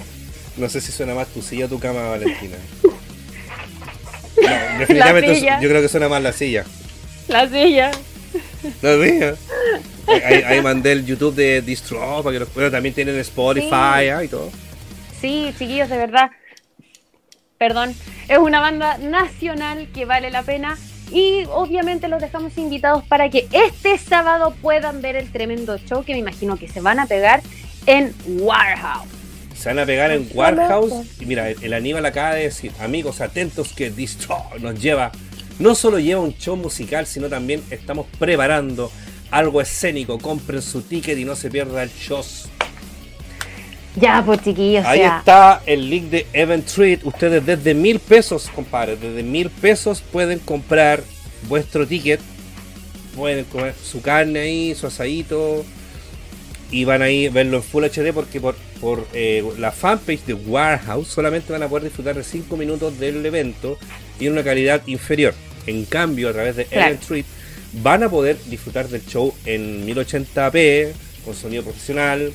No 0.56 0.68
sé 0.68 0.80
si 0.80 0.92
suena 0.92 1.14
más 1.14 1.28
tu 1.28 1.40
silla 1.40 1.64
o 1.64 1.68
tu 1.68 1.78
cama, 1.78 2.02
Valentina. 2.10 2.56
No, 4.36 5.60
yo 5.60 5.68
creo 5.68 5.82
que 5.82 5.88
suena 5.88 6.08
más 6.08 6.22
la 6.22 6.32
silla. 6.32 6.64
La 7.30 7.48
silla. 7.48 7.90
La 8.82 8.94
silla. 9.02 9.34
Ahí, 10.24 10.60
mandé 10.60 10.92
el 10.92 11.06
YouTube 11.06 11.34
de 11.34 11.62
Distro 11.62 12.22
para 12.22 12.32
que 12.32 12.40
los 12.40 12.52
bueno, 12.52 12.70
también 12.70 12.94
tienen 12.94 13.16
Spotify 13.20 13.68
Sí. 13.68 14.08
ah, 14.08 14.24
y 14.24 14.28
todo. 14.28 14.50
Sí, 15.20 15.54
chiquillos, 15.58 15.88
de 15.88 15.96
verdad. 15.96 16.30
Perdón. 17.58 17.94
Es 18.28 18.38
una 18.38 18.60
banda 18.60 18.98
nacional 18.98 19.88
que 19.94 20.04
vale 20.04 20.30
la 20.30 20.42
pena. 20.42 20.76
Y 21.12 21.44
obviamente 21.50 22.08
los 22.08 22.20
dejamos 22.20 22.56
invitados 22.56 23.04
para 23.04 23.28
que 23.30 23.48
este 23.52 23.98
sábado 23.98 24.54
puedan 24.62 25.00
ver 25.02 25.16
el 25.16 25.30
tremendo 25.30 25.76
show 25.78 26.04
que 26.04 26.12
me 26.12 26.18
imagino 26.18 26.56
que 26.56 26.68
se 26.68 26.80
van 26.80 26.98
a 27.00 27.06
pegar 27.06 27.42
en 27.86 28.14
Warehouse. 28.26 29.08
Se 29.56 29.68
van 29.68 29.80
a 29.80 29.86
pegar 29.86 30.10
en 30.10 30.28
Warehouse. 30.32 31.06
Y 31.20 31.26
mira, 31.26 31.50
el 31.50 31.72
Aníbal 31.74 32.06
acaba 32.06 32.34
de 32.34 32.44
decir, 32.44 32.72
amigos, 32.80 33.20
atentos 33.20 33.72
que 33.72 33.90
Distro 33.90 34.38
nos 34.60 34.80
lleva, 34.80 35.10
no 35.60 35.74
solo 35.74 35.98
lleva 36.00 36.20
un 36.20 36.34
show 36.36 36.56
musical, 36.56 37.06
sino 37.06 37.28
también 37.28 37.62
estamos 37.70 38.06
preparando 38.18 38.90
algo 39.30 39.60
escénico. 39.60 40.18
Compren 40.18 40.62
su 40.62 40.82
ticket 40.82 41.18
y 41.18 41.24
no 41.24 41.36
se 41.36 41.50
pierda 41.50 41.82
el 41.82 41.90
show. 41.90 42.24
Ya, 43.96 44.22
pues 44.24 44.42
chiquillos, 44.42 44.86
Ahí 44.86 45.00
sea, 45.00 45.18
está 45.18 45.62
el 45.66 45.90
link 45.90 46.04
de 46.04 46.26
Event 46.32 46.66
Treat. 46.66 47.04
Ustedes 47.04 47.44
desde 47.44 47.74
mil 47.74 47.98
pesos, 47.98 48.48
compadre, 48.54 48.96
desde 48.96 49.22
mil 49.22 49.50
pesos 49.50 50.00
pueden 50.00 50.38
comprar 50.38 51.02
vuestro 51.48 51.86
ticket. 51.86 52.20
Pueden 53.14 53.44
comer 53.44 53.74
su 53.74 54.00
carne 54.00 54.40
ahí, 54.40 54.74
su 54.74 54.86
asadito. 54.86 55.64
Y 56.70 56.84
van 56.84 57.02
a 57.02 57.10
ir 57.10 57.32
verlo 57.32 57.58
en 57.58 57.62
Full 57.64 57.84
HD 57.84 58.14
porque 58.14 58.40
por, 58.40 58.54
por 58.80 59.06
eh, 59.12 59.44
la 59.58 59.72
fanpage 59.72 60.24
de 60.24 60.34
Warehouse 60.34 61.08
solamente 61.08 61.52
van 61.52 61.64
a 61.64 61.68
poder 61.68 61.84
disfrutar 61.84 62.14
de 62.14 62.24
5 62.24 62.56
minutos 62.56 62.98
del 62.98 63.26
evento 63.26 63.76
y 64.20 64.26
en 64.26 64.32
una 64.32 64.44
calidad 64.44 64.80
inferior. 64.86 65.34
En 65.70 65.84
cambio, 65.84 66.28
a 66.28 66.32
través 66.32 66.56
de 66.56 66.64
Claro. 66.66 66.86
Event 66.88 67.00
Treat 67.06 67.26
van 67.82 68.02
a 68.02 68.08
poder 68.08 68.36
disfrutar 68.46 68.88
del 68.88 69.04
show 69.06 69.32
en 69.46 69.86
1080p, 69.86 70.92
con 71.24 71.34
sonido 71.34 71.62
profesional, 71.64 72.32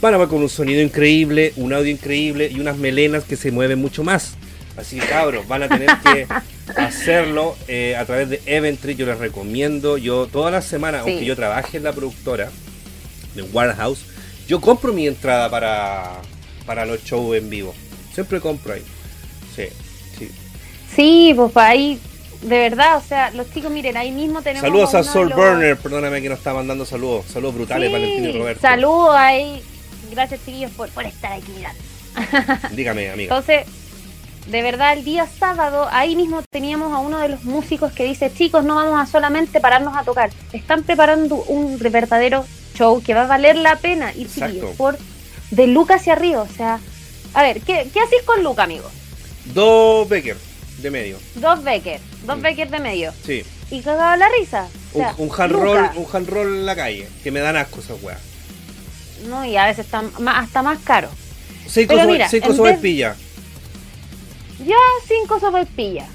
Van 0.00 0.14
a 0.14 0.18
ver 0.18 0.28
con 0.28 0.40
un 0.40 0.48
sonido 0.48 0.80
increíble, 0.80 1.52
un 1.56 1.74
audio 1.74 1.90
increíble 1.90 2.48
y 2.50 2.58
unas 2.58 2.78
melenas 2.78 3.24
que 3.24 3.36
se 3.36 3.50
mueven 3.50 3.78
mucho 3.80 4.02
más. 4.02 4.34
Así 4.78 4.98
que 4.98 5.06
cabros, 5.06 5.46
van 5.46 5.64
a 5.64 5.68
tener 5.68 5.90
que 6.02 6.26
hacerlo 6.80 7.54
eh, 7.68 7.96
a 7.96 8.06
través 8.06 8.30
de 8.30 8.40
Eventry. 8.46 8.94
Yo 8.94 9.04
les 9.04 9.18
recomiendo. 9.18 9.98
Yo 9.98 10.26
toda 10.26 10.50
la 10.50 10.62
semana, 10.62 11.02
Sí. 11.04 11.10
aunque 11.10 11.24
yo 11.26 11.36
trabaje 11.36 11.76
en 11.76 11.82
la 11.84 11.92
productora 11.92 12.50
de 13.34 13.42
Warehouse, 13.42 14.00
yo 14.48 14.60
compro 14.60 14.92
mi 14.94 15.06
entrada 15.06 15.50
para, 15.50 16.12
para 16.64 16.86
los 16.86 17.04
shows 17.04 17.36
en 17.36 17.50
vivo. 17.50 17.74
Siempre 18.14 18.40
compro 18.40 18.72
ahí. 18.72 18.82
Sí, 19.54 19.64
sí. 20.18 20.28
sí, 20.96 21.32
pues 21.36 21.54
ahí, 21.56 21.98
de 22.42 22.58
verdad, 22.58 22.96
o 22.96 23.02
sea, 23.02 23.30
los 23.32 23.50
chicos, 23.52 23.70
miren, 23.70 23.96
ahí 23.96 24.12
mismo 24.12 24.40
tenemos. 24.42 24.62
Saludos 24.66 24.94
a 24.94 25.02
Soul 25.04 25.28
los- 25.28 25.36
Burner, 25.36 25.76
perdóname 25.76 26.22
que 26.22 26.28
nos 26.28 26.38
está 26.38 26.54
mandando 26.54 26.84
saludos. 26.86 27.26
Saludos 27.26 27.54
brutales, 27.54 27.88
Sí, 27.88 27.92
Valentín 27.92 28.24
y 28.24 28.32
Roberto. 28.38 28.60
Saludos 28.62 29.14
ahí. 29.16 29.62
Gracias, 30.10 30.40
chiquillos, 30.44 30.70
por, 30.72 30.88
por 30.90 31.04
estar 31.04 31.32
aquí 31.32 31.52
mirando. 31.56 31.78
Dígame, 32.72 33.10
amiga. 33.10 33.34
Entonces, 33.34 33.66
de 34.46 34.62
verdad, 34.62 34.94
el 34.94 35.04
día 35.04 35.26
sábado, 35.38 35.86
ahí 35.92 36.16
mismo 36.16 36.42
teníamos 36.50 36.92
a 36.92 36.98
uno 36.98 37.18
de 37.20 37.28
los 37.28 37.44
músicos 37.44 37.92
que 37.92 38.04
dice, 38.04 38.32
chicos, 38.32 38.64
no 38.64 38.74
vamos 38.76 38.98
a 39.00 39.06
solamente 39.06 39.60
pararnos 39.60 39.96
a 39.96 40.02
tocar, 40.02 40.30
están 40.52 40.82
preparando 40.82 41.36
un 41.36 41.78
verdadero 41.78 42.44
show 42.74 43.02
que 43.02 43.14
va 43.14 43.22
a 43.22 43.26
valer 43.26 43.56
la 43.56 43.76
pena 43.76 44.12
ir 44.14 44.26
Exacto. 44.26 44.54
chiquillos, 44.54 44.76
por 44.76 44.98
de 45.50 45.66
Luca 45.66 45.96
hacia 45.96 46.14
arriba. 46.14 46.42
O 46.42 46.48
sea, 46.48 46.80
a 47.34 47.42
ver, 47.42 47.60
¿qué, 47.60 47.88
qué 47.92 48.00
haces 48.00 48.22
con 48.24 48.42
Luca, 48.42 48.62
amigo? 48.64 48.90
Dos 49.54 50.08
Becker. 50.08 50.36
De 50.82 50.90
medio. 50.90 51.18
Dos 51.36 51.62
Becker, 51.62 52.00
dos 52.24 52.38
Mm. 52.38 52.42
Becker 52.42 52.70
de 52.70 52.78
medio. 52.80 53.12
Sí. 53.24 53.44
Y 53.70 53.80
cagaba 53.82 54.16
la 54.16 54.28
risa. 54.38 54.66
O 54.92 54.98
Un, 54.98 55.04
sea, 55.04 55.14
un 55.18 55.30
hand 55.36 55.52
roll, 55.52 55.90
un 55.96 56.06
hand 56.12 56.28
roll 56.28 56.46
en 56.48 56.66
la 56.66 56.74
calle, 56.76 57.08
que 57.22 57.30
me 57.30 57.40
dan 57.40 57.56
asco 57.56 57.80
esas 57.80 58.02
weas. 58.02 58.20
No, 59.28 59.44
y 59.44 59.56
a 59.56 59.66
veces 59.66 59.86
están 59.86 60.10
más, 60.20 60.44
hasta 60.44 60.62
más 60.62 60.78
caro. 60.80 61.08
Cinco, 61.68 61.88
Pero 61.88 62.00
sobre, 62.02 62.12
mira, 62.14 62.28
cinco 62.28 62.52
sobre 62.54 62.72
vez- 62.72 62.80
pilla. 62.80 63.14
Ya 64.66 64.76
cinco 65.06 65.38
sopaipillas. 65.40 66.08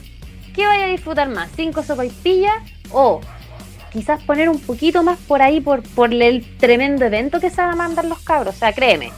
¿Qué 0.54 0.66
vaya 0.66 0.86
a 0.86 0.88
disfrutar 0.90 1.30
más? 1.30 1.50
¿Cinco 1.56 1.84
sopaipillas 1.84 2.54
o 2.92 3.22
quizás 3.92 4.22
poner 4.24 4.50
un 4.50 4.60
poquito 4.60 5.04
más 5.04 5.18
por 5.28 5.42
ahí 5.42 5.62
por, 5.62 5.82
por 5.84 6.14
el 6.14 6.46
tremendo 6.58 7.06
evento 7.06 7.40
que 7.40 7.50
se 7.50 7.58
van 7.58 7.72
a 7.72 7.76
mandar 7.76 8.06
los 8.06 8.20
cabros? 8.20 8.56
O 8.56 8.58
sea, 8.60 8.74
créeme, 8.74 9.12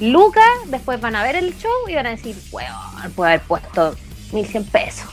Luca, 0.00 0.42
después 0.66 1.00
van 1.00 1.16
a 1.16 1.22
ver 1.22 1.36
el 1.36 1.56
show 1.56 1.70
y 1.88 1.94
van 1.94 2.06
a 2.06 2.10
decir, 2.10 2.36
weón, 2.50 3.12
puede 3.14 3.32
haber 3.34 3.46
puesto 3.46 3.96
1100 4.34 4.64
pesos. 4.66 5.06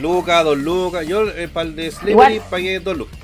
Lucas, 0.00 0.44
dos 0.44 0.58
lucas. 0.58 1.06
Yo 1.06 1.28
eh, 1.28 1.48
para 1.48 1.68
el 1.68 1.76
de 1.76 1.90
Slippery 1.90 2.10
Igual. 2.12 2.42
pagué 2.50 2.80
dos 2.80 2.96
lucas. 2.96 3.18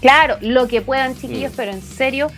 Claro, 0.00 0.36
lo 0.40 0.66
que 0.68 0.80
puedan, 0.82 1.14
chiquillos, 1.14 1.52
Mm. 1.52 1.56
pero 1.56 1.72
en 1.72 1.82
serio, 1.82 2.30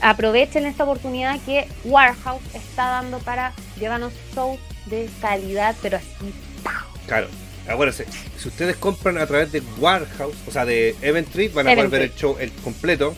aprovechen 0.00 0.66
esta 0.66 0.84
oportunidad 0.84 1.38
que 1.44 1.68
Warehouse 1.84 2.42
está 2.54 2.88
dando 2.88 3.18
para 3.20 3.52
llevarnos 3.80 4.12
shows 4.34 4.58
de 4.86 5.08
calidad, 5.20 5.74
pero 5.82 5.96
así. 5.98 6.06
Claro. 7.06 7.28
Acuérdense, 7.68 8.06
si 8.38 8.48
ustedes 8.48 8.76
compran 8.76 9.18
a 9.18 9.26
través 9.26 9.52
de 9.52 9.62
Warehouse, 9.78 10.34
o 10.46 10.50
sea, 10.50 10.64
de 10.64 10.96
Event 11.02 11.28
Trip, 11.30 11.52
van 11.52 11.68
a 11.68 11.74
poder 11.74 11.88
ver 11.90 12.02
el 12.02 12.14
show 12.14 12.36
el 12.40 12.50
completo, 12.52 13.14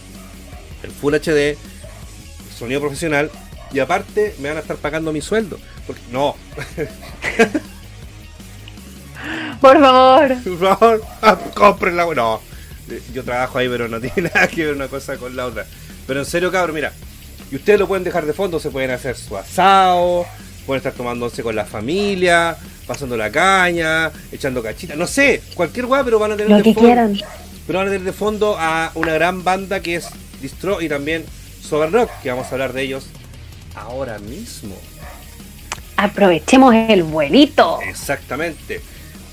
el 0.82 0.90
Full 0.90 1.14
HD, 1.14 1.56
sonido 2.58 2.80
profesional, 2.80 3.30
y 3.72 3.78
aparte 3.80 4.34
me 4.40 4.48
van 4.48 4.58
a 4.58 4.60
estar 4.60 4.76
pagando 4.76 5.12
mi 5.12 5.20
sueldo. 5.20 5.58
Porque, 5.86 6.02
no, 6.10 6.36
Por 9.60 9.78
favor. 9.80 10.34
por 10.44 10.58
favor, 10.78 11.02
cómprenla. 11.54 12.06
No, 12.14 12.40
yo 13.12 13.22
trabajo 13.24 13.58
ahí, 13.58 13.68
pero 13.68 13.88
no 13.88 14.00
tiene 14.00 14.30
nada 14.34 14.48
que 14.48 14.64
ver 14.66 14.74
una 14.74 14.88
cosa 14.88 15.16
con 15.16 15.36
la 15.36 15.46
otra. 15.46 15.66
Pero 16.06 16.20
en 16.20 16.26
serio, 16.26 16.50
cabrón, 16.50 16.74
mira, 16.74 16.92
y 17.50 17.56
ustedes 17.56 17.78
lo 17.78 17.86
pueden 17.86 18.04
dejar 18.04 18.24
de 18.26 18.32
fondo, 18.32 18.58
se 18.58 18.70
pueden 18.70 18.90
hacer 18.90 19.16
su 19.16 19.36
asado, 19.36 20.24
pueden 20.66 20.78
estar 20.78 20.92
tomándose 20.94 21.42
con 21.42 21.54
la 21.54 21.64
familia, 21.66 22.56
pasando 22.86 23.16
la 23.16 23.30
caña, 23.30 24.10
echando 24.32 24.62
cachita, 24.62 24.96
no 24.96 25.06
sé, 25.06 25.42
cualquier 25.54 25.86
weá, 25.86 26.02
pero 26.02 26.18
van 26.18 26.32
a 26.32 26.36
tener 26.36 26.50
Lo 26.50 26.56
de 26.56 26.62
que 26.62 26.74
fondo- 26.74 26.88
quieran. 26.88 27.20
pero 27.66 27.78
van 27.78 27.88
a 27.88 27.90
tener 27.90 28.04
de 28.06 28.12
fondo 28.12 28.56
a 28.58 28.90
una 28.94 29.12
gran 29.14 29.44
banda 29.44 29.80
que 29.80 29.96
es 29.96 30.08
Distro 30.40 30.80
y 30.80 30.88
también 30.88 31.24
Sober 31.62 31.92
Rock, 31.92 32.10
que 32.22 32.30
vamos 32.30 32.46
a 32.46 32.50
hablar 32.52 32.72
de 32.72 32.82
ellos 32.82 33.06
ahora 33.74 34.18
mismo. 34.18 34.76
Aprovechemos 35.96 36.74
el 36.74 37.02
vuelito. 37.02 37.80
Exactamente. 37.82 38.80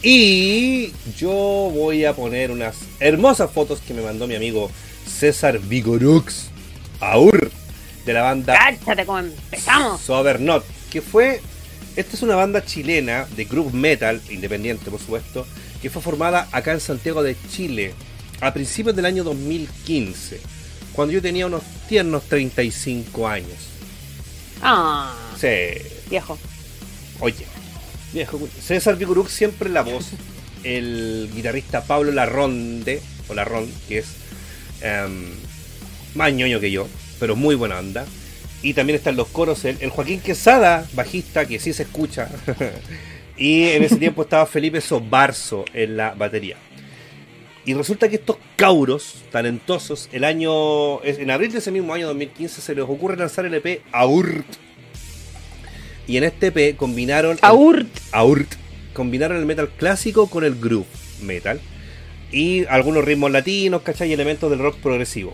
Y 0.04 0.94
yo 1.18 1.32
voy 1.32 2.06
a 2.06 2.14
poner 2.14 2.52
unas 2.52 2.78
hermosas 3.00 3.52
fotos 3.52 3.80
que 3.80 3.94
me 3.94 4.02
mandó 4.02 4.28
mi 4.28 4.36
amigo 4.36 4.70
César 5.08 5.60
Vigorux 5.60 6.50
Aur 7.00 7.52
de 8.06 8.14
la 8.14 8.22
banda 8.22 8.54
Cáchate 8.54 9.06
cómo 9.06 9.20
empezamos. 9.20 10.02
Sobernot, 10.02 10.64
que 10.92 11.02
fue 11.02 11.42
esta 11.98 12.16
es 12.16 12.22
una 12.22 12.36
banda 12.36 12.64
chilena 12.64 13.26
de 13.36 13.46
group 13.46 13.74
metal 13.74 14.22
independiente, 14.30 14.92
por 14.92 15.00
supuesto, 15.00 15.48
que 15.82 15.90
fue 15.90 16.00
formada 16.02 16.48
acá 16.52 16.72
en 16.72 16.80
Santiago 16.80 17.24
de 17.24 17.36
Chile 17.50 17.96
a 18.40 18.54
principios 18.54 18.96
del 18.96 19.06
año 19.06 19.24
2015, 19.24 20.40
cuando 20.94 21.14
yo 21.14 21.24
tenía 21.24 21.48
unos 21.48 21.64
tiernos 21.90 22.22
35 22.26 23.28
años. 23.28 23.67
Ah, 24.62 25.14
Sí, 25.40 25.48
viejo. 26.10 26.38
Oye, 27.20 27.46
viejo, 28.14 28.40
César 28.60 28.96
Vigoruk 28.98 29.30
siempre 29.30 29.70
la 29.70 29.82
voz. 29.82 30.12
El 30.64 31.30
guitarrista 31.34 31.84
Pablo 31.84 32.12
Larronde, 32.12 33.02
o 33.30 33.34
Larrón, 33.34 33.72
que 33.88 34.00
es 34.00 34.08
em, 34.82 35.30
más 36.16 36.34
ñoño 36.34 36.60
que 36.60 36.72
yo, 36.72 36.88
pero 37.20 37.36
muy 37.36 37.56
buena 37.56 37.78
onda. 37.80 38.06
Y 38.64 38.74
también 38.74 38.98
están 38.98 39.16
los 39.16 39.28
coros, 39.28 39.64
el, 39.66 39.78
el 39.80 39.92
Joaquín 39.92 40.20
Quesada, 40.20 40.86
bajista, 40.94 41.46
que 41.46 41.60
sí 41.60 41.74
se 41.74 41.84
escucha. 41.84 42.28
y 43.38 43.64
en 43.66 43.84
ese 43.84 43.98
tiempo 43.98 44.24
estaba 44.24 44.48
Felipe 44.48 44.82
Sobarzo 44.82 45.64
en 45.74 45.96
la 45.96 46.16
batería. 46.16 46.58
Y 47.68 47.74
resulta 47.74 48.08
que 48.08 48.16
estos 48.16 48.38
cauros 48.56 49.16
talentosos, 49.30 50.08
el 50.14 50.24
año. 50.24 51.04
En 51.04 51.30
abril 51.30 51.52
de 51.52 51.58
ese 51.60 51.70
mismo 51.70 51.94
año 51.94 52.08
2015 52.08 52.62
se 52.62 52.74
les 52.74 52.86
ocurre 52.86 53.18
lanzar 53.18 53.46
el 53.46 53.54
EP 53.54 53.82
Aurt. 53.92 54.46
Y 56.08 56.16
en 56.16 56.24
este 56.24 56.48
EP 56.48 56.78
combinaron. 56.78 57.34
el- 57.34 57.40
Aurt. 57.42 57.88
Aurt. 58.14 58.48
Combinaron 58.94 59.38
el 59.38 59.46
metal 59.46 59.70
clásico 59.78 60.28
con 60.28 60.46
el 60.46 60.56
groove 60.56 60.88
metal. 61.22 61.60
Y 62.32 62.66
algunos 62.68 63.04
ritmos 63.04 63.32
latinos, 63.32 63.82
¿cachai? 63.82 64.10
Y 64.10 64.14
elementos 64.14 64.50
del 64.50 64.60
rock 64.60 64.78
progresivo. 64.78 65.34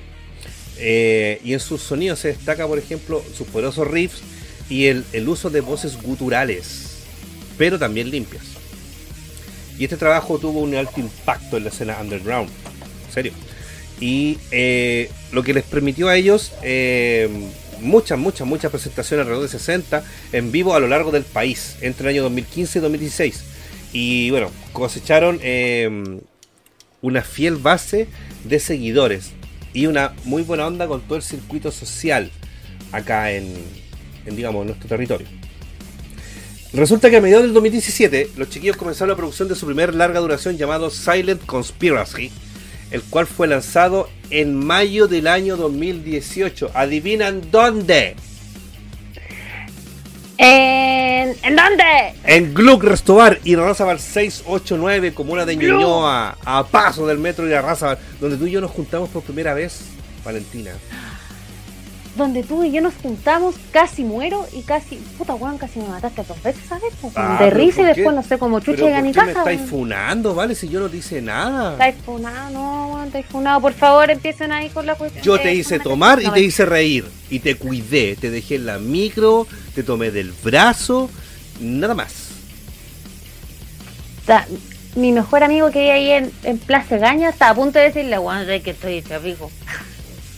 Eh, 0.79 1.39
y 1.43 1.53
en 1.53 1.59
sus 1.59 1.81
sonidos 1.81 2.17
se 2.19 2.29
destaca, 2.29 2.67
por 2.67 2.79
ejemplo, 2.79 3.23
sus 3.37 3.45
poderosos 3.47 3.87
riffs 3.87 4.21
y 4.69 4.87
el, 4.87 5.05
el 5.13 5.29
uso 5.29 5.51
de 5.51 5.61
voces 5.61 6.01
guturales, 6.01 7.03
pero 7.59 7.77
también 7.77 8.09
limpias. 8.09 8.52
Y 9.77 9.85
este 9.85 9.97
trabajo 9.97 10.37
tuvo 10.37 10.61
un 10.61 10.75
alto 10.75 10.99
impacto 10.99 11.57
en 11.57 11.63
la 11.63 11.69
escena 11.69 11.97
underground, 11.99 12.49
en 13.07 13.13
serio. 13.13 13.33
Y 13.99 14.37
eh, 14.51 15.09
lo 15.31 15.43
que 15.43 15.53
les 15.53 15.63
permitió 15.63 16.09
a 16.09 16.15
ellos 16.15 16.51
eh, 16.61 17.29
muchas, 17.79 18.17
muchas, 18.17 18.47
muchas 18.47 18.71
presentaciones, 18.71 19.23
alrededor 19.23 19.49
de 19.49 19.57
60, 19.57 20.03
en 20.31 20.51
vivo 20.51 20.75
a 20.75 20.79
lo 20.79 20.87
largo 20.87 21.11
del 21.11 21.23
país, 21.23 21.75
entre 21.81 22.07
el 22.07 22.15
año 22.15 22.23
2015 22.23 22.79
y 22.79 22.81
2016. 22.81 23.43
Y 23.93 24.31
bueno, 24.31 24.49
cosecharon 24.71 25.39
eh, 25.43 26.19
una 27.01 27.21
fiel 27.21 27.57
base 27.57 28.07
de 28.43 28.59
seguidores 28.59 29.31
y 29.73 29.87
una 29.87 30.13
muy 30.23 30.43
buena 30.43 30.67
onda 30.67 30.87
con 30.87 31.01
todo 31.01 31.15
el 31.15 31.23
circuito 31.23 31.71
social 31.71 32.31
acá 32.91 33.31
en, 33.31 33.53
en 34.25 34.35
digamos, 34.35 34.61
en 34.61 34.67
nuestro 34.67 34.87
territorio. 34.87 35.27
Resulta 36.73 37.11
que 37.11 37.17
a 37.17 37.21
mediados 37.21 37.45
del 37.45 37.53
2017 37.53 38.31
los 38.35 38.49
chiquillos 38.49 38.77
comenzaron 38.77 39.09
la 39.09 39.15
producción 39.15 39.47
de 39.47 39.53
su 39.53 39.67
primer 39.67 39.93
larga 39.93 40.19
duración 40.19 40.57
llamado 40.57 40.89
Silent 40.89 41.45
Conspiracy, 41.45 42.31
el 42.89 43.03
cual 43.03 43.27
fue 43.27 43.47
lanzado 43.47 44.09
en 44.31 44.55
mayo 44.55 45.07
del 45.07 45.27
año 45.27 45.55
2018. 45.55 46.71
¿Adivinan 46.73 47.51
dónde? 47.51 48.15
¿En, 50.39 51.35
¿En 51.43 51.55
dónde? 51.55 51.83
En 52.23 52.55
Gluck 52.55 52.83
Restobar 52.83 53.39
y 53.43 53.55
Razabar 53.55 53.99
689, 53.99 55.13
comuna 55.13 55.45
de 55.45 55.55
Ñuñoa, 55.55 56.39
a 56.43 56.65
paso 56.65 57.05
del 57.05 57.19
metro 57.19 57.45
de 57.45 57.61
Razabar, 57.61 57.99
donde 58.19 58.37
tú 58.37 58.47
y 58.47 58.51
yo 58.51 58.61
nos 58.61 58.71
juntamos 58.71 59.09
por 59.09 59.21
primera 59.21 59.53
vez, 59.53 59.81
Valentina. 60.25 60.71
Donde 62.15 62.43
tú 62.43 62.63
y 62.63 62.71
yo 62.71 62.79
nos 62.79 62.93
juntamos, 63.01 63.55
casi 63.71 64.03
muero 64.03 64.45
y 64.53 64.61
casi. 64.61 64.97
Puta 65.17 65.33
weón, 65.33 65.57
casi 65.57 65.79
me 65.79 65.87
mataste 65.87 66.23
dos 66.23 66.41
veces, 66.43 66.61
¿sabes? 66.69 66.93
Ah, 67.15 67.37
de 67.39 67.49
risa 67.49 67.81
y 67.81 67.85
después 67.85 68.15
no 68.15 68.21
sé 68.21 68.37
cómo 68.37 68.59
chucha 68.59 68.83
llegué 68.83 68.93
a 68.93 68.97
¿por 68.97 69.03
mi 69.03 69.11
qué 69.11 69.19
me 69.21 69.25
casa. 69.27 69.39
estáis 69.39 69.59
weón. 69.61 69.69
funando, 69.69 70.35
vale? 70.35 70.53
Si 70.53 70.69
yo 70.69 70.79
no 70.79 70.89
te 70.89 70.97
hice 70.97 71.23
nada. 71.23 71.71
Estáis 71.71 71.95
funado, 72.05 72.51
no, 72.51 72.87
weón, 72.93 73.07
estáis 73.07 73.25
funado. 73.25 73.61
Por 73.61 73.73
favor, 73.73 74.11
empiecen 74.11 74.51
ahí 74.51 74.69
con 74.69 74.85
la 74.85 74.93
cuestión. 74.93 75.23
Yo 75.23 75.39
te 75.39 75.55
hice 75.55 75.79
tomar 75.79 76.21
y 76.21 76.25
no, 76.25 76.33
te 76.33 76.41
hice 76.41 76.65
reír. 76.65 77.05
Y 77.31 77.39
te 77.39 77.55
cuidé, 77.55 78.15
te 78.15 78.29
dejé 78.29 78.55
en 78.55 78.67
la 78.67 78.77
micro, 78.77 79.47
te 79.73 79.81
tomé 79.81 80.11
del 80.11 80.33
brazo, 80.43 81.09
nada 81.59 81.95
más. 81.95 82.27
Mi 84.95 85.11
mejor 85.11 85.43
amigo 85.43 85.71
que 85.71 85.79
hay 85.79 85.89
ahí 85.89 86.11
en, 86.11 86.31
en 86.43 86.59
Plaza 86.59 86.97
Gaña 86.97 87.29
está 87.29 87.49
a 87.49 87.55
punto 87.55 87.79
de 87.79 87.85
decirle, 87.85 88.19
weón, 88.19 88.45
que 88.61 88.69
estoy 88.69 88.97
hecho 88.97 89.19
pico. 89.19 89.49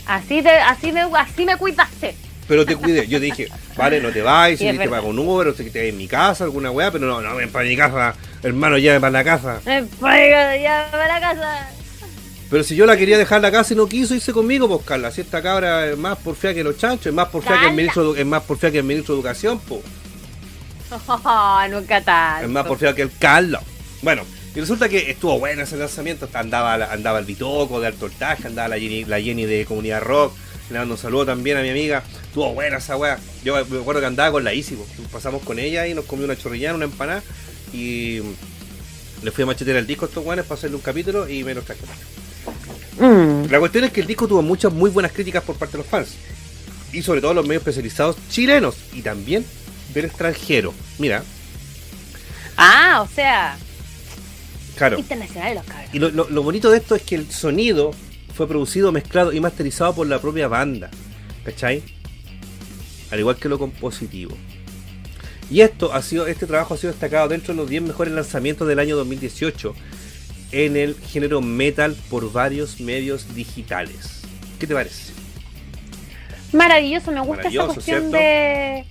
Así, 0.05 0.41
te, 0.41 0.49
así, 0.49 0.91
me, 0.91 1.01
así 1.01 1.45
me 1.45 1.57
cuidaste. 1.57 2.15
Pero 2.47 2.65
te 2.65 2.75
cuidé. 2.75 3.07
Yo 3.07 3.19
te 3.19 3.25
dije, 3.25 3.47
vale, 3.75 3.99
no 3.99 4.11
te 4.11 4.21
vayas, 4.21 4.59
si 4.59 4.77
te 4.77 4.87
pago 4.89 5.07
un 5.07 5.17
Uber, 5.19 5.47
o 5.47 5.53
si 5.55 5.69
te 5.71 5.89
en 5.89 5.97
mi 5.97 6.07
casa, 6.07 6.43
alguna 6.43 6.69
weá, 6.71 6.91
pero 6.91 7.07
no, 7.07 7.21
no 7.21 7.35
ven 7.35 7.51
para 7.51 7.65
mi 7.65 7.75
casa, 7.75 8.13
hermano, 8.43 8.77
llame 8.77 8.99
para 8.99 9.11
la 9.11 9.23
casa. 9.23 9.59
Me 9.65 9.83
pega 9.83 10.55
ya 10.57 10.87
para 10.91 11.07
la 11.07 11.19
casa. 11.19 11.69
Pero 12.49 12.63
si 12.63 12.75
yo 12.75 12.85
la 12.85 12.95
quería 12.95 13.17
dejar 13.17 13.41
la 13.41 13.51
casa 13.51 13.73
y 13.73 13.77
no 13.77 13.87
quiso 13.87 14.13
irse 14.13 14.31
conmigo, 14.31 14.67
pues 14.67 14.85
Carla, 14.85 15.09
si 15.11 15.21
esta 15.21 15.41
cabra 15.41 15.87
es 15.87 15.97
más 15.97 16.19
porfía 16.19 16.53
que 16.53 16.63
los 16.63 16.77
chanchos, 16.77 17.07
es 17.07 17.13
más 17.13 17.29
porfía 17.29 17.59
que 17.59 17.65
el 17.67 17.73
ministro, 17.73 18.13
de- 18.13 18.21
es 18.21 18.27
más 18.27 18.43
porfía 18.43 18.69
que 18.71 18.77
el 18.77 18.83
ministro 18.83 19.15
de 19.15 19.21
Educación, 19.21 19.59
pues. 19.67 19.81
nunca 21.71 22.01
tanto. 22.01 22.45
Es 22.45 22.49
más 22.49 22.65
porfiado 22.67 22.93
que 22.95 23.01
el 23.01 23.11
Carlos. 23.17 23.61
Bueno, 24.03 24.21
y 24.55 24.59
resulta 24.61 24.87
que 24.87 25.11
estuvo 25.11 25.37
bueno 25.37 25.63
ese 25.63 25.75
lanzamiento. 25.77 26.29
Andaba, 26.33 26.75
andaba 26.91 27.19
el 27.19 27.25
Bitoco 27.25 27.81
de 27.81 27.87
Alto 27.87 28.07
Voltaje, 28.07 28.47
andaba 28.47 28.69
la 28.69 28.79
Jenny, 28.79 29.03
la 29.05 29.19
Jenny 29.19 29.45
de 29.45 29.65
Comunidad 29.65 30.01
Rock. 30.01 30.33
Le 30.69 30.79
mando 30.79 30.95
un 30.95 30.99
saludo 30.99 31.25
también 31.27 31.57
a 31.57 31.61
mi 31.61 31.69
amiga. 31.69 32.03
Estuvo 32.23 32.53
buena 32.53 32.77
esa 32.77 32.97
wea. 32.97 33.19
Yo 33.43 33.53
me 33.53 33.79
acuerdo 33.79 33.99
que 34.01 34.07
andaba 34.07 34.31
con 34.31 34.43
la 34.43 34.53
Isi. 34.53 34.75
po. 34.75 34.85
Pasamos 35.11 35.43
con 35.43 35.59
ella 35.59 35.85
y 35.87 35.93
nos 35.93 36.05
comió 36.05 36.25
una 36.25 36.37
chorrillana, 36.37 36.75
una 36.75 36.85
empanada. 36.85 37.21
Y 37.73 38.21
le 39.21 39.31
fui 39.31 39.43
a 39.43 39.47
machetear 39.47 39.77
el 39.77 39.85
disco 39.87 40.05
a 40.05 40.07
estos 40.07 40.25
weones 40.25 40.45
para 40.45 40.57
hacerle 40.57 40.77
un 40.77 40.81
capítulo 40.81 41.29
y 41.29 41.43
me 41.43 41.53
los 41.53 41.65
traje. 41.65 41.81
Mm. 42.99 43.51
La 43.51 43.59
cuestión 43.59 43.83
es 43.83 43.91
que 43.91 44.01
el 44.01 44.07
disco 44.07 44.27
tuvo 44.27 44.41
muchas 44.41 44.71
muy 44.71 44.89
buenas 44.89 45.11
críticas 45.11 45.43
por 45.43 45.55
parte 45.57 45.73
de 45.73 45.79
los 45.83 45.87
fans. 45.87 46.15
Y 46.93 47.01
sobre 47.01 47.19
todo 47.21 47.33
los 47.33 47.45
medios 47.45 47.61
especializados 47.61 48.15
chilenos 48.29 48.75
y 48.93 49.01
también 49.01 49.45
del 49.93 50.05
extranjero. 50.05 50.73
Mira, 50.97 51.23
Ah, 52.57 53.01
o 53.07 53.13
sea, 53.13 53.57
Claro. 54.75 54.97
internacionales 54.99 55.55
los 55.55 55.65
cabros. 55.65 55.89
Y 55.93 55.99
lo, 55.99 56.09
lo- 56.09 56.29
lo 56.29 56.43
bonito 56.43 56.69
de 56.69 56.77
esto 56.77 56.95
es 56.95 57.01
que 57.03 57.15
el 57.15 57.31
sonido 57.31 57.91
fue 58.33 58.47
producido, 58.47 58.91
mezclado 58.91 59.31
y 59.33 59.39
masterizado 59.39 59.95
por 59.95 60.07
la 60.07 60.19
propia 60.19 60.47
banda. 60.47 60.89
¿Cachai? 61.45 61.81
Al 63.11 63.19
igual 63.19 63.37
que 63.37 63.47
lo 63.49 63.57
compositivo. 63.59 64.35
Y 65.49 65.61
esto 65.61 65.93
ha 65.93 66.01
sido, 66.01 66.25
este 66.27 66.47
trabajo 66.47 66.73
ha 66.73 66.77
sido 66.77 66.91
destacado 66.91 67.27
dentro 67.29 67.53
de 67.53 67.57
los 67.61 67.69
10 67.69 67.83
mejores 67.83 68.13
lanzamientos 68.13 68.67
del 68.67 68.79
año 68.79 68.95
2018 68.97 69.75
en 70.51 70.75
el 70.75 70.95
género 70.95 71.39
metal 71.41 71.95
por 72.09 72.31
varios 72.31 72.79
medios 72.79 73.33
digitales. 73.35 74.21
¿Qué 74.59 74.65
te 74.67 74.73
parece? 74.73 75.13
Maravilloso, 76.51 77.11
me 77.11 77.19
gusta 77.21 77.47
esa 77.49 77.65
cuestión 77.67 78.11
de, 78.11 78.85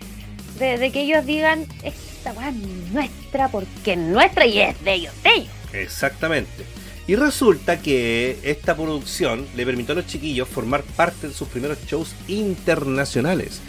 de 0.58 0.90
que 0.92 1.00
ellos 1.02 1.24
digan, 1.24 1.66
esta 1.82 2.32
weá 2.32 2.50
es 2.50 2.54
nuestra 2.92 3.48
porque 3.48 3.92
es 3.94 3.98
nuestra 3.98 4.46
y 4.46 4.60
es 4.60 4.84
de 4.84 4.94
ellos, 4.94 5.14
de 5.22 5.30
ellos. 5.34 5.48
Exactamente. 5.74 6.64
Y 7.06 7.16
resulta 7.16 7.80
que 7.80 8.38
esta 8.42 8.74
producción 8.74 9.46
le 9.54 9.66
permitió 9.66 9.92
a 9.92 9.96
los 9.96 10.06
chiquillos 10.06 10.48
formar 10.48 10.82
parte 10.82 11.28
de 11.28 11.34
sus 11.34 11.48
primeros 11.48 11.78
shows 11.86 12.14
internacionales. 12.28 13.60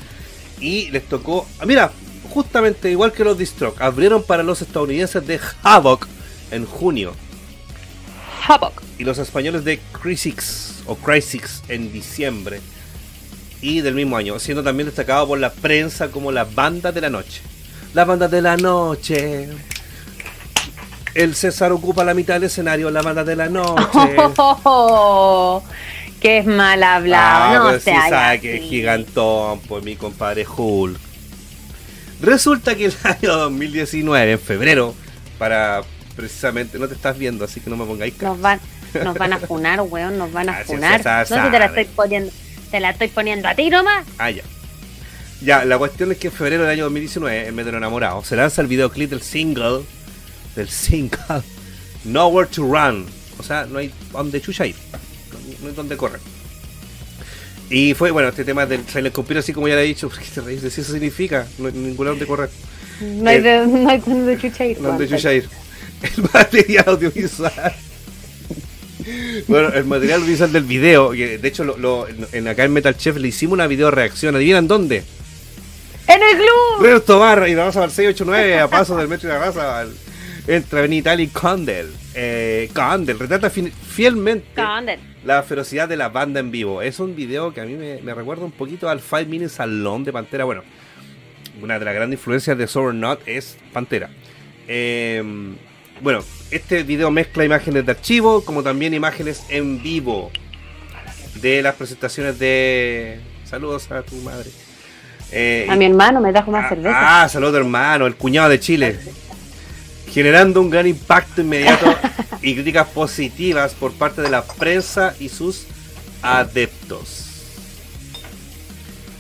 Y 0.62 0.90
les 0.92 1.04
tocó, 1.04 1.46
ah, 1.60 1.66
mira, 1.66 1.92
justamente 2.30 2.90
igual 2.90 3.12
que 3.12 3.26
los 3.26 3.38
Distrock, 3.38 3.82
abrieron 3.82 4.24
para 4.24 4.44
los 4.44 4.62
estadounidenses 4.62 5.26
de 5.28 5.40
Havoc 5.64 6.08
en 6.52 6.66
junio 6.66 7.14
Havoc. 8.48 8.82
y 8.98 9.04
los 9.04 9.18
españoles 9.18 9.66
de 9.66 9.80
Crisix 10.02 10.84
o 10.86 10.96
Crisix 10.96 11.62
en 11.68 11.92
diciembre 11.92 12.62
y 13.62 13.82
del 13.82 13.96
mismo 13.96 14.16
año, 14.16 14.40
siendo 14.40 14.64
también 14.64 14.86
destacado 14.88 15.28
por 15.28 15.40
la 15.40 15.52
prensa 15.52 16.10
como 16.10 16.32
la 16.32 16.46
banda 16.46 16.92
de 16.92 17.02
la 17.02 17.10
noche. 17.10 17.42
La 17.94 18.06
banda 18.06 18.28
de 18.28 18.42
la 18.42 18.58
noche. 18.58 19.50
El 21.16 21.34
César 21.36 21.72
ocupa 21.72 22.04
la 22.04 22.14
mitad 22.14 22.36
del 22.36 22.44
escenario, 22.44 22.92
la 22.92 23.02
banda 23.02 23.24
de 23.24 23.36
la 23.38 23.48
noche. 23.50 23.82
que 26.22 26.40
es 26.40 26.46
mal 26.46 26.82
hablado, 26.84 27.68
Ah, 27.68 27.72
no 27.72 27.78
sí 27.78 27.86
sea 27.86 28.10
sabe 28.10 28.42
que 28.42 28.58
es 28.58 28.64
gigantón, 28.64 29.60
pues 29.62 29.84
mi 29.84 29.96
compadre 29.96 30.46
Hulk. 30.46 31.00
Resulta 32.22 32.76
que 32.76 32.86
el 32.86 32.94
año 33.04 33.34
2019, 33.38 34.32
en 34.34 34.40
febrero, 34.40 34.94
para 35.38 35.82
precisamente, 36.16 36.80
no 36.80 36.88
te 36.88 36.96
estás 36.96 37.18
viendo, 37.18 37.46
así 37.46 37.60
que 37.60 37.70
no 37.70 37.78
me 37.78 37.86
pongáis 37.86 38.14
cara. 38.16 38.32
Nos 38.32 38.42
van, 38.42 38.60
nos 39.04 39.18
van 39.18 39.34
a 39.34 39.38
funar, 39.40 39.82
weón, 39.82 40.18
nos 40.18 40.32
van 40.32 40.50
a 40.50 40.54
Ah, 40.60 40.64
funar. 40.66 40.98
César 40.98 41.28
no 41.30 41.46
si 41.46 41.52
te 41.52 41.60
la 41.60 41.66
estoy 41.66 41.86
poniendo, 41.86 42.32
te 42.72 42.80
la 42.80 42.90
estoy 42.90 43.08
poniendo 43.10 43.48
a 43.48 43.56
ti 43.56 43.70
nomás. 43.70 44.06
Ah, 44.18 44.32
ya. 44.32 44.44
Ya, 45.42 45.64
la 45.66 45.78
cuestión 45.78 46.12
es 46.12 46.18
que 46.18 46.28
en 46.28 46.34
febrero 46.34 46.64
del 46.64 46.72
año 46.72 46.84
2019, 46.86 47.48
en 47.48 47.56
Metro 47.56 47.78
Enamorado, 47.78 48.24
se 48.24 48.36
lanza 48.36 48.62
el 48.62 48.68
videoclip 48.68 49.10
del 49.10 49.22
single, 49.22 49.82
del 50.56 50.70
single, 50.70 51.42
Nowhere 52.04 52.50
to 52.50 52.64
Run. 52.64 53.06
O 53.40 53.44
sea, 53.44 53.66
no 53.66 53.80
hay 53.80 53.92
donde 54.12 54.42
chucha 54.42 54.66
ir, 54.66 54.76
no 55.62 55.68
hay 55.70 55.76
donde 55.76 55.98
correr. 55.98 56.20
Y 57.70 57.94
fue, 57.96 58.12
bueno, 58.12 58.30
este 58.30 58.46
tema 58.46 58.66
del 58.66 58.88
Silent 58.88 59.14
Conspiracy, 59.14 59.52
como 59.52 59.68
ya 59.68 59.76
le 59.76 59.82
he 59.84 59.88
dicho, 59.88 60.08
¿por 60.10 60.20
qué 60.20 60.26
te 60.34 60.42
reís? 60.42 60.62
Si 60.62 60.82
eso 60.82 60.92
significa, 60.94 61.48
no 61.58 61.68
hay 61.68 61.74
ningún 61.74 62.06
lado 62.06 62.16
donde 62.16 62.28
correr. 62.28 62.50
No 63.02 63.30
hay, 63.30 63.38
Eh, 63.38 63.42
de, 63.42 63.68
no 63.68 63.90
hay 63.90 63.98
donde 64.00 64.38
chucha 64.40 64.66
ir. 64.66 64.80
Donde 64.80 65.08
chucha 65.08 65.34
ir. 65.34 65.50
El 66.18 66.24
material 66.34 66.86
audiovisual. 66.88 67.76
Bueno, 69.48 69.70
el 69.70 69.86
material 69.86 70.22
audiovisual 70.22 70.52
del 70.52 70.64
video, 70.64 71.12
que 71.12 71.38
de 71.38 71.48
hecho 71.48 71.64
lo, 71.64 71.78
lo- 71.78 72.08
en 72.32 72.48
acá 72.48 72.64
en 72.64 72.74
Metal 72.74 72.98
Chef 72.98 73.18
le 73.18 73.28
hicimos 73.28 73.54
una 73.54 73.68
video 73.68 73.92
reacción, 73.92 74.36
¿adivinan 74.36 74.68
dónde? 74.68 75.04
¡En 76.08 76.22
el 76.24 76.38
club! 76.38 76.82
Río 76.84 77.02
Tobar 77.04 77.48
y 77.48 77.54
vamos 77.54 77.76
al 77.76 77.92
689 77.92 78.60
a 78.62 78.68
paso 78.68 78.98
del 78.98 79.08
metro 79.08 79.30
de 79.30 79.36
la 79.36 79.46
raza 79.46 79.80
al- 79.82 79.94
entre 80.48 80.80
Avenida 80.80 81.16
y 81.16 81.28
Condel. 81.28 81.92
Eh, 82.14 82.70
Condel 82.74 83.18
retrata 83.20 83.50
fi- 83.50 83.72
fielmente 83.72 84.62
Condel. 84.62 85.00
la 85.24 85.42
ferocidad 85.44 85.88
de 85.90 85.98
la 85.98 86.10
banda 86.10 86.40
en 86.40 86.52
vivo. 86.52 86.82
Es 86.82 87.00
un 87.00 87.16
video 87.16 87.54
que 87.54 87.62
a 87.62 87.66
mí 87.66 87.74
me, 87.74 88.00
me 88.02 88.14
recuerda 88.14 88.46
un 88.46 88.52
poquito 88.52 88.90
al 88.90 89.00
Five 89.00 89.26
Minutes 89.26 89.60
Alone 89.60 90.06
de 90.06 90.14
Pantera. 90.14 90.44
Bueno, 90.46 90.64
una 91.62 91.80
de 91.80 91.86
las 91.86 91.96
grandes 91.96 92.20
influencias 92.20 92.58
de 92.58 92.68
Sober 92.68 92.94
Not 92.94 93.22
es 93.28 93.58
Pantera. 93.74 94.10
Eh, 94.68 95.24
bueno, 96.02 96.20
este 96.52 96.84
video 96.84 97.10
mezcla 97.12 97.46
imágenes 97.46 97.86
de 97.86 97.92
archivo 97.94 98.44
como 98.44 98.62
también 98.64 98.94
imágenes 98.94 99.44
en 99.50 99.82
vivo 99.82 100.32
de 101.42 101.62
las 101.62 101.76
presentaciones 101.76 102.38
de. 102.40 103.20
Saludos 103.46 103.90
a 103.92 104.02
tu 104.04 104.16
madre. 104.18 104.50
Eh, 105.32 105.66
A 105.70 105.76
mi 105.76 105.86
hermano 105.86 106.20
me 106.22 106.32
trajo 106.32 106.52
más 106.52 106.66
Ah, 106.66 106.70
cerveza. 106.70 107.24
Ah, 107.24 107.30
saludos 107.30 107.56
hermano, 107.56 108.06
el 108.08 108.16
cuñado 108.16 108.50
de 108.50 108.60
Chile. 108.60 109.00
Generando 110.16 110.62
un 110.62 110.70
gran 110.70 110.88
impacto 110.88 111.42
inmediato 111.42 111.94
y 112.42 112.54
críticas 112.56 112.88
positivas 112.88 113.74
por 113.74 113.92
parte 113.94 114.22
de 114.22 114.30
la 114.30 114.44
prensa 114.46 115.14
y 115.20 115.28
sus 115.30 115.66
adeptos. 116.22 117.24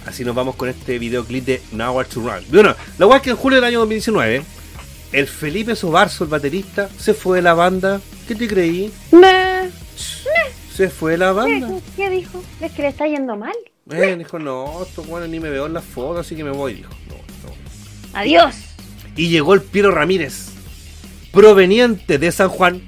Así 0.05 0.23
nos 0.23 0.33
vamos 0.35 0.55
con 0.55 0.69
este 0.69 0.97
videoclip 0.97 1.43
de 1.45 1.61
Nowhere 1.73 2.07
to 2.07 2.21
Run. 2.21 2.45
Bueno, 2.49 2.73
la 2.97 3.07
cual 3.07 3.21
que 3.21 3.31
en 3.31 3.35
julio 3.35 3.57
del 3.57 3.65
año 3.65 3.79
2019, 3.79 4.41
el 5.11 5.27
Felipe 5.27 5.75
Sobarzo, 5.75 6.23
el 6.23 6.29
baterista, 6.29 6.89
se 6.97 7.13
fue 7.13 7.39
de 7.39 7.41
la 7.41 7.53
banda. 7.55 7.99
¿Qué 8.27 8.33
te 8.35 8.47
creí? 8.47 8.89
Me- 9.11 9.69
Se 10.73 10.89
fue 10.89 11.11
de 11.11 11.17
la 11.17 11.27
¿Qué, 11.27 11.33
banda. 11.33 11.69
qué 11.97 12.09
dijo? 12.09 12.41
¿Es 12.61 12.71
que 12.71 12.83
le 12.83 12.87
está 12.87 13.05
yendo 13.05 13.35
mal? 13.35 13.53
Eh, 13.91 14.15
dijo, 14.17 14.39
no, 14.39 14.83
esto 14.83 15.03
bueno, 15.03 15.27
ni 15.27 15.39
me 15.41 15.49
veo 15.49 15.65
en 15.65 15.73
las 15.73 15.83
fotos, 15.83 16.25
así 16.25 16.35
que 16.37 16.43
me 16.45 16.51
voy, 16.51 16.75
dijo. 16.75 16.91
No, 17.09 17.15
no. 17.15 17.55
Adiós. 18.17 18.55
Y 19.17 19.27
llegó 19.29 19.53
el 19.53 19.61
Piero 19.61 19.91
Ramírez, 19.91 20.49
proveniente 21.35 22.17
de 22.17 22.31
San 22.31 22.49
Juan. 22.49 22.81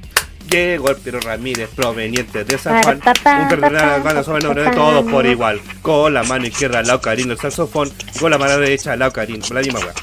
Llegó 0.50 0.90
el 0.92 0.96
Piero 0.96 1.20
Ramírez, 1.20 1.70
proveniente 1.76 2.46
de 2.46 2.58
San 2.58 2.82
Juan. 2.82 3.02
Un 3.42 3.50
perdonado 3.50 4.02
banda 4.02 4.24
sobre 4.24 4.40
el 4.40 4.44
nombre 4.46 4.64
de 4.64 4.72
todos 4.72 5.12
por 5.12 5.26
igual. 5.26 5.60
Con 5.82 6.14
la 6.14 6.24
mano 6.24 6.48
izquierda 6.48 6.80
al 6.80 6.88
lado 6.88 7.02
Karim 7.02 7.30
el 7.32 7.38
saxofón. 7.38 7.92
Con 8.20 8.32
la 8.32 8.38
mano 8.38 8.58
derecha 8.58 8.94
al 8.94 9.00
lado 9.00 9.12
Karim. 9.12 9.42
La 9.52 9.60
misma 9.60 9.80
weá. 9.82 9.94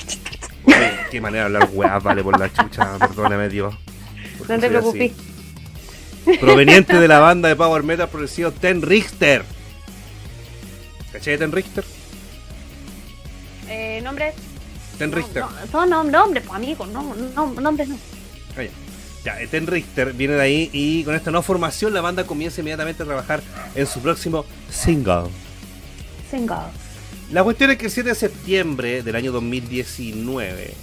Oye, 0.66 0.90
Qué 1.10 1.20
manera 1.20 1.48
de 1.48 1.56
hablar 1.56 1.70
weá, 1.72 1.98
vale 1.98 2.22
por 2.22 2.38
la 2.38 2.52
chucha. 2.52 2.98
Perdóname, 2.98 3.48
Dios. 3.48 3.74
No 4.46 4.58
te 4.58 4.68
preocupes. 4.68 5.12
así. 6.26 6.38
Proveniente 6.38 6.98
de 6.98 7.08
la 7.08 7.18
banda 7.20 7.48
de 7.48 7.56
Power 7.56 7.82
Metal 7.82 8.08
progresivo 8.08 8.50
Ten 8.52 8.82
Richter. 8.82 9.44
¿Cachai 11.12 11.34
de 11.34 11.38
Ten 11.38 11.52
Richter? 11.52 11.84
Eh, 13.68 14.00
¿Nombres? 14.02 14.34
Ten 14.98 15.10
Richter. 15.10 15.42
No, 15.42 15.48
no, 15.50 15.66
son 15.72 15.90
nom- 15.90 16.10
nombres, 16.10 16.44
pues 16.46 16.56
amigos, 16.56 16.88
no, 16.88 17.14
no, 17.34 17.46
nombres 17.60 17.88
no. 17.88 17.96
Ya. 18.56 18.70
Ya, 19.24 19.40
eh, 19.40 19.46
Ten 19.46 19.66
Richter 19.66 20.12
viene 20.12 20.34
de 20.34 20.42
ahí 20.42 20.70
y 20.72 21.02
con 21.04 21.14
esta 21.14 21.30
nueva 21.30 21.42
formación 21.42 21.94
la 21.94 22.02
banda 22.02 22.24
comienza 22.26 22.60
inmediatamente 22.60 23.02
a 23.02 23.06
trabajar 23.06 23.42
en 23.74 23.86
su 23.86 24.00
próximo 24.00 24.44
single. 24.68 25.30
Single. 26.30 26.56
La 27.32 27.42
cuestión 27.42 27.70
es 27.70 27.78
que 27.78 27.86
el 27.86 27.90
7 27.90 28.10
de 28.10 28.14
septiembre 28.14 29.02
del 29.02 29.16
año 29.16 29.32
2019 29.32 30.74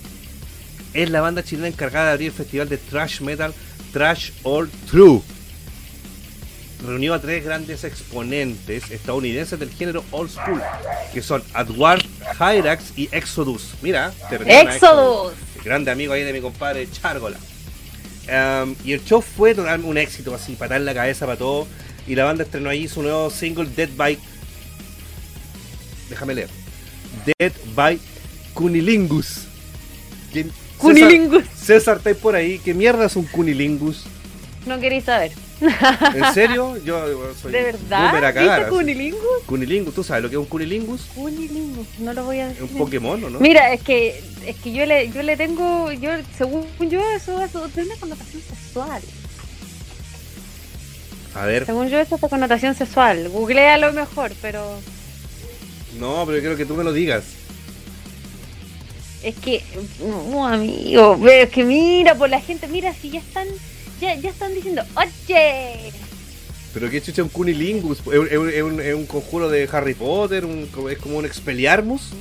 es 0.93 1.09
la 1.11 1.21
banda 1.21 1.43
chilena 1.43 1.67
encargada 1.67 2.07
de 2.07 2.11
abrir 2.13 2.27
el 2.29 2.33
festival 2.33 2.67
de 2.67 2.77
thrash 2.77 3.21
metal 3.21 3.53
Trash 3.93 4.31
All 4.43 4.69
True. 4.89 5.21
Reunió 6.83 7.13
a 7.13 7.21
tres 7.21 7.45
grandes 7.45 7.83
exponentes 7.83 8.89
estadounidenses 8.89 9.59
del 9.59 9.69
género 9.69 10.03
old 10.09 10.31
school, 10.31 10.59
que 11.13 11.21
son 11.21 11.43
Adward, 11.53 12.03
Hyrax 12.39 12.93
y 12.97 13.07
Exodus. 13.11 13.75
Mira, 13.83 14.11
te 14.29 14.37
a 14.37 14.61
Exodus. 14.61 15.33
grande 15.63 15.91
amigo 15.91 16.13
ahí 16.13 16.23
de 16.23 16.33
mi 16.33 16.41
compadre 16.41 16.89
Chargola. 16.89 17.37
Um, 18.27 18.75
y 18.85 18.93
el 18.93 19.03
show 19.03 19.21
fue 19.21 19.53
totalmente 19.55 19.89
un 19.89 19.97
éxito, 19.97 20.33
así, 20.35 20.53
patar 20.53 20.77
en 20.77 20.85
la 20.85 20.93
cabeza 20.93 21.25
para 21.25 21.37
todo. 21.37 21.67
Y 22.07 22.15
la 22.15 22.23
banda 22.25 22.43
estrenó 22.43 22.69
ahí 22.69 22.87
su 22.87 23.01
nuevo 23.01 23.29
single 23.29 23.65
Dead 23.75 23.89
by. 23.95 24.17
Déjame 26.09 26.35
leer. 26.35 26.49
Dead 27.39 27.51
by 27.75 27.99
Cunilingus. 28.53 29.41
¿Quién- 30.31 30.51
Cunilingus. 30.77 31.43
César, 31.43 31.65
César, 31.65 31.97
¿estáis 31.97 32.17
por 32.17 32.35
ahí? 32.35 32.59
¿Qué 32.59 32.73
mierda 32.73 33.05
es 33.05 33.15
un 33.15 33.25
Cunilingus? 33.25 34.03
No 34.65 34.79
queréis 34.79 35.05
saber. 35.05 35.31
¿En 35.61 36.33
serio? 36.33 36.77
Yo 36.83 37.33
soy 37.39 37.51
¿De 37.51 37.63
verdad? 37.63 38.07
boomer 38.07 38.25
a 38.25 38.33
cagar, 38.33 38.59
¿Viste 38.59 38.61
así. 38.63 38.69
Cunilingus? 38.75 39.43
Cunilingus, 39.45 39.93
¿tú 39.93 40.03
sabes 40.03 40.23
lo 40.23 40.29
que 40.29 40.35
es 40.35 40.39
un 40.39 40.45
Cunilingus? 40.45 41.01
Cunilingus, 41.13 41.87
no 41.99 42.13
lo 42.13 42.23
voy 42.25 42.39
a 42.39 42.49
Es 42.49 42.59
decir. 42.59 42.71
un 42.73 42.77
Pokémon, 42.79 43.23
¿o 43.23 43.29
no? 43.29 43.39
Mira, 43.39 43.71
es 43.73 43.81
que 43.83 44.23
es 44.45 44.55
que 44.57 44.73
yo 44.73 44.85
le 44.87 45.09
yo 45.11 45.21
le 45.21 45.37
tengo 45.37 45.91
yo 45.91 46.11
según 46.37 46.65
yo 46.89 46.99
eso, 47.11 47.41
eso 47.43 47.67
tiene 47.69 47.89
una 47.89 47.99
connotación 47.99 48.41
sexual. 48.41 49.01
A 51.35 51.45
ver, 51.45 51.65
Según 51.65 51.87
yo 51.87 51.97
eso 51.99 52.15
es 52.15 52.21
connotación 52.21 52.75
sexual. 52.75 53.29
Googlea 53.29 53.77
lo 53.77 53.93
mejor, 53.93 54.31
pero 54.41 54.79
no, 55.99 56.23
pero 56.25 56.37
yo 56.37 56.41
quiero 56.41 56.57
que 56.57 56.65
tú 56.65 56.75
me 56.75 56.83
lo 56.83 56.91
digas. 56.91 57.23
es 59.23 59.35
que 59.35 59.63
no, 60.31 60.47
amigo, 60.47 61.19
es 61.27 61.49
que 61.49 61.63
mira 61.63 62.15
por 62.15 62.29
la 62.29 62.41
gente, 62.41 62.67
mira 62.67 62.93
si 62.93 63.11
ya 63.11 63.19
están 63.19 63.47
ya, 64.01 64.15
ya 64.15 64.29
están 64.31 64.53
diciendo, 64.53 64.83
"Oye, 64.95 65.91
Pero 66.73 66.89
qué 66.89 67.01
chucha 67.01 67.21
un 67.21 67.29
Cunilingus, 67.29 67.99
es, 67.99 68.05
un- 68.07 68.27
es 68.29 68.37
un- 68.37 68.49
es 68.49 68.63
un, 68.63 68.81
es 68.81 68.95
un 68.95 69.05
conjuro 69.05 69.49
de 69.49 69.67
Harry 69.71 69.93
Potter, 69.93 70.45
un- 70.45 70.69
es 70.89 70.97
como 70.99 71.17
un 71.17 71.25
Expelliarmus. 71.25 72.11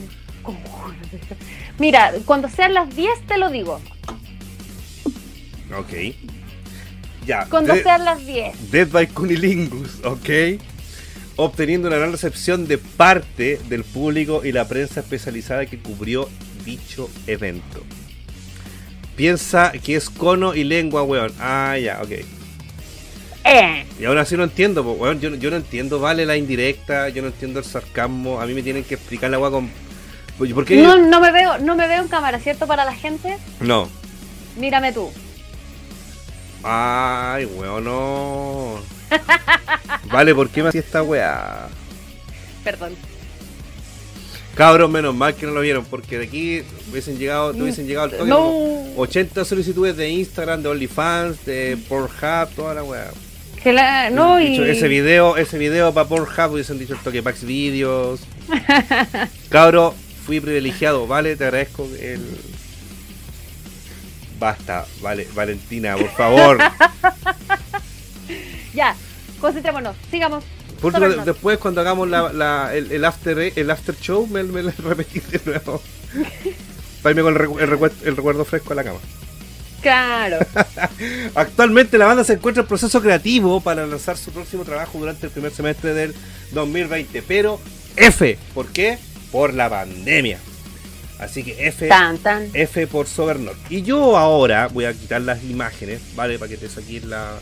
Mira, 1.79 2.13
cuando 2.25 2.49
sean 2.49 2.75
las 2.75 2.95
10 2.95 3.13
te 3.29 3.39
lo 3.39 3.49
digo. 3.51 3.81
Ok. 5.79 6.15
Ya. 7.27 7.47
Cuando 7.47 7.75
de- 7.75 7.83
sean 7.83 8.05
las 8.05 8.27
10. 8.27 8.71
Dead 8.73 8.89
by 8.89 9.07
Cunilingus, 9.09 10.01
ok. 10.05 10.59
Obteniendo 11.37 11.89
una 11.89 11.97
gran 11.99 12.11
recepción 12.13 12.67
de 12.67 12.79
parte 12.79 13.61
del 13.69 13.85
público 13.85 14.43
y 14.45 14.53
la 14.53 14.67
prensa 14.69 15.01
especializada 15.01 15.65
que 15.67 15.79
cubrió 15.79 16.29
dicho 16.65 17.09
evento. 17.27 17.85
Piensa 19.21 19.73
que 19.73 19.97
es 19.97 20.09
cono 20.09 20.55
y 20.55 20.65
lengua, 20.65 21.03
weón. 21.03 21.31
Ah, 21.39 21.77
ya, 21.77 22.01
ok. 22.03 22.11
Eh. 23.45 23.87
Y 23.99 24.05
aún 24.07 24.17
así 24.17 24.35
no 24.35 24.45
entiendo, 24.45 24.83
po, 24.83 24.93
weón. 24.93 25.21
Yo, 25.21 25.35
yo 25.35 25.51
no 25.51 25.57
entiendo, 25.57 26.01
vale, 26.01 26.25
la 26.25 26.39
indirecta, 26.39 27.11
yo 27.11 27.21
no 27.21 27.29
entiendo 27.29 27.59
el 27.59 27.67
sarcasmo. 27.67 28.41
A 28.41 28.47
mí 28.47 28.55
me 28.55 28.63
tienen 28.63 28.83
que 28.83 28.95
explicar 28.95 29.31
la 29.31 29.39
weá 29.39 29.51
con. 29.51 29.71
¿Por 30.39 30.65
qué? 30.65 30.81
No, 30.81 30.97
no 30.97 31.21
me 31.21 31.33
veo, 31.33 31.59
no 31.59 31.77
me 31.77 31.87
veo 31.87 32.01
en 32.01 32.09
cámara, 32.09 32.39
¿cierto? 32.39 32.67
Para 32.67 32.87
la 32.87 32.95
gente. 32.95 33.37
No. 33.61 33.91
Mírame 34.57 34.91
tú. 34.95 35.13
Ay, 36.63 37.45
weón, 37.45 37.85
no. 37.85 38.81
Vale, 40.11 40.35
¿por 40.35 40.49
qué 40.49 40.63
me 40.63 40.71
hacía 40.71 40.81
esta 40.81 41.03
weá? 41.03 41.69
Perdón. 42.65 42.97
Cabros, 44.55 44.91
menos 44.91 45.15
mal 45.15 45.35
que 45.35 45.47
no 45.47 45.53
lo 45.53 45.61
vieron, 45.61 45.85
porque 45.85 46.19
de 46.19 46.25
aquí 46.27 46.63
hubiesen 46.91 47.19
llegado, 47.19 47.53
te 47.55 47.63
hubiesen 47.63 47.87
llegado 47.87 48.07
al 48.07 48.11
toque 48.13 48.29
No. 48.29 48.37
como 48.37 48.95
80 48.99 49.45
solicitudes 49.45 49.97
de 49.97 50.11
Instagram, 50.11 50.63
de 50.63 50.69
OnlyFans, 50.69 51.45
de 51.47 51.79
Pornhub, 51.89 52.49
toda 52.55 52.75
la 52.75 52.83
weá. 52.83 53.11
Que 53.63 53.73
la- 53.73 54.11
no, 54.11 54.41
y... 54.41 54.59
Ese 54.61 54.89
video, 54.89 55.37
ese 55.37 55.57
video 55.57 55.93
para 55.95 56.09
Pornhub 56.09 56.53
hubiesen 56.55 56.79
dicho 56.79 56.95
el 56.95 57.01
toque 57.01 57.23
Pax 57.23 57.45
Videos. 57.45 58.21
Cabro, 59.49 59.95
fui 60.27 60.41
privilegiado, 60.41 61.07
vale, 61.07 61.37
te 61.37 61.45
agradezco 61.45 61.89
el. 62.01 62.21
Basta, 64.39 64.87
vale, 65.01 65.27
Valentina, 65.35 65.97
por 65.97 66.11
favor. 66.11 66.59
Ya, 68.73 68.95
concentrémonos, 69.41 69.97
sigamos. 70.13 70.45
Por 70.81 70.95
último, 70.95 71.25
después 71.25 71.59
cuando 71.59 71.81
hagamos 71.81 72.09
la, 72.09 72.33
la- 72.33 72.75
el, 72.75 72.91
el 72.93 73.05
after 73.05 73.39
el 73.57 73.71
after 73.71 73.97
show 73.99 74.27
me, 74.27 74.43
me 74.45 74.63
lo 74.63 74.73
repetí 74.79 75.21
de 75.21 75.41
nuevo. 75.45 75.83
Para 77.03 77.11
irme 77.13 77.23
con 77.23 77.35
el, 77.35 77.41
recu- 77.41 77.61
el 77.61 77.71
recuer- 77.71 77.93
el 78.05 78.17
recuerdo 78.17 78.45
fresco 78.45 78.73
a 78.73 78.77
la 78.77 78.85
cama. 78.85 78.99
Claro. 79.83 80.39
Actualmente 81.35 81.97
la 81.99 82.07
banda 82.07 82.25
se 82.25 82.35
encuentra 82.35 82.63
en 82.63 82.69
proceso 82.69 83.01
creativo 83.01 83.61
para 83.63 83.87
lanzar 83.87 84.17
su 84.19 84.31
próximo 84.31 84.65
trabajo 84.65 84.99
durante 84.99 85.27
el 85.27 85.33
primer 85.33 85.53
semestre 85.53 85.95
del 85.95 86.15
2020. 86.53 87.23
Pero 87.23 87.59
F, 87.97 88.39
¿por 88.55 88.67
qué? 88.69 88.99
Por 89.33 89.55
la 89.55 89.71
pandemia. 89.71 90.39
Así 91.19 91.43
que 91.43 91.67
F, 91.69 91.87
tan, 91.89 92.19
tan. 92.19 92.49
F 92.53 92.87
por 92.87 93.07
Sobernot. 93.07 93.57
Y 93.71 93.83
yo 93.83 94.17
ahora 94.17 94.69
voy 94.69 94.85
a 94.87 94.93
quitar 94.93 95.21
las 95.23 95.43
imágenes, 95.45 96.01
¿vale? 96.15 96.39
Para 96.39 96.49
que 96.51 96.57
te 96.57 96.69
saques 96.69 97.05
la, 97.05 97.33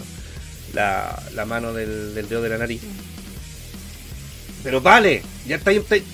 la, 0.75 1.21
la 1.35 1.45
mano 1.45 1.73
del, 1.73 2.15
del 2.15 2.29
dedo 2.29 2.43
de 2.43 2.49
la 2.51 2.59
nariz. 2.59 2.83
Pero 4.63 4.81
vale, 4.81 5.23
ya 5.47 5.57
está 5.57 5.71
ahí. 5.71 5.77
Está 5.79 5.95
ahí. 5.97 6.05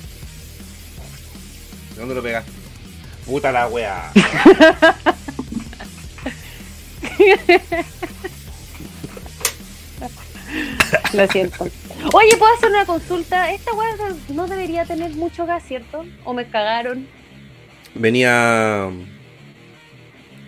¿Dónde 1.96 2.14
lo 2.14 2.22
pegaste? 2.22 2.50
Puta 3.26 3.50
la 3.52 3.66
wea. 3.68 4.10
Lo 11.14 11.26
siento. 11.28 11.64
Oye, 12.12 12.36
¿puedo 12.38 12.54
hacer 12.54 12.70
una 12.70 12.84
consulta? 12.86 13.50
Esta 13.50 13.72
weá 13.72 13.88
no- 14.28 14.46
debería 14.46 14.84
tener 14.84 15.10
mucho 15.12 15.46
gas, 15.46 15.62
¿cierto? 15.66 16.04
¿O 16.24 16.32
me 16.34 16.46
cagaron? 16.48 17.06
Venía. 17.94 18.88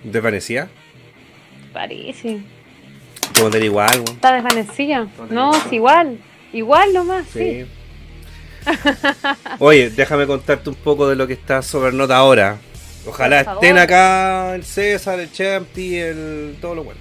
¿Desvanecida? 0.05 0.68
Parece. 1.73 2.40
Como 3.36 3.51
te 3.51 3.64
igual. 3.64 4.02
¿Está 4.06 4.32
desvanecida? 4.35 5.09
No 5.31 5.55
es 5.55 5.73
igual. 5.73 6.18
Igual 6.52 6.93
nomás, 6.93 7.27
sí. 7.32 7.64
Sí. 7.64 7.66
Oye, 9.59 9.90
déjame 9.90 10.26
contarte 10.26 10.70
un 10.70 10.76
poco 10.76 11.09
de 11.09 11.16
lo 11.16 11.26
que 11.26 11.34
está 11.34 11.62
Sobernota 11.62 12.16
ahora. 12.16 12.59
Ojalá 13.06 13.40
estén 13.40 13.78
acá 13.78 14.55
el 14.55 14.64
César, 14.64 15.20
el 15.20 15.30
Champi, 15.30 15.97
el 15.97 16.56
todo 16.60 16.74
lo 16.74 16.84
bueno. 16.84 17.01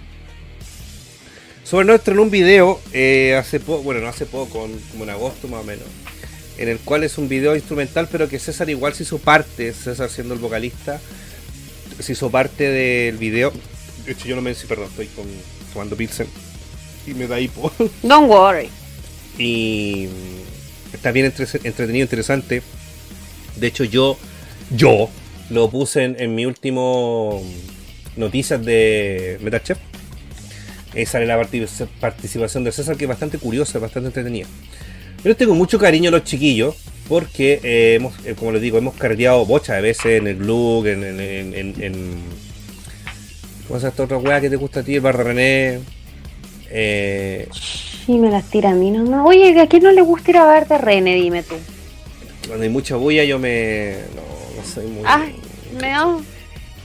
Sobernota 1.64 1.98
estrenó 1.98 2.22
un 2.22 2.30
video 2.30 2.80
eh, 2.94 3.36
hace 3.40 3.60
poco, 3.60 3.82
bueno, 3.82 4.02
no 4.02 4.08
hace 4.08 4.28
poco, 4.28 4.70
como 4.92 5.04
en 5.04 5.10
agosto 5.10 5.48
más 5.48 5.62
o 5.62 5.64
menos, 5.64 5.86
en 6.60 6.70
el 6.70 6.78
cual 6.78 7.04
es 7.04 7.18
un 7.18 7.28
video 7.28 7.56
instrumental, 7.56 8.08
pero 8.12 8.30
que 8.30 8.38
César 8.38 8.70
igual 8.70 8.94
se 8.94 9.02
hizo 9.02 9.18
parte, 9.18 9.74
César 9.74 10.12
siendo 10.12 10.36
el 10.36 10.40
vocalista, 10.40 11.02
se 12.00 12.12
hizo 12.12 12.30
parte 12.30 12.70
del 12.70 13.18
video. 13.18 13.52
De 14.06 14.12
hecho, 14.12 14.28
yo 14.28 14.36
no 14.36 14.44
me 14.44 14.54
sí, 14.54 14.68
perdón, 14.68 14.90
estoy 14.92 15.08
con, 15.08 15.26
tomando 15.74 15.96
Pilsen 15.96 16.28
y 17.08 17.16
me 17.16 17.26
da 17.26 17.40
hipo. 17.40 17.72
Don't 18.04 18.30
worry. 18.30 18.70
y 19.40 20.08
está 20.94 21.12
bien 21.12 21.28
entre- 21.28 21.46
entretenido, 21.64 22.04
interesante. 22.04 22.62
De 23.56 23.68
hecho, 23.68 23.84
yo, 23.84 24.18
yo 24.72 25.10
lo 25.50 25.70
puse 25.70 26.04
en, 26.04 26.16
en 26.20 26.36
mi 26.36 26.46
último 26.46 27.42
noticias 28.16 28.64
de 28.64 29.38
Metachef. 29.42 29.78
Eh, 30.94 31.06
sale 31.06 31.26
la 31.26 31.38
partic- 31.42 31.88
participación 32.00 32.64
de 32.64 32.72
César, 32.72 32.96
que 32.96 33.04
es 33.04 33.10
bastante 33.10 33.38
curiosa, 33.38 33.80
bastante 33.80 34.08
entretenida. 34.08 34.48
Yo 35.24 35.30
les 35.30 35.38
tengo 35.38 35.54
mucho 35.56 35.78
cariño 35.78 36.10
a 36.10 36.12
los 36.12 36.24
chiquillos, 36.24 36.76
porque 37.10 37.60
eh, 37.64 37.96
hemos, 37.96 38.14
eh, 38.26 38.36
como 38.38 38.52
les 38.52 38.62
digo, 38.62 38.78
hemos 38.78 38.96
carreado 38.96 39.46
bochas 39.46 39.76
de 39.78 39.82
veces 39.82 40.06
en 40.06 40.28
el 40.28 40.38
Glug, 40.38 40.88
en, 40.88 41.04
en, 41.04 41.20
en, 41.54 41.84
en- 41.84 42.46
¿Cómo 43.68 43.80
se 43.80 43.88
esta 43.88 44.04
otra 44.04 44.18
weá 44.18 44.40
que 44.40 44.50
te 44.50 44.56
gusta 44.58 44.82
a 44.82 44.84
ti? 44.84 44.96
El 44.96 45.02
Barra 45.02 45.24
René. 45.24 45.80
Eh, 46.70 47.48
Sí, 48.06 48.18
me 48.18 48.30
las 48.30 48.46
tira 48.46 48.72
a 48.72 48.74
mí 48.74 48.92
nomás. 48.92 49.26
Oye, 49.26 49.60
¿a 49.60 49.68
quién 49.68 49.84
no 49.84 49.92
le 49.92 50.02
gusta 50.02 50.30
ir 50.32 50.38
a 50.38 50.46
ver 50.46 50.68
de 50.68 50.78
René? 50.78 51.16
Dime 51.16 51.44
tú. 51.44 51.56
Cuando 52.48 52.64
hay 52.64 52.70
mucha 52.70 52.96
bulla 52.96 53.24
yo 53.24 53.40
me... 53.40 53.96
No, 54.16 54.22
no 54.62 54.68
soy 54.68 54.86
muy... 54.88 55.02
Ay, 55.06 55.36
me 55.82 55.90
da- 55.90 56.18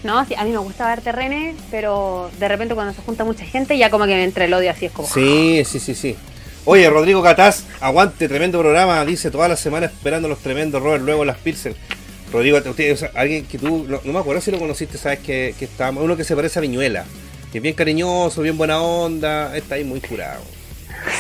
No, 0.03 0.25
sí, 0.25 0.35
a 0.35 0.45
mí 0.45 0.51
me 0.53 0.59
gusta 0.59 0.89
ver 0.95 1.15
René, 1.15 1.55
pero 1.71 2.31
de 2.39 2.49
repente 2.49 2.75
cuando 2.75 2.95
se 2.95 3.03
junta 3.03 3.25
mucha 3.25 3.45
gente 3.45 3.77
ya 3.77 3.91
como 3.91 4.07
que 4.07 4.15
me 4.15 4.25
entra 4.25 4.47
el 4.47 4.55
odio 4.55 4.71
así 4.71 4.87
es 4.87 4.93
como... 4.93 5.07
Sí, 5.09 5.63
sí, 5.67 5.79
sí, 5.79 5.95
sí. 5.95 6.17
Oye, 6.65 6.89
Rodrigo 6.89 7.23
Catás, 7.23 7.65
aguante, 7.81 8.29
tremendo 8.29 8.59
programa, 8.61 9.05
dice 9.05 9.31
toda 9.31 9.49
la 9.49 9.57
semana 9.57 9.87
esperando 9.87 10.29
los 10.29 10.39
tremendos 10.39 10.83
Robert, 10.83 11.05
luego 11.05 11.25
las 11.25 11.37
Pilsen. 11.39 11.75
Rodrigo, 12.33 12.59
usted, 12.59 12.93
o 12.93 12.97
sea, 12.97 13.11
alguien 13.15 13.45
que 13.45 13.59
tú, 13.59 13.85
no, 13.89 14.01
no 14.05 14.13
me 14.13 14.19
acuerdo 14.19 14.41
si 14.41 14.51
lo 14.51 14.59
conociste, 14.59 14.97
sabes 14.97 15.19
que, 15.19 15.55
que 15.59 15.65
está, 15.67 15.91
uno 15.91 16.17
que 16.17 16.25
se 16.25 16.37
parece 16.37 16.59
a 16.61 16.63
Viñuela, 16.63 17.05
que 17.51 17.59
es 17.59 17.63
bien 17.63 17.75
cariñoso, 17.75 18.41
bien 18.41 18.57
buena 18.57 18.81
onda, 18.81 19.55
está 19.57 19.75
ahí 19.75 19.85
muy 19.85 20.01
curado. 20.01 20.41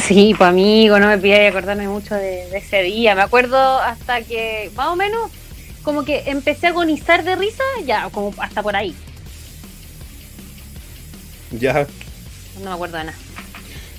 Sí, 0.06 0.34
pues 0.36 0.48
amigo, 0.50 0.98
no 0.98 1.06
me 1.06 1.18
pides 1.18 1.50
acordarme 1.50 1.88
mucho 1.88 2.14
de, 2.14 2.46
de 2.48 2.58
ese 2.58 2.82
día. 2.82 3.14
Me 3.14 3.22
acuerdo 3.22 3.56
hasta 3.80 4.22
que, 4.22 4.70
más 4.76 4.88
o 4.88 4.96
menos, 4.96 5.30
como 5.82 6.04
que 6.04 6.24
empecé 6.26 6.66
a 6.66 6.70
agonizar 6.70 7.24
de 7.24 7.36
risa, 7.36 7.62
ya, 7.84 8.08
como 8.10 8.34
hasta 8.38 8.62
por 8.62 8.76
ahí. 8.76 8.94
Ya, 11.52 11.86
No 12.62 12.70
me 12.70 12.74
acuerdo 12.74 12.98
de 12.98 13.04
nada. 13.04 13.18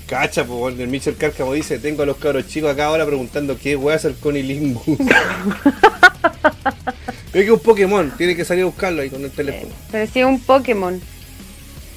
cacha, 0.07 0.45
pues 0.45 0.79
el 0.79 0.87
Michel 0.87 1.17
Cárcamo 1.17 1.53
dice, 1.53 1.79
tengo 1.79 2.03
a 2.03 2.05
los 2.05 2.17
cabros 2.17 2.47
chicos 2.47 2.71
acá 2.71 2.85
ahora 2.85 3.05
preguntando 3.05 3.57
qué 3.57 3.75
voy 3.75 3.93
a 3.93 3.95
hacer 3.95 4.13
con. 4.15 4.35
Creo 4.35 4.85
que 7.33 7.43
es 7.43 7.49
un 7.49 7.59
Pokémon, 7.59 8.11
tiene 8.17 8.35
que 8.35 8.45
salir 8.45 8.63
a 8.63 8.67
buscarlo 8.67 9.01
ahí 9.01 9.09
con 9.09 9.23
el 9.23 9.31
teléfono. 9.31 9.73
Pero 9.91 10.11
sí, 10.11 10.23
un 10.23 10.39
Pokémon. 10.39 11.01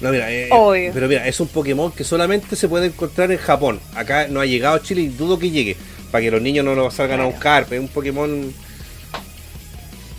No, 0.05 0.10
mira, 0.10 0.31
eh, 0.31 0.48
Obvio. 0.52 0.90
pero 0.93 1.09
mira, 1.09 1.26
es 1.26 1.40
un 1.40 1.48
Pokémon 1.48 1.90
que 1.90 2.05
solamente 2.05 2.56
se 2.56 2.68
puede 2.68 2.86
encontrar 2.89 3.32
en 3.32 3.39
Japón. 3.39 3.81
Acá 3.94 4.26
no 4.28 4.39
ha 4.40 4.44
llegado 4.44 4.76
a 4.76 4.82
Chile 4.82 5.01
y 5.01 5.09
dudo 5.09 5.39
que 5.39 5.51
llegue. 5.51 5.76
Para 6.10 6.22
que 6.22 6.31
los 6.31 6.43
niños 6.43 6.62
no 6.62 6.74
lo 6.74 6.90
salgan 6.90 7.20
a 7.20 7.24
buscar. 7.24 7.66
Es 7.70 7.81
un 7.81 7.89
Pokémon. 7.89 8.52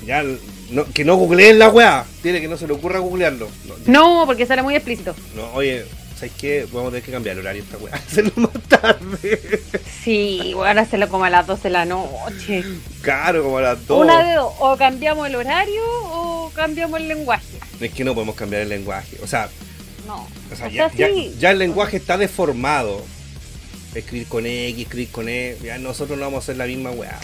Ya, 0.08 0.24
no- 0.72 0.86
que 0.92 1.06
no 1.06 1.16
googleen 1.18 1.60
la 1.60 1.70
weá. 1.70 2.04
Tiene 2.24 2.42
que 2.42 2.48
no 2.48 2.58
se 2.58 2.66
le 2.68 2.74
ocurra 2.74 2.98
googlearlo. 3.00 3.48
No, 3.68 3.76
No, 3.86 4.26
porque 4.26 4.48
sale 4.48 4.64
muy 4.64 4.76
explícito. 4.76 5.16
no, 5.36 5.52
oye, 5.54 5.86
¿sabes 6.16 6.32
qué? 6.36 6.66
Vamos 6.72 6.88
a 6.88 6.92
tener 6.92 7.04
que 7.04 7.12
cambiar 7.12 7.36
el 7.36 7.42
horario 7.42 7.62
esta 7.64 7.78
weá. 7.78 7.94
Hacerlo 8.08 8.32
más 8.38 8.52
tarde. 8.68 9.62
Sí, 10.04 10.52
bueno, 10.56 10.82
hacerlo 10.82 11.10
como 11.10 11.26
a 11.26 11.30
las 11.30 11.48
12 11.48 11.64
de 11.64 11.70
la 11.70 11.86
noche. 11.86 12.64
Claro, 13.02 13.44
como 13.44 13.58
a 13.60 13.62
las 13.62 13.88
dos. 13.88 14.04
Una 14.04 14.24
de 14.28 14.34
dos, 14.36 14.52
o 14.60 14.76
cambiamos 14.78 15.28
el 15.28 15.36
horario 15.36 15.82
o 15.86 16.52
cambiamos 16.56 17.00
el 17.00 17.08
lenguaje. 17.08 17.46
Es 17.80 17.92
que 17.92 18.04
no 18.04 18.14
podemos 18.14 18.36
cambiar 18.36 18.62
el 18.64 18.70
lenguaje. 18.70 19.18
O 19.24 19.28
sea, 19.28 19.50
No. 20.06 20.28
O 20.52 20.56
sea, 20.56 20.68
O 20.68 20.70
ya, 20.70 20.90
sea, 20.90 21.08
ya- 21.10 21.14
sí. 21.14 21.36
ya 21.40 21.52
el 21.52 21.60
lenguaje 21.60 21.98
está 21.98 22.18
deformado. 22.18 23.04
Escribir 23.94 24.28
con 24.28 24.46
X, 24.46 24.82
escribir 24.84 25.10
con 25.12 25.30
E. 25.30 25.58
Ya 25.64 25.78
nosotros 25.78 26.18
no 26.18 26.26
vamos 26.26 26.38
a 26.38 26.44
hacer 26.44 26.58
la 26.58 26.66
misma 26.66 26.92
weá. 26.92 27.18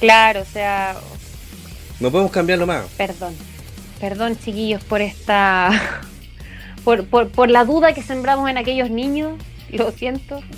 Claro, 0.00 0.42
o 0.42 0.44
sea, 0.52 0.96
No 2.00 2.10
podemos 2.10 2.30
cambiarlo 2.32 2.66
más. 2.66 2.84
perdón. 2.96 3.34
Perdón, 4.00 4.38
chiquillos, 4.38 4.82
por 4.84 5.00
esta. 5.02 6.00
Por, 6.84 7.06
por, 7.06 7.30
por 7.30 7.48
la 7.50 7.64
duda 7.64 7.94
que 7.94 8.02
sembramos 8.02 8.50
en 8.50 8.58
aquellos 8.58 8.90
niños. 8.90 9.38
Lo 9.70 9.90
siento. 9.92 10.40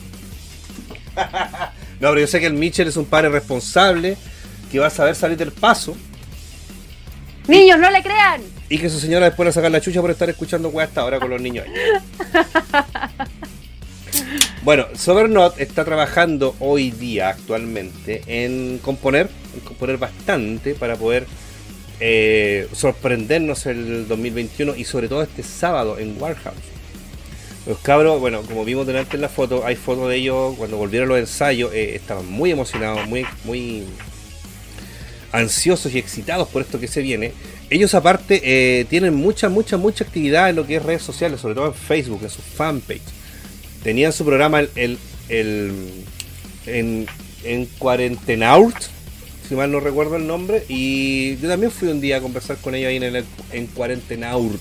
No, 1.98 2.08
pero 2.10 2.20
yo 2.20 2.26
sé 2.26 2.40
que 2.40 2.46
el 2.46 2.52
Mitchell 2.52 2.88
es 2.88 2.96
un 2.98 3.06
padre 3.06 3.30
responsable 3.30 4.18
que 4.70 4.78
va 4.78 4.88
a 4.88 4.90
saber 4.90 5.14
salir 5.14 5.38
del 5.38 5.50
paso. 5.50 5.96
Niños, 7.48 7.78
no 7.78 7.90
le 7.90 8.02
crean. 8.02 8.42
Y 8.68 8.78
que 8.78 8.90
su 8.90 8.98
señora 8.98 9.26
después 9.26 9.46
le 9.46 9.52
sacar 9.52 9.70
la 9.70 9.80
chucha 9.80 10.00
por 10.00 10.10
estar 10.10 10.28
escuchando 10.28 10.68
weá 10.70 10.86
hasta 10.86 11.02
ahora 11.02 11.20
con 11.20 11.30
los 11.30 11.40
niños. 11.40 11.66
Bueno, 14.62 14.86
Sobernot 14.96 15.60
está 15.60 15.84
trabajando 15.84 16.56
hoy 16.58 16.90
día, 16.90 17.28
actualmente, 17.28 18.22
en 18.26 18.78
componer, 18.78 19.28
en 19.54 19.60
componer 19.60 19.96
bastante 19.96 20.74
para 20.74 20.96
poder 20.96 21.26
eh, 22.00 22.68
sorprendernos 22.72 23.66
el 23.66 24.08
2021 24.08 24.74
y 24.74 24.84
sobre 24.84 25.08
todo 25.08 25.22
este 25.22 25.44
sábado 25.44 25.98
en 26.00 26.20
Warhouse. 26.20 26.56
Los 27.66 27.78
cabros, 27.78 28.20
bueno, 28.20 28.42
como 28.42 28.64
vimos 28.64 28.86
delante 28.86 29.14
en 29.14 29.22
la 29.22 29.28
foto, 29.28 29.64
hay 29.64 29.76
fotos 29.76 30.08
de 30.08 30.16
ellos 30.16 30.56
cuando 30.56 30.76
volvieron 30.76 31.08
los 31.08 31.18
ensayos, 31.18 31.72
eh, 31.72 31.94
estaban 31.94 32.26
muy 32.26 32.50
emocionados, 32.50 33.06
muy, 33.06 33.24
muy 33.44 33.84
ansiosos 35.32 35.94
y 35.94 35.98
excitados 35.98 36.48
por 36.48 36.62
esto 36.62 36.80
que 36.80 36.88
se 36.88 37.02
viene. 37.02 37.32
Ellos 37.68 37.94
aparte 37.94 38.40
eh, 38.44 38.84
tienen 38.84 39.14
mucha, 39.14 39.48
mucha, 39.48 39.76
mucha 39.76 40.04
actividad 40.04 40.50
en 40.50 40.56
lo 40.56 40.66
que 40.66 40.76
es 40.76 40.82
redes 40.82 41.02
sociales, 41.02 41.40
sobre 41.40 41.54
todo 41.54 41.66
en 41.66 41.74
Facebook, 41.74 42.20
en 42.22 42.30
su 42.30 42.42
fanpage. 42.42 43.02
Tenían 43.82 44.12
su 44.12 44.24
programa 44.24 44.60
el, 44.60 44.98
el, 45.28 45.72
en, 46.66 47.06
en 47.44 47.66
Quarentenaut, 47.78 48.74
si 49.48 49.54
mal 49.54 49.70
no 49.70 49.80
recuerdo 49.80 50.16
el 50.16 50.26
nombre, 50.26 50.64
y 50.68 51.36
yo 51.36 51.48
también 51.48 51.70
fui 51.70 51.88
un 51.88 52.00
día 52.00 52.16
a 52.16 52.20
conversar 52.20 52.56
con 52.58 52.74
ellos 52.74 52.88
ahí 52.88 52.96
en, 52.96 53.02
el, 53.02 53.24
en 53.52 53.66
Quarentenaut. 53.68 54.60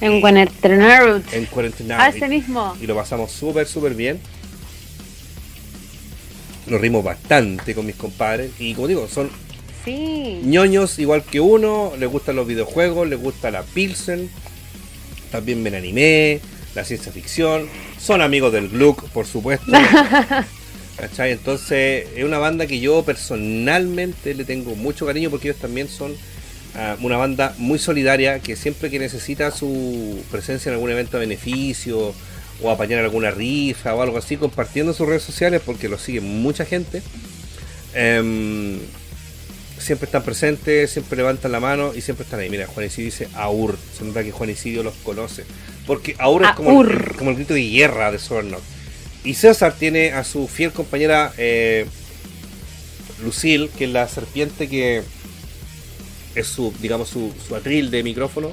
En 0.00 0.20
Quarentenaut. 0.20 1.32
En 1.32 1.46
Quarentenaut. 1.46 2.00
Ah, 2.00 2.08
ese 2.08 2.28
mismo. 2.28 2.76
Y 2.80 2.86
lo 2.86 2.94
pasamos 2.94 3.32
súper, 3.32 3.66
súper 3.66 3.94
bien. 3.94 4.20
Nos 6.66 6.80
rimos 6.80 7.02
bastante 7.02 7.74
con 7.74 7.86
mis 7.86 7.96
compadres. 7.96 8.50
Y 8.58 8.74
como 8.74 8.88
digo, 8.88 9.08
son 9.08 9.30
Sí. 9.86 10.40
ñoños 10.44 10.98
igual 10.98 11.22
que 11.22 11.40
uno, 11.40 11.92
les 11.98 12.10
gustan 12.10 12.36
los 12.36 12.46
videojuegos, 12.46 13.08
les 13.08 13.18
gusta 13.18 13.50
la 13.50 13.62
Pilsen, 13.62 14.28
también 15.30 15.62
ven 15.62 15.76
anime, 15.76 16.40
la 16.74 16.84
ciencia 16.84 17.12
ficción, 17.12 17.68
son 17.98 18.20
amigos 18.20 18.52
del 18.52 18.68
Gluck, 18.68 19.04
por 19.10 19.26
supuesto. 19.26 19.70
¿Cachai? 20.96 21.30
Entonces 21.32 22.08
es 22.16 22.24
una 22.24 22.38
banda 22.38 22.66
que 22.66 22.80
yo 22.80 23.04
personalmente 23.04 24.34
le 24.34 24.44
tengo 24.44 24.74
mucho 24.74 25.06
cariño 25.06 25.30
porque 25.30 25.48
ellos 25.48 25.60
también 25.60 25.88
son 25.88 26.14
ah, 26.74 26.96
una 27.00 27.16
banda 27.16 27.54
muy 27.58 27.78
solidaria 27.78 28.40
que 28.40 28.56
siempre 28.56 28.90
que 28.90 28.98
necesita 28.98 29.50
su 29.50 30.20
presencia 30.30 30.70
en 30.70 30.74
algún 30.74 30.90
evento 30.90 31.18
de 31.18 31.26
beneficio 31.26 32.12
o 32.62 32.70
apañar 32.70 33.00
alguna 33.04 33.30
rifa 33.30 33.94
o 33.94 34.02
algo 34.02 34.18
así, 34.18 34.36
compartiendo 34.36 34.92
sus 34.94 35.06
redes 35.06 35.22
sociales 35.22 35.62
porque 35.64 35.88
lo 35.88 35.98
sigue 35.98 36.20
mucha 36.20 36.64
gente. 36.64 37.02
em, 37.94 38.78
siempre 39.86 40.06
están 40.06 40.24
presentes, 40.24 40.90
siempre 40.90 41.16
levantan 41.16 41.52
la 41.52 41.60
mano 41.60 41.94
y 41.94 42.00
siempre 42.00 42.24
están 42.24 42.40
ahí. 42.40 42.50
Mira, 42.50 42.66
Juan 42.66 42.86
Isidio 42.86 43.06
dice 43.06 43.28
Aur. 43.34 43.78
Se 43.96 44.04
nota 44.04 44.24
que 44.24 44.32
Juan 44.32 44.50
Isidio 44.50 44.82
los 44.82 44.94
conoce. 44.96 45.44
Porque 45.86 46.16
Aur 46.18 46.44
es 46.44 46.50
como 46.50 46.82
el, 46.82 46.88
Aur. 46.88 47.16
como 47.16 47.30
el 47.30 47.36
grito 47.36 47.54
de 47.54 47.70
guerra 47.70 48.10
de 48.10 48.18
Sobernot. 48.18 48.62
Y 49.24 49.34
César 49.34 49.74
tiene 49.78 50.12
a 50.12 50.24
su 50.24 50.48
fiel 50.48 50.72
compañera 50.72 51.32
eh, 51.38 51.86
Lucille, 53.24 53.68
que 53.78 53.84
es 53.84 53.90
la 53.90 54.08
serpiente 54.08 54.68
que 54.68 55.02
es 56.34 56.46
su, 56.46 56.74
digamos, 56.80 57.08
su, 57.08 57.32
su 57.46 57.54
atril 57.54 57.90
de 57.90 58.02
micrófono. 58.02 58.50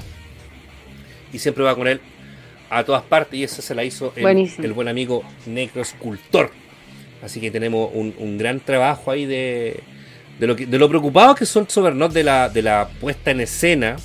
Y 1.32 1.40
siempre 1.40 1.64
va 1.64 1.74
con 1.74 1.88
él 1.88 2.00
a 2.70 2.84
todas 2.84 3.02
partes. 3.02 3.38
Y 3.40 3.42
esa 3.42 3.60
se 3.60 3.74
la 3.74 3.82
hizo 3.82 4.12
el, 4.14 4.72
buen 4.72 4.88
amigo 4.88 5.24
Necroescultor. 5.46 6.52
Así 7.22 7.40
que 7.40 7.50
tenemos 7.50 7.90
un, 7.92 8.14
un 8.18 8.38
gran 8.38 8.60
trabajo 8.60 9.10
ahí 9.10 9.26
de, 9.26 9.82
de 10.38 10.46
lo, 10.46 10.56
que, 10.56 10.66
de 10.66 10.78
lo 10.78 10.88
preocupados 10.88 11.38
que 11.38 11.46
son 11.46 11.68
Sobernot 11.68 12.12
de 12.12 12.24
la, 12.24 12.48
de 12.48 12.62
la 12.62 12.88
puesta 13.00 13.30
en 13.30 13.40
escena. 13.40 13.96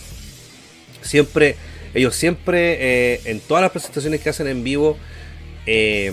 Siempre, 1.02 1.56
ellos 1.94 2.16
siempre, 2.16 2.78
eh, 2.80 3.22
en 3.26 3.40
todas 3.40 3.62
las 3.62 3.72
presentaciones 3.72 4.22
que 4.22 4.30
hacen 4.30 4.48
en 4.48 4.64
vivo, 4.64 4.98
eh, 5.66 6.12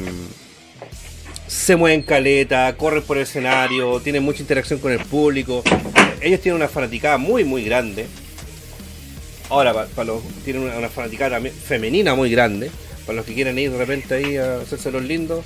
se 1.47 1.77
mueven 1.77 2.03
caleta, 2.03 2.75
corren 2.77 3.03
por 3.03 3.17
el 3.17 3.25
escenario, 3.25 4.01
tienen 4.01 4.23
mucha 4.23 4.41
interacción 4.41 4.79
con 4.79 4.93
el 4.93 5.01
público. 5.01 5.63
Ellos 6.21 6.41
tienen 6.41 6.57
una 6.57 6.69
fanaticada 6.69 7.19
muy, 7.19 7.45
muy 7.45 7.65
grande. 7.65 8.07
Ahora, 9.49 9.87
para, 9.87 10.05
los, 10.05 10.23
tienen 10.45 10.63
una, 10.63 10.77
una 10.77 10.89
fanaticada 10.89 11.37
también 11.37 11.55
femenina 11.55 12.15
muy 12.15 12.31
grande. 12.31 12.71
Para 13.05 13.17
los 13.17 13.27
que 13.27 13.35
quieren 13.35 13.57
ir 13.59 13.71
de 13.71 13.79
repente 13.79 14.15
ahí 14.15 14.37
a 14.37 14.61
hacerse 14.61 14.91
los 14.91 15.05
lindos, 15.05 15.45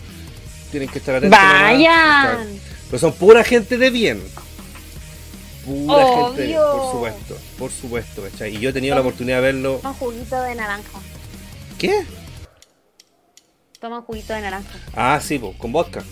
tienen 0.70 0.88
que 0.88 0.98
estar 0.98 1.16
atentos. 1.16 1.38
Vayan. 1.38 2.46
Pero 2.86 2.98
son 2.98 3.12
pura 3.12 3.44
gente 3.44 3.76
de 3.76 3.90
bien. 3.90 4.22
Pura 5.64 6.06
gente 6.34 6.54
por 6.54 6.92
supuesto. 6.92 7.36
Por 7.58 7.70
supuesto, 7.70 8.22
¿cachai? 8.22 8.56
Y 8.56 8.60
yo 8.60 8.70
he 8.70 8.72
tenido 8.72 8.94
la 8.94 9.00
oportunidad 9.02 9.36
de 9.36 9.42
verlo. 9.42 9.76
Toma 9.82 9.94
juguito 9.94 10.40
de 10.42 10.54
naranja. 10.54 10.98
¿Qué? 11.78 12.04
Toma 13.80 14.02
juguito 14.02 14.32
de 14.34 14.40
naranja. 14.42 14.78
Ah, 14.94 15.20
sí, 15.22 15.38
pues, 15.38 15.56
con 15.56 15.72
vodka. 15.72 16.02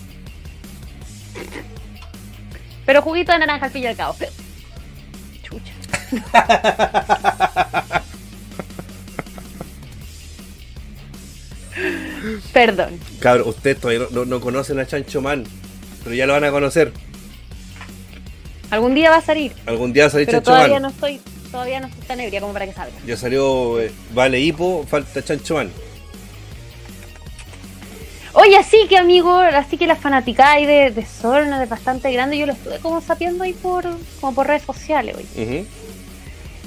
Pero 2.85 3.01
juguito 3.01 3.31
de 3.31 3.39
naranja 3.39 3.65
al 3.67 3.71
fin 3.71 3.83
y 3.83 3.87
al 3.87 3.95
cabo. 3.95 4.15
Chucha. 5.43 5.73
Perdón. 12.53 12.99
Cabrón, 13.19 13.49
ustedes 13.49 13.79
todavía 13.79 14.07
no, 14.11 14.19
no- 14.19 14.25
no 14.25 14.41
conocen 14.41 14.79
a 14.79 14.85
Chancho 14.85 15.21
Man, 15.21 15.45
pero 16.03 16.15
ya 16.15 16.25
lo 16.25 16.33
van 16.33 16.43
a 16.43 16.51
conocer. 16.51 16.91
Algún 18.71 18.93
día 18.95 19.09
va 19.09 19.17
a 19.17 19.21
salir. 19.21 19.53
Algún 19.65 19.93
día 19.93 20.03
va 20.03 20.07
a 20.07 20.11
salir 20.11 20.27
Pero 20.27 20.39
Chancho 20.39 20.51
todavía 20.51 20.73
Man. 20.75 20.81
no 20.83 20.89
estoy, 20.89 21.21
todavía 21.51 21.79
no 21.79 21.87
estoy 21.87 22.05
tan 22.05 22.19
ebria 22.19 22.41
como 22.41 22.53
para 22.53 22.65
que 22.65 22.73
salga. 22.73 22.95
Ya 23.05 23.17
salió 23.17 23.79
eh, 23.79 23.91
Vale 24.13 24.39
Hipo, 24.39 24.85
falta 24.87 25.23
Chancho 25.23 25.55
Man. 25.55 25.71
Oye, 28.33 28.57
así 28.57 28.85
que 28.87 28.97
amigo, 28.97 29.35
así 29.37 29.77
que 29.77 29.87
la 29.87 29.95
fanaticada 29.95 30.53
ahí 30.53 30.65
de, 30.65 30.91
de 30.91 31.05
Sorna 31.05 31.61
es 31.63 31.69
bastante 31.69 32.11
grande. 32.11 32.37
Yo 32.37 32.45
lo 32.45 32.53
estuve 32.53 32.77
como 32.79 33.01
sapeando 33.01 33.43
ahí 33.43 33.53
por, 33.53 33.85
como 34.21 34.35
por 34.35 34.47
redes 34.47 34.63
sociales. 34.63 35.15
Ujú. 35.35 35.65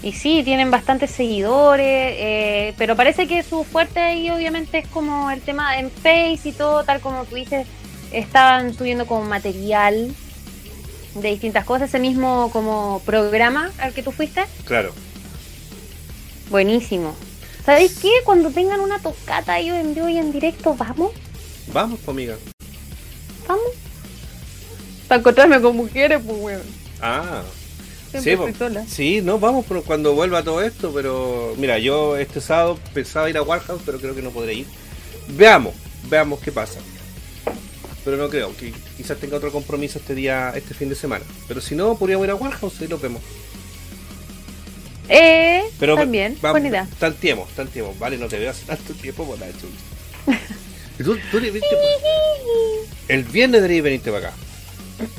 Y 0.03 0.13
sí, 0.13 0.43
tienen 0.43 0.73
bastantes 0.73 1.13
seguidores, 1.13 1.87
eh, 1.87 2.75
pero 2.77 2.97
parece 2.97 3.29
que 3.29 3.45
su 3.45 3.63
fuerte 3.63 4.01
ahí 4.01 4.29
obviamente 4.31 4.79
es 4.79 4.89
como 4.89 5.31
el 5.31 5.41
tema 5.41 5.79
en 5.79 5.93
Face 5.93 6.41
y 6.45 6.53
todo, 6.53 6.83
tal 6.83 7.01
como 7.01 7.25
tú 7.25 7.37
dices, 7.37 7.69
estaban 8.11 8.75
subiendo 8.75 9.07
como 9.07 9.23
material 9.23 10.13
de 11.15 11.29
distintas 11.29 11.65
cosas, 11.65 11.89
ese 11.89 11.99
mismo 11.99 12.51
como 12.53 13.03
programa 13.05 13.71
al 13.79 13.93
que 13.93 14.03
tú 14.03 14.13
fuiste, 14.13 14.43
Claro. 14.65 14.93
buenísimo. 16.51 17.15
¿Sabéis 17.65 17.99
qué? 18.01 18.11
Cuando 18.25 18.51
tengan 18.51 18.81
una 18.81 18.99
tocata 18.99 19.55
ahí 19.55 19.69
en 19.71 19.95
vivo 19.95 20.09
y 20.09 20.19
en 20.19 20.33
directo, 20.33 20.75
vamos, 20.75 21.13
Vamos, 21.73 22.01
pues, 22.05 22.09
amiga. 22.15 22.37
vamos. 23.47 23.63
Para 25.09 25.21
encontrarme 25.21 25.61
con 25.61 25.77
mujeres, 25.77 26.21
pues, 26.27 26.39
weón. 26.41 26.63
Ah. 27.01 27.43
Siempre 28.11 28.21
Sí, 28.21 28.31
estoy 28.31 28.53
po. 28.53 28.59
sola. 28.59 28.85
sí, 28.87 29.21
no, 29.23 29.39
vamos 29.39 29.65
por- 29.65 29.83
cuando 29.85 30.13
vuelva 30.15 30.43
todo 30.43 30.61
esto, 30.63 30.93
pero 30.93 31.55
mira, 31.57 31.79
yo 31.79 32.17
este 32.19 32.41
sábado 32.43 32.79
pensaba 32.93 33.31
ir 33.31 33.39
a 33.39 33.43
Warhouse, 33.43 33.81
pero 33.87 33.99
creo 34.01 34.15
que 34.15 34.21
no 34.23 34.31
podré 34.31 34.53
ir. 34.55 34.67
Veamos, 35.29 35.75
veamos 36.11 36.41
qué 36.41 36.53
pasa. 36.53 36.79
Pero 38.05 38.17
no 38.17 38.29
creo, 38.29 38.57
que 38.57 38.73
quizás 38.97 39.19
tenga 39.19 39.37
otro 39.37 39.53
compromiso 39.53 39.99
este 39.99 40.15
día, 40.15 40.53
este 40.57 40.75
fin 40.75 40.89
de 40.89 40.95
semana. 40.97 41.25
Pero 41.47 41.61
si 41.61 41.75
no, 41.77 41.97
podríamos 41.97 42.25
ir 42.27 42.31
a 42.33 42.35
Warhouse 42.35 42.81
y 42.81 42.89
lo 42.89 42.99
vemos. 42.99 43.23
Eh, 45.09 45.63
Pero 45.79 45.97
también, 45.97 46.37
va- 46.45 46.51
buena 46.53 46.69
idea. 46.69 46.89
Tanteemos, 46.99 47.49
tanteemos. 47.51 47.99
Vale, 47.99 48.17
no 48.19 48.29
te 48.29 48.39
veo 48.39 48.51
hace 48.51 48.65
tanto 48.65 48.93
tiempo 48.95 49.25
por 49.27 49.39
la 49.39 49.47
tú, 50.99 51.11
El 53.09 53.25
viernes 53.25 53.61
deberías 53.63 53.85
venirte 53.85 54.11
para 54.11 54.29
acá. 54.29 54.37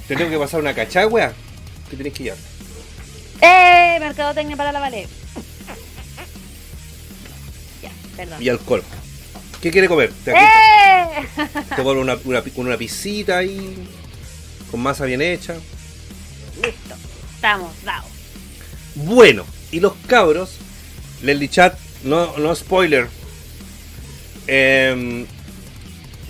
Te 0.08 0.16
tengo 0.16 0.30
que 0.32 0.38
pasar 0.38 0.60
una 0.62 0.74
cachagua 0.74 1.34
que 1.90 1.96
tienes 1.96 2.14
que 2.14 2.24
llevar. 2.24 2.40
¡Eh! 3.42 3.98
Mercadotecnia 4.00 4.56
para 4.56 4.72
la 4.72 4.80
Vale. 4.80 5.08
Ya, 7.82 7.92
perdón. 8.16 8.42
Y 8.42 8.50
alcohol. 8.50 8.84
¿Qué 9.64 9.72
quiere 9.72 9.88
comer? 9.88 10.12
¿Te, 10.26 10.32
¡Eh! 10.32 10.36
te 11.74 11.82
vuelvo 11.82 12.02
una, 12.02 12.18
una, 12.26 12.44
una 12.56 12.76
pisita 12.76 13.38
ahí, 13.38 13.88
con 14.70 14.82
masa 14.82 15.06
bien 15.06 15.22
hecha. 15.22 15.54
Listo. 16.62 16.96
Estamos 17.34 17.72
dados. 17.86 18.10
Bueno, 18.94 19.46
y 19.72 19.80
los 19.80 19.94
cabros, 20.06 20.58
Leslie 21.22 21.48
Chat, 21.48 21.80
no, 22.04 22.38
no 22.40 22.54
spoiler. 22.54 23.08
Em, 24.48 25.26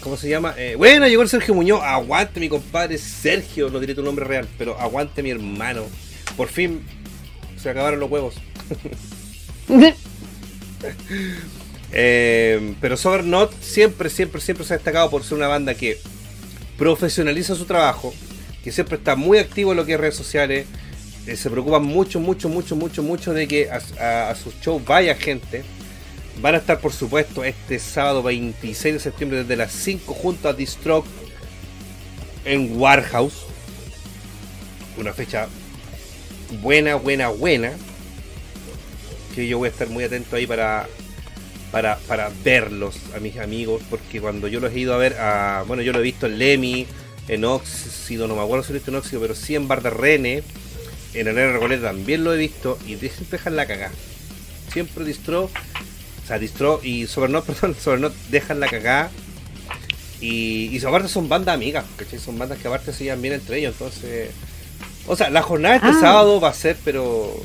¿Cómo 0.01 0.15
se 0.15 0.29
llama? 0.29 0.53
Eh, 0.55 0.75
bueno, 0.77 1.07
llegó 1.07 1.23
el 1.23 1.29
Sergio 1.29 1.55
Muñoz. 1.55 1.81
Aguante 1.81 2.39
mi 2.39 2.49
compadre 2.49 2.99
Sergio, 2.99 3.71
no 3.71 3.79
diré 3.79 3.95
tu 3.95 4.03
nombre 4.03 4.25
real, 4.25 4.47
pero 4.59 4.79
aguante 4.79 5.23
mi 5.23 5.31
hermano. 5.31 5.85
Por 6.37 6.49
fin 6.49 6.85
se 7.57 7.71
acabaron 7.71 7.99
los 7.99 8.11
huevos. 8.11 8.35
Eh, 11.93 12.75
pero 12.81 12.97
Sobernot 12.97 13.53
siempre, 13.61 14.09
siempre, 14.09 14.41
siempre 14.41 14.65
se 14.65 14.73
ha 14.73 14.77
destacado 14.77 15.09
por 15.11 15.23
ser 15.23 15.37
una 15.37 15.47
banda 15.47 15.75
que 15.75 15.99
profesionaliza 16.77 17.55
su 17.55 17.65
trabajo, 17.65 18.13
que 18.63 18.71
siempre 18.71 18.97
está 18.97 19.15
muy 19.15 19.37
activo 19.37 19.71
en 19.71 19.77
lo 19.77 19.85
que 19.85 19.93
es 19.93 19.99
redes 19.99 20.15
sociales, 20.15 20.65
eh, 21.27 21.37
se 21.37 21.49
preocupan 21.49 21.83
mucho, 21.83 22.19
mucho, 22.19 22.49
mucho, 22.49 22.75
mucho, 22.75 23.03
mucho 23.03 23.33
de 23.33 23.47
que 23.47 23.69
a, 23.69 24.29
a 24.29 24.35
sus 24.35 24.59
shows 24.59 24.83
vaya 24.83 25.15
gente. 25.15 25.63
Van 26.41 26.55
a 26.55 26.57
estar, 26.57 26.79
por 26.79 26.91
supuesto, 26.91 27.43
este 27.43 27.77
sábado 27.77 28.23
26 28.23 28.95
de 28.95 28.99
septiembre 28.99 29.39
desde 29.39 29.55
las 29.55 29.71
5 29.71 30.13
junto 30.15 30.49
a 30.49 30.53
Distroke 30.53 31.07
en 32.43 32.75
Warehouse. 32.79 33.45
Una 34.97 35.13
fecha 35.13 35.47
buena, 36.61 36.95
buena, 36.95 37.29
buena. 37.29 37.71
Que 39.35 39.47
yo 39.47 39.59
voy 39.59 39.67
a 39.67 39.71
estar 39.71 39.87
muy 39.89 40.03
atento 40.03 40.35
ahí 40.35 40.47
para, 40.47 40.87
para, 41.73 41.97
para 41.97 42.29
verlos 42.43 42.95
a 43.17 43.19
mis 43.19 43.37
amigos. 43.39 43.81
Porque 43.89 44.21
cuando 44.21 44.47
yo 44.47 44.61
los 44.61 44.71
he 44.71 44.79
ido 44.79 44.93
a 44.93 44.97
ver, 44.97 45.15
a, 45.19 45.65
bueno, 45.67 45.81
yo 45.83 45.91
lo 45.91 45.99
he 45.99 46.03
visto 46.03 46.27
en 46.27 46.37
Lemmy, 46.37 46.87
en 47.27 47.43
Óxido, 47.43 48.27
no 48.27 48.35
me 48.35 48.43
acuerdo 48.43 48.63
si 48.63 48.69
lo 48.71 48.75
he 48.75 48.79
visto 48.79 48.91
en 48.91 48.97
Óxido, 48.97 49.21
pero 49.21 49.35
sí 49.35 49.55
en 49.55 49.67
Bar 49.67 49.81
de 49.81 49.89
Rene. 49.89 50.43
En 51.15 51.27
el 51.27 51.35
Recoleta 51.35 51.87
también 51.87 52.23
lo 52.23 52.33
he 52.33 52.37
visto 52.37 52.77
y 52.87 52.95
siempre 52.95 53.37
dejan 53.37 53.55
la 53.55 53.65
cagada. 53.65 53.91
Siempre 54.71 55.03
distro, 55.05 55.43
o 55.43 56.27
sea, 56.27 56.39
distro 56.39 56.79
y 56.83 57.07
Sobernot, 57.07 57.45
perdón, 57.47 57.75
Sobernot 57.75 58.13
dejan 58.29 58.59
la 58.59 58.67
cagada. 58.67 59.11
Y, 60.21 60.69
y 60.75 60.85
aparte 60.85 61.09
son 61.09 61.27
bandas 61.27 61.55
amigas, 61.55 61.85
¿cachai? 61.97 62.17
Son 62.19 62.37
bandas 62.37 62.57
que 62.59 62.67
aparte 62.67 62.93
se 62.93 63.03
llevan 63.03 63.21
bien 63.21 63.33
entre 63.33 63.57
ellos, 63.59 63.73
entonces... 63.73 64.29
O 65.05 65.17
sea, 65.17 65.29
la 65.29 65.41
jornada 65.41 65.79
de 65.79 65.85
este 65.87 65.97
Ah. 65.97 66.01
sábado 66.01 66.39
va 66.39 66.49
a 66.49 66.53
ser, 66.53 66.77
pero... 66.85 67.35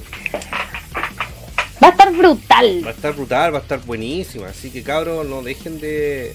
Va 1.88 1.92
a 1.92 1.96
estar 1.96 2.12
brutal. 2.14 2.84
Va 2.84 2.90
a 2.90 2.92
estar 2.92 3.14
brutal, 3.14 3.54
va 3.54 3.58
a 3.58 3.62
estar 3.62 3.80
buenísima. 3.80 4.48
Así 4.48 4.68
que 4.68 4.82
cabros, 4.82 5.26
no 5.26 5.40
dejen 5.40 5.80
de, 5.80 6.34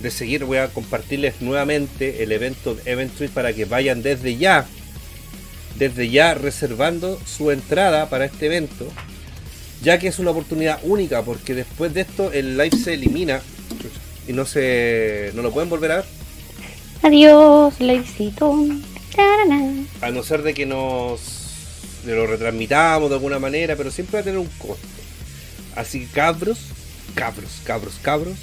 de 0.00 0.10
seguir. 0.12 0.44
Voy 0.44 0.58
a 0.58 0.68
compartirles 0.68 1.40
nuevamente 1.40 2.22
el 2.22 2.30
evento 2.30 2.76
Event 2.84 3.10
Street 3.10 3.32
para 3.32 3.52
que 3.52 3.64
vayan 3.64 4.04
desde 4.04 4.36
ya. 4.36 4.64
Desde 5.76 6.08
ya 6.08 6.34
reservando 6.34 7.20
su 7.26 7.50
entrada 7.50 8.08
para 8.08 8.26
este 8.26 8.46
evento. 8.46 8.86
Ya 9.82 9.98
que 9.98 10.06
es 10.06 10.20
una 10.20 10.30
oportunidad 10.30 10.78
única. 10.84 11.22
Porque 11.22 11.54
después 11.54 11.92
de 11.92 12.02
esto 12.02 12.30
el 12.32 12.56
live 12.56 12.78
se 12.78 12.94
elimina. 12.94 13.40
Y 14.28 14.34
no 14.34 14.46
se. 14.46 15.32
no 15.34 15.42
lo 15.42 15.50
pueden 15.50 15.68
volver 15.68 15.90
a 15.90 15.96
ver. 15.96 16.04
Adiós. 17.02 17.74
Tarana. 19.16 19.84
A 20.00 20.10
no 20.12 20.22
ser 20.22 20.42
de 20.42 20.54
que 20.54 20.64
nos 20.64 21.35
lo 22.14 22.26
retransmitamos 22.26 23.10
de 23.10 23.16
alguna 23.16 23.38
manera, 23.38 23.76
pero 23.76 23.90
siempre 23.90 24.14
va 24.14 24.20
a 24.20 24.24
tener 24.24 24.38
un 24.38 24.48
costo. 24.58 24.86
Así 25.74 26.00
que 26.00 26.06
cabros, 26.06 26.58
cabros, 27.14 27.60
cabros, 27.64 27.94
cabros, 28.02 28.36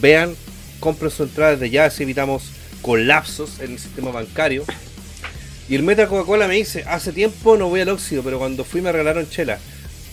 vean, 0.00 0.34
compren 0.80 1.10
su 1.10 1.24
entrada 1.24 1.52
desde 1.52 1.70
ya, 1.70 1.84
así 1.84 2.02
evitamos 2.02 2.52
colapsos 2.82 3.60
en 3.60 3.72
el 3.72 3.78
sistema 3.78 4.10
bancario. 4.10 4.64
Y 5.68 5.76
el 5.76 5.82
Meta 5.82 6.08
Coca-Cola 6.08 6.48
me 6.48 6.54
dice, 6.54 6.84
hace 6.88 7.12
tiempo 7.12 7.56
no 7.56 7.68
voy 7.68 7.80
al 7.80 7.90
óxido, 7.90 8.22
pero 8.22 8.38
cuando 8.38 8.64
fui 8.64 8.80
me 8.80 8.90
regalaron 8.90 9.28
chela. 9.28 9.58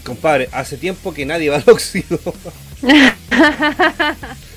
Compadre, 0.04 0.50
hace 0.52 0.78
tiempo 0.78 1.14
que 1.14 1.26
nadie 1.26 1.50
va 1.50 1.58
al 1.58 1.64
óxido. 1.68 2.20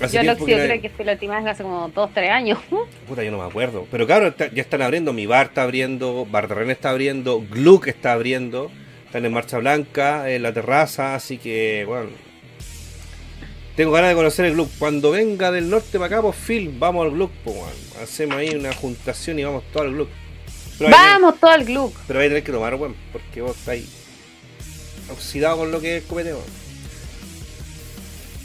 Hace 0.00 0.16
Yo 0.16 0.22
que 0.22 0.30
óxido 0.30 0.58
nadie- 0.58 0.68
creo 0.68 0.82
que 0.82 0.88
fue 0.90 1.04
la 1.04 1.12
última 1.12 1.36
vez 1.40 1.46
hace 1.52 1.62
como 1.62 1.88
2, 1.88 2.10
3 2.14 2.30
años. 2.30 2.58
Puta, 3.08 3.22
yo 3.22 3.30
no 3.30 3.38
me 3.38 3.44
acuerdo. 3.44 3.86
Pero 3.90 4.06
claro, 4.06 4.28
está- 4.28 4.50
ya 4.52 4.62
están 4.62 4.82
abriendo. 4.82 5.12
Mi 5.12 5.26
bar 5.26 5.46
está 5.46 5.62
abriendo, 5.62 6.26
Bar 6.26 6.48
de 6.48 6.54
René 6.54 6.72
está 6.72 6.90
abriendo, 6.90 7.40
Gluck 7.50 7.86
está 7.88 8.12
abriendo. 8.12 8.70
Están 9.06 9.24
en 9.26 9.32
Marcha 9.32 9.58
Blanca, 9.58 10.30
en 10.30 10.42
la 10.42 10.52
terraza. 10.52 11.14
Así 11.14 11.36
que, 11.38 11.84
bueno. 11.86 12.08
Tengo 13.76 13.92
ganas 13.92 14.10
de 14.10 14.14
conocer 14.16 14.44
el 14.46 14.54
Gluck. 14.54 14.70
Cuando 14.78 15.10
venga 15.10 15.50
del 15.50 15.68
norte 15.70 15.98
para 15.98 16.06
acá, 16.06 16.22
pues 16.22 16.36
Phil, 16.36 16.74
vamos 16.78 17.04
al 17.06 17.12
Gluck. 17.12 17.30
Pues, 17.44 17.56
weón. 17.56 17.70
Hacemos 18.02 18.36
ahí 18.36 18.50
una 18.54 18.72
juntación 18.72 19.38
y 19.38 19.44
vamos 19.44 19.64
todo 19.72 19.82
al 19.84 19.92
Gluck. 19.92 20.08
Pero 20.78 20.90
Vamos 20.90 21.38
todo 21.38 21.50
al 21.50 21.64
Gluck. 21.64 21.94
pero 22.06 22.18
vais 22.20 22.28
a 22.28 22.30
tener 22.30 22.42
que 22.44 22.52
tomar, 22.52 22.74
weón, 22.76 22.94
porque 23.12 23.42
vos 23.42 23.54
estáis 23.56 23.86
oxidado 25.12 25.58
con 25.58 25.70
lo 25.72 25.80
que 25.80 25.98
es 25.98 26.04
copete. 26.04 26.32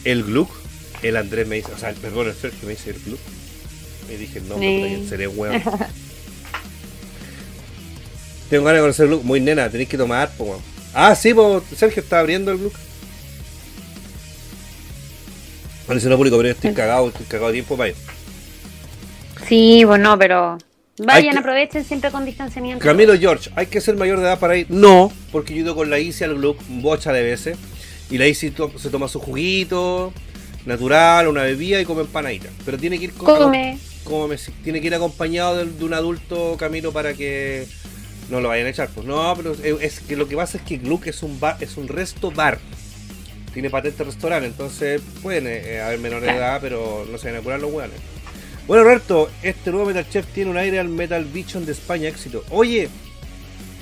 El 0.03 0.23
Gluck, 0.23 0.49
el 1.03 1.17
Andrés 1.17 1.47
me 1.47 1.57
dice, 1.57 1.71
o 1.73 1.77
sea, 1.77 1.89
el, 1.89 1.95
perdón, 1.95 2.27
el 2.27 2.35
Sergio 2.35 2.59
me 2.63 2.69
dice 2.71 2.91
el 2.91 2.99
Gluck. 3.01 3.19
Y 4.11 4.15
dije, 4.15 4.39
no, 4.41 4.55
Sí. 4.55 4.61
¿quién 4.87 5.09
seré, 5.09 5.27
weón? 5.27 5.61
Tengo 8.49 8.63
ganas 8.63 8.77
de 8.77 8.81
conocer 8.81 9.05
el 9.05 9.09
Gluck, 9.11 9.23
muy 9.23 9.39
nena, 9.41 9.69
tenéis 9.69 9.89
que 9.89 9.97
tomar, 9.97 10.29
po. 10.37 10.61
Ah, 10.93 11.15
sí, 11.15 11.33
pues 11.33 11.63
Sergio 11.75 12.01
está 12.03 12.19
abriendo 12.19 12.51
el 12.51 12.59
Gluck. 12.59 12.75
Bueno, 15.87 16.01
si 16.01 16.07
no 16.07 16.17
público, 16.17 16.37
pero 16.37 16.49
yo 16.49 16.55
estoy 16.55 16.73
cagado, 16.73 17.09
estoy 17.09 17.25
cagado 17.25 17.47
de 17.47 17.53
tiempo 17.53 17.77
para 17.77 17.89
ir. 17.89 17.95
Sí, 19.47 19.83
bueno, 19.83 20.17
pero 20.17 20.57
vayan, 20.99 21.33
que- 21.33 21.39
aprovechen 21.39 21.83
siempre 21.85 22.11
con 22.11 22.25
distanciamiento. 22.25 22.83
Camilo 22.83 23.17
George, 23.17 23.49
¿hay 23.55 23.67
que 23.67 23.81
ser 23.81 23.95
mayor 23.95 24.19
de 24.19 24.25
edad 24.25 24.39
para 24.39 24.57
ir? 24.57 24.67
No, 24.69 25.11
porque 25.31 25.53
yo 25.53 25.59
he 25.59 25.63
ido 25.63 25.75
con 25.75 25.89
la 25.89 25.99
Isi 25.99 26.23
al 26.23 26.35
Gluck 26.35 26.59
bocha 26.67 27.11
de 27.11 27.23
veces. 27.23 27.57
Y 28.09 28.17
la 28.19 28.27
Isi 28.27 28.51
to- 28.51 28.71
se 28.77 28.89
toma 28.89 29.07
su 29.07 29.19
juguito 29.19 30.13
natural, 30.65 31.27
una 31.27 31.43
bebida 31.43 31.79
y 31.79 31.85
come 31.85 32.01
empanadita. 32.01 32.49
Pero 32.65 32.77
tiene 32.77 32.97
que 32.97 33.05
ir 33.05 33.13
con, 33.13 33.25
Come. 34.03 34.37
tiene 34.63 34.81
que 34.81 34.87
ir 34.87 34.95
acompañado 34.95 35.57
de, 35.57 35.65
de 35.65 35.83
un 35.83 35.93
adulto 35.93 36.55
Camilo 36.57 36.91
para 36.91 37.13
que 37.13 37.67
no 38.29 38.41
lo 38.41 38.49
vayan 38.49 38.67
a 38.67 38.69
echar. 38.69 38.89
Pues 38.89 39.05
no, 39.05 39.33
pero 39.35 39.53
es, 39.53 39.81
es 39.81 39.99
que 40.01 40.15
lo 40.15 40.27
que 40.27 40.35
pasa 40.35 40.57
es 40.57 40.63
que 40.63 40.77
Gluck 40.77 41.07
es 41.07 41.23
un 41.23 41.39
bar, 41.39 41.57
es 41.59 41.77
un 41.77 41.87
resto 41.87 42.31
bar. 42.31 42.59
Tiene 43.53 43.69
patente 43.69 44.03
restaurante, 44.03 44.47
entonces 44.47 45.01
pueden 45.21 45.47
eh, 45.47 45.79
haber 45.81 45.99
menores 45.99 46.29
de 46.29 46.37
edad, 46.37 46.59
pero 46.61 47.07
no 47.09 47.17
se 47.17 47.31
van 47.31 47.39
a 47.39 47.43
curar 47.43 47.61
los 47.61 47.71
hueones. 47.71 47.97
Bueno, 48.67 48.83
Roberto, 48.83 49.29
este 49.43 49.71
nuevo 49.71 49.85
Metal 49.85 50.09
Chef 50.09 50.25
tiene 50.33 50.49
un 50.49 50.57
aire 50.57 50.79
al 50.79 50.89
Metal 50.89 51.23
Vision 51.23 51.65
de 51.65 51.71
España 51.71 52.09
éxito. 52.09 52.43
Oye, 52.49 52.89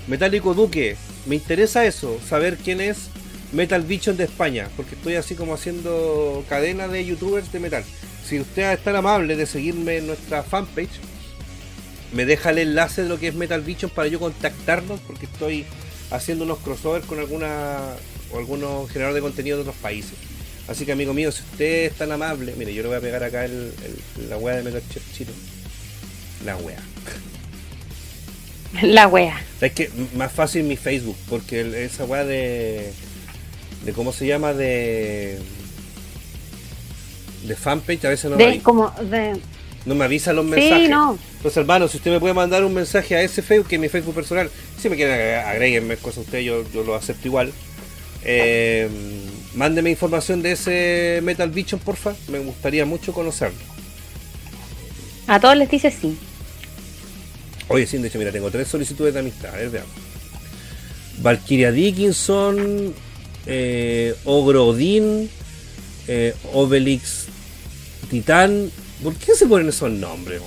Metálico 0.07 0.53
Duque, 0.53 0.95
me 1.25 1.35
interesa 1.35 1.85
eso, 1.85 2.19
saber 2.27 2.57
quién 2.57 2.81
es 2.81 3.09
Metal 3.53 3.81
Vision 3.83 4.17
de 4.17 4.23
España, 4.25 4.67
porque 4.75 4.95
estoy 4.95 5.15
así 5.15 5.35
como 5.35 5.53
haciendo 5.53 6.43
cadena 6.49 6.87
de 6.87 7.05
youtubers 7.05 7.51
de 7.51 7.59
metal. 7.59 7.83
Si 8.27 8.39
usted 8.39 8.73
es 8.73 8.83
tan 8.83 8.95
amable 8.95 9.35
de 9.35 9.45
seguirme 9.45 9.97
en 9.97 10.07
nuestra 10.07 10.43
fanpage, 10.43 10.89
me 12.13 12.25
deja 12.25 12.49
el 12.51 12.57
enlace 12.59 13.03
de 13.03 13.09
lo 13.09 13.19
que 13.19 13.27
es 13.29 13.35
Metal 13.35 13.61
Vision 13.61 13.91
para 13.91 14.07
yo 14.07 14.19
contactarnos, 14.19 14.99
porque 15.01 15.25
estoy 15.25 15.65
haciendo 16.11 16.45
unos 16.45 16.59
crossovers 16.59 17.05
con 17.05 17.19
alguna 17.19 17.77
o 18.31 18.37
algunos 18.39 18.87
generadores 18.89 19.15
de 19.15 19.21
contenido 19.27 19.57
de 19.57 19.61
otros 19.61 19.75
países. 19.77 20.13
Así 20.67 20.85
que 20.85 20.91
amigo 20.93 21.13
mío, 21.13 21.31
si 21.31 21.41
usted 21.43 21.85
es 21.85 21.93
tan 21.93 22.11
amable, 22.11 22.53
mire, 22.57 22.73
yo 22.73 22.81
le 22.83 22.87
voy 22.89 22.97
a 22.97 23.01
pegar 23.01 23.23
acá 23.23 23.45
el, 23.45 23.73
el- 24.17 24.29
la 24.29 24.37
wea 24.37 24.55
de 24.55 24.63
Metal 24.63 24.81
Chef 24.91 25.03
Chino. 25.15 25.31
La 26.45 26.55
wea. 26.57 26.79
La 28.81 29.07
wea. 29.07 29.39
Es 29.61 29.71
que 29.73 29.89
más 30.15 30.31
fácil 30.31 30.63
mi 30.63 30.77
Facebook, 30.77 31.17
porque 31.29 31.61
el- 31.61 31.75
esa 31.75 32.05
weá 32.05 32.23
de. 32.25 32.91
De 33.83 33.93
cómo 33.93 34.13
se 34.13 34.25
llama 34.27 34.53
de. 34.53 35.39
de 37.45 37.55
fanpage 37.55 38.05
a 38.05 38.09
veces 38.09 38.31
no, 38.31 38.37
me, 38.37 38.45
De, 38.45 38.59
como, 38.61 38.89
de, 38.91 39.33
no 39.85 39.95
me 39.95 40.05
avisa 40.05 40.33
los 40.33 40.45
mensajes. 40.45 40.89
no. 40.89 41.17
Entonces, 41.37 41.57
hermano, 41.57 41.87
si 41.87 41.97
usted 41.97 42.11
me 42.11 42.19
puede 42.19 42.33
mandar 42.33 42.63
un 42.63 42.73
mensaje 42.73 43.15
a 43.15 43.21
ese 43.21 43.41
Facebook, 43.41 43.67
que 43.67 43.75
es 43.75 43.81
mi 43.81 43.89
Facebook 43.89 44.15
personal, 44.15 44.49
si 44.79 44.89
me 44.89 44.95
quieren 44.95 45.45
agréguenme 45.45 45.97
cosas 45.97 46.19
a 46.19 46.21
usted, 46.21 46.39
yo, 46.39 46.63
yo 46.73 46.83
lo 46.83 46.95
acepto 46.95 47.27
igual. 47.27 47.51
Eh, 48.25 48.87
mándeme 49.55 49.89
información 49.89 50.41
de 50.41 50.53
ese 50.53 51.19
Metal 51.23 51.49
Vision, 51.49 51.79
porfa. 51.81 52.13
Me 52.29 52.39
gustaría 52.39 52.85
mucho 52.85 53.11
conocerlo. 53.11 53.59
A 55.27 55.39
todos 55.39 55.57
les 55.57 55.69
dice 55.69 55.91
sí. 55.91 56.17
Oye, 57.67 57.85
sí, 57.85 57.97
de 57.97 58.07
hecho, 58.07 58.19
mira, 58.19 58.31
tengo 58.31 58.51
tres 58.51 58.67
solicitudes 58.67 59.13
de 59.13 59.19
amistad. 59.19 59.53
A 59.53 59.57
ver, 59.57 59.69
veamos. 59.69 59.91
Valkyria 61.19 61.71
Dickinson, 61.71 62.93
eh, 63.45 64.15
Ogro 64.25 64.67
Odin, 64.67 65.29
eh, 66.07 66.33
Obelix 66.53 67.25
Titán. 68.09 68.71
¿Por 69.03 69.15
qué 69.15 69.35
se 69.35 69.45
ponen 69.47 69.69
esos 69.69 69.91
nombres? 69.91 70.41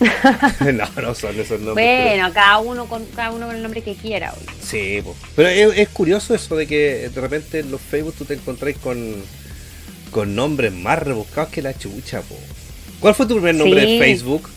no, 0.60 0.88
no 1.02 1.14
son 1.14 1.38
esos 1.40 1.60
nombres. 1.60 1.74
pero- 1.86 2.08
Bueno, 2.10 2.32
cada 2.32 2.58
uno 2.58 2.86
con 2.86 3.04
cada 3.06 3.30
uno 3.32 3.46
con 3.46 3.56
el 3.56 3.62
nombre 3.62 3.82
que 3.82 3.94
quiera. 3.94 4.32
oye. 4.32 4.46
Sí, 4.62 5.00
po. 5.02 5.16
pero 5.34 5.48
es, 5.48 5.78
es 5.78 5.88
curioso 5.88 6.34
eso 6.34 6.54
de 6.56 6.66
que 6.66 7.08
de 7.12 7.20
repente 7.20 7.60
en 7.60 7.70
los 7.70 7.80
Facebook 7.80 8.14
tú 8.16 8.24
te 8.24 8.34
encontráis 8.34 8.76
con, 8.78 9.14
con 10.10 10.34
nombres 10.34 10.72
más 10.72 10.98
rebuscados 11.00 11.50
que 11.50 11.62
la 11.62 11.76
chucha. 11.76 12.20
Po. 12.22 12.36
¿Cuál 13.00 13.14
fue 13.14 13.26
tu 13.26 13.34
primer 13.34 13.54
nombre 13.56 13.80
Sí. 13.84 13.92
de 13.92 13.98
Facebook? 13.98 14.48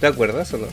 ¿Te 0.00 0.06
acuerdas 0.06 0.52
o 0.54 0.58
no? 0.58 0.66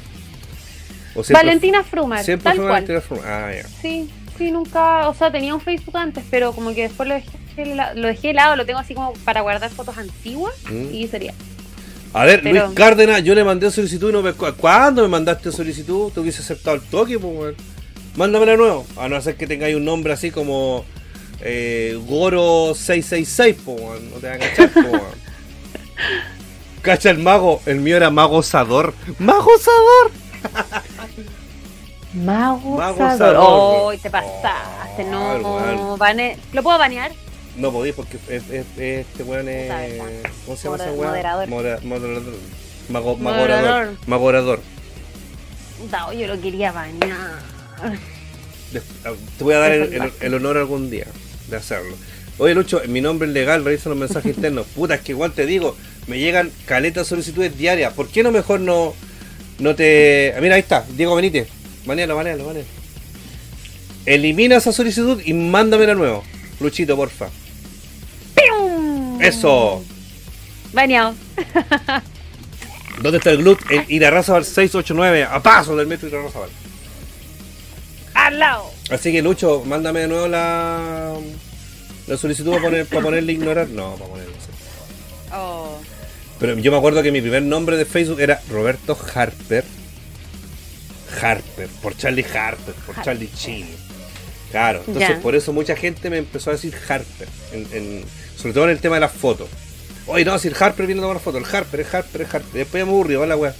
¿O 1.15 1.23
siempre- 1.23 1.45
Valentina 1.47 1.83
Frumer, 1.83 2.23
Siempre 2.25 2.43
tal 2.51 2.55
fue 2.57 2.65
cual. 2.67 2.83
Valentina. 2.87 3.21
Ah, 3.25 3.51
ya. 3.53 3.67
Sí, 3.81 4.09
sí, 4.37 4.51
nunca, 4.51 5.07
o 5.09 5.13
sea, 5.13 5.31
tenía 5.31 5.53
un 5.55 5.61
Facebook 5.61 5.97
antes, 5.97 6.23
pero 6.29 6.51
como 6.53 6.73
que 6.73 6.83
después 6.83 7.07
lo 7.09 7.15
dejé, 7.15 7.29
de 7.55 7.75
la- 7.75 7.93
lo 7.93 8.07
dejé 8.07 8.29
de 8.29 8.33
lado, 8.35 8.55
lo 8.55 8.65
tengo 8.65 8.79
así 8.79 8.93
como 8.93 9.13
para 9.25 9.41
guardar 9.41 9.69
fotos 9.71 9.97
antiguas 9.97 10.53
Mm. 10.69 10.93
y 10.93 11.07
sería. 11.07 11.33
A 12.13 12.23
ver, 12.25 12.41
Pero- 12.43 12.65
Luis 12.67 12.75
Cárdenas, 12.77 13.23
yo 13.23 13.35
le 13.35 13.43
mandé 13.43 13.69
solicitud 13.71 14.09
y 14.09 14.13
no 14.13 14.21
me... 14.21 14.33
cu- 14.33 14.53
¿Cuándo 14.57 15.01
me 15.01 15.07
mandaste 15.09 15.51
solicitud? 15.51 16.11
Te 16.13 16.21
hubiese 16.21 16.41
aceptado 16.41 16.75
el 16.77 16.81
toque, 16.83 17.19
pues, 17.19 17.33
weón. 17.37 17.55
Mándamela 18.15 18.53
de 18.53 18.57
nuevo. 18.57 18.85
A 18.97 19.09
no 19.09 19.21
ser 19.21 19.35
que 19.35 19.47
tengáis 19.47 19.75
un 19.75 19.83
nombre 19.83 20.13
así 20.13 20.31
como 20.31 20.85
eh, 21.41 21.97
Goro666, 22.07 23.55
pues, 23.65 23.81
weón. 23.81 24.09
No 24.11 24.15
te 24.17 24.27
van 24.29 24.41
a 24.41 24.45
cachar, 24.47 24.69
pues, 24.71 24.85
weón. 24.85 25.01
Cacha 26.81 27.09
el 27.09 27.17
mago. 27.19 27.61
El 27.65 27.81
mío 27.81 27.97
era 27.97 28.09
Mago 28.11 28.41
Sador. 28.43 28.93
¡Mago 29.19 29.51
Sador! 29.59 30.11
Mago, 32.15 32.77
Mago 32.77 32.97
Sador. 33.17 33.91
¡Ay, 33.91 33.97
te 33.97 34.09
pasaste! 34.09 35.03
Oh, 35.13 35.37
no, 35.75 35.97
bane- 35.97 36.37
¿Lo 36.53 36.63
puedo 36.63 36.77
banear? 36.77 37.11
No 37.57 37.71
podí 37.71 37.91
porque 37.91 38.17
es- 38.29 38.43
es- 38.49 38.49
es- 38.49 38.65
este 38.77 39.23
weón 39.23 39.47
es. 39.49 39.71
¿Cómo 40.45 40.57
se 40.57 40.63
llama 40.63 40.77
Moder- 40.77 40.93
weón? 40.93 41.09
moderador. 41.09 41.47
Moder- 41.49 41.83
moderador. 41.83 42.33
Mago- 42.89 43.17
magorador. 43.17 43.97
Magorador. 44.07 44.61
No, 45.91 46.13
yo 46.13 46.27
lo 46.27 46.39
quería. 46.41 46.73
Des- 48.71 48.83
ah, 49.05 49.11
Te 49.37 49.43
voy 49.43 49.53
a 49.53 49.59
dar 49.59 49.71
el, 49.73 49.93
el- 49.93 50.13
el 50.21 50.33
honor 50.33 50.57
algún 50.57 50.89
día 50.89 51.07
de 51.49 51.55
hacerlo. 51.57 51.95
Oye, 52.37 52.53
Lucho, 52.53 52.81
mi 52.87 52.99
nombre 53.01 53.27
es 53.27 53.33
legal, 53.33 53.63
revisa 53.63 53.89
los 53.89 53.97
mensajes 53.97 54.35
internos. 54.35 54.65
Puta, 54.75 54.95
es 54.95 55.01
que 55.01 55.13
igual 55.13 55.31
te 55.31 55.45
digo, 55.45 55.75
me 56.07 56.19
llegan 56.19 56.51
caletas 56.65 57.07
solicitudes 57.07 57.57
diarias. 57.57 57.93
¿Por 57.93 58.07
qué 58.09 58.23
no 58.23 58.31
mejor 58.31 58.59
no, 58.59 58.93
no 59.59 59.75
te. 59.75 60.33
ah, 60.35 60.41
Mira, 60.41 60.55
ahí 60.55 60.61
está, 60.61 60.85
Diego 60.95 61.15
Benítez. 61.15 61.47
Banealo, 61.85 62.15
banealo, 62.15 62.45
banealo. 62.45 62.67
Elimina 64.05 64.57
esa 64.57 64.71
solicitud 64.71 65.21
y 65.25 65.33
mándamela 65.33 65.95
nuevo. 65.95 66.23
Luchito, 66.59 66.95
porfa. 66.95 67.27
¡Pium! 68.35 69.21
Eso. 69.21 69.83
Baneado. 70.73 71.15
¿Dónde 73.01 73.17
está 73.17 73.31
el 73.31 73.39
GLUT? 73.39 73.59
En 73.69 73.85
Irarrázaval 73.89 74.45
689, 74.45 75.23
a 75.23 75.41
paso 75.41 75.75
del 75.75 75.87
metro 75.87 76.07
Irarrázaval. 76.07 76.49
Al 78.13 78.39
lado. 78.39 78.71
Así 78.89 79.11
que 79.11 79.21
Lucho, 79.21 79.63
mándame 79.65 80.01
de 80.01 80.07
nuevo 80.07 80.27
la, 80.27 81.13
la 82.07 82.17
solicitud 82.17 82.51
para, 82.51 82.63
poner, 82.63 82.85
para 82.85 83.01
ponerle 83.01 83.33
ignorar. 83.33 83.67
No, 83.67 83.95
para 83.95 84.09
ponerle. 84.09 84.33
Oh. 85.33 85.77
Pero 86.39 86.57
yo 86.59 86.71
me 86.71 86.77
acuerdo 86.77 87.03
que 87.03 87.11
mi 87.11 87.21
primer 87.21 87.43
nombre 87.43 87.77
de 87.77 87.85
Facebook 87.85 88.21
era 88.21 88.41
Roberto 88.49 88.97
Harper. 89.13 89.65
Harper, 91.21 91.67
por 91.81 91.95
Charlie 91.97 92.25
Harper, 92.25 92.73
por 92.85 93.01
Charlie 93.03 93.29
Chin. 93.33 93.67
Claro, 94.51 94.83
entonces 94.87 95.17
por 95.21 95.35
eso 95.35 95.51
mucha 95.53 95.75
gente 95.75 96.09
me 96.09 96.17
empezó 96.17 96.49
a 96.49 96.53
decir 96.53 96.73
Harper, 96.87 97.27
en- 97.51 97.67
en- 97.73 98.05
sobre 98.37 98.53
todo 98.53 98.63
en 98.65 98.69
el 98.71 98.79
tema 98.79 98.95
de 98.95 99.01
las 99.01 99.11
fotos. 99.11 99.49
Oye, 100.07 100.23
no, 100.23 100.37
si 100.39 100.47
el 100.47 100.55
Harper 100.59 100.85
viene 100.85 101.01
a 101.01 101.05
tomar 101.05 101.19
fotos, 101.19 101.41
el 101.47 101.55
Harper, 101.55 101.79
el 101.81 101.87
Harper, 101.91 102.21
el 102.21 102.27
Harper. 102.27 102.51
Después 102.53 102.81
ya 102.81 102.85
me 102.85 102.91
aburrió, 102.91 103.25
la 103.25 103.35
wea. 103.35 103.53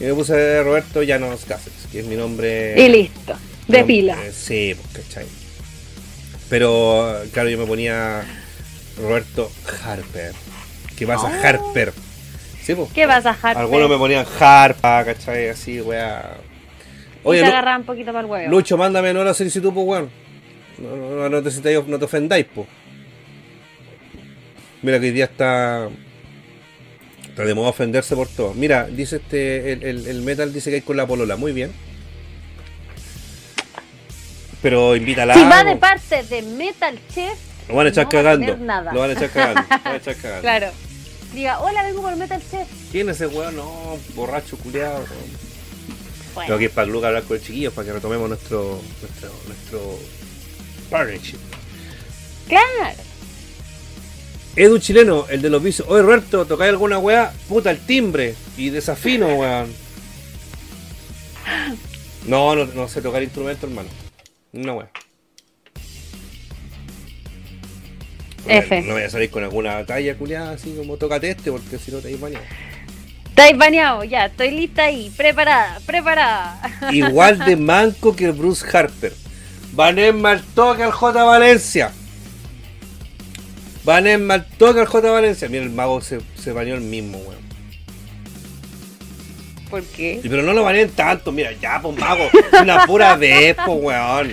Y 0.00 0.04
me 0.04 0.14
puse 0.14 0.62
Roberto 0.62 1.02
Llanos 1.02 1.44
Cáceres, 1.46 1.78
que 1.92 2.00
es 2.00 2.06
mi 2.06 2.16
nombre. 2.16 2.74
Y 2.78 2.88
listo. 2.88 3.36
De 3.68 3.84
pila. 3.84 4.18
eh, 4.24 4.32
sí, 4.32 4.74
pues, 4.92 5.04
¿cachai? 5.06 5.26
Pero, 6.48 7.16
claro, 7.32 7.48
yo 7.48 7.58
me 7.58 7.66
ponía 7.66 8.24
Roberto 9.00 9.50
Harper. 9.84 10.32
¿Qué 10.96 11.06
pasa, 11.06 11.28
Oh. 11.28 11.46
Harper? 11.46 11.92
Sí, 12.62 12.74
pues. 12.74 12.90
¿Qué 12.92 13.06
vas 13.06 13.24
a 13.26 13.30
Harper? 13.30 13.56
Algunos 13.58 13.88
me 13.88 13.96
ponían 13.96 14.26
Harpa, 14.38 15.04
¿cachai? 15.04 15.48
Así, 15.48 15.80
weá. 15.80 16.36
Y 17.24 17.28
Oye, 17.28 17.40
te 17.40 17.46
Lu- 17.46 17.52
agarraban 17.52 17.80
un 17.82 17.86
poquito 17.86 18.06
para 18.12 18.20
el 18.20 18.26
huevo. 18.26 18.50
Lucho, 18.50 18.76
mándame 18.76 19.12
no 19.12 19.22
la 19.24 19.34
solicitud, 19.34 19.72
pues, 19.72 19.86
weón. 19.86 20.10
No, 20.78 20.96
no, 20.96 21.28
no, 21.28 21.40
no 21.40 21.42
te, 21.42 21.82
no 21.86 21.98
te 21.98 22.04
ofendáis, 22.04 22.46
pues. 22.54 22.66
Mira 24.82 24.98
que 24.98 25.06
hoy 25.06 25.12
día 25.12 25.26
está. 25.26 25.88
Está 27.28 27.44
de 27.44 27.54
moda 27.54 27.68
ofenderse 27.70 28.16
por 28.16 28.28
todo. 28.28 28.52
Mira, 28.54 28.86
dice 28.86 29.16
este. 29.16 29.72
El, 29.72 29.82
el- 29.84 30.06
el 30.06 30.22
metal 30.22 30.52
dice 30.52 30.70
que 30.70 30.76
hay 30.76 30.82
con 30.82 30.96
la 30.96 31.06
polola. 31.06 31.36
Muy 31.36 31.52
bien. 31.52 31.70
Pero 34.60 34.94
invítala. 34.96 35.34
si 35.34 35.44
va 35.44 35.64
de 35.64 35.76
parte 35.76 36.22
de 36.24 36.42
Metal 36.42 36.96
Chef, 37.12 37.36
Lo 37.68 37.74
van 37.74 37.86
a 37.86 37.90
echar 37.90 38.04
no 38.04 38.10
va 38.12 38.18
a 38.20 38.22
cagando. 38.22 38.56
nada. 38.58 38.92
Lo 38.92 39.00
van 39.00 39.10
a 39.10 39.12
echar 39.14 39.30
cagando. 39.30 39.62
Lo 39.62 39.78
van 39.84 39.92
a 39.92 39.96
echar 39.96 40.16
cagando. 40.22 40.40
claro. 40.42 40.66
Diga, 41.34 41.60
hola, 41.60 41.82
vengo 41.82 42.02
por 42.02 42.14
Metal 42.16 42.40
Chef. 42.50 42.68
¿Quién 42.92 43.08
es 43.08 43.16
ese 43.20 43.26
weón? 43.26 43.56
No, 43.56 43.96
borracho, 44.14 44.56
culiado. 44.58 45.04
Bueno, 46.34 46.46
Creo 46.46 46.58
que 46.58 46.64
es 46.66 46.70
para 46.70 46.86
Luca 46.86 47.08
hablar 47.08 47.24
con 47.24 47.36
el 47.36 47.42
chiquillo 47.42 47.72
para 47.72 47.86
que 47.86 47.92
retomemos 47.92 48.28
nuestro 48.28 48.80
nuestro 49.00 49.30
nuestro 49.46 49.98
partnership. 50.90 51.38
claro. 52.48 52.96
Edu 54.54 54.78
chileno, 54.78 55.26
el 55.30 55.40
de 55.40 55.48
los 55.48 55.62
vicios. 55.62 55.88
Oye 55.88 56.02
Roberto, 56.02 56.44
¿tocáis 56.44 56.68
alguna 56.70 56.98
weá? 56.98 57.32
Puta 57.48 57.70
el 57.70 57.78
timbre. 57.78 58.34
Y 58.58 58.68
desafino, 58.68 59.26
weón. 59.34 59.72
No, 62.26 62.54
no, 62.54 62.66
no 62.66 62.86
sé 62.86 63.00
tocar 63.00 63.22
instrumento, 63.22 63.66
hermano. 63.66 63.88
No, 64.52 64.86
F. 68.46 68.82
No 68.82 68.94
voy 68.94 69.02
a 69.02 69.10
salir 69.10 69.30
con 69.30 69.44
alguna 69.44 69.84
talla 69.86 70.16
culiada 70.16 70.52
así 70.52 70.74
como 70.76 70.96
tócate 70.96 71.30
este 71.30 71.50
porque 71.50 71.78
si 71.78 71.90
no 71.90 71.98
te 71.98 72.08
vais 72.08 72.20
bañado. 72.20 72.44
Estáis 73.32 73.56
baneado, 73.56 74.04
ya, 74.04 74.26
estoy 74.26 74.50
lista 74.50 74.84
ahí, 74.84 75.10
preparada, 75.16 75.80
preparada. 75.86 76.60
Igual 76.92 77.38
de 77.38 77.56
manco 77.56 78.14
que 78.14 78.26
el 78.26 78.32
Bruce 78.32 78.66
Harper. 78.76 79.14
Vanessa 79.72 80.28
al 80.28 80.42
toque 80.42 80.82
al 80.82 80.92
J 80.92 81.24
Valencia. 81.24 81.92
Vanessa 83.84 84.34
al 84.34 84.44
toque 84.58 84.80
al 84.80 84.86
J 84.86 85.10
Valencia. 85.10 85.48
Mira, 85.48 85.62
el 85.64 85.70
mago 85.70 86.02
se, 86.02 86.20
se 86.34 86.52
bañó 86.52 86.74
el 86.74 86.82
mismo, 86.82 87.16
weón. 87.20 87.40
¿Por 89.70 89.82
qué? 89.84 90.20
Pero 90.22 90.42
no 90.42 90.52
lo 90.52 90.62
baneen 90.64 90.90
tanto, 90.90 91.32
mira, 91.32 91.52
ya, 91.52 91.80
pues 91.80 91.96
mago. 91.98 92.28
Una 92.60 92.84
pura 92.84 93.16
vez, 93.16 93.56
pues 93.64 93.78
weón. 93.80 94.30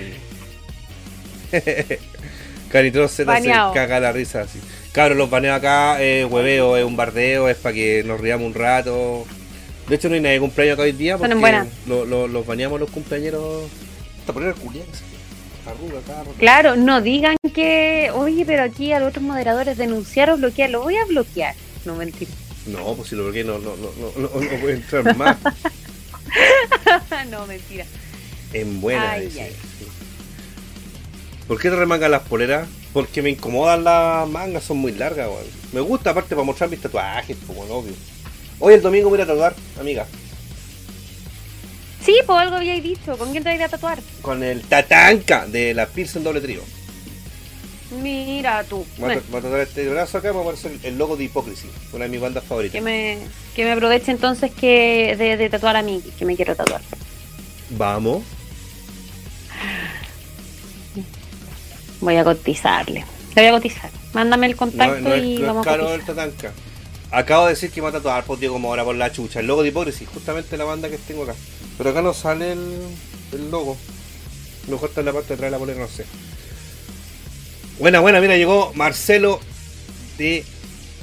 Caritro 2.70 3.08
Z 3.08 3.16
se 3.16 3.24
Baneado. 3.24 3.72
caga 3.72 3.98
la 3.98 4.12
risa 4.12 4.42
así. 4.42 4.60
Claro, 4.92 5.14
los 5.14 5.30
baneo 5.30 5.54
acá, 5.54 6.02
es 6.02 6.24
hueveo, 6.30 6.76
es 6.76 6.84
un 6.84 6.96
bardeo, 6.96 7.48
es 7.48 7.56
para 7.56 7.74
que 7.74 8.02
nos 8.04 8.20
riamos 8.20 8.46
un 8.46 8.54
rato. 8.54 9.24
De 9.88 9.94
hecho, 9.96 10.08
no 10.08 10.14
hay 10.16 10.20
nadie 10.20 10.34
de 10.34 10.40
cumpleaños 10.40 10.74
acá 10.74 10.82
hoy 10.82 10.92
día 10.92 11.16
porque 11.18 11.34
lo- 11.86 12.04
lo- 12.04 12.28
los 12.28 12.46
baneamos 12.46 12.80
los 12.80 12.90
cumpleaños. 12.90 13.34
Hasta 14.20 14.32
poner 14.32 14.48
rato. 16.06 16.34
Claro, 16.38 16.76
no 16.76 17.00
digan 17.00 17.36
que, 17.54 18.10
oye, 18.14 18.44
pero 18.44 18.62
aquí 18.64 18.92
a 18.92 18.98
los 19.00 19.10
otros 19.10 19.22
moderadores 19.24 19.76
denunciar 19.78 20.30
o 20.30 20.36
bloquear, 20.36 20.70
lo 20.70 20.82
voy 20.82 20.96
a 20.96 21.04
bloquear. 21.04 21.54
No, 21.84 21.94
mentira. 21.94 22.30
No, 22.66 22.94
pues 22.94 23.08
si 23.10 23.16
lo 23.16 23.24
bloqueé 23.24 23.44
no, 23.44 23.58
no, 23.58 23.76
no, 23.76 23.90
no, 23.96 24.28
no, 24.28 24.40
no 24.40 24.60
puede 24.60 24.74
entrar 24.74 25.16
más. 25.16 25.36
no, 27.30 27.46
mentira. 27.46 27.84
En 28.52 28.80
buena, 28.80 29.12
Ay, 29.12 29.26
dice. 29.26 29.42
ay. 29.42 29.56
Sí. 29.78 29.86
¿Por 31.46 31.60
qué 31.60 31.70
te 31.70 31.76
remangan 31.76 32.10
las 32.10 32.22
poleras? 32.22 32.68
Porque 32.92 33.22
me 33.22 33.30
incomodan 33.30 33.84
las 33.84 34.28
mangas, 34.28 34.64
son 34.64 34.78
muy 34.78 34.92
largas, 34.92 35.28
weón. 35.28 35.44
Me 35.72 35.80
gusta, 35.80 36.10
aparte, 36.10 36.34
para 36.34 36.44
mostrar 36.44 36.68
mis 36.68 36.80
tatuajes, 36.80 37.36
pues, 37.46 37.56
bueno, 37.56 37.74
obvio. 37.74 37.92
Hoy 38.58 38.74
el 38.74 38.82
domingo 38.82 39.08
voy 39.08 39.20
a 39.20 39.26
tatuar, 39.26 39.54
amiga. 39.78 40.06
Sí, 42.04 42.16
pues 42.26 42.38
algo 42.38 42.56
habíais 42.56 42.82
dicho. 42.82 43.16
¿Con 43.16 43.30
quién 43.30 43.42
te 43.44 43.50
vais 43.50 43.60
a 43.62 43.68
tatuar? 43.68 43.98
Con 44.22 44.42
el 44.42 44.62
Tatanka 44.62 45.46
de 45.46 45.74
la 45.74 45.86
Pilsen 45.86 46.24
doble 46.24 46.40
trío. 46.40 46.62
Mira 48.02 48.64
tú. 48.64 48.86
Voy 48.98 49.12
a, 49.12 49.14
Bueno, 49.14 49.22
voy 49.30 49.38
a 49.38 49.42
tatuar 49.42 49.60
este 49.60 49.88
brazo 49.88 50.18
acá, 50.18 50.28
me 50.32 50.38
va 50.38 50.50
a 50.50 50.54
poner 50.54 50.78
el 50.84 50.98
logo 50.98 51.16
de 51.16 51.24
Hypocrisy, 51.24 51.68
una 51.92 52.04
de 52.04 52.10
mis 52.10 52.20
bandas 52.20 52.44
favoritas. 52.44 52.72
que 52.74 52.80
me, 52.80 53.18
que 53.54 53.64
me 53.64 53.72
aproveche 53.72 54.10
entonces 54.12 54.50
que 54.52 55.14
de, 55.18 55.36
de 55.36 55.50
tatuar 55.50 55.76
a 55.76 55.82
mí, 55.82 56.02
que 56.18 56.24
me 56.24 56.36
quiero 56.36 56.54
tatuar. 56.56 56.80
Vamos. 57.70 58.22
Voy 62.00 62.16
a 62.16 62.24
cotizarle. 62.24 63.04
Le 63.34 63.42
voy 63.42 63.46
a 63.46 63.52
cotizar. 63.52 63.90
Mándame 64.12 64.46
el 64.46 64.52
No, 64.52 64.58
contacto 64.58 65.00
no 65.00 65.14
es, 65.14 65.24
y 65.24 65.34
no 65.36 65.40
es 65.40 65.46
vamos 65.46 65.66
a 65.66 65.70
caro 65.70 65.94
el 65.94 66.00
cotizar. 66.00 66.16
Tatanka. 66.16 66.52
Acabo 67.12 67.46
de 67.46 67.54
decir 67.54 67.70
que 67.70 67.80
me 67.80 67.84
va 67.84 67.88
a 67.90 67.92
tatuar 67.94 68.24
por 68.24 68.38
Diego 68.38 68.58
Mora 68.58 68.84
por 68.84 68.94
la 68.94 69.10
chucha. 69.12 69.40
El 69.40 69.46
logo 69.46 69.62
de 69.62 69.68
Hypocrisy, 69.70 70.06
justamente 70.06 70.56
la 70.56 70.64
banda 70.64 70.88
que 70.88 70.98
tengo 70.98 71.24
acá. 71.24 71.34
Pero 71.76 71.90
acá 71.90 72.02
no 72.02 72.14
sale 72.14 72.52
el, 72.52 72.78
el 73.32 73.50
logo. 73.50 73.76
A 74.64 74.66
lo 74.66 74.72
mejor 74.76 74.88
está 74.90 75.00
en 75.00 75.06
la 75.06 75.12
parte 75.12 75.28
de 75.28 75.34
atrás 75.34 75.46
de 75.48 75.50
la 75.50 75.58
polera, 75.58 75.80
no 75.80 75.88
sé. 75.88 76.04
Buena, 77.78 78.00
buena, 78.00 78.20
mira, 78.20 78.36
llegó 78.36 78.72
Marcelo 78.74 79.40
de 80.18 80.44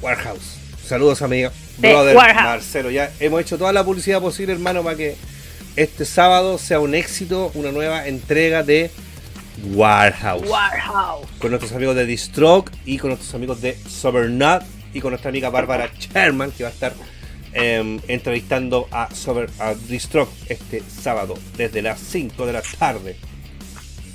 Warehouse. 0.01 0.57
Saludos, 0.85 1.21
amiga. 1.21 1.51
De 1.79 1.89
Brother 1.91 2.15
Warehouse. 2.15 2.43
Marcelo, 2.43 2.91
ya 2.91 3.11
hemos 3.19 3.41
hecho 3.41 3.57
toda 3.57 3.73
la 3.73 3.83
publicidad 3.83 4.21
posible, 4.21 4.53
hermano, 4.53 4.83
para 4.83 4.95
que 4.95 5.15
este 5.75 6.05
sábado 6.05 6.57
sea 6.57 6.79
un 6.79 6.95
éxito, 6.95 7.51
una 7.55 7.71
nueva 7.71 8.07
entrega 8.07 8.63
de 8.63 8.91
Warehouse 9.63 10.47
Warehouse. 10.47 11.27
con 11.39 11.51
nuestros 11.51 11.71
amigos 11.73 11.95
de 11.95 12.05
Distroke 12.05 12.71
y 12.85 12.97
con 12.97 13.09
nuestros 13.09 13.33
amigos 13.33 13.61
de 13.61 13.75
Sobernut 13.75 14.63
y 14.93 15.01
con 15.01 15.11
nuestra 15.11 15.29
amiga 15.29 15.49
Bárbara 15.49 15.89
Sherman 15.97 16.51
que 16.51 16.63
va 16.63 16.69
a 16.69 16.73
estar 16.73 16.93
em, 17.53 17.99
entrevistando 18.07 18.87
a, 18.91 19.13
Sober, 19.13 19.49
a 19.59 19.73
Distroke 19.73 20.31
este 20.49 20.81
sábado 20.81 21.35
desde 21.57 21.81
las 21.81 21.99
5 21.99 22.45
de 22.45 22.53
la 22.53 22.61
tarde. 22.61 23.17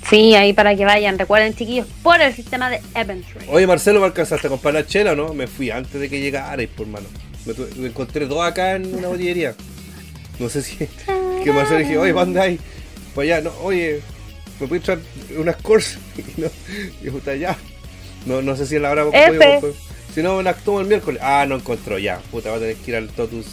Sí, 0.09 0.35
ahí 0.35 0.53
para 0.53 0.75
que 0.75 0.85
vayan. 0.85 1.17
Recuerden, 1.17 1.55
chiquillos, 1.55 1.87
por 2.01 2.21
el 2.21 2.33
sistema 2.33 2.69
de 2.69 2.81
Eventry. 2.93 3.45
Oye 3.47 3.65
Marcelo, 3.65 3.99
¿me 3.99 4.05
alcanzaste 4.05 4.47
a 4.47 4.49
comprar 4.49 4.73
la 4.73 4.85
chela 4.85 5.13
o 5.13 5.15
no? 5.15 5.33
Me 5.33 5.47
fui 5.47 5.71
antes 5.71 5.99
de 5.99 6.09
que 6.09 6.19
llegarais, 6.19 6.69
por 6.69 6.87
mano. 6.87 7.07
Me, 7.45 7.87
encontré 7.87 8.25
dos 8.25 8.43
acá 8.43 8.75
en 8.75 8.93
una 8.93 9.07
botillería. 9.07 9.55
No 10.39 10.49
sé 10.49 10.61
si... 10.61 10.77
Que 11.43 11.51
Marcelo 11.51 11.79
dije, 11.79 11.97
oye, 11.97 12.13
¿dónde 12.13 12.39
hay? 12.39 12.59
Pues 13.13 13.25
allá, 13.25 13.41
no, 13.41 13.51
oye, 13.61 14.01
¿me 14.63 14.67
puedes 14.67 14.83
traer 14.83 14.99
unas 15.37 15.55
cosas? 15.61 15.99
Y 16.17 16.41
no, 16.41 16.47
y 17.03 17.09
puta, 17.09 17.31
allá. 17.31 17.55
No, 18.25 18.41
no 18.41 18.55
sé 18.55 18.65
si 18.65 18.79
la 18.79 18.89
hora 18.91 19.05
podido- 19.05 19.73
Si 20.13 20.21
no, 20.23 20.37
me 20.37 20.43
las 20.43 20.63
tomo 20.63 20.79
el 20.81 20.87
miércoles. 20.87 21.21
Ah, 21.23 21.45
no 21.47 21.55
encontró, 21.55 21.97
ya. 21.99 22.19
Puta, 22.31 22.49
va 22.51 22.57
a 22.57 22.59
tener 22.59 22.75
que 22.77 22.91
ir 22.91 22.97
al 22.97 23.09
Totus. 23.09 23.45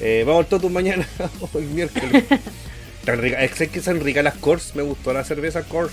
Eh, 0.00 0.24
vamos 0.26 0.44
al 0.44 0.48
Totus 0.48 0.70
mañana 0.70 1.06
o 1.52 1.58
el 1.58 1.64
miércoles. 1.66 2.24
Tan 3.04 3.20
rica. 3.20 3.42
Es 3.44 3.52
que 3.52 3.80
son 3.80 4.00
ricas 4.00 4.24
las 4.24 4.34
Coors. 4.34 4.74
Me 4.74 4.82
gustó 4.82 5.12
la 5.12 5.24
cerveza 5.24 5.62
Coors. 5.62 5.92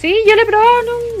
Sí, 0.00 0.14
yo 0.26 0.34
le 0.34 0.42
he 0.42 0.46
probado, 0.46 0.68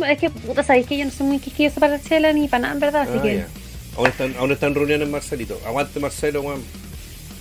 ¿no? 0.00 0.06
Es 0.06 0.18
que, 0.18 0.28
puta, 0.30 0.64
sabéis 0.64 0.86
que 0.86 0.98
yo 0.98 1.04
no 1.04 1.10
soy 1.12 1.26
muy 1.26 1.38
quisquillosa 1.38 1.78
para 1.78 1.98
la 1.98 2.02
chela 2.02 2.32
ni 2.32 2.48
para 2.48 2.62
nada, 2.62 2.74
en 2.74 2.80
verdad, 2.80 3.02
así 3.02 3.12
Ah, 3.18 3.22
que... 3.22 3.36
ya. 3.36 3.48
Aún 3.96 4.06
están, 4.08 4.34
aún 4.38 4.50
están 4.50 4.74
reuniones 4.74 5.08
Marcelito. 5.08 5.60
Aguante 5.66 6.00
Marcelo, 6.00 6.40
weón. 6.42 6.62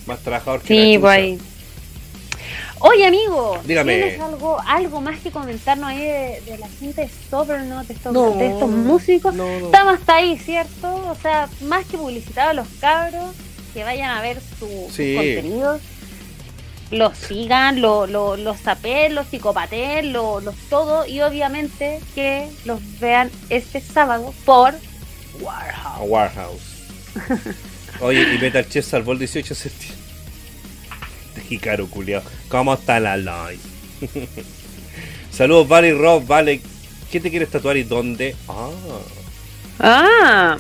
Más 0.05 0.19
trabajador 0.19 0.61
que 0.61 0.67
Sí, 0.67 0.97
pues 0.99 1.11
ahí. 1.13 1.39
Oye, 2.83 3.05
amigo, 3.05 3.59
Dígame. 3.63 3.93
¿tienes 3.97 4.19
algo, 4.21 4.59
algo 4.65 5.01
más 5.01 5.19
que 5.19 5.29
comentarnos 5.31 5.87
ahí 5.89 5.99
de, 5.99 6.41
de 6.45 6.57
la 6.57 6.67
gente 6.67 7.01
de 7.01 7.09
Soberno, 7.29 7.83
de 7.83 7.93
estos, 7.93 8.11
No, 8.13 8.31
de 8.31 8.47
estos 8.47 8.69
músicos? 8.69 9.33
no, 9.35 9.45
no. 9.59 9.65
Estamos 9.67 9.93
hasta 9.95 10.15
ahí, 10.15 10.37
¿cierto? 10.37 10.95
O 10.95 11.15
sea, 11.21 11.47
más 11.61 11.85
que 11.85 11.97
publicitar 11.97 12.49
a 12.49 12.53
los 12.53 12.67
cabros, 12.79 13.35
que 13.73 13.83
vayan 13.83 14.09
a 14.09 14.21
ver 14.21 14.39
su, 14.59 14.65
sus 14.87 14.93
Sí. 14.95 15.15
contenidos, 15.15 15.81
los 16.89 17.17
sigan, 17.17 17.81
lo- 17.81 18.07
lo- 18.07 18.35
los 18.35 18.59
sapen, 18.59 19.13
los 19.15 19.27
psicopaten, 19.27 20.11
lo- 20.11 20.41
los 20.41 20.55
todo, 20.69 21.05
y 21.05 21.21
obviamente 21.21 22.01
que 22.15 22.49
los 22.65 22.79
vean 22.99 23.29
este 23.49 23.79
sábado 23.79 24.33
por 24.43 24.73
Warhouse. 25.39 25.85
A 25.85 25.99
Warehouse. 26.01 26.61
Oye, 28.01 28.33
y 28.33 28.37
Metal 28.39 28.67
Chef 28.67 28.85
salvó 28.85 29.11
el 29.11 29.19
18 29.19 29.53
de 29.53 29.59
septiembre. 29.59 30.00
De 31.51 31.57
caro 31.59 31.87
culiao. 31.87 32.23
¿Cómo 32.47 32.73
está 32.73 32.99
la 32.99 33.17
live? 33.17 33.59
Saludos, 35.31 35.67
Vale 35.67 35.89
y 35.89 35.93
Rob. 35.93 36.25
Vale, 36.25 36.61
¿qué 37.11 37.19
te 37.19 37.29
quieres 37.29 37.49
tatuar 37.49 37.77
y 37.77 37.83
dónde? 37.83 38.35
Ah, 38.47 38.69
Ah, 39.83 40.57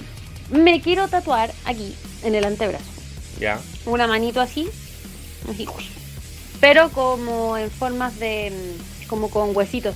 me 0.51 0.81
quiero 0.81 1.07
tatuar 1.07 1.51
aquí, 1.65 1.93
en 2.23 2.35
el 2.35 2.43
antebrazo. 2.45 2.83
ya. 3.39 3.59
una 3.85 4.07
manito 4.07 4.41
así, 4.41 4.67
así, 5.49 5.67
pero 6.59 6.89
como 6.89 7.55
en 7.57 7.69
formas 7.71 8.17
de, 8.19 8.51
como 9.07 9.29
con 9.29 9.55
huesitos, 9.55 9.95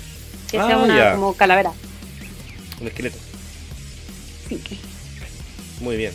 que 0.51 0.59
Ah, 0.59 0.67
sea 0.67 0.77
una 0.77 0.95
ya. 0.97 1.11
como 1.15 1.33
calavera. 1.33 1.71
Un 2.79 2.87
esqueleto. 2.87 3.17
Sí. 4.47 4.61
Muy 5.81 5.97
bien. 5.97 6.13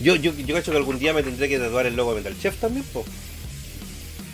Yo, 0.00 0.14
yo, 0.16 0.32
yo 0.32 0.54
cacho 0.54 0.70
que 0.70 0.76
algún 0.76 0.98
día 0.98 1.12
me 1.12 1.22
tendré 1.22 1.48
que 1.48 1.58
tatuar 1.58 1.86
el 1.86 1.96
logo 1.96 2.14
de 2.14 2.20
Metal 2.20 2.38
Chef 2.40 2.56
también, 2.60 2.84
po. 2.92 3.04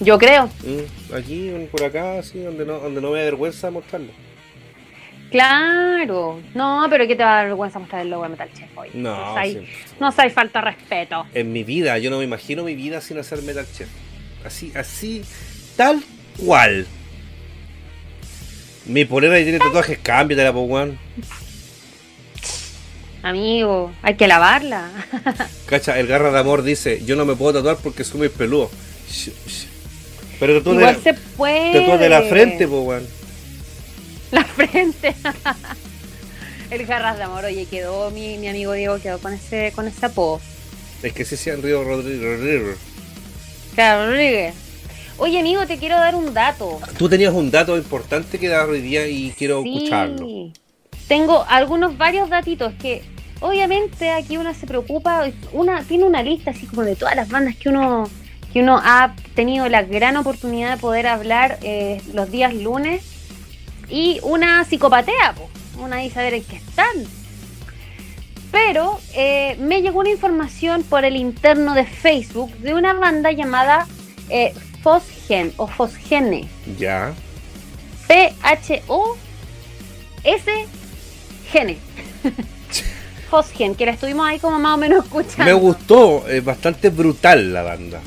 Yo 0.00 0.18
creo, 0.18 0.46
Mm, 0.64 1.14
Aquí, 1.14 1.50
por 1.70 1.84
acá, 1.84 2.18
así, 2.18 2.40
donde 2.40 2.66
no, 2.66 2.78
donde 2.80 3.00
no 3.00 3.10
me 3.12 3.18
da 3.20 3.24
vergüenza 3.24 3.70
mostrarlo. 3.70 4.10
claro. 5.30 6.40
No, 6.54 6.86
pero 6.90 7.06
¿qué 7.06 7.16
te 7.16 7.22
va 7.24 7.32
a 7.32 7.36
dar 7.36 7.46
vergüenza 7.46 7.78
mostrar 7.78 8.02
el 8.02 8.10
logo 8.10 8.24
de 8.24 8.28
Metal 8.30 8.48
Chef 8.52 8.68
hoy? 8.76 8.88
No, 8.94 9.36
hay, 9.36 9.54
sí. 9.54 9.66
no 10.00 10.12
hay 10.16 10.30
falta 10.30 10.60
de 10.60 10.64
respeto. 10.66 11.26
En 11.34 11.52
mi 11.52 11.64
vida, 11.64 11.96
yo 11.98 12.10
no 12.10 12.18
me 12.18 12.24
imagino 12.24 12.62
mi 12.64 12.74
vida 12.74 13.00
sin 13.00 13.18
hacer 13.18 13.40
Metal 13.42 13.66
Chef. 13.72 13.88
Así, 14.44 14.72
así, 14.74 15.22
tal 15.76 16.02
cual. 16.44 16.86
Mi 18.86 19.04
polera 19.06 19.40
y 19.40 19.44
tiene 19.44 19.58
tatuajes, 19.60 19.98
cámbiatela, 20.02 20.52
po, 20.52 20.60
weón. 20.62 20.98
Amigo, 23.24 23.90
hay 24.02 24.16
que 24.16 24.28
lavarla. 24.28 24.90
Cacha, 25.66 25.98
el 25.98 26.06
garra 26.06 26.30
de 26.30 26.38
amor 26.38 26.62
dice, 26.62 27.02
yo 27.06 27.16
no 27.16 27.24
me 27.24 27.34
puedo 27.34 27.54
tatuar 27.54 27.78
porque 27.82 28.04
soy 28.04 28.18
muy 28.18 28.28
peludo. 28.28 28.70
Pero 30.38 30.60
de, 30.60 30.70
Igual 30.70 30.80
la- 30.96 31.00
se 31.02 31.14
puede. 31.14 31.72
tatúa 31.80 31.96
de 31.96 32.08
la 32.10 32.20
frente, 32.22 32.68
po, 32.68 32.82
weón. 32.82 33.06
La 34.30 34.44
frente. 34.44 35.14
el 36.70 36.84
garras 36.86 37.16
de 37.16 37.22
amor, 37.22 37.46
oye, 37.46 37.64
quedó 37.64 38.10
mi, 38.10 38.36
mi 38.36 38.48
amigo 38.48 38.72
Diego 38.74 38.98
quedó 38.98 39.18
con 39.18 39.32
ese, 39.32 39.72
con 39.74 39.86
ese 39.88 40.04
apodo. 40.04 40.40
Es 41.02 41.14
que 41.14 41.24
sí 41.24 41.36
sean 41.38 41.62
Río 41.62 41.82
Rodríguez. 41.82 42.76
Claro, 43.74 44.10
Rodríguez. 44.10 44.54
Oye, 45.16 45.38
amigo, 45.40 45.66
te 45.66 45.78
quiero 45.78 45.96
dar 45.96 46.14
un 46.14 46.34
dato. 46.34 46.78
Tú 46.98 47.08
tenías 47.08 47.32
un 47.32 47.50
dato 47.50 47.74
importante 47.78 48.38
que 48.38 48.48
dar 48.48 48.68
hoy 48.68 48.82
día 48.82 49.06
y 49.06 49.30
quiero 49.38 49.62
Sí. 49.62 49.76
escucharlo. 49.76 50.26
Tengo 51.08 51.44
algunos 51.48 51.96
varios 51.96 52.28
datitos 52.28 52.72
que 52.74 53.02
obviamente 53.44 54.10
aquí 54.10 54.38
una 54.38 54.54
se 54.54 54.66
preocupa, 54.66 55.30
una 55.52 55.82
tiene 55.84 56.04
una 56.04 56.22
lista 56.22 56.52
así 56.52 56.66
como 56.66 56.82
de 56.82 56.96
todas 56.96 57.14
las 57.14 57.28
bandas 57.28 57.54
que 57.56 57.68
uno 57.68 58.08
que 58.52 58.60
uno 58.60 58.80
ha 58.82 59.14
tenido 59.34 59.68
la 59.68 59.82
gran 59.82 60.16
oportunidad 60.16 60.76
de 60.76 60.80
poder 60.80 61.06
hablar 61.06 61.58
eh, 61.62 62.00
los 62.14 62.30
días 62.30 62.54
lunes 62.54 63.04
y 63.90 64.18
una 64.22 64.64
psicopatea, 64.64 65.34
po. 65.34 65.50
una 65.78 65.96
dice 65.98 66.20
a 66.20 66.22
ver 66.22 66.34
en 66.34 66.44
qué 66.44 66.56
están. 66.56 67.04
Pero 68.50 68.98
eh, 69.14 69.56
me 69.58 69.82
llegó 69.82 69.98
una 70.00 70.10
información 70.10 70.84
por 70.84 71.04
el 71.04 71.16
interno 71.16 71.74
de 71.74 71.84
Facebook 71.84 72.50
de 72.58 72.74
una 72.74 72.94
banda 72.94 73.32
llamada 73.32 73.88
eh, 74.30 74.54
Fosgen 74.82 75.52
o 75.56 75.66
Fosgene. 75.66 76.48
Ya. 76.78 77.12
P-H-O-S-Gene. 78.06 78.54
Fosgen, 83.34 83.74
que 83.74 83.84
la 83.84 83.90
estuvimos 83.92 84.28
ahí 84.28 84.38
como 84.38 84.60
más 84.60 84.74
o 84.74 84.76
menos 84.76 85.04
escuchando. 85.06 85.44
Me 85.44 85.54
gustó, 85.54 86.28
es 86.28 86.44
bastante 86.44 86.90
brutal 86.90 87.52
la 87.52 87.62
banda. 87.62 88.00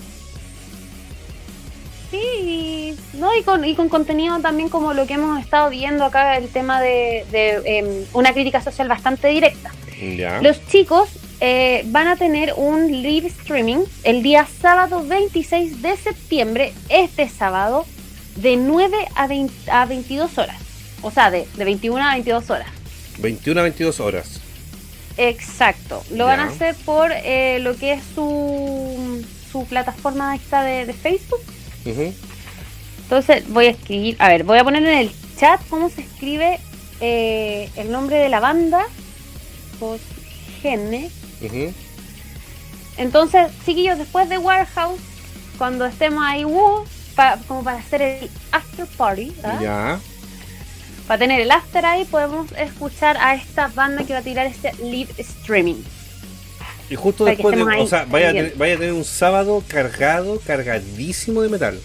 Sí, 2.09 2.95
no, 3.15 3.35
y 3.35 3.43
con, 3.43 3.65
y 3.65 3.75
con 3.75 3.89
contenido 3.89 4.39
también 4.39 4.69
como 4.69 4.93
lo 4.93 5.05
que 5.05 5.15
hemos 5.15 5.37
estado 5.41 5.69
viendo 5.69 6.05
acá, 6.05 6.37
el 6.37 6.47
tema 6.47 6.81
de, 6.81 7.25
de, 7.29 7.61
em, 7.65 8.05
una 8.13 8.31
crítica 8.31 8.61
social 8.61 8.87
bastante 8.87 9.27
directa. 9.27 9.73
Ya. 10.15 10.41
Los 10.41 10.65
chicos 10.67 11.09
eh, 11.41 11.83
van 11.87 12.07
a 12.07 12.15
tener 12.15 12.53
un 12.55 12.89
live 12.89 13.27
streaming 13.27 13.83
el 14.05 14.23
día 14.23 14.47
sábado 14.61 15.03
26 15.05 15.81
de 15.81 15.97
septiembre, 15.97 16.71
este 16.87 17.27
sábado, 17.27 17.85
de 18.37 18.55
9 18.55 18.95
a, 19.13 19.27
20 19.27 19.71
a 19.71 19.85
22 19.85 20.37
horas. 20.37 20.61
O 21.01 21.11
sea, 21.11 21.31
de, 21.31 21.45
de 21.57 21.65
21 21.65 22.01
a 22.01 22.13
22 22.13 22.49
horas. 22.49 22.69
21 23.19 23.59
a 23.59 23.63
22 23.63 23.99
horas. 23.99 24.46
Exacto. 25.17 26.03
Lo 26.11 26.25
van 26.25 26.39
a 26.39 26.43
hacer 26.55 26.75
por 26.85 27.11
eh, 27.11 27.59
lo 27.59 27.75
que 27.75 27.93
es 27.93 28.03
su, 28.15 29.25
su 29.51 29.65
plataforma 29.65 30.35
esta 30.35 30.61
de, 30.63 30.85
de 30.85 30.93
Facebook. 30.93 31.41
Entonces 33.03 33.47
voy 33.49 33.67
a 33.67 33.69
escribir, 33.71 34.15
a 34.19 34.27
ver, 34.29 34.43
voy 34.43 34.57
a 34.59 34.63
poner 34.63 34.83
en 34.83 34.97
el 34.97 35.11
chat 35.39 35.61
cómo 35.69 35.89
se 35.89 36.01
escribe 36.01 36.59
eh, 36.99 37.69
el 37.77 37.91
nombre 37.91 38.17
de 38.17 38.29
la 38.29 38.39
banda. 38.39 38.83
Fosgene. 39.79 41.09
Ujú. 41.41 41.73
Entonces, 42.97 43.47
chiquillos, 43.65 43.97
después 43.97 44.27
de 44.27 44.37
Warehouse, 44.39 44.99
cuando 45.57 45.85
estemos 45.85 46.23
ahí, 46.25 46.45
uh, 46.45 46.83
pa- 47.15 47.37
como 47.47 47.63
para 47.63 47.77
hacer 47.77 48.01
el 48.01 48.29
after 48.51 48.85
party, 48.87 49.33
¿ah? 49.43 49.59
Ya. 49.61 49.99
Para 51.07 51.19
tener 51.19 51.39
el 51.41 51.51
after 51.51 51.85
ahí, 51.85 52.05
podemos 52.05 52.51
escuchar 52.53 53.17
a 53.17 53.35
esta 53.35 53.67
banda 53.69 54.03
que 54.05 54.13
va 54.13 54.19
a 54.19 54.23
tirar 54.23 54.45
este 54.45 54.73
live 54.83 55.09
streaming. 55.17 55.75
Y 56.89 56.95
justo 56.95 57.25
Para 57.25 57.35
después 57.35 57.55
de. 57.55 57.71
ahí 57.71 57.81
O 57.81 57.87
sea, 57.87 58.05
vaya 58.09 58.29
a, 58.29 58.33
tener, 58.33 58.53
vaya 58.55 58.75
a 58.75 58.77
tener 58.77 58.93
un 58.93 59.03
sábado 59.03 59.63
cargado, 59.67 60.39
cargadísimo 60.45 61.41
de 61.41 61.49
metal. 61.49 61.79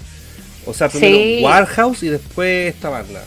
O 0.66 0.72
sea, 0.74 0.88
primero 0.88 1.16
Sí. 1.16 1.40
Warehouse 1.42 2.02
y 2.04 2.08
después 2.08 2.74
esta 2.74 2.88
banda. 2.88 3.24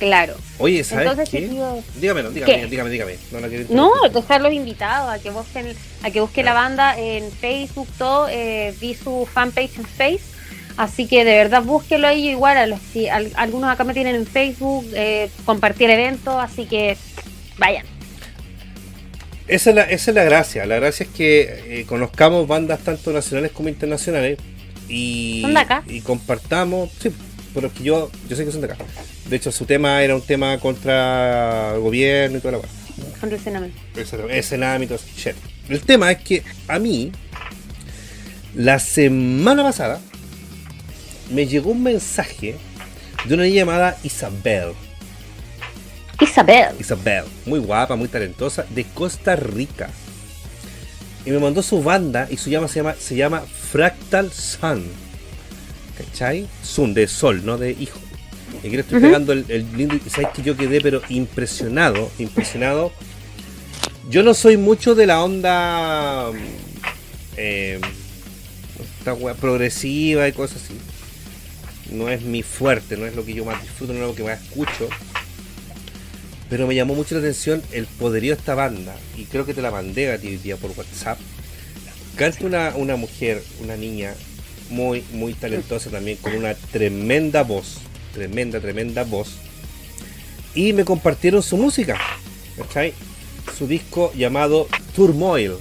Claro. 0.00 0.34
Oye, 0.58 0.82
¿sabes 0.82 1.06
Entonces, 1.10 1.28
qué? 1.28 1.42
chiquillos, 1.42 1.84
Dígame, 1.96 2.22
dígame, 2.30 2.44
¿Qué? 2.60 2.66
dígame, 2.66 2.90
dígame. 2.90 3.18
No 3.30 3.40
No, 3.40 3.46
interrumpir. 3.46 4.10
dejarlos 4.12 4.52
invitados 4.54 5.10
a 5.10 5.18
que 5.18 5.28
busquen, 5.30 5.76
a 6.02 6.10
que 6.10 6.20
busquen 6.22 6.46
la 6.46 6.54
banda 6.54 6.98
en 6.98 7.30
Facebook, 7.30 7.86
todo, 7.98 8.26
eh, 8.30 8.74
vi 8.80 8.94
su 8.94 9.28
fanpage 9.32 9.76
en 9.76 9.84
Face, 9.84 10.22
así 10.82 11.06
que 11.06 11.24
de 11.24 11.34
verdad 11.34 11.62
búsquenlo 11.62 12.08
ahí 12.08 12.30
igual, 12.30 12.56
a 12.56 12.66
los, 12.66 12.80
si 12.92 13.08
al- 13.08 13.32
algunos 13.36 13.70
acá 13.70 13.84
me 13.84 13.94
tienen 13.94 14.14
en 14.16 14.26
Facebook, 14.26 14.86
eh, 14.94 15.30
compartir 15.44 15.90
eventos, 15.90 16.34
así 16.38 16.64
que 16.66 16.96
vayan. 17.58 17.84
Esa 19.46 19.70
es, 19.70 19.76
la, 19.76 19.82
esa 19.82 20.10
es 20.10 20.14
la 20.14 20.24
gracia. 20.24 20.64
La 20.66 20.76
gracia 20.76 21.04
es 21.04 21.10
que 21.10 21.80
eh, 21.80 21.84
conozcamos 21.86 22.46
bandas 22.46 22.80
tanto 22.80 23.12
nacionales 23.12 23.50
como 23.52 23.68
internacionales 23.68 24.38
y, 24.88 25.40
¿Son 25.42 25.54
de 25.54 25.60
acá? 25.60 25.82
y 25.86 26.00
compartamos. 26.00 26.90
Sí, 27.00 27.10
pero 27.52 27.72
que 27.72 27.82
yo, 27.82 28.10
yo 28.28 28.36
sé 28.36 28.44
que 28.44 28.52
son 28.52 28.60
de 28.60 28.68
acá. 28.72 28.76
De 29.28 29.36
hecho, 29.36 29.50
su 29.50 29.64
tema 29.64 30.02
era 30.02 30.14
un 30.14 30.22
tema 30.22 30.56
contra 30.58 31.74
el 31.74 31.80
gobierno 31.80 32.38
y 32.38 32.40
toda 32.40 32.52
la 32.52 32.58
cosa. 32.58 32.72
Con 33.20 33.30
Luciana 33.30 33.68
Ese, 33.96 34.16
ese 34.30 34.54
el 34.54 34.88
shit. 35.16 35.34
El 35.68 35.80
tema 35.82 36.12
es 36.12 36.18
que 36.22 36.42
a 36.68 36.78
mí, 36.78 37.10
la 38.54 38.78
semana 38.78 39.62
pasada, 39.62 40.00
me 41.30 41.46
llegó 41.46 41.70
un 41.70 41.82
mensaje 41.82 42.56
de 43.26 43.34
una 43.34 43.44
niña 43.44 43.56
llamada 43.56 43.98
Isabel. 44.02 44.72
Isabel. 46.20 46.74
Isabel, 46.78 47.24
muy 47.46 47.60
guapa, 47.60 47.96
muy 47.96 48.08
talentosa, 48.08 48.66
de 48.70 48.84
Costa 48.84 49.36
Rica. 49.36 49.90
Y 51.24 51.30
me 51.30 51.38
mandó 51.38 51.62
su 51.62 51.82
banda 51.82 52.28
y 52.30 52.36
su 52.36 52.50
llama 52.50 52.68
se 52.68 52.76
llama, 52.76 52.94
se 52.98 53.16
llama 53.16 53.40
Fractal 53.40 54.32
Sun. 54.32 54.84
¿Cachai? 55.96 56.46
Sun, 56.62 56.94
de 56.94 57.06
sol, 57.06 57.44
no 57.44 57.58
de 57.58 57.72
hijo. 57.72 57.98
Y 58.62 58.66
aquí 58.66 58.70
le 58.76 58.80
estoy 58.80 59.00
pegando 59.00 59.32
el, 59.32 59.44
el 59.48 59.76
lindo. 59.76 59.96
Sabes 60.08 60.30
que 60.34 60.42
yo 60.42 60.56
quedé, 60.56 60.80
pero 60.80 61.02
impresionado, 61.08 62.10
impresionado. 62.18 62.92
Yo 64.08 64.22
no 64.22 64.34
soy 64.34 64.56
mucho 64.56 64.94
de 64.94 65.06
la 65.06 65.22
onda. 65.22 66.30
mm, 66.32 66.36
eh, 67.36 67.80
esta 68.98 69.14
wea 69.14 69.34
progresiva 69.34 70.26
y 70.28 70.32
cosas 70.32 70.62
así. 70.62 70.74
No 71.90 72.08
es 72.08 72.22
mi 72.22 72.42
fuerte, 72.42 72.96
no 72.96 73.06
es 73.06 73.16
lo 73.16 73.24
que 73.24 73.34
yo 73.34 73.44
más 73.44 73.60
disfruto, 73.62 73.92
no 73.92 74.00
es 74.00 74.06
lo 74.06 74.14
que 74.14 74.22
más 74.22 74.40
escucho. 74.40 74.88
Pero 76.48 76.66
me 76.66 76.74
llamó 76.74 76.94
mucho 76.94 77.14
la 77.14 77.20
atención 77.20 77.62
el 77.72 77.86
poderío 77.86 78.34
de 78.34 78.40
esta 78.40 78.54
banda. 78.54 78.94
Y 79.16 79.24
creo 79.24 79.44
que 79.44 79.54
te 79.54 79.62
la 79.62 79.70
mandé 79.70 80.12
a 80.12 80.18
ti 80.18 80.36
día 80.36 80.56
por 80.56 80.72
WhatsApp. 80.76 81.18
Canta 82.16 82.44
una, 82.44 82.74
una 82.76 82.96
mujer, 82.96 83.42
una 83.62 83.76
niña 83.76 84.14
muy, 84.68 85.04
muy 85.12 85.34
talentosa 85.34 85.90
también, 85.90 86.16
con 86.18 86.34
una 86.34 86.54
tremenda 86.54 87.42
voz. 87.42 87.78
Tremenda, 88.12 88.60
tremenda 88.60 89.04
voz. 89.04 89.36
Y 90.54 90.72
me 90.72 90.84
compartieron 90.84 91.42
su 91.42 91.56
música. 91.56 91.96
¿Cachai? 92.56 92.92
Su 93.56 93.66
disco 93.66 94.12
llamado 94.14 94.68
Turmoil. 94.94 95.54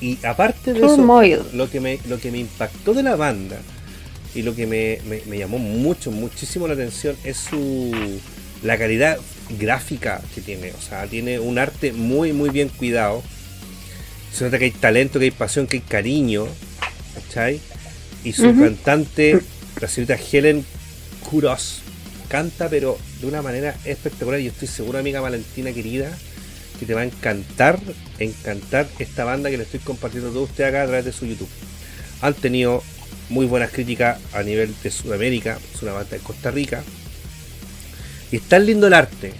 Y 0.00 0.18
aparte 0.24 0.72
de 0.72 0.80
Turmoil. 0.80 1.34
eso, 1.34 1.50
lo 1.54 1.70
que, 1.70 1.80
me, 1.80 1.98
lo 2.08 2.18
que 2.18 2.30
me 2.30 2.38
impactó 2.38 2.92
de 2.92 3.02
la 3.02 3.16
banda 3.16 3.60
y 4.36 4.42
lo 4.42 4.54
que 4.54 4.66
me, 4.66 4.98
me- 5.08 5.22
me 5.26 5.38
llamó 5.38 5.58
mucho, 5.58 6.10
muchísimo 6.12 6.68
la 6.68 6.74
atención 6.74 7.16
es 7.24 7.36
su 7.38 7.92
la 8.62 8.78
calidad 8.78 9.18
gráfica 9.58 10.20
que 10.34 10.40
tiene. 10.40 10.72
O 10.72 10.80
sea, 10.80 11.06
tiene 11.06 11.38
un 11.40 11.58
arte 11.58 11.92
muy, 11.92 12.32
muy 12.32 12.50
bien 12.50 12.68
cuidado. 12.68 13.22
Se 14.32 14.44
nota 14.44 14.58
que 14.58 14.66
hay 14.66 14.70
talento, 14.70 15.18
que 15.18 15.26
hay 15.26 15.30
pasión, 15.30 15.66
que 15.66 15.76
hay 15.78 15.82
cariño. 15.82 16.46
¿Cachai? 17.14 17.60
Y 18.24 18.32
su 18.32 18.42
cantante, 18.58 19.40
la 19.80 19.88
señorita 19.88 20.18
Helen 20.32 20.64
Kuros, 21.30 21.80
canta 22.28 22.68
pero 22.68 22.98
de 23.20 23.26
una 23.26 23.40
manera 23.42 23.74
espectacular. 23.84 24.40
Y 24.40 24.48
estoy 24.48 24.68
seguro, 24.68 24.98
amiga 24.98 25.20
Valentina 25.20 25.72
querida, 25.72 26.10
que 26.80 26.86
te 26.86 26.94
va 26.94 27.02
a 27.02 27.04
encantar, 27.04 27.78
encantar 28.18 28.86
esta 28.98 29.24
banda 29.24 29.50
que 29.50 29.56
le 29.58 29.62
estoy 29.64 29.80
compartiendo 29.80 30.28
a 30.30 30.32
todos 30.32 30.50
ustedes 30.50 30.68
acá 30.70 30.82
a 30.82 30.86
través 30.86 31.04
de 31.04 31.12
su 31.12 31.24
YouTube. 31.26 31.48
Han 32.20 32.34
tenido 32.34 32.82
muy 33.28 33.46
buenas 33.46 33.70
críticas 33.70 34.18
a 34.32 34.42
nivel 34.42 34.74
de 34.82 34.90
Sudamérica, 34.90 35.58
es 35.74 35.82
una 35.82 35.92
banda 35.92 36.10
de 36.10 36.18
Costa 36.18 36.50
Rica. 36.50 36.82
Y 38.30 38.36
es 38.36 38.42
tan 38.42 38.66
lindo 38.66 38.86
el 38.86 38.94
arte. 38.94 39.32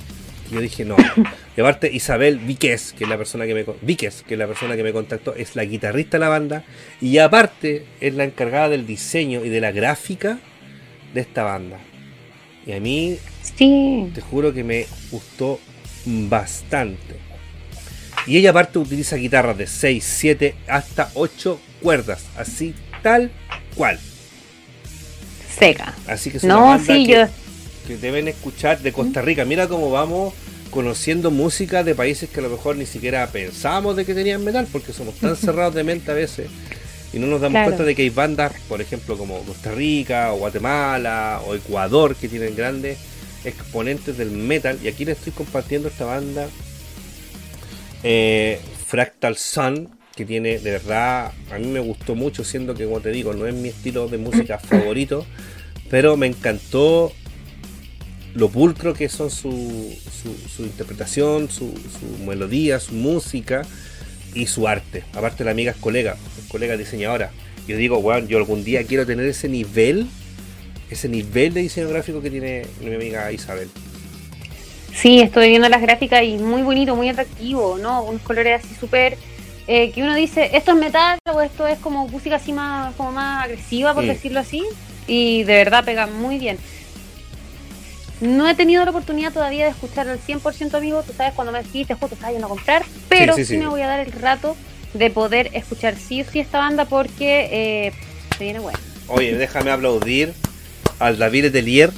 que 0.48 0.54
Yo 0.54 0.60
dije, 0.60 0.84
no. 0.84 0.96
Y 1.56 1.60
aparte, 1.62 1.90
Isabel 1.90 2.38
Víquez, 2.38 2.92
que 2.92 3.04
es 3.04 3.10
la 3.10 3.16
persona 3.16 3.46
que 3.46 3.54
me 3.54 3.64
Víquez, 3.80 4.22
que 4.28 4.34
es 4.34 4.38
la 4.38 4.46
persona 4.46 4.76
que 4.76 4.82
me 4.82 4.92
contactó, 4.92 5.34
es 5.34 5.56
la 5.56 5.64
guitarrista 5.64 6.18
de 6.18 6.20
la 6.20 6.28
banda. 6.28 6.64
Y 7.00 7.16
aparte, 7.16 7.86
es 8.02 8.12
la 8.14 8.24
encargada 8.24 8.68
del 8.68 8.86
diseño 8.86 9.42
y 9.42 9.48
de 9.48 9.62
la 9.62 9.72
gráfica 9.72 10.38
de 11.14 11.22
esta 11.22 11.44
banda. 11.44 11.78
Y 12.66 12.72
a 12.72 12.80
mí 12.80 13.16
Sí. 13.56 14.10
te 14.14 14.20
juro 14.20 14.52
que 14.52 14.64
me 14.64 14.86
gustó 15.10 15.58
bastante. 16.04 17.16
Y 18.26 18.36
ella 18.36 18.50
aparte 18.50 18.78
utiliza 18.78 19.16
guitarras 19.16 19.56
de 19.56 19.66
6, 19.66 20.04
7 20.04 20.54
hasta 20.68 21.10
8 21.14 21.58
cuerdas, 21.80 22.26
así 22.36 22.74
tal 23.06 23.30
cual. 23.76 24.00
Seca. 25.58 25.94
Así 26.08 26.30
que 26.30 26.38
es 26.38 26.42
una 26.44 26.54
No, 26.54 26.60
banda 26.66 26.84
sí, 26.94 27.06
que, 27.06 27.12
yo. 27.12 27.26
que 27.86 27.96
deben 27.98 28.26
escuchar 28.26 28.80
de 28.80 28.92
Costa 28.92 29.22
Rica. 29.22 29.44
Mira 29.44 29.68
cómo 29.68 29.90
vamos 29.92 30.34
conociendo 30.70 31.30
música 31.30 31.84
de 31.84 31.94
países 31.94 32.28
que 32.28 32.40
a 32.40 32.42
lo 32.42 32.50
mejor 32.50 32.74
ni 32.76 32.84
siquiera 32.84 33.24
pensábamos 33.28 33.94
de 33.94 34.04
que 34.04 34.12
tenían 34.12 34.42
metal, 34.44 34.66
porque 34.72 34.92
somos 34.92 35.14
tan 35.14 35.36
cerrados 35.44 35.74
de 35.74 35.84
mente 35.84 36.10
a 36.10 36.14
veces 36.14 36.48
y 37.12 37.20
no 37.20 37.28
nos 37.28 37.40
damos 37.40 37.52
Claro. 37.54 37.66
cuenta 37.68 37.84
de 37.84 37.94
que 37.94 38.02
hay 38.02 38.10
bandas, 38.10 38.52
por 38.68 38.80
ejemplo, 38.80 39.16
como 39.16 39.38
Costa 39.42 39.70
Rica 39.70 40.32
o 40.32 40.38
Guatemala 40.38 41.40
o 41.46 41.54
Ecuador, 41.54 42.16
que 42.16 42.28
tienen 42.28 42.56
grandes 42.56 42.98
exponentes 43.44 44.18
del 44.18 44.32
metal. 44.32 44.78
Y 44.82 44.88
aquí 44.88 45.04
les 45.04 45.16
estoy 45.18 45.32
compartiendo 45.32 45.86
esta 45.88 46.04
banda 46.06 46.48
eh, 48.02 48.60
Fractal 48.86 49.36
Sun, 49.36 49.95
que 50.16 50.24
tiene 50.24 50.58
de 50.58 50.70
verdad, 50.70 51.32
a 51.52 51.58
mí 51.58 51.66
me 51.66 51.80
gustó 51.80 52.14
mucho, 52.14 52.42
siendo 52.42 52.74
que, 52.74 52.86
como 52.86 53.00
te 53.00 53.10
digo, 53.10 53.34
no 53.34 53.46
es 53.46 53.54
mi 53.54 53.68
estilo 53.68 54.08
de 54.08 54.16
música 54.16 54.58
favorito, 54.58 55.26
pero 55.90 56.16
me 56.16 56.26
encantó 56.26 57.12
lo 58.34 58.48
pulcro 58.48 58.94
que 58.94 59.08
son 59.08 59.30
su, 59.30 59.50
su, 59.50 60.34
su 60.48 60.62
interpretación, 60.62 61.50
su, 61.50 61.72
su 61.76 62.24
melodía, 62.24 62.80
su 62.80 62.94
música 62.94 63.62
y 64.34 64.46
su 64.46 64.66
arte. 64.66 65.04
Aparte 65.14 65.44
la 65.44 65.50
amiga 65.50 65.72
es 65.72 65.76
colega, 65.76 66.16
es 66.38 66.50
colega 66.50 66.76
diseñadora. 66.76 67.30
Yo 67.68 67.76
digo, 67.76 68.00
bueno, 68.00 68.26
yo 68.26 68.38
algún 68.38 68.64
día 68.64 68.84
quiero 68.84 69.04
tener 69.04 69.26
ese 69.26 69.48
nivel, 69.48 70.06
ese 70.90 71.08
nivel 71.08 71.52
de 71.52 71.60
diseño 71.60 71.88
gráfico 71.88 72.22
que 72.22 72.30
tiene 72.30 72.66
mi 72.80 72.94
amiga 72.94 73.30
Isabel. 73.32 73.68
Sí, 74.94 75.20
estoy 75.20 75.50
viendo 75.50 75.68
las 75.68 75.82
gráficas 75.82 76.22
y 76.22 76.38
muy 76.38 76.62
bonito, 76.62 76.96
muy 76.96 77.10
atractivo, 77.10 77.76
¿no? 77.76 78.02
Unos 78.02 78.22
colores 78.22 78.64
así 78.64 78.74
súper. 78.74 79.18
Eh, 79.68 79.90
que 79.90 80.02
uno 80.02 80.14
dice, 80.14 80.50
esto 80.56 80.72
es 80.72 80.76
metal 80.76 81.18
o 81.32 81.40
esto 81.40 81.66
es 81.66 81.78
como 81.78 82.06
música 82.08 82.36
así 82.36 82.52
más, 82.52 82.94
como 82.94 83.12
más 83.12 83.44
agresiva, 83.44 83.94
por 83.94 84.04
decirlo 84.04 84.40
así. 84.40 84.64
Y 85.06 85.44
de 85.44 85.54
verdad 85.54 85.84
pega 85.84 86.06
muy 86.06 86.38
bien. 86.38 86.58
No 88.20 88.48
he 88.48 88.54
tenido 88.54 88.84
la 88.84 88.90
oportunidad 88.90 89.32
todavía 89.32 89.64
de 89.64 89.70
escuchar 89.70 90.08
al 90.08 90.20
100% 90.20 90.74
amigo. 90.74 91.02
Tú 91.02 91.12
sabes, 91.12 91.34
cuando 91.34 91.52
me 91.52 91.62
dijiste, 91.62 91.94
justo 91.94 92.14
estaba 92.14 92.32
yendo 92.32 92.46
a 92.46 92.50
comprar. 92.50 92.84
Pero 93.08 93.34
sí, 93.34 93.44
sí, 93.44 93.54
sí. 93.54 93.58
me 93.58 93.66
voy 93.66 93.82
a 93.82 93.88
dar 93.88 94.00
el 94.00 94.12
rato 94.12 94.56
de 94.94 95.10
poder 95.10 95.50
escuchar 95.52 95.96
sí 95.96 96.22
o 96.22 96.24
sí 96.30 96.40
esta 96.40 96.58
banda 96.58 96.86
porque 96.86 97.48
eh, 97.50 97.92
se 98.38 98.44
viene 98.44 98.60
bueno. 98.60 98.78
Oye, 99.08 99.36
déjame 99.36 99.70
aplaudir 99.70 100.32
al 100.98 101.18
David 101.18 101.44
Letelier 101.44 101.92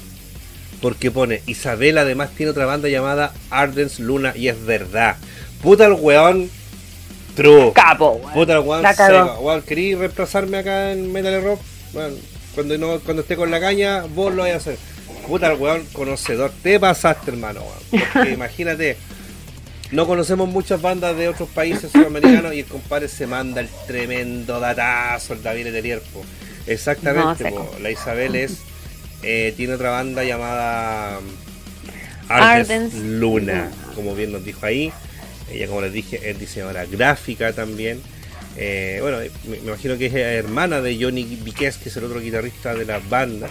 porque 0.81 1.11
pone 1.11 1.43
Isabel 1.47 1.99
además 1.99 2.31
tiene 2.37 2.51
otra 2.51 2.67
banda 2.67 2.89
llamada 2.89 3.33
Ardens 3.51 4.01
Luna 4.01 4.33
y 4.37 4.49
es 4.49 4.65
verdad. 4.65 5.17
Puta 5.63 5.87
el 5.87 5.93
weón 5.93 6.51
true. 7.43 7.73
Capo, 7.75 8.13
weón. 8.23 8.33
Puta 8.35 8.61
weón 8.61 8.83
La 8.83 8.95
cagó. 8.95 9.41
Weón, 9.41 9.63
¿querí 9.63 9.95
reemplazarme 9.95 10.59
acá 10.59 10.93
en 10.93 11.13
Metal 11.13 11.43
Rock? 11.43 11.61
Bueno, 11.93 12.15
cuando 12.55 12.77
no, 12.79 12.99
cuando 13.01 13.23
esté 13.23 13.37
con 13.37 13.51
la 13.51 13.61
caña, 13.61 14.05
vos 14.15 14.35
lo 14.35 14.43
vais 14.43 14.55
a 14.55 14.57
hacer. 14.59 14.77
Puta 15.27 15.53
el 15.53 15.59
weón 15.59 15.85
conocedor. 15.93 16.51
Te 16.63 16.79
pasaste, 16.81 17.31
hermano, 17.31 17.61
weón. 17.61 18.05
Porque 18.13 18.31
imagínate. 18.35 18.97
No 19.91 20.07
conocemos 20.07 20.49
muchas 20.51 20.83
bandas 20.83 21.17
de 21.17 21.29
otros 21.29 21.49
países 21.49 21.91
sudamericanos 21.91 22.53
y 22.53 22.59
el 22.61 22.67
compadre 22.67 23.09
se 23.09 23.27
manda 23.27 23.63
el 23.63 23.69
tremendo 23.87 24.61
datazo, 24.61 25.33
el 25.33 25.43
David 25.43 25.65
Letelier, 25.65 26.03
po. 26.13 26.23
Exactamente, 26.67 27.45
No, 27.45 27.51
po. 27.51 27.63
seco. 27.71 27.77
la 27.81 27.91
Isabel 27.91 28.35
es, 28.37 28.59
eh, 29.23 29.55
tiene 29.57 29.73
otra 29.75 29.89
banda 29.91 30.25
llamada 30.25 31.21
Ardes 32.29 32.71
Ardens 32.71 32.95
Luna, 32.97 33.71
como 33.95 34.15
bien 34.15 34.31
nos 34.33 34.45
dijo 34.45 34.67
ahí. 34.67 34.93
Ella, 35.51 35.67
como 35.67 35.81
les 35.83 35.93
dije, 35.93 36.31
es 36.31 36.39
diseñadora 36.39 36.85
gráfica 36.87 37.53
también. 37.53 38.01
Eh, 38.57 38.99
bueno, 39.01 39.19
me, 39.19 39.51
me 39.51 39.57
imagino 39.59 39.97
que 39.97 40.07
es 40.07 40.15
hermana 40.15 40.81
de 40.81 40.99
Johnny 41.01 41.25
Viquez, 41.25 41.79
que 41.79 41.89
es 41.89 41.97
el 41.97 42.05
otro 42.05 42.21
guitarrista 42.21 42.75
de 42.75 42.85
la 42.85 42.99
banda. 42.99 43.49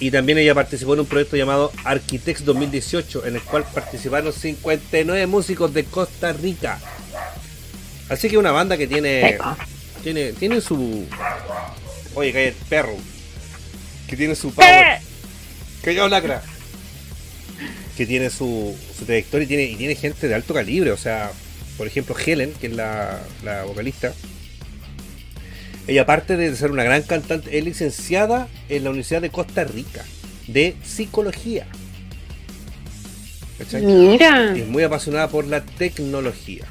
Y 0.00 0.10
también 0.10 0.38
ella 0.38 0.54
participó 0.54 0.94
en 0.94 1.00
un 1.00 1.06
proyecto 1.06 1.36
llamado 1.36 1.72
Architects 1.84 2.44
2018, 2.44 3.26
en 3.26 3.36
el 3.36 3.42
cual 3.42 3.64
participaron 3.72 4.32
59 4.32 5.26
músicos 5.26 5.72
de 5.72 5.84
Costa 5.84 6.32
Rica. 6.32 6.78
Así 8.08 8.28
que 8.28 8.36
una 8.36 8.50
banda 8.50 8.76
que 8.76 8.86
tiene 8.86 9.38
tiene 10.02 10.32
tiene 10.34 10.60
su 10.60 11.06
oye 12.14 12.32
que 12.32 12.48
el 12.48 12.54
perro 12.68 12.96
que 14.06 14.16
tiene 14.16 14.34
su 14.34 14.52
power 14.52 14.98
que 15.82 15.94
yo 15.94 16.06
lacra 16.08 16.42
que 17.96 18.06
tiene 18.06 18.30
su, 18.30 18.74
su 18.98 19.04
trayectoria 19.04 19.44
y 19.44 19.48
tiene 19.48 19.62
y 19.64 19.76
tiene 19.76 19.94
gente 19.94 20.28
de 20.28 20.34
alto 20.34 20.54
calibre 20.54 20.90
o 20.90 20.96
sea 20.96 21.30
por 21.76 21.86
ejemplo 21.86 22.16
Helen 22.18 22.52
que 22.60 22.66
es 22.68 22.72
la, 22.74 23.22
la 23.44 23.64
vocalista 23.64 24.12
ella 25.86 26.02
aparte 26.02 26.36
de 26.36 26.54
ser 26.56 26.70
una 26.70 26.82
gran 26.84 27.02
cantante 27.02 27.56
es 27.56 27.64
licenciada 27.64 28.48
en 28.68 28.84
la 28.84 28.90
Universidad 28.90 29.22
de 29.22 29.30
Costa 29.30 29.64
Rica 29.64 30.04
de 30.46 30.76
psicología 30.84 31.66
¿Cachai? 33.58 33.82
Mira. 33.82 34.52
Y 34.56 34.62
es 34.62 34.68
muy 34.68 34.82
apasionada 34.82 35.28
por 35.28 35.46
la 35.46 35.64
tecnología. 35.64 36.64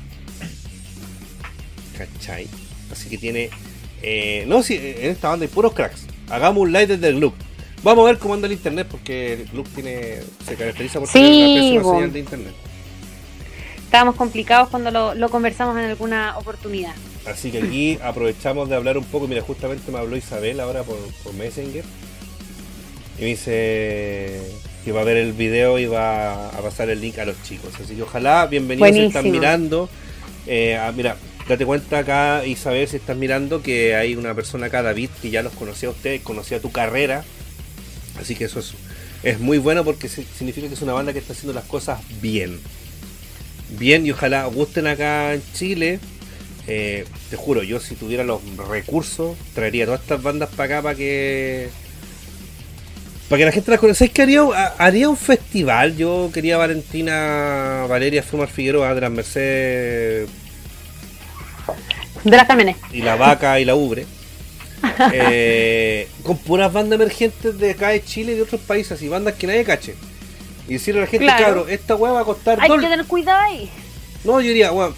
¿Cachai? 1.98 2.48
Así 2.92 3.10
que 3.10 3.18
tiene. 3.18 3.50
eh, 4.02 4.44
no, 4.48 4.64
si 4.64 4.76
en 4.76 5.12
esta 5.12 5.30
banda 5.30 5.46
hay 5.46 5.50
puros 5.50 5.74
cracks. 5.74 6.06
Hagamos 6.30 6.64
un 6.64 6.74
live 6.74 6.88
desde 6.88 7.08
el 7.08 7.16
Gloop. 7.16 7.36
Vamos 7.84 8.06
a 8.06 8.12
ver 8.12 8.18
cómo 8.18 8.34
anda 8.34 8.48
el 8.48 8.54
internet 8.54 8.88
porque 8.90 9.34
el 9.34 9.46
Gloop 9.46 9.68
tiene, 9.76 10.20
se 10.46 10.56
caracteriza 10.56 11.00
por 11.00 11.10
Sí, 11.10 11.20
tener 11.20 11.82
una 11.82 11.94
señal 11.94 12.14
de 12.14 12.20
internet. 12.20 12.54
Estábamos 13.84 14.16
complicados 14.16 14.70
cuando 14.70 14.90
lo, 14.90 15.14
lo 15.14 15.30
conversamos 15.30 15.78
en 15.78 15.86
alguna 15.86 16.38
oportunidad. 16.38 16.94
Así 17.28 17.52
que 17.52 17.60
aquí 17.60 18.00
aprovechamos 18.04 18.70
de 18.70 18.76
hablar 18.76 18.98
un 18.98 19.04
poco. 19.04 19.28
Mira, 19.28 19.42
justamente 19.42 19.92
me 19.92 20.00
habló 20.00 20.16
Isabel 20.16 20.60
ahora 20.62 20.84
por, 20.84 20.98
por 21.24 21.34
Messenger. 21.34 21.84
Y 23.20 23.22
me 23.22 23.28
dice 23.28 24.42
que 24.84 24.92
va 24.92 25.02
a 25.02 25.04
ver 25.04 25.18
el 25.18 25.34
video 25.34 25.78
y 25.78 25.86
va 25.86 26.50
a 26.50 26.62
pasar 26.62 26.90
el 26.90 27.02
link 27.02 27.20
a 27.20 27.26
los 27.26 27.42
chicos. 27.44 27.70
Así 27.82 27.96
que 27.96 28.04
ojalá, 28.04 28.48
bienvenidos 28.48 28.92
si 28.92 29.00
están 29.02 29.30
mirando. 29.30 29.90
Eh, 30.48 30.78
ah, 30.78 30.92
mira, 30.96 31.18
date 31.48 31.66
cuenta 31.66 32.00
acá, 32.00 32.46
Isabel, 32.46 32.88
si 32.88 32.96
estás 32.96 33.16
mirando, 33.16 33.62
que 33.62 33.96
hay 33.96 34.16
una 34.16 34.34
persona 34.34 34.68
acá, 34.68 34.82
David, 34.82 35.10
que 35.22 35.30
ya 35.30 35.44
los 35.44 35.54
conocía 35.54 35.90
a 35.90 35.92
ustedes, 35.92 36.22
conocía 36.22 36.60
tu 36.60 36.72
carrera. 36.72 37.24
Así 38.20 38.36
que 38.36 38.46
eso 38.46 38.60
es, 38.60 38.74
es 39.24 39.40
muy 39.40 39.58
bueno 39.58 39.84
porque 39.84 40.08
si- 40.10 40.28
significa 40.38 40.68
que 40.68 40.74
es 40.76 40.82
una 40.82 40.94
banda 40.94 41.14
que 41.14 41.20
está 41.20 41.34
haciendo 41.34 41.54
las 41.54 41.66
cosas 41.66 42.00
bien. 42.22 42.60
Bien, 43.78 44.06
y 44.06 44.12
ojalá 44.12 44.46
gusten 44.46 44.88
acá 44.88 45.34
en 45.34 45.42
Chile. 45.54 46.00
eh, 46.68 47.06
te 47.30 47.36
juro, 47.36 47.62
yo 47.64 47.80
si 47.82 47.96
tuviera 47.96 48.24
los 48.24 48.40
recursos, 48.70 49.36
traería 49.54 49.86
todas 49.86 50.00
estas 50.02 50.22
bandas 50.24 50.50
para 50.50 50.76
acá 50.78 50.82
para 50.84 50.96
que. 50.96 51.70
Para 53.30 53.40
que 53.40 53.46
la 53.46 53.52
gente 53.52 53.72
las 53.72 53.80
conozca. 53.80 54.00
¿Sabes 54.00 54.14
qué 54.14 54.22
haría? 54.22 54.42
Haría 54.78 55.10
un 55.10 55.18
festival. 55.18 55.98
Yo 55.98 56.30
quería 56.34 56.56
Valentina 56.58 57.86
Valeria 57.90 58.22
Fumar 58.24 58.48
Figueroa 58.48 58.94
de 58.94 59.02
las 59.02 59.12
Mercedes. 59.12 60.30
De 62.24 62.38
las 62.38 62.48
Cármenes. 62.48 62.78
Y 62.92 63.02
la 63.02 63.16
Vaca 63.16 63.60
y 63.60 63.66
la 63.66 63.76
Ubre. 63.76 64.06
eh, 65.14 66.08
con 66.24 66.38
puras 66.38 66.72
bandas 66.72 67.00
emergentes 67.00 67.58
de 67.58 67.72
acá 67.72 67.90
de 67.90 68.04
Chile 68.04 68.34
y 68.34 68.36
de 68.36 68.42
otros 68.44 68.62
países 68.62 69.02
y 69.02 69.08
bandas 69.08 69.36
que 69.36 69.48
nadie 69.48 69.64
cache. 69.64 69.96
Y 70.68 70.74
decirle 70.74 71.02
a 71.02 71.04
la 71.06 71.10
gente, 71.10 71.26
Claro. 71.26 71.46
cabrón, 71.46 71.66
esta 71.70 71.96
weá 71.96 72.12
va 72.14 72.22
a 72.22 72.26
costar 72.26 72.60
Hay 72.62 72.70
dos- 72.70 72.80
que 72.80 72.88
tener 72.88 73.06
cuidado 73.06 73.40
ahí. 73.42 73.70
No, 74.24 74.40
yo 74.40 74.48
diría, 74.48 74.72
weón, 74.72 74.94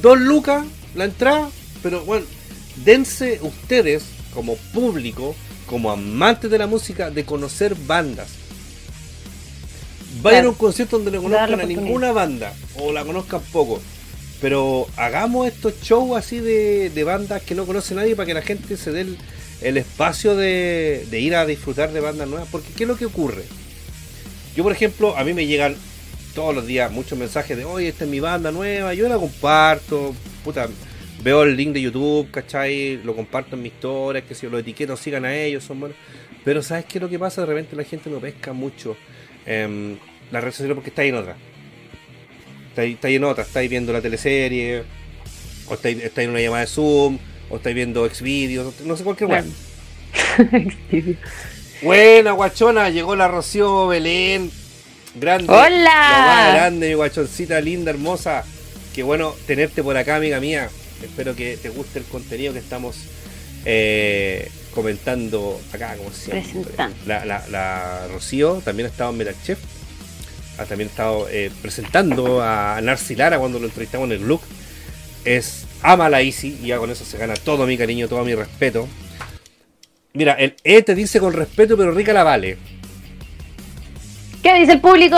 dos 0.00 0.18
lucas 0.18 0.64
la 0.94 1.04
entrada, 1.04 1.50
pero 1.82 2.04
bueno, 2.04 2.24
dense 2.84 3.38
ustedes 3.42 4.04
como 4.32 4.56
público, 4.56 5.34
como 5.66 5.90
amantes 5.90 6.50
de 6.50 6.58
la 6.58 6.66
música, 6.66 7.10
de 7.10 7.24
conocer 7.24 7.74
bandas. 7.74 8.28
Vayan 10.22 10.40
Claro. 10.40 10.48
a 10.48 10.50
un 10.52 10.56
concierto 10.56 10.96
donde 10.98 11.10
no 11.12 11.22
conozcan 11.22 11.60
a 11.60 11.64
ninguna 11.64 12.12
banda, 12.12 12.52
o 12.78 12.92
la 12.92 13.04
conozcan 13.04 13.40
poco. 13.52 13.80
Pero 14.40 14.86
hagamos 14.96 15.46
estos 15.46 15.80
shows 15.80 16.16
así 16.16 16.40
de, 16.40 17.04
bandas 17.04 17.42
que 17.42 17.54
no 17.54 17.64
conoce 17.64 17.94
nadie 17.94 18.14
para 18.14 18.26
que 18.26 18.34
la 18.34 18.42
gente 18.42 18.76
se 18.76 18.92
dé 18.92 19.06
el, 19.62 19.76
espacio 19.76 20.36
de, 20.36 21.06
ir 21.10 21.34
a 21.34 21.46
disfrutar 21.46 21.92
de 21.92 22.00
bandas 22.00 22.28
nuevas. 22.28 22.48
Porque 22.50 22.68
¿qué 22.76 22.84
es 22.84 22.88
lo 22.88 22.96
que 22.96 23.06
ocurre? 23.06 23.44
Yo, 24.54 24.62
por 24.62 24.72
ejemplo, 24.72 25.16
a 25.16 25.24
mí 25.24 25.32
me 25.32 25.46
llegan 25.46 25.76
todos 26.34 26.54
los 26.54 26.66
días 26.66 26.92
muchos 26.92 27.18
mensajes 27.18 27.56
de, 27.56 27.64
oye, 27.64 27.88
esta 27.88 28.04
es 28.04 28.10
mi 28.10 28.20
banda 28.20 28.52
nueva, 28.52 28.92
yo 28.92 29.08
la 29.08 29.16
comparto, 29.16 30.14
puta, 30.44 30.68
veo 31.22 31.42
el 31.42 31.56
link 31.56 31.72
de 31.72 31.80
YouTube, 31.80 32.30
¿cachai? 32.30 32.98
Lo 33.02 33.16
comparto 33.16 33.56
en 33.56 33.62
mis 33.62 33.72
historias, 33.72 34.24
que 34.24 34.34
si 34.34 34.42
yo 34.42 34.50
lo 34.50 34.58
etiqueto, 34.58 34.96
sigan 34.96 35.24
a 35.24 35.34
ellos, 35.34 35.64
son 35.64 35.80
buenos. 35.80 35.96
Pero 36.44 36.62
¿sabes 36.62 36.84
qué 36.84 36.98
es 36.98 37.02
lo 37.02 37.08
que 37.08 37.18
pasa? 37.18 37.40
De 37.40 37.48
repente 37.48 37.74
la 37.74 37.84
gente 37.84 38.10
no 38.10 38.20
pesca 38.20 38.52
mucho 38.52 38.96
em, 39.46 39.96
las 40.30 40.42
redes 40.42 40.56
sociales 40.56 40.74
porque 40.74 40.90
está 40.90 41.02
ahí 41.02 41.08
en 41.08 41.16
otra. 41.16 41.36
Está 42.76 42.82
ahí, 42.82 42.92
está 42.92 43.08
ahí 43.08 43.14
en 43.14 43.24
otra, 43.24 43.42
está 43.42 43.60
ahí 43.60 43.68
viendo 43.68 43.90
la 43.90 44.02
teleserie, 44.02 44.82
o 45.66 45.72
está 45.72 45.88
ahí, 45.88 45.98
está 46.02 46.20
ahí 46.20 46.26
en 46.26 46.30
una 46.32 46.42
llamada 46.42 46.60
de 46.60 46.66
Zoom, 46.66 47.18
o 47.48 47.56
está 47.56 47.70
ahí 47.70 47.74
viendo 47.74 48.06
Xvideos, 48.06 48.82
no 48.82 48.94
sé 48.98 49.02
cualquier 49.02 49.30
weá. 49.30 49.44
Buena, 51.82 52.32
guachona, 52.32 52.90
llegó 52.90 53.16
la 53.16 53.28
Rocío 53.28 53.86
Belén. 53.86 54.50
Grande. 55.14 55.50
Hola. 55.50 56.50
La 56.50 56.52
grande, 56.54 56.88
mi 56.88 56.94
guachoncita 56.96 57.58
linda, 57.62 57.92
hermosa. 57.92 58.44
Qué 58.94 59.02
bueno 59.02 59.34
tenerte 59.46 59.82
por 59.82 59.96
acá, 59.96 60.16
amiga 60.16 60.38
mía. 60.38 60.68
Espero 61.02 61.34
que 61.34 61.56
te 61.56 61.70
guste 61.70 62.00
el 62.00 62.04
contenido 62.04 62.52
que 62.52 62.58
estamos 62.58 62.96
eh, 63.64 64.50
comentando 64.74 65.58
acá, 65.72 65.96
como 65.96 66.10
siempre. 66.10 66.42
Presentando. 66.42 66.94
La, 67.06 67.24
la, 67.24 67.42
la 67.48 68.06
Rocío 68.12 68.60
también 68.62 68.88
ha 68.88 68.90
estado 68.90 69.12
en 69.12 69.16
Metal 69.16 69.34
Chef. 69.42 69.60
Ha 70.58 70.64
también 70.64 70.88
estado 70.88 71.28
eh, 71.28 71.50
presentando 71.60 72.42
a 72.42 72.80
Narci 72.80 73.14
Lara 73.14 73.38
cuando 73.38 73.58
lo 73.58 73.66
entrevistamos 73.66 74.06
en 74.06 74.12
el 74.12 74.26
look. 74.26 74.40
Es 75.24 75.66
ama 75.82 76.08
la 76.08 76.22
Easy 76.22 76.58
y 76.62 76.68
ya 76.68 76.78
con 76.78 76.90
eso 76.90 77.04
se 77.04 77.18
gana 77.18 77.34
todo 77.34 77.66
mi 77.66 77.76
cariño, 77.76 78.08
todo 78.08 78.24
mi 78.24 78.34
respeto. 78.34 78.88
Mira, 80.14 80.32
el 80.32 80.56
E 80.64 80.82
te 80.82 80.94
dice 80.94 81.20
con 81.20 81.32
respeto, 81.32 81.76
pero 81.76 81.92
rica 81.92 82.12
la 82.12 82.24
vale. 82.24 82.56
¿Qué 84.42 84.54
dice 84.60 84.72
el 84.72 84.80
público? 84.80 85.16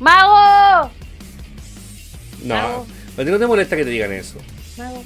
¡Mago! 0.00 0.90
No, 2.42 2.56
a 2.56 3.24
ti 3.24 3.24
no 3.24 3.38
te 3.38 3.46
molesta 3.46 3.76
que 3.76 3.84
te 3.84 3.90
digan 3.90 4.12
eso. 4.12 4.38
Mago. 4.76 5.04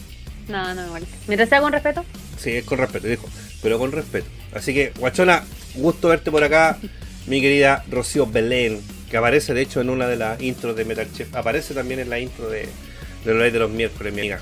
No, 0.49 0.75
no 0.75 0.83
me 0.83 0.89
molesta. 0.89 1.17
Mientras 1.27 1.49
sea 1.49 1.61
con 1.61 1.73
respeto. 1.73 2.05
Sí, 2.43 2.51
es 2.56 2.64
con 2.64 2.78
respeto, 2.78 3.06
dijo, 3.06 3.28
pero 3.62 3.78
con 3.78 3.93
respeto. 3.93 4.27
Así 4.55 4.74
que, 4.74 4.93
guachona, 4.98 5.44
gusto 5.74 6.09
verte 6.09 6.31
por 6.31 6.43
acá, 6.43 6.78
mi 7.27 7.40
querida 7.40 7.85
Rocío 7.90 8.27
Belén, 8.27 8.81
que 9.10 9.16
aparece 9.16 9.55
de 9.55 9.62
hecho 9.62 9.81
en 9.81 9.90
una 9.90 10.06
de 10.09 10.16
las 10.16 10.40
intros 10.43 10.74
de 10.77 10.85
Metal 10.85 11.06
Chef. 11.12 11.35
Aparece 11.35 11.74
también 11.74 12.01
en 12.01 12.10
la 12.10 12.19
intro 12.19 12.48
de, 12.51 12.69
de 13.24 13.35
los 13.35 13.52
de 13.52 13.59
los 13.59 13.70
miércoles, 13.70 14.12
mi 14.12 14.20
amiga. 14.20 14.40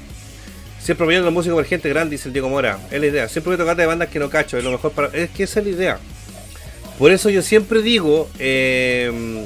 Siempre 0.82 1.04
apoyando 1.04 1.26
la 1.26 1.34
música 1.34 1.54
por 1.54 1.64
gente 1.66 1.90
grande, 1.90 2.16
dice 2.16 2.28
el 2.28 2.32
Diego 2.32 2.48
Mora. 2.48 2.78
Es 2.90 2.98
la 2.98 3.06
idea. 3.06 3.28
Siempre 3.28 3.50
voy 3.50 3.54
a 3.56 3.58
tocarte 3.58 3.82
de 3.82 3.86
bandas 3.86 4.08
que 4.08 4.18
no 4.18 4.30
cacho. 4.30 4.56
Es 4.56 4.64
lo 4.64 4.70
mejor 4.70 4.92
para. 4.92 5.08
Es 5.08 5.28
que 5.28 5.42
esa 5.42 5.60
es 5.60 5.66
la 5.66 5.72
idea. 5.72 5.98
Por 6.98 7.12
eso 7.12 7.28
yo 7.28 7.42
siempre 7.42 7.82
digo. 7.82 8.30
eh, 8.38 9.44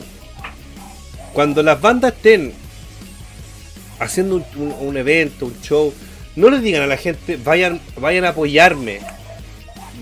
cuando 1.33 1.65
las 1.65 1.81
bandas 1.81 2.13
estén 2.15 2.53
haciendo 3.99 4.45
un 4.57 4.97
evento, 4.97 5.47
un 5.47 5.61
show, 5.61 5.93
no 6.37 6.51
les 6.51 6.63
digan 6.63 6.83
a 6.83 6.87
la 6.87 6.97
gente, 6.97 7.37
vayan, 7.37 7.81
vayan 7.97 8.25
a 8.25 8.31
apoyarme. 8.31 9.01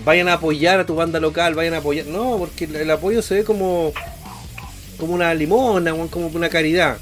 Vayan 0.03 0.27
a 0.27 0.33
apoyar 0.33 0.79
a 0.79 0.85
tu 0.85 0.95
banda 0.95 1.19
local, 1.19 1.53
vayan 1.53 1.75
a 1.75 1.77
apoyar. 1.77 2.07
No, 2.07 2.37
porque 2.37 2.65
el, 2.65 2.91
apoyo 2.91 3.21
se 3.21 3.35
ve 3.35 3.43
como. 3.43 3.93
como 4.97 5.13
una 5.13 5.33
limona, 5.33 5.93
como 6.09 6.27
una 6.27 6.49
caridad. 6.49 6.97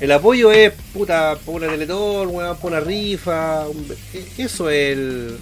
El 0.00 0.12
apoyo 0.12 0.50
es, 0.50 0.72
puta, 0.92 1.38
por 1.44 1.54
una 1.54 1.68
teletón, 1.68 2.28
weón, 2.34 2.56
por 2.58 2.72
una 2.72 2.80
rifa. 2.80 3.64
e- 4.12 4.42
eso 4.42 4.68
es 4.68 4.92
el. 4.92 5.38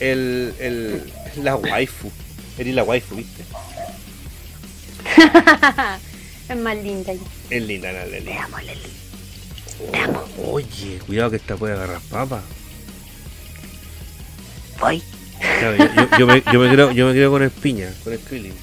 el. 0.00 0.54
el 0.60 1.12
la 1.42 1.56
waifu. 1.56 2.10
Eres 2.58 2.74
la 2.74 2.84
waifu, 2.84 3.16
viste. 3.16 3.44
es 6.48 6.56
más 6.56 6.76
linda. 6.76 7.12
Es 7.50 7.62
linda, 7.62 7.92
la 7.92 8.06
Leli. 8.06 8.30
Te 8.30 8.95
Oye, 10.44 10.98
cuidado 11.06 11.30
que 11.30 11.36
esta 11.36 11.56
puede 11.56 11.74
agarrar 11.74 12.00
papa. 12.10 12.42
Voy. 14.80 15.02
Claro, 15.58 15.76
yo, 15.76 15.84
yo- 15.94 16.18
yo 16.18 16.26
me, 16.26 16.42
yo 16.52 16.60
me 16.60 16.70
creo, 16.70 16.92
yo 16.92 17.06
me 17.06 17.12
creo 17.12 17.30
con 17.30 17.42
el 17.42 17.50
piña, 17.50 17.92
con 18.04 18.12
el 18.12 18.18
Krillin. 18.20 18.54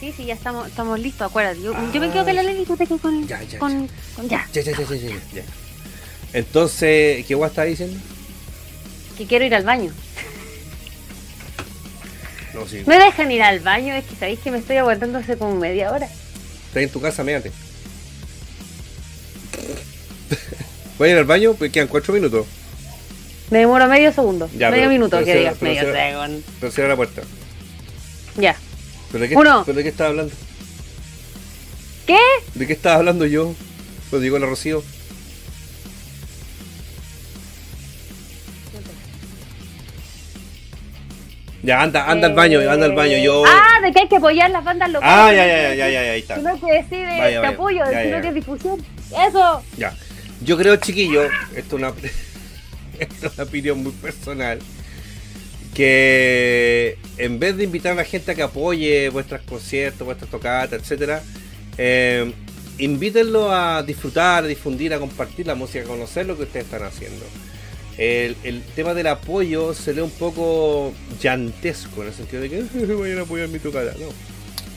Sí, 0.00 0.12
sí, 0.16 0.24
ya 0.26 0.34
estamos, 0.34 0.68
estamos 0.68 0.98
listos, 1.00 1.28
acuérdate. 1.28 1.60
Yo, 1.60 1.72
yo 1.92 2.00
me 2.00 2.10
quedo 2.12 2.24
con 2.24 2.34
la 2.36 2.42
Leli 2.44 2.62
y 2.62 2.66
tú 2.66 2.76
te 2.76 2.86
quedas 2.86 3.00
con, 3.00 3.26
Ya, 3.26 3.42
ya, 3.42 3.58
con, 3.58 3.88
con- 4.14 4.28
ya. 4.28 4.46
Ya, 4.52 4.62
ya, 4.62 4.72
ya, 4.72 4.84
ya, 4.84 4.94
ya, 4.96 5.08
ya. 5.34 5.42
Entonces, 6.32 7.26
¿qué 7.26 7.34
guay 7.34 7.48
está 7.48 7.64
diciendo? 7.64 7.98
Que 9.16 9.26
quiero 9.26 9.44
ir 9.44 9.54
al 9.54 9.64
baño. 9.64 9.92
No, 12.54 12.66
sí. 12.66 12.82
¿Me 12.86 12.96
dejan 12.98 13.30
ir 13.32 13.42
al 13.42 13.60
baño? 13.60 13.94
Es 13.94 14.04
que 14.04 14.14
sabéis 14.14 14.38
que 14.40 14.50
me 14.52 14.58
estoy 14.58 14.76
aguantando 14.76 15.18
hace 15.18 15.36
como 15.36 15.54
media 15.56 15.90
hora. 15.90 16.06
Estás 16.06 16.82
en 16.82 16.90
tu 16.90 17.00
casa, 17.00 17.24
méate. 17.24 17.50
Voy 20.98 21.08
a 21.08 21.12
ir 21.12 21.18
al 21.18 21.24
baño, 21.24 21.54
pues 21.54 21.70
quedan 21.70 21.88
cuatro 21.88 22.12
minutos. 22.14 22.46
Me 23.50 23.58
demoro 23.60 23.86
medio 23.88 24.12
segundo. 24.12 24.48
Ya, 24.56 24.70
medio 24.70 24.82
pero- 24.82 24.90
minuto, 24.90 25.10
pero 25.16 25.24
que 25.26 25.32
cierra- 25.32 25.40
digas. 25.54 25.62
Medio 25.62 25.80
segundo. 25.94 26.42
Pero 26.60 26.72
cierra 26.72 26.88
la 26.90 26.96
puerta. 26.96 27.22
Ya. 28.36 28.56
¿Pero 29.12 29.22
de 29.22 29.28
qué, 29.30 29.36
Uno. 29.36 29.62
¿pero 29.64 29.76
de 29.76 29.82
qué 29.84 29.88
estaba 29.88 30.10
hablando? 30.10 30.34
¿Qué? 32.06 32.18
¿De 32.54 32.66
qué 32.66 32.72
estaba 32.72 32.96
hablando 32.96 33.26
yo? 33.26 33.54
Lo 34.12 34.20
digo 34.20 34.38
la 34.38 34.46
Rocío. 34.46 34.82
Ya, 41.62 41.82
anda, 41.82 42.08
anda 42.08 42.28
al 42.28 42.34
baño, 42.34 42.60
anda 42.70 42.86
al 42.86 42.92
baño. 42.94 43.18
Yo. 43.18 43.42
Ah, 43.46 43.80
de 43.82 43.92
que 43.92 44.00
hay 44.00 44.08
que 44.08 44.16
apoyar 44.16 44.50
las 44.50 44.62
bandas 44.64 44.90
locales. 44.90 45.14
Ah, 45.18 45.32
ya, 45.32 45.42
no 45.42 45.48
ya, 45.48 45.74
ya, 45.74 45.88
ya, 45.88 46.02
ya, 46.04 46.12
ahí 46.12 46.20
está. 46.20 46.34
Que 46.36 46.40
no 46.42 46.60
que 46.60 46.72
decide 46.72 47.04
Vaya, 47.18 47.40
vaya. 47.40 47.48
apoyo, 47.48 47.78
Ya, 47.90 48.02
que 48.02 48.10
ya. 48.10 48.18
es 48.28 48.34
difusión. 48.34 48.84
Eso. 49.28 49.62
Ya. 49.76 49.92
Yo 50.42 50.56
creo, 50.56 50.76
chiquillo, 50.76 51.24
esto 51.54 51.76
es 51.76 51.82
una, 51.82 51.92
esto 52.98 53.42
opinión 53.42 53.82
muy 53.82 53.92
personal, 53.92 54.60
que 55.74 56.98
en 57.16 57.38
vez 57.38 57.56
de 57.56 57.64
invitar 57.64 57.92
a 57.92 57.96
la 57.96 58.04
gente 58.04 58.32
a 58.32 58.34
que 58.34 58.42
apoye 58.42 59.08
vuestros 59.10 59.42
conciertos, 59.42 60.04
vuestras 60.04 60.30
tocatas, 60.30 60.80
etcétera, 60.80 61.22
eh, 61.76 62.32
invítenlo 62.78 63.52
a 63.52 63.82
disfrutar, 63.82 64.44
a 64.44 64.46
difundir, 64.46 64.94
a 64.94 64.98
compartir 64.98 65.46
la 65.46 65.54
música, 65.54 65.84
a 65.84 65.88
conocer 65.88 66.26
lo 66.26 66.36
que 66.36 66.44
ustedes 66.44 66.66
están 66.66 66.84
haciendo. 66.84 67.24
El, 67.96 68.36
el 68.44 68.62
tema 68.76 68.94
del 68.94 69.08
apoyo 69.08 69.74
se 69.74 69.92
lee 69.92 70.02
un 70.02 70.10
poco 70.12 70.92
llantesco, 71.20 72.02
en 72.02 72.08
el 72.08 72.14
sentido 72.14 72.42
de 72.42 72.48
que 72.48 72.62
vayan 72.94 73.18
a 73.18 73.22
apoyar 73.22 73.48
mi 73.48 73.58
tocada. 73.58 73.92
No. 73.98 74.06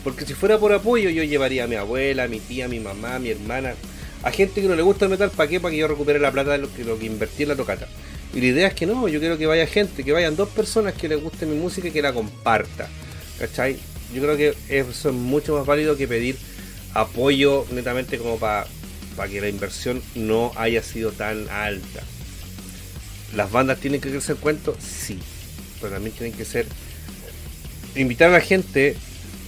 Porque 0.04 0.26
si 0.26 0.34
fuera 0.34 0.58
por 0.58 0.74
apoyo, 0.74 1.12
yo 1.12 1.24
llevaría 1.24 1.66
a 1.66 1.68
mi 1.68 1.76
abuela, 1.76 2.24
a 2.24 2.28
mi 2.28 2.40
tía, 2.40 2.66
a 2.66 2.68
mi 2.68 2.80
mamá, 2.80 3.16
a 3.16 3.20
mi 3.20 3.30
hermana, 3.30 3.76
a 4.24 4.32
gente 4.32 4.62
que 4.62 4.68
no 4.68 4.76
le 4.76 4.82
gusta 4.82 5.06
el 5.06 5.12
metal, 5.12 5.32
¿para 5.32 5.50
qué? 5.50 5.60
Para 5.60 5.72
que 5.72 5.78
yo 5.78 5.88
recupere 5.88 6.20
la 6.20 6.32
plata 6.32 6.52
de 6.52 6.60
lo 6.60 6.98
que, 7.00 7.06
invertí 7.06 7.44
en 7.44 7.50
la 7.50 7.56
tocata. 7.56 7.88
Y 8.34 8.40
la 8.40 8.48
idea 8.48 8.68
es 8.68 8.74
que 8.74 8.86
no, 8.86 9.08
yo 9.08 9.20
quiero 9.20 9.38
que 9.38 9.46
vaya 9.46 9.66
gente, 9.68 10.04
que 10.04 10.12
vayan 10.12 10.36
dos 10.36 10.50
personas 10.50 10.94
que 10.94 11.08
les 11.10 11.22
guste 11.22 11.46
mi 11.46 11.56
música 11.58 11.88
y 11.88 11.92
que 11.92 12.02
la 12.02 12.14
comparta. 12.14 12.88
¿Cachai? 13.40 13.78
Yo 14.14 14.22
creo 14.22 14.38
que 14.38 14.54
eso 14.70 15.10
es 15.10 15.16
mucho 15.16 15.58
más 15.58 15.66
válido 15.66 15.98
que 15.98 16.08
pedir 16.08 16.38
apoyo 16.94 17.66
netamente 17.72 18.18
como 18.18 18.38
para 18.38 18.68
que 19.30 19.42
la 19.42 19.50
inversión 19.50 20.02
no 20.16 20.52
haya 20.56 20.84
sido 20.84 21.12
tan 21.12 21.50
alta. 21.50 22.02
¿Las 23.36 23.52
bandas 23.52 23.80
tienen 23.80 24.02
que 24.02 24.10
crecer 24.12 24.36
cuento? 24.36 24.76
Sí. 24.80 25.18
Pero 25.80 25.94
también 25.94 26.16
tienen 26.16 26.38
que 26.38 26.46
ser. 26.46 26.68
Invitar 27.96 28.30
a 28.30 28.34
la 28.34 28.42
gente 28.42 28.96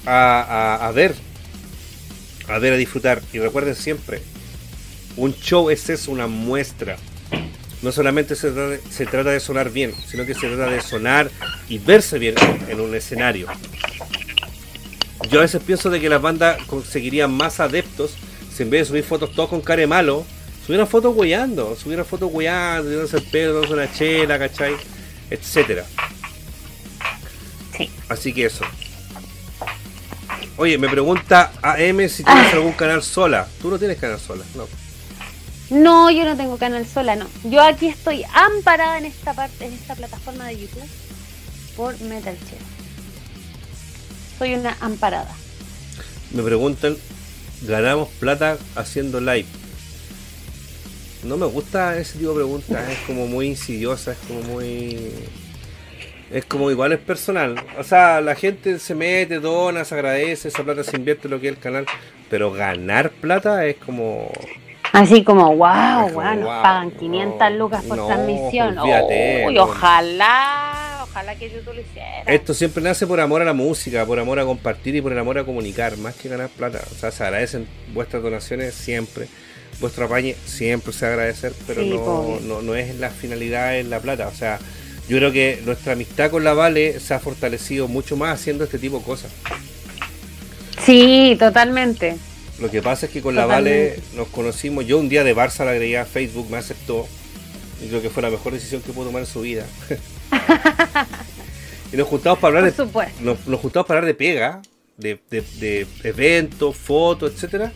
a- 0.05 0.79
a 0.87 0.91
ver. 0.91 1.13
A 2.47 2.59
ver, 2.59 2.73
a 2.73 2.77
disfrutar. 2.77 3.21
Y 3.31 3.39
recuerden 3.39 3.75
siempre. 3.75 4.21
Un 5.15 5.35
show 5.35 5.69
es 5.69 5.89
eso, 5.89 6.11
una 6.11 6.27
muestra. 6.27 6.97
No 7.81 7.91
solamente 7.91 8.35
se 8.35 8.51
trata, 8.51 8.69
de, 8.69 8.81
se 8.89 9.05
trata 9.05 9.29
de 9.31 9.39
sonar 9.39 9.69
bien, 9.69 9.93
sino 10.07 10.25
que 10.25 10.33
se 10.33 10.47
trata 10.47 10.71
de 10.71 10.81
sonar 10.81 11.29
y 11.67 11.79
verse 11.79 12.17
bien 12.17 12.35
en 12.67 12.79
un 12.79 12.95
escenario. 12.95 13.47
Yo 15.29 15.39
a 15.39 15.43
veces 15.43 15.61
pienso 15.61 15.89
de 15.89 15.99
que 15.99 16.09
las 16.09 16.21
bandas 16.21 16.61
conseguirían 16.65 17.33
más 17.33 17.59
adeptos 17.59 18.15
si 18.53 18.63
en 18.63 18.69
vez 18.69 18.81
de 18.81 18.85
subir 18.85 19.03
fotos 19.03 19.31
todos 19.33 19.49
con 19.49 19.61
cara 19.61 19.81
de 19.81 19.87
malo, 19.87 20.25
subieran 20.65 20.87
fotos 20.87 21.15
hueando, 21.15 21.75
subieran 21.75 22.05
fotos 22.05 22.29
hueando, 22.31 22.87
tirándose 22.87 23.17
el 23.17 23.23
pelo, 23.23 23.53
dándose 23.53 23.73
una 23.73 23.91
chela, 23.91 24.37
¿cachai? 24.37 24.75
Etcétera. 25.29 25.85
Sí. 27.75 27.89
Así 28.09 28.31
que 28.31 28.45
eso. 28.45 28.63
Oye, 30.57 30.77
me 30.77 30.87
pregunta 30.87 31.51
AM 31.63 32.07
si 32.07 32.23
tienes 32.23 32.53
algún 32.53 32.73
canal 32.73 33.01
sola. 33.01 33.47
Tú 33.59 33.71
no 33.71 33.79
tienes 33.79 33.97
canal 33.97 34.19
sola, 34.19 34.43
no. 34.53 34.67
No, 35.73 36.11
yo 36.11 36.23
no 36.23 36.37
tengo 36.37 36.57
canal 36.57 36.85
sola, 36.85 37.15
no. 37.15 37.25
Yo 37.45 37.59
aquí 37.63 37.87
estoy 37.87 38.23
amparada 38.31 38.99
en 38.99 39.05
esta 39.05 39.33
parte, 39.33 39.65
en 39.65 39.73
esta 39.73 39.95
plataforma 39.95 40.45
de 40.45 40.59
YouTube 40.59 40.87
por 41.75 41.99
Metal 42.01 42.37
Chef. 42.37 42.61
Soy 44.37 44.53
una 44.53 44.77
amparada. 44.81 45.33
Me 46.31 46.43
preguntan, 46.43 46.95
ganamos 47.63 48.09
plata 48.19 48.59
haciendo 48.75 49.19
live. 49.19 49.47
No 51.23 51.37
me 51.37 51.47
gusta 51.47 51.97
ese 51.97 52.19
tipo 52.19 52.29
de 52.29 52.35
preguntas, 52.35 52.89
es 52.91 52.99
como 53.07 53.25
muy 53.25 53.47
insidiosa, 53.47 54.11
es 54.11 54.17
como 54.27 54.41
muy... 54.43 55.11
Es 56.31 56.45
como 56.45 56.69
igual 56.69 56.93
es 56.93 56.99
personal. 56.99 57.55
O 57.79 57.83
sea, 57.83 58.21
la 58.21 58.35
gente 58.35 58.77
se 58.77 58.93
mete, 58.93 59.39
dona, 59.39 59.85
se 59.85 59.95
agradece, 59.95 60.49
esa 60.49 60.63
plata 60.63 60.83
se 60.83 60.97
invierte 60.97 61.27
en 61.27 61.31
lo 61.31 61.41
que 61.41 61.47
es 61.47 61.55
el 61.55 61.59
canal. 61.59 61.87
Pero 62.29 62.51
ganar 62.51 63.09
plata 63.09 63.65
es 63.65 63.77
como... 63.77 64.31
Así 64.93 65.23
como, 65.23 65.55
wow, 65.55 66.11
nos 66.11 66.61
pagan 66.61 66.91
500 66.91 67.39
no, 67.39 67.49
lucas 67.57 67.83
por 67.83 67.97
no, 67.97 68.05
transmisión. 68.05 68.77
Uy, 68.77 69.55
no. 69.55 69.63
ojalá, 69.63 70.99
ojalá 71.01 71.35
que 71.35 71.49
YouTube 71.49 71.73
lo 71.73 71.81
hiciera. 71.81 72.21
Esto 72.27 72.53
siempre 72.53 72.83
nace 72.83 73.07
por 73.07 73.19
amor 73.19 73.41
a 73.41 73.45
la 73.45 73.53
música, 73.53 74.05
por 74.05 74.19
amor 74.19 74.39
a 74.39 74.45
compartir 74.45 74.95
y 74.95 75.01
por 75.01 75.11
el 75.11 75.17
amor 75.17 75.39
a 75.39 75.45
comunicar, 75.45 75.97
más 75.97 76.13
que 76.13 76.29
ganar 76.29 76.49
plata. 76.49 76.79
O 76.91 76.93
sea, 76.93 77.09
se 77.09 77.23
agradecen 77.23 77.67
vuestras 77.91 78.21
donaciones 78.21 78.75
siempre, 78.75 79.27
vuestro 79.81 80.05
apañe 80.05 80.35
siempre 80.45 80.93
se 80.93 81.07
agradecer, 81.07 81.53
pero 81.65 81.81
Sí, 81.81 81.99
no, 82.43 82.61
no 82.61 82.75
es 82.75 82.95
la 82.99 83.09
finalidad 83.09 83.79
en 83.79 83.89
la 83.89 83.99
plata. 83.99 84.27
O 84.27 84.33
sea, 84.33 84.59
yo 85.09 85.17
creo 85.17 85.31
que 85.31 85.59
nuestra 85.65 85.93
amistad 85.93 86.29
con 86.29 86.43
la 86.43 86.53
Vale 86.53 86.99
se 86.99 87.15
ha 87.15 87.19
fortalecido 87.19 87.87
mucho 87.87 88.15
más 88.15 88.39
haciendo 88.39 88.63
este 88.63 88.77
tipo 88.77 88.99
de 88.99 89.05
cosas. 89.05 89.31
Sí, 90.85 91.35
totalmente. 91.39 92.15
Lo 92.59 92.69
que 92.69 92.81
pasa 92.81 93.07
es 93.07 93.11
que 93.11 93.21
con 93.21 93.35
la 93.35 93.45
Vale 93.45 93.99
nos 94.15 94.27
conocimos, 94.29 94.85
yo 94.85 94.99
un 94.99 95.09
día 95.09 95.23
de 95.23 95.35
Barça 95.35 95.65
la 95.65 95.71
agregué 95.71 95.97
a 95.97 96.05
Facebook, 96.05 96.49
me 96.49 96.57
aceptó, 96.57 97.07
y 97.83 97.87
creo 97.87 98.01
que 98.01 98.09
fue 98.09 98.23
la 98.23 98.29
mejor 98.29 98.53
decisión 98.53 98.81
que 98.81 98.93
pudo 98.93 99.07
tomar 99.07 99.21
en 99.23 99.27
su 99.27 99.41
vida. 99.41 99.65
y 101.91 101.97
nos 101.97 102.07
juntamos 102.07 102.39
para 102.39 102.57
hablar 102.59 102.71
Por 102.71 102.71
de 102.71 102.77
supuesto. 102.89 103.21
nos, 103.23 103.47
nos 103.47 103.59
juntamos 103.59 103.87
para 103.87 103.99
hablar 103.99 104.13
de 104.13 104.17
pega, 104.17 104.61
de, 104.97 105.19
de- 105.29 105.41
de 105.59 105.87
eventos, 106.03 106.75
fotos, 106.77 107.33
etcétera. 107.33 107.71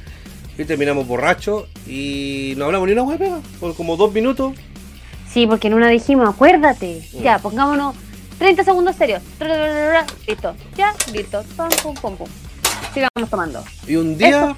Y 0.58 0.66
terminamos 0.66 1.06
borrachos 1.08 1.66
y 1.86 2.54
no 2.58 2.66
hablamos 2.66 2.88
ni 2.88 2.94
una 2.94 3.04
hueá 3.04 3.18
pega, 3.18 3.40
por 3.60 3.76
como 3.76 3.96
dos 3.96 4.12
minutos. 4.14 4.54
Sí, 5.32 5.46
porque 5.46 5.68
en 5.68 5.76
una 5.76 5.90
dijimos, 5.90 6.28
acuérdate, 6.30 7.02
Mm. 7.14 7.22
ya, 7.22 7.38
pongámonos 7.40 7.96
30 8.40 8.64
segundos 8.64 8.96
serios. 8.96 9.22
Listo, 10.28 10.56
ya, 10.76 10.94
listo. 11.12 11.44
Pum, 11.56 11.70
pum, 11.84 11.94
pum, 11.96 12.18
pum. 12.18 12.28
Sigamos 12.94 13.30
tomando. 13.30 13.64
Y 13.88 13.96
un 13.96 14.18
día, 14.18 14.56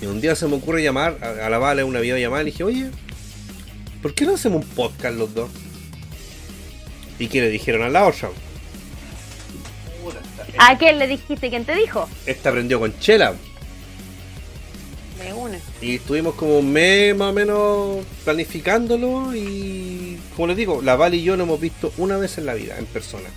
y 0.00 0.06
un 0.06 0.20
día 0.20 0.34
se 0.34 0.46
me 0.46 0.56
ocurre 0.56 0.82
llamar 0.82 1.18
a, 1.22 1.46
a 1.46 1.50
la 1.50 1.58
Vale 1.58 1.84
una 1.84 2.00
videollamada 2.00 2.42
y 2.42 2.46
le 2.46 2.50
dije, 2.50 2.64
oye, 2.64 2.90
¿por 4.02 4.14
qué 4.14 4.24
no 4.24 4.34
hacemos 4.34 4.64
un 4.64 4.70
podcast 4.70 5.16
los 5.16 5.34
dos? 5.34 5.50
Y 7.18 7.28
que 7.28 7.40
le 7.40 7.48
dijeron 7.48 7.82
a 7.82 7.88
la 7.88 8.06
otra. 8.06 8.30
¿A 10.58 10.76
quién 10.76 10.98
le 10.98 11.06
dijiste? 11.06 11.50
¿Quién 11.50 11.64
te 11.64 11.74
dijo? 11.74 12.08
Esta 12.26 12.48
aprendió 12.50 12.80
con 12.80 12.98
Chela. 12.98 13.34
De 15.18 15.32
una. 15.32 15.58
Y 15.80 15.96
estuvimos 15.96 16.34
como 16.34 16.58
un 16.58 16.72
mes 16.72 17.16
más 17.16 17.30
o 17.30 17.32
menos 17.32 18.06
planificándolo 18.24 19.34
y 19.34 20.18
como 20.34 20.48
les 20.48 20.56
digo, 20.56 20.80
la 20.82 20.96
Vale 20.96 21.16
y 21.16 21.22
yo 21.22 21.36
nos 21.36 21.46
hemos 21.46 21.60
visto 21.60 21.92
una 21.98 22.16
vez 22.16 22.38
en 22.38 22.46
la 22.46 22.54
vida, 22.54 22.78
en 22.78 22.86
persona. 22.86 23.28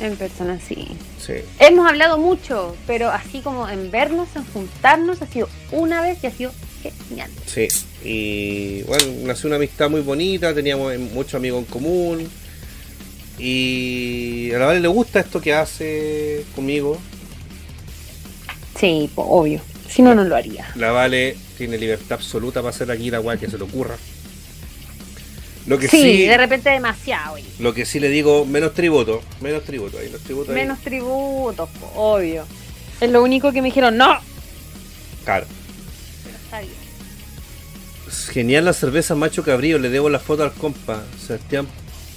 En 0.00 0.16
persona, 0.16 0.58
sí. 0.60 0.88
Sí. 1.24 1.34
Hemos 1.60 1.88
hablado 1.88 2.18
mucho, 2.18 2.76
pero 2.86 3.10
así 3.10 3.40
como 3.40 3.68
en 3.68 3.90
vernos, 3.90 4.28
en 4.34 4.44
juntarnos, 4.46 5.22
ha 5.22 5.26
sido 5.26 5.48
una 5.70 6.00
vez 6.00 6.18
y 6.22 6.26
ha 6.26 6.30
sido 6.30 6.52
genial. 6.82 7.30
Sí, 7.46 7.68
y 8.02 8.82
bueno, 8.82 9.04
nació 9.24 9.46
una 9.48 9.56
amistad 9.56 9.88
muy 9.88 10.00
bonita, 10.00 10.52
teníamos 10.52 10.98
muchos 10.98 11.34
amigos 11.34 11.60
en 11.60 11.64
común. 11.66 12.30
Y 13.38 14.52
a 14.52 14.58
la 14.58 14.66
Vale 14.66 14.80
le 14.80 14.88
gusta 14.88 15.20
esto 15.20 15.40
que 15.40 15.52
hace 15.52 16.44
conmigo. 16.54 16.98
Sí, 18.78 19.10
obvio. 19.16 19.60
Si 19.88 20.02
no, 20.02 20.14
no 20.14 20.24
lo 20.24 20.36
haría. 20.36 20.70
La 20.74 20.90
Vale 20.90 21.36
tiene 21.56 21.78
libertad 21.78 22.14
absoluta 22.14 22.60
para 22.60 22.70
hacer 22.70 22.90
aquí 22.90 23.10
la 23.10 23.20
weá 23.20 23.36
que 23.36 23.48
se 23.48 23.58
le 23.58 23.64
ocurra. 23.64 23.96
Lo 25.66 25.78
que 25.78 25.88
Sí, 25.88 26.00
sí, 26.00 26.26
de 26.26 26.36
repente 26.36 26.70
demasiado. 26.70 27.34
oye. 27.34 27.46
lo 27.58 27.72
que 27.72 27.86
sí 27.86 27.98
le 27.98 28.10
digo, 28.10 28.44
menos 28.44 28.74
tributo, 28.74 29.22
menos 29.40 29.64
tributo 29.64 29.98
ahí, 29.98 30.10
los 30.10 30.20
tributos 30.20 30.50
ahí. 30.50 30.56
Menos 30.56 30.78
tributos, 30.80 31.68
po, 31.70 31.90
obvio. 31.94 32.46
Es 33.00 33.10
lo 33.10 33.22
único 33.22 33.50
que 33.52 33.62
me 33.62 33.68
dijeron, 33.68 33.96
no. 33.96 34.18
Claro. 35.24 35.46
Pero 36.24 36.36
está 36.36 36.60
bien. 36.60 36.84
Genial 38.30 38.64
la 38.66 38.72
cerveza 38.72 39.14
Macho 39.14 39.42
Cabrío, 39.42 39.78
le 39.78 39.88
debo 39.88 40.08
la 40.10 40.20
foto 40.20 40.44
al 40.44 40.52
compa, 40.52 41.02
Sebastián 41.26 41.66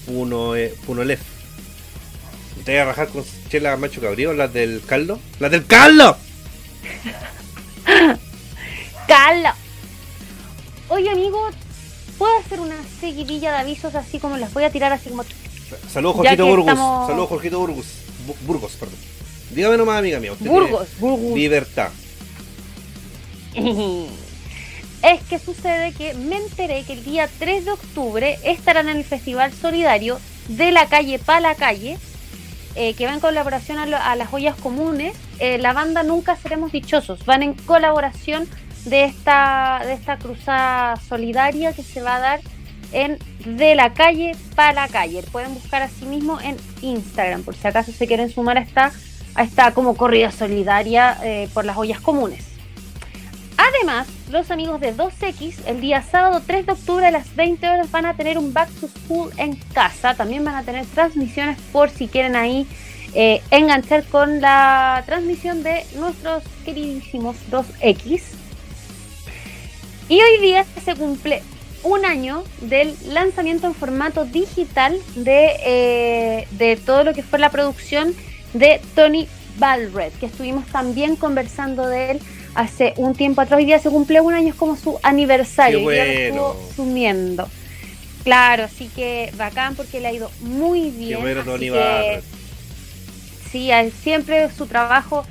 Puno, 0.05 0.55
eh. 0.55 0.73
¿Te 2.63 2.71
voy 2.73 2.81
a 2.81 2.85
rajar 2.85 3.07
con 3.07 3.23
chela 3.49 3.77
Macho 3.77 4.01
Cabrío, 4.01 4.33
las 4.33 4.53
del 4.53 4.81
caldo? 4.85 5.19
¡Las 5.39 5.51
del 5.51 5.65
caldo! 5.65 6.17
¡Cala! 9.07 9.55
Oye, 10.89 11.09
amigo, 11.09 11.49
¿puedo 12.17 12.37
hacer 12.39 12.59
una 12.59 12.75
seguidilla 12.99 13.51
de 13.51 13.57
avisos 13.57 13.95
así 13.95 14.19
como 14.19 14.37
las 14.37 14.53
voy 14.53 14.63
a 14.63 14.69
tirar 14.71 14.91
así 14.93 15.09
como... 15.09 15.23
Saludos 15.91 16.15
Jorgito 16.17 16.45
Burgos, 16.47 16.67
estamos- 16.69 17.07
saludos 17.07 17.29
Jorgito 17.29 17.59
Burgos, 17.59 17.85
Bu- 18.27 18.35
Burgos, 18.45 18.71
perdón. 18.79 18.95
Dígame 19.51 19.77
nomás, 19.77 19.99
amiga 19.99 20.19
mía, 20.19 20.33
usted 20.33 20.45
Burgos, 20.47 20.87
Burgos. 20.99 21.35
libertad. 21.37 21.89
Es 25.03 25.21
que 25.29 25.37
sucede 25.39 25.93
que 25.93 26.15
me 26.15 26.37
enteré 26.37 26.83
que 26.83 26.93
el 26.93 27.03
día 27.05 27.29
3 27.39 27.65
de 27.65 27.71
octubre 27.71 28.39
estarán 28.43 28.89
en 28.89 28.97
el 28.97 29.03
Festival 29.05 29.53
Solidario 29.53 30.19
de 30.47 30.71
la 30.71 30.87
calle 30.87 31.19
Pa' 31.19 31.39
la 31.39 31.53
Calle, 31.55 31.97
eh, 32.75 32.93
que 32.95 33.05
va 33.05 33.13
en 33.13 33.19
colaboración 33.19 33.77
a, 33.77 33.85
lo- 33.85 33.97
a 33.97 34.15
las 34.15 34.27
joyas 34.27 34.55
comunes. 34.55 35.15
Eh, 35.39 35.59
la 35.59 35.73
banda 35.73 36.01
Nunca 36.01 36.35
Seremos 36.35 36.71
Dichosos 36.71 37.23
van 37.25 37.43
en 37.43 37.53
colaboración 37.53 38.49
de 38.89 39.05
esta, 39.05 39.81
de 39.85 39.93
esta 39.93 40.17
cruzada 40.17 40.95
solidaria 40.97 41.73
que 41.73 41.83
se 41.83 42.01
va 42.01 42.15
a 42.15 42.19
dar 42.19 42.39
en 42.91 43.17
De 43.45 43.75
la 43.75 43.93
Calle 43.93 44.35
Pa' 44.55 44.73
la 44.73 44.87
Calle. 44.87 45.23
Pueden 45.31 45.53
buscar 45.53 45.81
así 45.81 46.05
mismo 46.05 46.39
en 46.41 46.57
Instagram, 46.81 47.43
por 47.43 47.55
si 47.55 47.67
acaso 47.67 47.91
se 47.91 48.07
quieren 48.07 48.29
sumar 48.29 48.57
a 48.57 48.61
esta, 48.61 48.91
a 49.35 49.43
esta 49.43 49.73
como 49.73 49.95
corrida 49.95 50.31
solidaria 50.31 51.17
eh, 51.23 51.49
por 51.53 51.65
las 51.65 51.75
joyas 51.75 51.99
comunes. 51.99 52.45
Además, 53.57 54.07
los 54.31 54.51
amigos 54.51 54.79
de 54.79 54.95
2X, 54.95 55.65
el 55.65 55.81
día 55.81 56.03
sábado 56.03 56.41
3 56.45 56.67
de 56.67 56.71
octubre 56.73 57.05
a 57.05 57.11
las 57.11 57.35
20 57.35 57.67
horas 57.67 57.91
van 57.91 58.05
a 58.05 58.13
tener 58.13 58.37
un 58.37 58.53
Back 58.53 58.69
to 58.79 58.87
School 58.87 59.31
en 59.37 59.55
casa. 59.73 60.13
También 60.13 60.45
van 60.45 60.55
a 60.55 60.63
tener 60.63 60.85
transmisiones 60.85 61.57
por 61.71 61.89
si 61.89 62.07
quieren 62.07 62.35
ahí 62.35 62.67
eh, 63.13 63.41
enganchar 63.49 64.03
con 64.05 64.41
la 64.41 65.03
transmisión 65.05 65.63
de 65.63 65.85
nuestros 65.95 66.43
queridísimos 66.65 67.35
2X. 67.49 68.46
Y 70.09 70.21
hoy 70.21 70.41
día 70.41 70.65
se 70.83 70.95
cumple 70.95 71.43
un 71.83 72.05
año 72.05 72.43
del 72.61 72.95
lanzamiento 73.07 73.67
en 73.67 73.73
formato 73.75 74.25
digital 74.25 74.97
de, 75.15 75.51
eh, 75.65 76.47
de 76.51 76.75
todo 76.77 77.03
lo 77.03 77.13
que 77.13 77.23
fue 77.23 77.39
la 77.39 77.49
producción 77.51 78.15
de 78.53 78.81
Tony 78.95 79.27
Balred, 79.57 80.11
que 80.19 80.27
estuvimos 80.27 80.65
también 80.67 81.15
conversando 81.15 81.87
de 81.87 82.11
él 82.11 82.19
hace 82.55 82.93
un 82.97 83.15
tiempo 83.15 83.41
atrás. 83.41 83.57
Hoy 83.59 83.65
día 83.65 83.79
se 83.79 83.89
cumple 83.89 84.21
un 84.21 84.33
año, 84.33 84.49
es 84.49 84.55
como 84.55 84.75
su 84.77 84.99
aniversario. 85.03 85.79
Qué 85.79 85.85
Hoy 85.85 85.95
día 85.95 86.05
lo 86.05 86.13
bueno. 86.13 86.51
estuvo 86.51 86.73
sumiendo. 86.75 87.47
Claro, 88.23 88.63
así 88.63 88.89
que 88.89 89.31
bacán 89.37 89.75
porque 89.75 89.99
le 89.99 90.07
ha 90.07 90.13
ido 90.13 90.31
muy 90.41 90.91
Qué 90.91 90.97
bien. 90.97 91.21
bueno 91.21 91.41
así 91.41 91.49
Tony 91.49 91.69
que. 91.69 92.21
Sí, 93.51 93.69
siempre 94.03 94.49
su 94.51 94.65
trabajo 94.67 95.25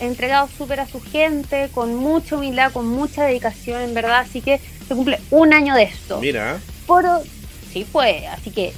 entregado 0.00 0.48
súper 0.56 0.80
a 0.80 0.86
su 0.86 1.00
gente, 1.00 1.68
con 1.72 1.94
mucha 1.94 2.36
humildad, 2.36 2.72
con 2.72 2.86
mucha 2.86 3.24
dedicación, 3.24 3.82
en 3.82 3.94
verdad. 3.94 4.20
Así 4.20 4.40
que 4.40 4.60
se 4.88 4.94
cumple 4.94 5.20
un 5.30 5.52
año 5.52 5.74
de 5.74 5.84
esto. 5.84 6.20
Mira, 6.20 6.58
Por, 6.86 7.04
sí, 7.72 7.86
pues, 7.90 8.26
así 8.28 8.50
que 8.50 8.72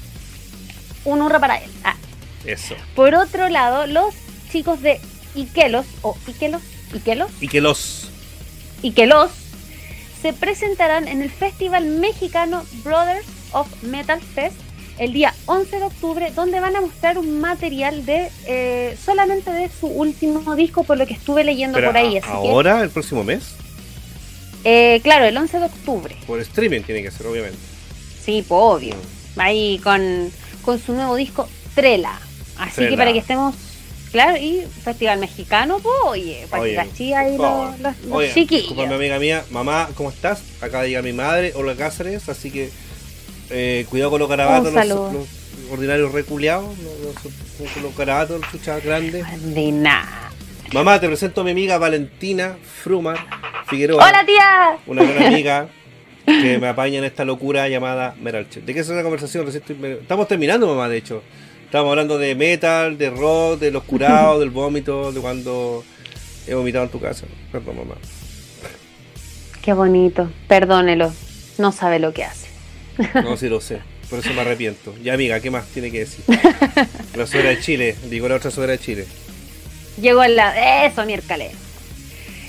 un 1.05 1.21
honra 1.21 1.41
para 1.41 1.57
él. 1.59 1.71
Ah. 1.85 1.97
eso. 2.45 2.75
Por 2.95 3.15
otro 3.15 3.49
lado, 3.49 3.87
los 3.87 4.15
chicos 4.51 4.83
de 4.83 5.01
Ikelos, 5.35 5.87
o 6.03 6.17
Ikelos, 6.27 6.63
Ikelos, 6.95 7.31
Y 7.41 7.49
que 7.49 7.61
los... 7.61 8.09
Ikelos, 8.83 9.31
se 10.21 10.33
presentarán 10.33 11.09
en 11.09 11.23
el 11.23 11.31
festival 11.31 11.87
mexicano 11.87 12.65
Brothers 12.85 13.27
of 13.53 13.67
Metal 13.83 14.21
Fest 14.21 14.57
el 14.99 15.13
día 15.13 15.35
11 15.47 15.79
de 15.79 15.85
octubre, 15.85 16.31
donde 16.35 16.61
van 16.61 16.77
a 16.77 16.81
mostrar 16.81 17.19
un 17.19 17.41
material 17.41 18.05
de 18.07 18.31
eh, 18.47 18.97
solamente 19.05 19.51
de 19.51 19.69
su 19.69 19.87
último 19.87 20.55
disco, 20.55 20.85
por 20.85 20.99
lo 20.99 21.07
que 21.07 21.15
estuve 21.15 21.45
leyendo 21.45 21.77
Pero 21.77 21.89
por 21.89 21.97
ahí. 21.97 22.13
que, 22.21 22.27
ahora, 22.29 22.83
el 22.83 22.91
próximo 22.91 23.25
mes, 23.25 23.55
eh, 24.65 25.01
claro, 25.03 25.25
el 25.25 25.37
11 25.37 25.59
de 25.59 25.65
octubre. 25.67 26.17
por 26.27 26.41
streaming 26.41 26.83
tiene 26.83 27.03
que 27.03 27.11
ser, 27.11 27.27
obviamente. 27.27 27.59
Sí, 28.25 28.45
pues 28.47 28.61
obvio. 28.63 28.95
Ahí 29.37 29.81
con, 29.83 30.31
con 30.63 30.79
su 30.79 30.93
nuevo 30.93 31.17
disco 31.17 31.49
Trela. 31.75 32.21
Así 32.59 32.77
Trela. 32.77 32.91
que 32.91 32.97
para 32.97 33.13
que 33.13 33.19
estemos. 33.19 33.55
Claro, 34.13 34.37
y 34.37 34.63
Festival 34.85 35.19
Mexicano, 35.21 35.79
pues, 35.83 35.95
oye, 36.05 36.47
para 36.51 36.63
Oye, 36.65 36.73
que 36.73 36.77
cachí 36.77 37.15
ahí 37.15 37.35
por 37.35 37.47
los, 37.49 37.81
los, 37.81 37.99
los 38.05 38.13
Oye, 38.13 38.29
chiquillos. 38.35 38.69
discúlpame, 38.69 38.95
amiga 38.95 39.19
mía, 39.19 39.45
mamá, 39.51 39.89
¿cómo 39.95 40.11
estás? 40.11 40.43
Acaba 40.61 40.83
de 40.83 40.91
llegar 40.91 41.03
mi 41.03 41.15
madre, 41.15 41.53
Olga 41.55 41.75
Cáceres, 41.75 42.29
así 42.29 42.51
que 42.51 42.71
eh, 43.53 43.87
cuidado 43.89 44.11
con 44.11 44.21
los 44.21 44.29
garabatos, 44.29 44.73
los, 44.73 45.29
ordinarios 45.71 46.13
reculeados, 46.13 46.77
los, 46.79 47.25
los- 47.25 47.83
los 47.83 47.97
garabatos, 47.97 48.41
los 48.41 48.51
chuchas 48.51 48.83
grandes. 48.85 49.25
De 49.55 49.71
nada. 49.73 50.31
Mamá, 50.73 50.99
te 51.01 51.07
presento 51.07 51.43
a 51.43 51.45
mi 51.45 51.51
amiga 51.53 51.79
Valentina 51.79 52.57
Frumar 52.83 53.19
Figueroa. 53.69 54.05
¡Hola, 54.09 54.25
tía! 54.27 54.77
Una 54.87 55.05
gran 55.05 55.25
amiga 55.27 55.69
que 56.27 56.59
me 56.59 56.69
apaña 56.69 56.99
en 56.99 57.05
esta 57.05 57.25
locura 57.25 57.69
llamada 57.69 58.15
Metal 58.21 58.49
Chip. 58.49 58.65
¿De 58.65 58.73
qué 58.75 58.81
es 58.81 58.89
una 58.89 59.03
conversación? 59.03 59.47
Estamos 59.49 60.29
terminando, 60.29 60.67
mamá, 60.67 60.89
de 60.89 60.97
hecho. 60.99 61.23
Estamos 61.65 61.91
hablando 61.91 62.19
de 62.19 62.35
metal, 62.35 62.99
de 62.99 63.11
rock, 63.11 63.59
de 63.61 63.71
los 63.71 63.83
curados, 63.85 64.41
del 64.41 64.51
vómito, 64.51 65.11
de 65.13 65.21
cuando 65.21 65.85
he 66.47 66.55
vomitado 66.55 66.85
en 66.85 66.91
tu 66.91 67.01
casa. 67.01 67.27
Perdón, 67.51 67.77
mamá. 67.79 67.95
Qué 69.63 69.73
bonito. 69.73 70.31
Perdónelo. 70.49 71.13
No 71.59 71.73
sabe 71.73 71.99
lo 71.99 72.13
que 72.13 72.25
hace. 72.25 72.42
No, 73.15 73.37
sí 73.37 73.49
lo 73.49 73.61
sé. 73.61 73.81
Por 74.09 74.19
eso 74.19 74.33
me 74.35 74.43
arrepiento. 74.43 74.95
Ya, 75.03 75.15
amiga, 75.15 75.41
¿qué 75.41 75.51
más 75.51 75.67
tiene 75.69 75.91
que 75.91 76.01
decir? 76.01 76.25
La 77.15 77.27
suegra 77.27 77.51
de 77.51 77.61
Chile. 77.61 77.97
Digo 78.11 78.29
la 78.29 78.37
otra 78.37 78.51
suegra 78.51 78.73
de 78.73 78.79
Chile. 78.79 79.07
Llegó 80.01 80.23
el 80.23 80.37
la... 80.37 80.85
Eso, 80.87 81.05
miércoles. 81.05 81.53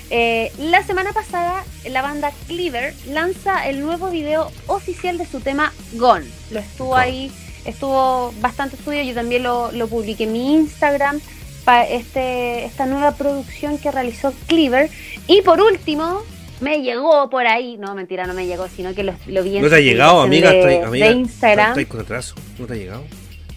Eh, 0.10 0.52
la 0.58 0.84
semana 0.84 1.12
pasada, 1.14 1.64
la 1.90 2.02
banda 2.02 2.32
Cleaver 2.48 2.94
lanza 3.08 3.68
el 3.68 3.80
nuevo 3.82 4.10
video 4.10 4.52
oficial 4.68 5.18
de 5.18 5.26
su 5.26 5.40
tema 5.40 5.74
Gone. 5.94 6.26
Lo 6.52 6.60
estuvo 6.60 6.90
Gone. 6.90 7.02
ahí, 7.02 7.32
estuvo 7.66 8.34
bastante 8.40 8.76
estudio. 8.76 9.04
Yo 9.04 9.14
también 9.14 9.44
lo, 9.44 9.72
lo 9.72 9.88
publiqué 9.88 10.26
en 10.26 10.34
mi 10.34 10.54
Instagram 10.54 11.20
para 11.66 11.88
este, 11.88 12.66
esta 12.66 12.86
nueva 12.86 13.16
producción 13.16 13.78
que 13.78 13.92
realizó 13.92 14.34
Cleaver. 14.48 14.90
Y 15.28 15.42
por 15.42 15.62
último, 15.62 16.22
me 16.64 16.82
llegó 16.82 17.30
por 17.30 17.46
ahí. 17.46 17.78
No, 17.78 17.94
mentira, 17.94 18.26
no 18.26 18.34
me 18.34 18.48
llegó, 18.48 18.68
sino 18.68 18.96
que 18.96 19.04
lo, 19.04 19.14
lo 19.28 19.44
vi 19.44 19.58
en 19.58 19.64
¿No 19.64 19.70
te 19.70 19.76
ha 19.76 19.80
llegado, 19.80 20.22
amiga? 20.22 20.52
de, 20.52 20.84
amiga, 20.84 21.08
de 21.08 21.14
Instagram. 21.14 21.70
estáis 21.70 21.88
con 21.88 22.00
atraso. 22.00 22.36
¿No 22.58 22.66
te 22.66 22.74
ha 22.74 22.76
llegado? 22.78 23.04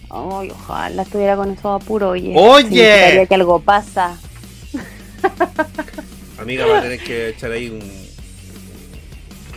Ay, 0.09 0.51
ojalá 0.51 1.01
estuviera 1.01 1.35
con 1.35 1.51
eso 1.51 1.73
apuro, 1.73 2.09
oye. 2.09 2.33
Oye. 2.35 3.25
Que 3.27 3.35
algo 3.35 3.59
pasa. 3.59 4.17
Amiga, 6.39 6.65
va 6.65 6.79
a 6.79 6.81
tener 6.81 6.99
que 6.99 7.29
echar 7.29 7.51
ahí 7.51 7.69
un. 7.69 8.07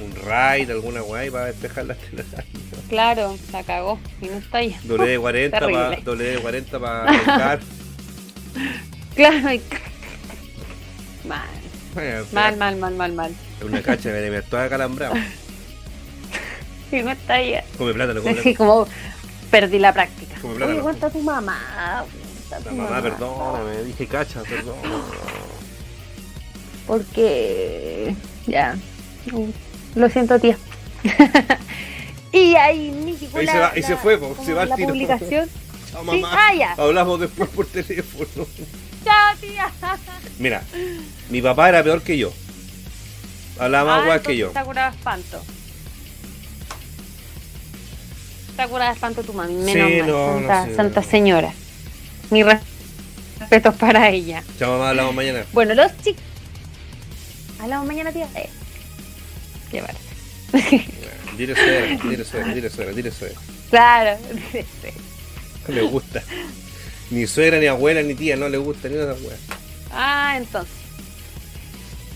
Un 0.02 0.16
raid, 0.24 0.70
alguna 0.70 1.02
guay 1.02 1.28
para 1.31 1.47
despejar 1.47 1.85
las 1.85 1.98
telarañas. 1.98 2.47
Claro, 2.89 3.36
la 3.52 3.62
cagó 3.62 3.98
y 4.22 4.28
no 4.28 4.39
está 4.39 4.59
ahí. 4.59 4.74
Doble 4.85 5.09
de 5.09 5.18
40 5.18 5.60
para 5.60 5.97
doble 5.97 6.24
de 6.24 6.39
40 6.39 6.81
para. 6.81 7.60
Claro, 9.14 9.52
y... 9.52 9.60
Bueno, 11.95 12.25
mal, 12.33 12.57
mal, 12.57 12.77
mal, 12.77 12.95
mal, 12.95 13.12
mal. 13.12 13.35
Una 13.65 13.83
cacha 13.83 14.11
de 14.11 14.31
ver 14.31 14.45
toda 14.45 14.69
calambrado. 14.69 15.15
Y 16.93 16.97
no 17.03 17.11
está 17.11 17.35
ahí. 17.35 17.55
Come 17.79 17.93
plátano, 17.95 18.23
come 18.23 18.35
plátano. 18.35 18.57
como 18.57 18.87
perdí 19.51 19.79
la 19.79 19.93
práctica. 19.93 20.37
Como 20.41 20.55
Oye, 20.55 20.81
cuenta 20.81 21.11
tu 21.11 21.21
mamá. 21.21 22.05
cuenta 22.49 22.69
tu 22.71 22.75
Mamá, 22.77 23.03
perdóname, 23.03 23.83
dije 23.85 24.07
cacha, 24.07 24.43
perdón. 24.43 24.77
Porque 26.87 28.15
ya. 28.47 28.77
Lo 29.95 30.09
siento, 30.09 30.39
tía. 30.39 30.57
y 32.33 32.55
ahí 32.55 32.91
Nicky 32.91 33.29
Ahí 33.35 33.47
se 33.47 33.59
va- 33.59 33.71
ahí 33.75 33.83
se 33.83 33.97
fue, 33.97 34.19
po, 34.19 34.37
se 34.45 34.55
va 34.55 34.62
al 34.62 34.69
la 34.71 34.77
tiro. 34.77 34.89
publicación. 34.91 35.49
Chao, 35.91 36.01
Sí, 36.03 36.07
mamá. 36.21 36.29
ah, 36.33 36.55
ya. 36.55 36.73
Hablamos 36.79 37.21
después 37.21 37.49
por 37.51 37.67
teléfono. 37.67 38.47
Chao, 39.05 39.36
tía. 39.40 39.70
Mira, 40.39 40.62
mi 41.31 41.40
papá 41.43 41.68
era 41.68 41.82
peor 41.82 42.02
que 42.02 42.18
yo. 42.18 42.32
Hablaba 43.59 43.97
más 43.97 44.02
Ah, 44.02 44.06
guay 44.06 44.20
que 44.20 44.36
yo. 44.36 44.48
Está 44.48 44.64
curada 44.64 44.90
de 44.90 44.97
espanto. 44.97 45.43
Está 48.51 48.68
curada 48.68 48.90
de 48.90 48.94
espanto 48.94 49.22
tu 49.22 49.32
mami. 49.32 49.55
Sí, 49.55 49.74
Menos 49.74 49.90
mal. 49.90 50.06
no, 50.06 50.40
no, 50.40 50.48
Santa, 50.48 50.77
Santa 50.77 51.01
no. 51.02 51.06
señora. 51.10 51.52
Mi 52.31 52.43
res- 52.43 52.60
respetos 53.39 53.74
para 53.77 54.09
ella. 54.10 54.43
Chao, 54.59 54.72
mamá, 54.72 54.90
hablamos 54.90 55.14
mañana. 55.14 55.44
Bueno, 55.52 55.74
los 55.74 55.90
chicos. 56.02 56.22
Hablamos 57.60 57.86
mañana, 57.86 58.12
tía. 58.12 58.28
Eh. 58.35 58.48
Qué 59.70 59.81
barato. 59.81 60.01
Dile 61.36 61.55
suegra, 61.55 62.09
dile 62.09 62.24
suegra, 62.24 62.52
dile 62.55 62.70
suegra, 62.70 62.93
dile 62.94 63.10
suegra. 63.12 63.40
claro. 63.70 64.18
No 65.68 65.74
le 65.74 65.82
gusta. 65.82 66.22
Ni 67.11 67.27
suegra, 67.27 67.59
ni 67.59 67.66
abuela, 67.66 68.03
ni 68.03 68.15
tía, 68.15 68.37
no 68.37 68.49
le 68.49 68.59
gusta 68.59 68.89
ni 68.89 68.95
una 68.97 69.07
weas. 69.07 69.41
ah, 69.93 70.35
entonces. 70.37 70.74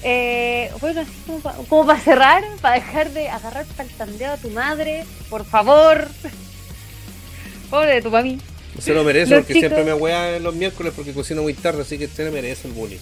Eh, 0.03 0.71
bueno, 0.81 1.01
así 1.01 1.11
como, 1.27 1.41
pa- 1.41 1.57
como 1.69 1.87
para 1.87 1.99
cerrar, 2.01 2.45
para 2.61 2.75
dejar 2.77 3.11
de 3.12 3.29
agarrar 3.29 3.65
para 3.77 3.89
el 3.89 3.95
tandeo 3.95 4.33
a 4.33 4.37
tu 4.37 4.51
madre, 4.51 5.05
por 5.31 5.45
favor. 5.47 6.09
Pobre 7.71 7.95
de 7.95 8.03
tu 8.03 8.11
mami. 8.11 8.39
Se 8.79 8.93
lo 8.93 9.03
merece 9.05 9.31
Los 9.31 9.41
porque 9.41 9.55
chicos- 9.55 9.61
siempre 9.71 9.85
me 9.85 9.95
wea 9.95 10.39
los 10.41 10.55
miércoles 10.55 10.93
porque 10.95 11.12
cocino 11.12 11.43
muy 11.43 11.55
tarde, 11.55 11.83
así 11.83 11.97
que 11.97 12.07
se 12.09 12.25
le 12.25 12.31
merece 12.31 12.69
el 12.69 12.75
bullying. 12.75 12.99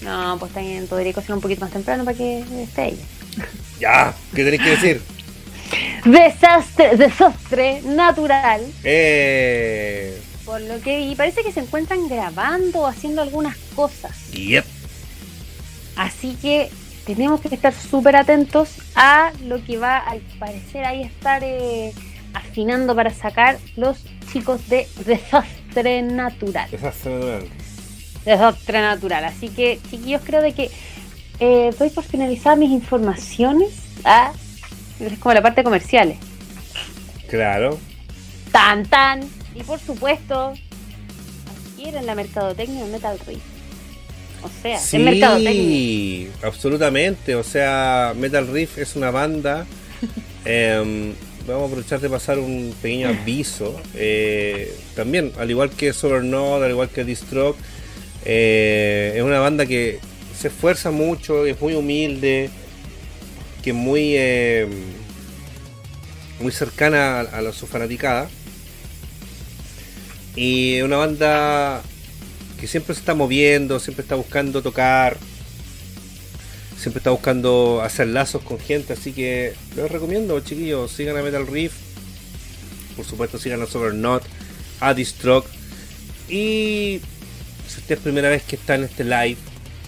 No, 0.00 0.36
pues 0.38 0.52
también 0.52 0.86
podría 0.86 1.12
cocinar 1.12 1.36
un 1.36 1.42
poquito 1.42 1.60
más 1.62 1.72
temprano 1.72 2.04
para 2.04 2.16
que 2.16 2.40
esté 2.62 2.86
ella. 2.86 3.02
Ya, 3.80 4.12
¿qué 4.34 4.42
tenéis 4.42 4.62
que 4.62 4.70
decir? 4.70 5.00
Desastre, 6.04 6.96
desastre 6.96 7.80
natural. 7.82 8.60
Eh. 8.82 10.18
Por 10.48 10.62
lo 10.62 10.80
que 10.80 10.96
vi, 10.96 11.14
parece 11.14 11.42
que 11.42 11.52
se 11.52 11.60
encuentran 11.60 12.08
grabando 12.08 12.80
o 12.80 12.86
haciendo 12.86 13.20
algunas 13.20 13.54
cosas. 13.76 14.30
Yep. 14.30 14.64
Así 15.96 16.38
que 16.40 16.70
tenemos 17.04 17.42
que 17.42 17.54
estar 17.54 17.74
súper 17.74 18.16
atentos 18.16 18.70
a 18.94 19.30
lo 19.44 19.62
que 19.62 19.76
va 19.76 19.98
al 19.98 20.20
parecer 20.38 20.86
ahí 20.86 21.02
estar 21.02 21.42
eh, 21.44 21.92
afinando 22.32 22.96
para 22.96 23.12
sacar 23.12 23.58
los 23.76 23.98
chicos 24.32 24.66
de 24.70 24.88
Desastre 25.04 26.00
Natural. 26.00 26.70
Desastre 26.70 27.12
natural. 27.12 27.48
Desastre 28.24 28.80
Natural. 28.80 29.24
Así 29.24 29.50
que, 29.50 29.78
chiquillos, 29.90 30.22
creo 30.24 30.40
de 30.40 30.54
que 30.54 30.70
eh, 31.40 31.74
doy 31.78 31.90
por 31.90 32.04
finalizar 32.04 32.56
mis 32.56 32.70
informaciones. 32.70 33.74
Ah, 34.02 34.32
es 34.98 35.18
como 35.18 35.34
la 35.34 35.42
parte 35.42 35.62
comercial. 35.62 36.16
Claro. 37.28 37.78
Tan 38.50 38.86
tan. 38.86 39.37
Y 39.58 39.62
por 39.64 39.80
supuesto, 39.80 40.54
adquieren 41.72 42.06
la 42.06 42.14
mercadotecnia 42.14 42.84
de 42.84 42.92
Metal 42.92 43.18
Reef. 43.26 43.40
O 44.42 44.48
sea, 44.62 44.76
es 44.76 44.94
mercadotecnia. 44.94 45.52
Sí, 45.52 46.30
absolutamente. 46.42 47.34
O 47.34 47.42
sea, 47.42 48.14
Metal 48.16 48.46
Riff 48.46 48.78
es 48.78 48.94
una 48.94 49.10
banda. 49.10 49.66
em, 50.44 51.12
vamos 51.46 51.62
a 51.62 51.66
aprovechar 51.66 52.00
de 52.00 52.08
pasar 52.08 52.38
un 52.38 52.72
pequeño 52.80 53.08
aviso. 53.08 53.80
Eh, 53.94 54.72
también, 54.94 55.32
al 55.38 55.50
igual 55.50 55.70
que 55.70 55.92
Sobernode, 55.92 56.66
al 56.66 56.70
igual 56.70 56.88
que 56.90 57.02
Distrock, 57.04 57.56
eh, 58.24 59.14
es 59.16 59.22
una 59.22 59.40
banda 59.40 59.66
que 59.66 59.98
se 60.38 60.48
esfuerza 60.48 60.92
mucho, 60.92 61.44
es 61.46 61.60
muy 61.60 61.74
humilde, 61.74 62.48
que 63.64 63.70
es 63.70 63.76
muy, 63.76 64.14
em, 64.16 64.70
muy 66.40 66.52
cercana 66.52 67.18
a, 67.18 67.20
a 67.22 67.40
la- 67.42 67.52
su 67.52 67.66
fanaticada. 67.66 68.28
Y 70.38 70.82
una 70.82 70.98
banda 70.98 71.82
que 72.60 72.68
siempre 72.68 72.94
se 72.94 73.00
está 73.00 73.16
moviendo, 73.16 73.80
siempre 73.80 74.02
está 74.02 74.14
buscando 74.14 74.62
tocar, 74.62 75.16
siempre 76.78 76.98
está 76.98 77.10
buscando 77.10 77.82
hacer 77.82 78.06
lazos 78.06 78.42
con 78.42 78.60
gente, 78.60 78.92
así 78.92 79.12
que 79.12 79.54
les 79.74 79.90
recomiendo, 79.90 80.38
chiquillos, 80.38 80.92
sigan 80.92 81.16
a 81.16 81.22
Metal 81.22 81.44
Reef, 81.44 81.72
por 82.94 83.04
supuesto 83.04 83.36
sigan 83.36 83.62
a 83.62 83.66
Sobernot, 83.66 84.22
a 84.78 84.94
Distrock, 84.94 85.44
y 86.28 87.00
si 87.66 87.80
esta 87.80 87.94
es 87.94 88.00
primera 88.00 88.28
vez 88.28 88.44
que 88.44 88.54
está 88.54 88.76
en 88.76 88.84
este 88.84 89.02
live, 89.02 89.38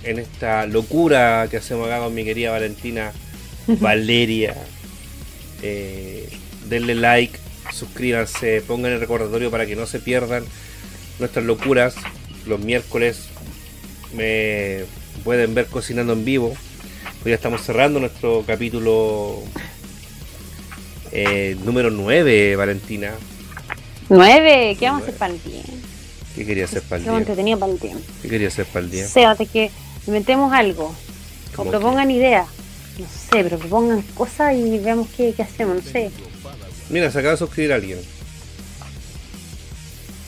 en 0.03 0.19
esta 0.19 0.67
locura 0.67 1.47
que 1.49 1.59
hacemos 1.59 1.87
acá 1.87 2.01
con 2.01 2.13
mi 2.13 2.25
querida 2.25 2.51
Valentina 2.51 3.13
Valeria, 3.69 4.57
eh, 5.63 6.29
denle 6.69 6.97
like, 6.97 7.39
suscríbanse, 7.73 8.63
pongan 8.63 8.93
el 8.93 9.01
recordatorio 9.01 9.51
para 9.51 9.67
que 9.67 9.77
no 9.77 9.87
se 9.87 10.01
pierdan 10.01 10.45
nuestras 11.19 11.45
locuras. 11.45 11.95
Los 12.47 12.61
miércoles 12.61 13.29
me 14.15 14.85
pueden 15.25 15.55
ver 15.55 15.67
cocinando 15.67 16.13
en 16.13 16.25
vivo. 16.25 16.55
Hoy 17.25 17.31
ya 17.31 17.35
estamos 17.35 17.63
cerrando 17.63 18.01
nuestro 18.01 18.45
capítulo 18.47 19.43
eh, 21.13 21.57
número 21.65 21.91
9, 21.91 22.57
Valentina. 22.57 23.13
Nueve, 24.09 24.77
¿qué 24.79 24.87
vamos 24.87 25.03
a 25.03 25.05
hacer 25.05 25.19
para 25.19 25.35
el 25.35 25.43
día? 25.43 25.63
¿Qué 26.35 26.47
quería 26.47 26.65
hacer 26.65 26.83
para 26.83 26.97
el 26.99 27.05
día? 27.05 27.17
entretenido 27.17 27.59
para 27.59 27.73
el 27.73 27.79
día. 27.79 27.97
¿Qué 28.23 28.29
quería 28.29 28.49
hacer 28.49 28.67
para 28.67 28.85
el 28.85 28.91
día? 28.91 29.07
Sébate 29.07 29.47
que 29.47 29.71
inventemos 30.07 30.53
algo. 30.53 30.87
O 30.87 31.57
¿Cómo 31.57 31.71
propongan 31.71 32.11
ideas. 32.11 32.47
No 32.99 33.07
sé, 33.07 33.43
pero 33.43 33.59
propongan 33.59 34.03
cosas 34.15 34.55
y 34.57 34.79
veamos 34.79 35.09
qué, 35.17 35.33
qué 35.37 35.43
hacemos, 35.43 35.77
no 35.77 35.83
sé. 35.83 36.11
Mira, 36.91 37.11
se 37.11 37.19
acaba 37.19 37.33
de 37.33 37.39
suscribir 37.39 37.73
alguien. 37.73 37.99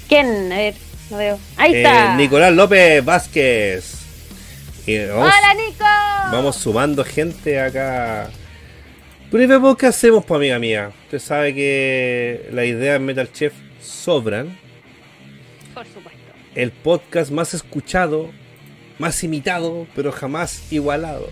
¿Quién? 0.08 0.52
A 0.52 0.56
ver, 0.56 0.74
no 1.10 1.16
veo. 1.16 1.38
Ahí 1.56 1.74
Eh, 1.74 1.82
está. 1.82 2.16
Nicolás 2.16 2.52
López 2.52 3.04
Vázquez. 3.04 3.94
Vamos, 4.86 5.32
¡Hola, 5.32 5.54
Nico! 5.54 5.84
vamos 6.32 6.56
sumando 6.56 7.04
gente 7.04 7.60
acá. 7.60 8.28
Pero 9.30 9.42
y 9.44 9.46
vemos 9.46 9.76
qué 9.76 9.86
hacemos, 9.86 10.24
pues, 10.24 10.38
amiga 10.38 10.58
mía. 10.58 10.90
Usted 11.04 11.18
sabe 11.20 11.54
que 11.54 12.48
las 12.52 12.66
ideas 12.66 12.96
en 12.96 13.06
Metal 13.06 13.30
Chef 13.32 13.52
sobran. 13.80 14.58
Por 15.72 15.86
supuesto. 15.86 16.18
El 16.54 16.70
podcast 16.72 17.30
más 17.30 17.54
escuchado, 17.54 18.30
más 18.98 19.22
imitado, 19.24 19.86
pero 19.94 20.12
jamás 20.12 20.70
igualado. 20.72 21.30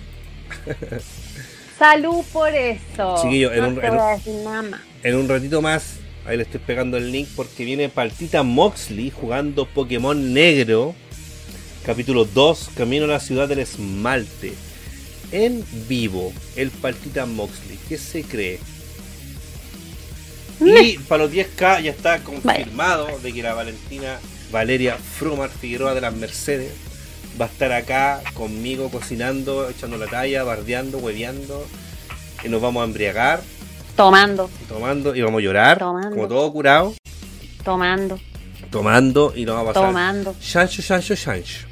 Salud 1.79 2.25
por 2.33 2.55
eso. 2.55 3.19
Chiquillo, 3.23 3.53
en 3.53 3.61
no 3.63 3.69
un- 3.69 3.85
en 3.85 3.93
un- 3.95 4.75
En 5.03 5.15
un 5.15 5.31
ratito 5.31 5.63
más, 5.63 5.95
ahí 6.27 6.37
le 6.37 6.43
estoy 6.43 6.61
pegando 6.61 6.99
el 6.99 7.11
link 7.11 7.27
porque 7.35 7.65
viene 7.65 7.89
Partita 7.89 8.43
Moxley 8.43 9.11
jugando 9.11 9.65
Pokémon 9.65 10.35
Negro, 10.35 10.95
capítulo 11.87 12.27
2, 12.27 12.73
Camino 12.77 13.07
a 13.07 13.09
la 13.09 13.21
ciudad 13.21 13.49
del 13.49 13.61
esmalte. 13.61 14.53
En 15.33 15.65
vivo, 15.89 16.35
el 16.55 16.71
Partita 16.71 17.25
Moxley. 17.25 17.79
¿Qué 17.89 17.97
se 17.97 18.25
cree? 18.25 18.59
Y 20.61 20.99
para 20.99 21.25
los 21.25 21.33
10K 21.33 21.83
ya 21.83 21.91
está 21.93 22.23
confirmado 22.23 23.07
de 23.21 23.33
que 23.33 23.43
la 23.43 23.55
Valentina 23.55 24.21
Valeria 24.53 24.99
Frumar 24.99 25.49
Figueroa 25.49 25.95
de 25.95 26.03
las 26.03 26.15
Mercedes 26.15 26.73
va 27.41 27.47
a 27.47 27.49
estar 27.49 27.73
acá 27.73 28.21
conmigo 28.35 28.91
cocinando, 28.91 29.71
echando 29.71 29.97
la 29.97 30.09
talla, 30.09 30.43
bardeando, 30.43 30.99
hueveando. 30.99 31.67
Y 32.45 32.51
nos 32.51 32.61
vamos 32.61 32.83
a 32.83 32.85
embriagar 32.85 33.41
Tomando, 33.97 34.49
tomando 34.69 35.15
y 35.15 35.21
vamos 35.23 35.41
a 35.41 35.43
llorar, 35.43 35.79
Tomando. 35.79 36.11
como 36.11 36.29
todo 36.29 36.53
curado, 36.53 36.95
tomando, 37.65 38.19
tomando 38.71 39.33
y 39.37 39.45
nos 39.45 39.57
vamos 39.57 39.71
a 39.71 39.75
pasar. 39.75 39.89
tomando. 39.89 40.35
Chancho, 40.41 40.83
chancho, 40.83 41.15
chancho. 41.15 41.67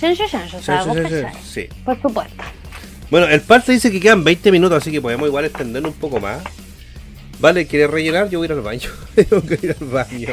Chancho, 0.00 0.24
chancho. 0.28 1.38
Sí. 1.44 1.68
Por 1.84 2.00
supuesto. 2.00 2.42
Bueno, 3.10 3.26
el 3.28 3.40
parte 3.42 3.72
dice 3.72 3.90
que 3.92 4.00
quedan 4.00 4.24
20 4.24 4.50
minutos, 4.50 4.78
así 4.78 4.90
que 4.90 5.00
podemos 5.00 5.28
igual 5.28 5.44
extendernos 5.44 5.92
un 5.94 5.98
poco 6.00 6.20
más. 6.20 6.42
Vale, 7.38 7.66
¿quieres 7.66 7.90
rellenar? 7.90 8.30
Yo 8.30 8.38
voy 8.38 8.46
a 8.46 8.52
ir 8.52 8.52
al 8.52 8.62
baño. 8.62 8.88
Tengo 9.14 9.42
que 9.42 9.58
ir 9.62 9.76
al 9.78 9.86
baño. 9.88 10.28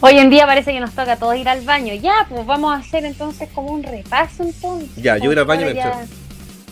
Hoy 0.00 0.18
en 0.18 0.28
día 0.28 0.44
parece 0.44 0.72
que 0.72 0.80
nos 0.80 0.90
toca 0.90 1.12
a 1.12 1.16
todos 1.16 1.36
ir 1.36 1.48
al 1.48 1.60
baño. 1.62 1.94
Ya, 1.94 2.26
pues 2.28 2.44
vamos 2.46 2.74
a 2.74 2.78
hacer 2.78 3.04
entonces 3.04 3.48
como 3.54 3.68
un 3.72 3.82
repaso 3.84 4.42
entonces. 4.42 4.88
Ya, 4.96 5.16
yo 5.18 5.24
voy 5.24 5.30
a 5.30 5.32
ir 5.34 5.38
al 5.38 5.44
baño 5.44 5.66
Ahora 5.68 5.72
mientras- 5.74 6.08
ya- 6.08 6.14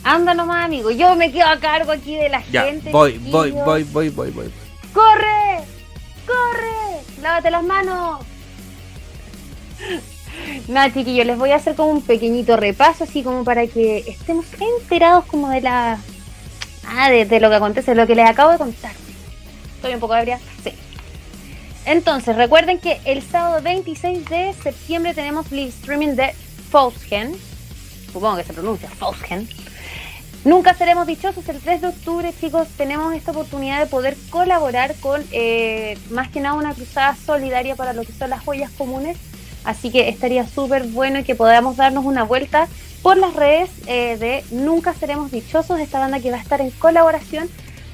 Anda 0.09 0.35
nomás, 0.35 0.65
amigo. 0.67 0.93
Yo 0.93 1.17
me 1.17 1.33
quedo 1.33 1.49
a 1.49 1.59
cargo 1.59 1.91
aquí 1.91 2.15
de 2.15 2.29
la 2.29 2.41
Ya, 2.53 2.63
gente. 2.63 2.91
voy, 2.93 3.19
voy, 3.19 3.51
voy, 3.51 3.83
voy, 3.83 4.09
voy, 4.11 4.31
voy. 4.31 4.53
¡Corre! 4.95 5.65
¡Corre! 6.25 7.03
¡Lávate 7.21 7.51
las 7.51 7.65
manos! 7.65 8.21
Nada, 10.69 10.93
chiquillos, 10.95 11.27
les 11.27 11.37
voy 11.37 11.51
a 11.51 11.57
hacer 11.57 11.75
como 11.75 11.91
un 11.91 12.03
pequeñito 12.03 12.57
repaso, 12.57 13.03
así 13.03 13.25
como 13.25 13.43
para 13.43 13.67
que 13.67 13.99
estemos 14.07 14.47
enterados 14.61 15.25
como 15.25 15.49
de 15.49 15.61
la... 15.63 15.99
Ah, 16.87 17.11
de, 17.11 17.25
de 17.25 17.41
lo 17.41 17.49
que 17.51 17.57
acontece, 17.57 17.91
de 17.91 17.97
lo 17.97 18.07
que 18.07 18.15
les 18.15 18.31
acabo 18.31 18.53
de 18.53 18.59
contar. 18.59 18.93
¿Estoy 19.75 19.95
un 19.95 19.99
poco 20.01 20.15
ebria? 20.15 20.39
Sí. 20.63 20.71
Entonces, 21.85 22.37
recuerden 22.37 22.79
que 22.79 23.01
el 23.07 23.23
sábado 23.23 23.61
26 23.61 24.25
de 24.27 24.55
septiembre 24.63 25.15
tenemos 25.15 25.51
live 25.51 25.71
streaming 25.71 26.15
de 26.15 26.33
Faustgen. 26.71 27.35
Supongo 28.13 28.37
que 28.37 28.45
se 28.45 28.53
pronuncia 28.53 28.89
Faustgen. 28.89 29.49
Nunca 30.47 30.75
seremos 30.75 31.09
dichosos. 31.09 31.49
El 31.49 31.59
3 31.59 31.81
de 31.81 31.89
octubre, 31.89 32.33
chicos, 32.41 32.69
tenemos 32.77 33.13
esta 33.13 33.33
oportunidad 33.33 33.81
de 33.81 33.87
poder 33.87 34.17
colaborar 34.31 34.95
con 35.01 35.25
eh, 35.33 35.99
más 36.11 36.29
que 36.29 36.39
nada 36.39 36.55
una 36.55 36.73
cruzada 36.73 37.17
solidaria 37.17 37.75
para 37.75 37.93
lo 37.93 38.05
que 38.05 38.13
son 38.13 38.31
las 38.31 38.45
joyas 38.45 38.71
comunes. 38.71 39.19
Así 39.65 39.91
que 39.91 40.09
estaría 40.09 40.47
súper 40.47 40.85
bueno 40.85 41.25
que 41.25 41.35
podamos 41.35 41.77
darnos 41.77 42.05
una 42.05 42.23
vuelta 42.23 42.69
por 43.03 43.17
las 43.17 43.35
redes 43.35 43.71
eh, 43.89 44.19
de 44.19 44.45
Nunca 44.53 44.95
Seremos 44.95 45.33
Dichosos, 45.33 45.81
esta 45.81 45.99
banda 45.99 46.21
que 46.21 46.31
va 46.31 46.37
a 46.37 46.43
estar 46.43 46.61
en 46.61 46.71
colaboración 46.71 47.51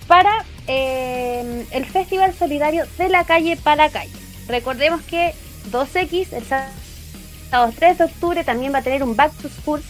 para 0.06 0.44
eh, 0.66 1.64
el 1.70 1.86
Festival 1.86 2.34
Solidario 2.34 2.84
de 2.98 3.08
la 3.08 3.24
Calle 3.24 3.56
para 3.56 3.86
la 3.86 3.90
Calle. 3.90 4.12
Recordemos 4.46 5.00
que 5.00 5.34
2X, 5.70 6.34
el 6.34 6.44
sábado 6.44 7.72
3 7.74 7.96
de 7.96 8.04
octubre, 8.04 8.44
también 8.44 8.74
va 8.74 8.80
a 8.80 8.82
tener 8.82 9.02
un 9.02 9.16
Back 9.16 9.32
to 9.40 9.48
School 9.48 9.82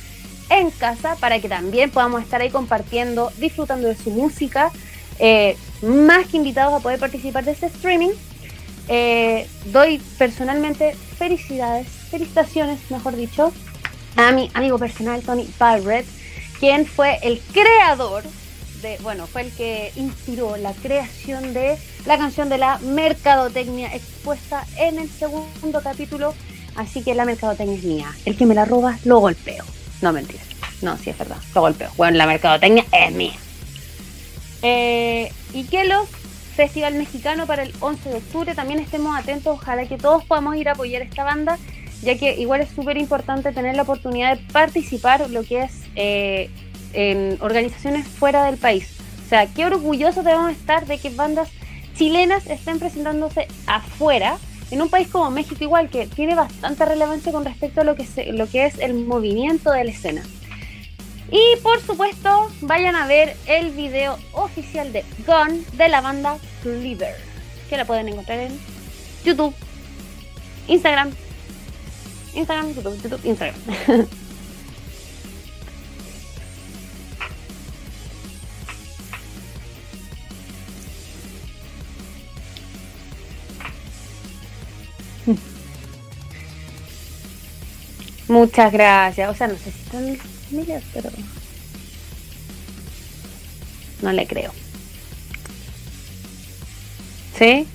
en 0.59 0.71
casa 0.71 1.17
para 1.17 1.41
que 1.41 1.49
también 1.49 1.91
podamos 1.91 2.23
estar 2.23 2.41
ahí 2.41 2.51
compartiendo, 2.51 3.33
disfrutando 3.39 3.89
de 3.89 3.97
su 3.97 4.11
música. 4.11 4.71
Eh, 5.19 5.57
más 5.83 6.27
que 6.27 6.37
invitados 6.37 6.75
a 6.75 6.81
poder 6.81 6.99
participar 6.99 7.45
de 7.45 7.53
este 7.53 7.67
streaming. 7.67 8.11
Eh, 8.89 9.47
doy 9.67 9.99
personalmente 10.19 10.95
felicidades, 11.17 11.87
felicitaciones, 12.11 12.79
mejor 12.91 13.17
dicho, 13.17 13.53
a 14.17 14.33
mi 14.33 14.51
amigo 14.55 14.79
personal 14.79 15.23
Tony 15.23 15.49
Barrett, 15.59 16.07
quien 16.59 16.87
fue 16.87 17.19
el 17.23 17.41
creador 17.53 18.25
de, 18.83 18.99
bueno, 19.03 19.27
fue 19.27 19.43
el 19.43 19.53
que 19.53 19.93
inspiró 19.95 20.57
la 20.57 20.73
creación 20.73 21.55
de 21.55 21.79
la 22.05 22.19
canción 22.19 22.49
de 22.49 22.59
la 22.59 22.79
mercadotecnia 22.79 23.95
expuesta 23.95 24.67
en 24.77 24.99
el 24.99 25.09
segundo 25.09 25.81
capítulo. 25.83 26.35
Así 26.75 27.03
que 27.03 27.15
la 27.15 27.25
mercadotecnia 27.25 27.77
es 27.77 27.85
mía. 27.85 28.13
El 28.25 28.37
que 28.37 28.47
me 28.47 28.55
la 28.55 28.65
roba, 28.65 28.99
lo 29.05 29.21
golpeo. 29.21 29.65
No, 30.03 30.13
mentira. 30.13 30.43
No, 30.83 30.99
sí 30.99 31.11
es 31.11 31.19
verdad. 31.19 31.37
Lo 31.55 31.63
golpeo. 31.63 31.91
Bueno, 31.97 32.19
la 32.19 32.27
mercadotecnia 32.27 32.85
es 32.93 33.13
mía. 33.13 33.33
Eh, 34.63 35.33
y 35.55 35.65
que 35.65 35.85
los 35.85 36.09
Festival 36.55 36.95
Mexicano 36.95 37.47
para 37.47 37.63
el 37.63 37.73
11 37.81 38.11
de 38.11 38.17
octubre 38.17 38.55
también 38.55 38.79
estemos 38.79 39.17
atentos. 39.17 39.59
Ojalá 39.61 39.87
que 39.87 39.97
todos 39.97 40.25
podamos 40.25 40.57
ir 40.57 40.69
a 40.69 40.73
apoyar 40.73 41.03
esta 41.03 41.25
banda, 41.25 41.59
ya 42.03 42.19
que 42.19 42.35
igual 42.39 42.61
es 42.61 42.71
súper 42.71 42.99
importante 42.99 43.53
tener 43.53 43.75
la 43.75 43.83
oportunidad 43.83 44.37
de 44.37 44.45
participar 44.53 45.31
lo 45.31 45.45
que 45.45 45.63
es 45.63 45.73
eh, 45.95 46.51
en 46.93 47.39
organizaciones 47.41 48.07
fuera 48.07 48.45
del 48.45 48.59
país. 48.59 48.97
O 49.25 49.29
sea, 49.29 49.47
qué 49.47 49.65
orgullosos 49.65 50.25
debemos 50.25 50.53
estar 50.53 50.87
de 50.87 50.99
que 50.99 51.09
bandas 51.09 51.49
chilenas 51.97 52.47
estén 52.47 52.79
presentándose 52.79 53.49
afuera, 53.67 54.37
en 54.73 54.81
un 54.81 54.89
país 54.89 55.07
como 55.09 55.31
México 55.31 55.63
igual, 55.63 55.91
que 55.91 56.07
tiene 56.07 56.35
bastante 56.35 56.87
relevancia 56.87 57.31
con 57.31 57.45
respecto 57.45 57.83
a 57.83 57.85
lo 57.85 57.95
que, 57.95 58.65
es 58.65 58.79
el 58.79 58.95
movimiento 58.95 59.71
de 59.71 59.85
la 59.85 59.91
escena. 59.91 60.23
Y 61.31 61.61
por 61.63 61.79
supuesto, 61.83 62.51
vayan 62.63 62.97
a 62.97 63.07
ver 63.07 63.37
el 63.47 63.73
video 63.73 64.19
oficial 64.33 64.91
de 64.93 65.05
Gone 65.27 65.61
de 65.75 65.89
la 65.91 66.01
banda 66.01 66.39
Cleaver, 66.63 67.15
que 67.69 67.77
la 67.77 67.85
pueden 67.85 68.09
encontrar 68.09 68.39
en 68.39 68.59
YouTube, 69.25 69.55
Instagram, 70.69 71.11
Instagram, 72.35 72.75
YouTube, 72.75 73.03
YouTube, 73.03 73.21
Instagram. 73.25 73.57
Muchas 88.33 88.73
gracias. 88.73 89.29
O 89.29 89.35
sea, 89.35 89.47
no 89.47 89.55
sé 89.59 89.65
si 89.65 89.79
están 89.85 90.17
familias, 90.49 90.83
pero 90.95 91.11
no 94.01 94.11
le 94.11 94.27
creo. 94.27 94.53
¿Sí? 97.39 97.67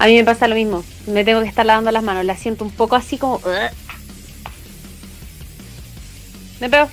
A 0.00 0.06
mí 0.06 0.16
me 0.16 0.24
pasa 0.24 0.48
lo 0.48 0.56
mismo. 0.56 0.82
Me 1.06 1.24
tengo 1.24 1.42
que 1.42 1.48
estar 1.48 1.64
lavando 1.64 1.92
las 1.92 2.02
manos. 2.02 2.24
La 2.24 2.36
siento 2.36 2.64
un 2.64 2.72
poco 2.72 2.96
así 2.96 3.18
como. 3.18 3.40
Me 6.60 6.68
pego. 6.68 6.88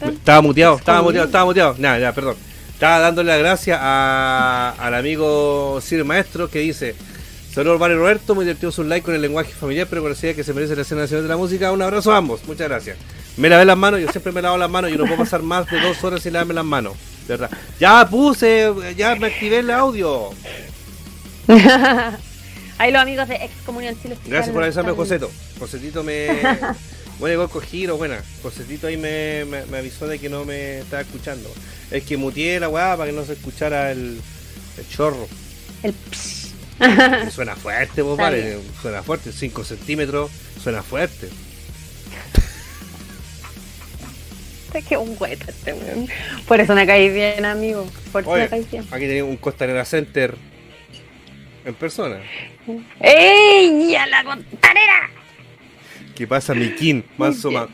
Estaba 0.00 0.40
muteado, 0.40 0.78
estaba 0.78 1.02
muteado, 1.02 1.26
estaba 1.26 1.44
muteado. 1.44 1.76
Nada, 1.78 1.98
ya, 1.98 2.12
perdón. 2.14 2.36
Estaba 2.72 2.98
dándole 2.98 3.30
las 3.30 3.38
gracias 3.40 3.78
a- 3.80 4.74
al 4.78 4.94
amigo 4.94 5.80
Sir 5.82 6.02
Maestro 6.04 6.48
que 6.48 6.60
dice: 6.60 6.94
Saludos, 7.54 7.78
Vale 7.78 7.94
Roberto, 7.94 8.34
muy 8.34 8.44
divertido 8.44 8.72
su 8.72 8.82
like 8.82 9.04
con 9.04 9.14
el 9.14 9.22
lenguaje 9.22 9.52
familiar, 9.52 9.86
pero 9.88 10.02
parecía 10.02 10.34
que 10.34 10.42
se 10.42 10.52
merece 10.52 10.74
la 10.74 10.82
escena 10.82 11.02
nacional 11.02 11.22
de 11.22 11.28
la 11.28 11.36
música. 11.36 11.70
Un 11.70 11.82
abrazo 11.82 12.12
a 12.12 12.16
ambos, 12.16 12.44
muchas 12.48 12.68
gracias. 12.68 12.98
Me 13.36 13.48
lavé 13.48 13.64
las 13.64 13.76
manos, 13.76 14.00
yo 14.00 14.10
siempre 14.10 14.32
me 14.32 14.42
lavo 14.42 14.56
las 14.56 14.68
manos, 14.68 14.90
yo 14.90 14.96
no 14.96 15.04
puedo 15.04 15.18
pasar 15.18 15.40
más 15.42 15.70
de 15.70 15.78
dos 15.78 16.02
horas 16.02 16.20
sin 16.20 16.32
lavarme 16.32 16.54
las 16.54 16.64
manos. 16.64 16.94
de 17.28 17.36
¿Verdad? 17.36 17.56
Ya 17.78 18.10
puse, 18.10 18.72
ya 18.96 19.14
me 19.14 19.28
activé 19.28 19.60
el 19.60 19.70
audio. 19.70 20.30
Ahí 22.78 22.90
los 22.90 23.00
amigos 23.00 23.28
de 23.28 23.36
Excomunión 23.36 23.96
Chile. 24.02 24.18
Gracias 24.26 24.52
por 24.52 24.64
avisarme, 24.64 24.90
Joseto. 24.90 25.30
Josetito 25.60 26.02
me, 26.02 26.26
Bueno, 27.20 27.34
igual 27.34 27.50
Cojiro, 27.50 27.96
buena. 27.96 28.20
Josetito 28.42 28.88
ahí 28.88 28.96
me, 28.96 29.44
me, 29.44 29.64
me 29.66 29.78
avisó 29.78 30.08
de 30.08 30.18
que 30.18 30.28
no 30.28 30.44
me 30.44 30.80
estaba 30.80 31.02
escuchando. 31.02 31.48
Es 31.92 32.02
que 32.02 32.16
muteé 32.16 32.58
la 32.58 32.68
weá 32.68 32.96
para 32.96 33.10
que 33.10 33.16
no 33.16 33.24
se 33.24 33.34
escuchara 33.34 33.92
el, 33.92 34.20
el 34.76 34.88
chorro. 34.88 35.28
El 35.84 35.94
psh. 36.10 36.43
Suena 37.30 37.54
fuerte, 37.56 38.00
Está 38.00 38.14
vale. 38.14 38.58
Suena 38.82 39.02
fuerte, 39.02 39.32
5 39.32 39.64
centímetros, 39.64 40.30
suena 40.62 40.82
fuerte. 40.82 41.28
Que 44.88 44.96
un 44.96 45.16
hueco 45.20 45.44
este 45.48 45.72
weón. 45.72 46.08
Por 46.48 46.60
eso 46.60 46.74
me 46.74 46.84
caí 46.84 47.08
bien, 47.08 47.44
amigo. 47.44 47.88
Por 48.10 48.22
eso 48.22 48.30
Oye, 48.32 48.42
me 48.42 48.48
caí 48.48 48.66
bien. 48.68 48.84
aquí 48.90 49.06
tenemos 49.06 49.30
un 49.30 49.36
Costanera 49.36 49.84
Center 49.84 50.34
en 51.64 51.74
persona. 51.76 52.18
¡Ey! 53.00 53.94
¡A 53.94 54.04
la 54.08 54.24
contarera! 54.24 55.10
¿Qué 56.16 56.26
pasa, 56.26 56.54
Miquín? 56.54 57.04
Manso 57.16 57.52
Muy 57.52 57.60
ma- 57.60 57.68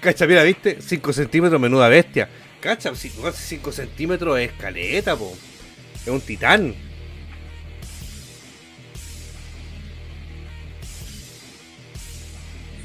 Cacha, 0.00 0.26
mira, 0.26 0.42
¿viste? 0.42 0.78
5 0.80 1.12
centímetros, 1.12 1.60
menuda 1.60 1.88
bestia. 1.88 2.28
Cacha, 2.60 2.90
5 2.96 3.70
centímetros 3.72 4.38
es 4.40 4.50
caleta, 4.52 5.14
po. 5.16 5.32
Es 6.02 6.08
un 6.08 6.20
titán. 6.20 6.74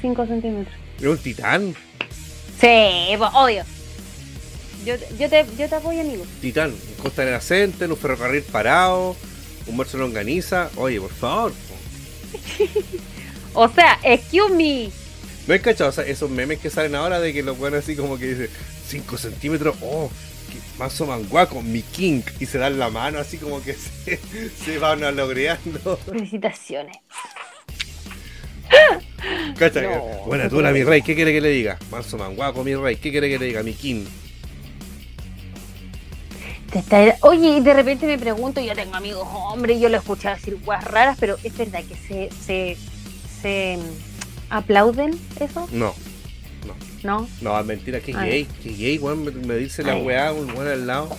Cinco 0.00 0.26
centímetros. 0.26 0.74
Es 0.98 1.06
un 1.06 1.18
titán. 1.18 1.74
Sí, 2.60 3.14
pues, 3.18 3.30
obvio. 3.34 3.64
Yo, 4.84 4.98
te- 4.98 5.08
yo, 5.18 5.28
te, 5.28 5.44
yo 5.58 5.68
te 5.68 5.74
apoyo, 5.74 6.00
amigo. 6.00 6.24
Titán. 6.40 6.70
Un 6.70 7.02
Costanera 7.02 7.40
Center, 7.40 7.90
un 7.90 7.96
ferrocarril 7.98 8.42
parado, 8.44 9.16
un 9.66 9.76
verso 9.76 9.98
longaniza. 9.98 10.70
Oye, 10.76 11.00
por 11.00 11.12
favor. 11.12 11.52
O 13.58 13.68
sea, 13.70 13.98
excuse 14.02 14.52
me. 14.54 14.90
¿No 15.46 15.54
hay 15.54 15.60
cachado? 15.60 15.88
O 15.88 15.92
sea, 15.92 16.04
esos 16.04 16.28
memes 16.28 16.58
que 16.58 16.68
salen 16.68 16.94
ahora 16.94 17.20
de 17.20 17.32
que 17.32 17.42
los 17.42 17.56
buenos 17.56 17.82
así 17.84 17.96
como 17.96 18.18
que 18.18 18.26
dicen 18.34 18.50
5 18.88 19.16
centímetros, 19.16 19.76
oh, 19.80 20.10
que 20.52 20.58
mazo 20.78 21.06
manguaco, 21.06 21.62
mi 21.62 21.80
king, 21.80 22.20
y 22.38 22.44
se 22.44 22.58
dan 22.58 22.78
la 22.78 22.90
mano 22.90 23.18
así 23.18 23.38
como 23.38 23.62
que 23.62 23.72
se, 24.04 24.20
se 24.62 24.78
van 24.78 25.04
a 25.04 25.10
logreando. 25.10 25.96
Felicitaciones. 26.04 26.98
Cacha, 29.58 29.82
No. 29.82 30.00
buena 30.26 30.70
mi 30.70 30.82
rey, 30.84 31.02
¿qué 31.02 31.14
quiere 31.14 31.32
que 31.32 31.40
le 31.40 31.48
diga? 31.50 31.78
Manso 31.90 32.16
manguaco, 32.18 32.62
mi 32.62 32.74
rey, 32.74 32.96
¿qué 32.96 33.10
quiere 33.10 33.28
que 33.28 33.38
le 33.38 33.46
diga? 33.46 33.62
Mi 33.62 33.72
king. 33.72 34.04
Oye, 37.22 37.60
de 37.62 37.74
repente 37.74 38.06
me 38.06 38.18
pregunto, 38.18 38.60
yo 38.60 38.74
tengo 38.74 38.94
amigos 38.96 39.26
hombres, 39.32 39.80
yo 39.80 39.88
lo 39.88 39.96
he 39.96 39.98
escuchado 39.98 40.36
decir 40.36 40.58
guas 40.64 40.84
raras, 40.84 41.16
pero 41.18 41.36
es 41.42 41.56
verdad 41.56 41.82
que 41.84 41.94
se, 41.94 42.28
se, 42.44 42.76
se 43.40 43.78
mm, 43.78 44.52
aplauden 44.52 45.18
eso, 45.40 45.66
No, 45.72 45.94
¿no? 47.02 47.26
no, 47.40 47.64
mentira, 47.64 48.00
que 48.00 48.12
gay, 48.12 48.46
que 48.62 48.72
gay, 48.74 48.98
weón, 48.98 49.24
me, 49.24 49.30
me 49.30 49.56
dice 49.56 49.82
la 49.82 49.92
Ay. 49.92 50.02
weá, 50.02 50.32
un 50.32 50.50
weón 50.50 50.68
al 50.68 50.86
lado. 50.86 51.16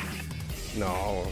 No, 0.77 1.23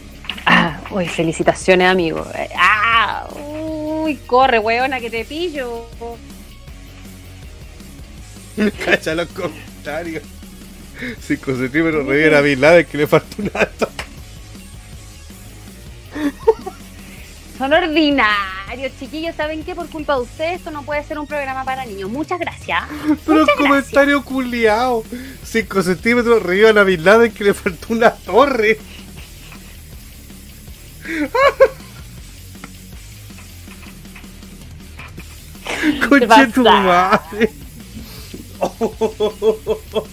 Ah, 0.45 0.79
uy, 0.91 1.07
felicitaciones, 1.07 1.89
amigo. 1.89 2.25
Ah, 2.57 3.27
uy, 3.35 4.17
corre, 4.27 4.59
weona, 4.59 4.99
que 4.99 5.09
te 5.09 5.25
pillo. 5.25 5.87
cacha 8.85 9.15
los 9.15 9.27
comentarios. 9.29 10.23
5 11.21 11.55
centímetros, 11.57 12.05
reviven 12.05 12.35
a 12.35 12.41
Bin 12.41 12.61
Laden 12.61 12.85
que 12.85 12.97
le 12.97 13.07
falta 13.07 13.35
un 13.37 13.51
alto. 13.53 13.89
Son 17.57 17.71
ordinarios, 17.71 18.91
chiquillos. 18.99 19.35
¿Saben 19.35 19.63
qué? 19.63 19.75
Por 19.75 19.89
culpa 19.89 20.15
de 20.15 20.21
ustedes, 20.21 20.57
esto 20.57 20.71
no 20.71 20.83
puede 20.83 21.03
ser 21.03 21.19
un 21.19 21.27
programa 21.27 21.63
para 21.63 21.85
niños. 21.85 22.09
Muchas 22.09 22.39
gracias. 22.39 22.83
Pero 23.25 23.41
Muchas 23.41 23.57
un 23.57 23.65
comentario 23.65 24.23
culiao. 24.23 25.03
5 25.43 25.83
centímetros, 25.83 26.43
revivan 26.43 26.77
a 26.77 26.83
Bin 26.83 27.03
Laden 27.03 27.31
que 27.33 27.45
le 27.45 27.53
faltó 27.53 27.93
una 27.93 28.11
torre. 28.11 28.77
Conche 36.09 36.47
tu 36.53 36.63
madre. 36.63 37.49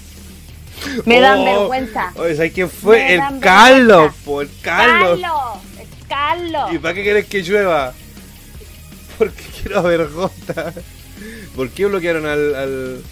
Me 1.06 1.20
dan 1.20 1.38
Oh, 1.40 1.44
vergüenza. 1.44 2.12
Oye, 2.16 2.34
¿sabes 2.36 2.52
quién 2.52 2.68
fue? 2.68 2.98
Me 2.98 3.14
el 3.14 3.40
Carlos, 3.40 4.12
por 4.24 4.48
Carlos. 4.62 5.20
Carlos, 5.20 5.58
es 5.80 5.86
Carlos. 6.08 6.72
¿Y 6.72 6.78
para 6.78 6.94
qué 6.94 7.04
querés 7.04 7.26
que 7.26 7.42
llueva? 7.42 7.94
Porque 9.16 9.42
quiero 9.62 9.82
ver 9.84 10.08
gota. 10.08 10.72
¿Por 11.54 11.70
qué 11.70 11.86
bloquearon 11.86 12.26
al, 12.26 12.54
al- 12.54 13.02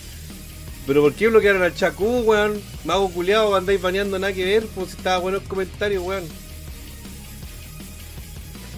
Pero 0.87 1.03
por 1.03 1.15
qué 1.15 1.29
bloquearon 1.29 1.63
al 1.63 1.75
Chacú, 1.75 2.21
weón? 2.23 2.61
Mago 2.85 3.09
culiado, 3.11 3.55
andáis 3.55 3.81
baneando 3.81 4.19
nada 4.19 4.33
que 4.33 4.45
ver, 4.45 4.67
pues 4.75 4.91
si 4.91 4.97
estaba 4.97 5.19
bueno 5.19 5.39
el 5.39 5.45
comentario, 5.45 6.03
weón. 6.03 6.25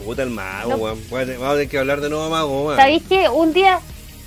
Puta 0.04 0.22
el 0.22 0.30
mago, 0.30 0.70
No. 0.70 0.76
weón. 0.76 1.00
Vamos 1.10 1.42
a 1.42 1.52
tener- 1.54 1.68
que 1.68 1.78
hablar 1.78 2.00
de 2.00 2.08
nuevo 2.10 2.28
mago, 2.30 2.66
weón. 2.66 2.76
¿Sabéis 2.78 3.02
que 3.08 3.28
un 3.28 3.52
día, 3.52 3.80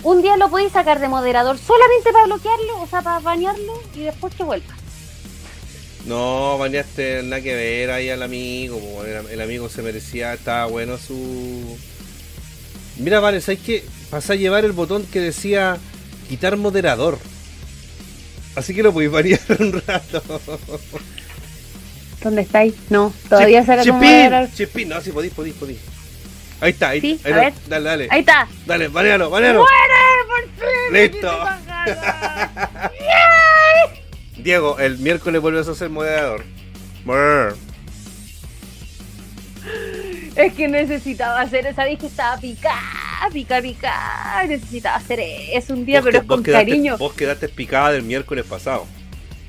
un 0.03 0.21
día 0.21 0.37
lo 0.37 0.49
podéis 0.49 0.71
sacar 0.71 0.99
de 0.99 1.07
moderador 1.07 1.57
solamente 1.57 2.11
para 2.11 2.25
bloquearlo, 2.25 2.81
o 2.81 2.87
sea, 2.87 3.01
para 3.01 3.19
bañarlo 3.19 3.81
y 3.93 3.99
después 4.01 4.33
que 4.35 4.43
vuelva? 4.43 4.73
No, 6.05 6.57
baneaste 6.59 7.23
nada 7.23 7.41
que 7.41 7.55
ver 7.55 7.89
ahí 7.91 8.09
al 8.11 8.21
amigo, 8.21 8.79
el, 9.03 9.27
el 9.31 9.41
amigo 9.41 9.69
se 9.69 9.81
merecía, 9.81 10.33
estaba 10.35 10.67
bueno 10.67 10.97
su... 10.99 11.77
Mira, 12.97 13.19
vale, 13.19 13.41
¿sabes 13.41 13.59
qué? 13.65 13.83
Pasé 14.11 14.33
a 14.33 14.35
llevar 14.35 14.65
el 14.65 14.71
botón 14.71 15.03
que 15.05 15.19
decía 15.19 15.77
quitar 16.29 16.57
moderador. 16.57 17.17
Así 18.55 18.73
que 18.75 18.83
lo 18.83 18.93
podéis 18.93 19.11
banear 19.11 19.41
un 19.59 19.81
rato. 19.85 20.21
¿Dónde 22.25 22.41
estáis? 22.41 22.73
No, 22.89 23.13
todavía 23.29 23.61
Chip- 23.61 23.65
será 23.67 23.85
como 23.85 24.01
Chipín. 24.01 24.53
Chipín, 24.55 24.89
no, 24.89 24.99
sí 24.99 25.11
podéis, 25.11 25.31
podéis, 25.31 25.53
podéis. 25.55 25.79
Ahí 26.59 26.71
está, 26.71 26.89
ahí, 26.89 26.99
Sí, 27.01 27.19
ahí 27.23 27.31
a 27.33 27.35
ver. 27.35 27.53
Dale, 27.67 27.85
dale. 27.87 28.07
Ahí 28.09 28.19
está. 28.21 28.47
Dale, 28.65 28.87
banealo, 28.87 29.29
banealo. 29.29 29.59
¡Muere! 29.59 30.25
¡Por 30.27 30.41
fin! 30.67 30.93
Listo. 31.21 31.39
Diego, 34.43 34.79
el 34.79 34.97
miércoles 34.97 35.39
vuelves 35.39 35.67
a 35.67 35.75
ser 35.75 35.89
moderador. 35.91 36.43
Brr. 37.05 37.55
es 40.35 40.53
que 40.53 40.67
necesitaba 40.67 41.41
hacer, 41.41 41.73
sabéis 41.75 41.99
que 41.99 42.07
estaba 42.07 42.37
picada, 42.41 42.81
pica, 43.31 43.61
pica. 43.61 44.43
Necesitaba 44.47 44.95
hacer 44.97 45.19
eso 45.19 45.73
un 45.73 45.85
día, 45.85 45.99
Vos 45.99 46.05
pero 46.05 46.19
que- 46.21 46.23
es 46.23 46.27
con 46.27 46.43
quedaste- 46.43 46.65
cariño. 46.71 46.97
Vos 46.97 47.13
quedaste 47.13 47.49
picada 47.49 47.91
del 47.91 48.01
miércoles 48.01 48.45
pasado. 48.45 48.87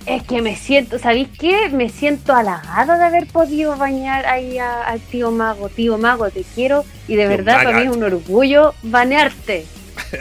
Es 0.06 0.22
que 0.22 0.40
me 0.40 0.54
siento, 0.56 0.98
¿sabéis 1.00 1.28
qué? 1.38 1.68
Me 1.70 1.88
siento 1.88 2.32
halagada 2.32 2.96
de 2.96 3.04
haber 3.04 3.26
podido 3.26 3.76
bañar 3.76 4.24
ahí 4.26 4.56
a- 4.58 4.82
al 4.84 5.00
tío 5.00 5.32
Mago. 5.32 5.68
Tío 5.68 5.98
Mago, 5.98 6.30
te 6.30 6.44
quiero 6.54 6.84
y 7.08 7.16
de 7.16 7.26
verdad 7.26 7.64
para 7.64 7.78
mí 7.80 7.86
es 7.90 7.96
un 7.96 8.04
orgullo 8.04 8.72
banearte. 8.84 9.66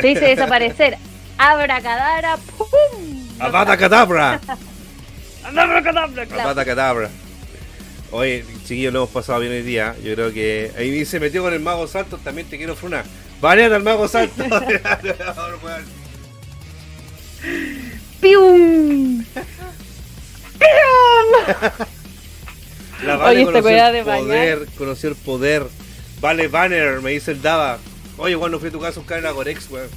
Te 0.02 0.12
hice 0.12 0.26
desaparecer. 0.26 0.98
Abracadabra, 1.38 2.38
¡pum! 2.57 2.68
Abracadabra, 3.40 4.40
claro. 6.26 6.41
¡Avada 6.41 6.66
Cadabra! 6.66 7.10
Oye, 8.12 8.44
chiquillos, 8.66 8.94
lo 8.94 8.99
hemos 8.99 9.10
pasado 9.12 9.40
bien 9.41 9.52
hoy 9.52 9.62
día. 9.62 9.95
Yo 10.03 10.14
creo 10.16 10.32
que 10.34 10.72
ahí 10.78 11.03
se 11.06 11.20
metió 11.20 11.44
con 11.44 11.53
el 11.53 11.60
Mago 11.60 11.86
Santos. 11.88 12.22
También 12.24 12.48
te 12.48 12.57
quiero 12.57 12.76
frunar. 12.76 13.03
¡Banear 13.41 13.74
al 13.74 13.84
Mago 13.84 14.07
Santos! 14.07 14.48
¡Pium! 18.22 19.24
La 23.04 23.16
Oye, 23.18 23.18
Vale 23.18 23.42
esta 23.42 23.52
conoció 23.62 23.86
el 23.88 23.94
de 23.94 24.04
poder, 24.04 24.68
conoció 24.78 25.10
el 25.10 25.16
poder. 25.16 25.64
Vale 26.22 26.48
Banner, 26.48 27.02
me 27.02 27.12
dice 27.12 27.32
el 27.32 27.42
Dava. 27.42 27.78
Oye, 28.18 28.38
cuando 28.38 28.60
fui 28.60 28.70
a 28.70 28.72
tu 28.72 28.80
casa 28.80 29.00
a 29.00 29.02
buscar 29.04 29.26
a 29.26 29.32
Gorex, 29.32 29.70
weón. 29.70 29.90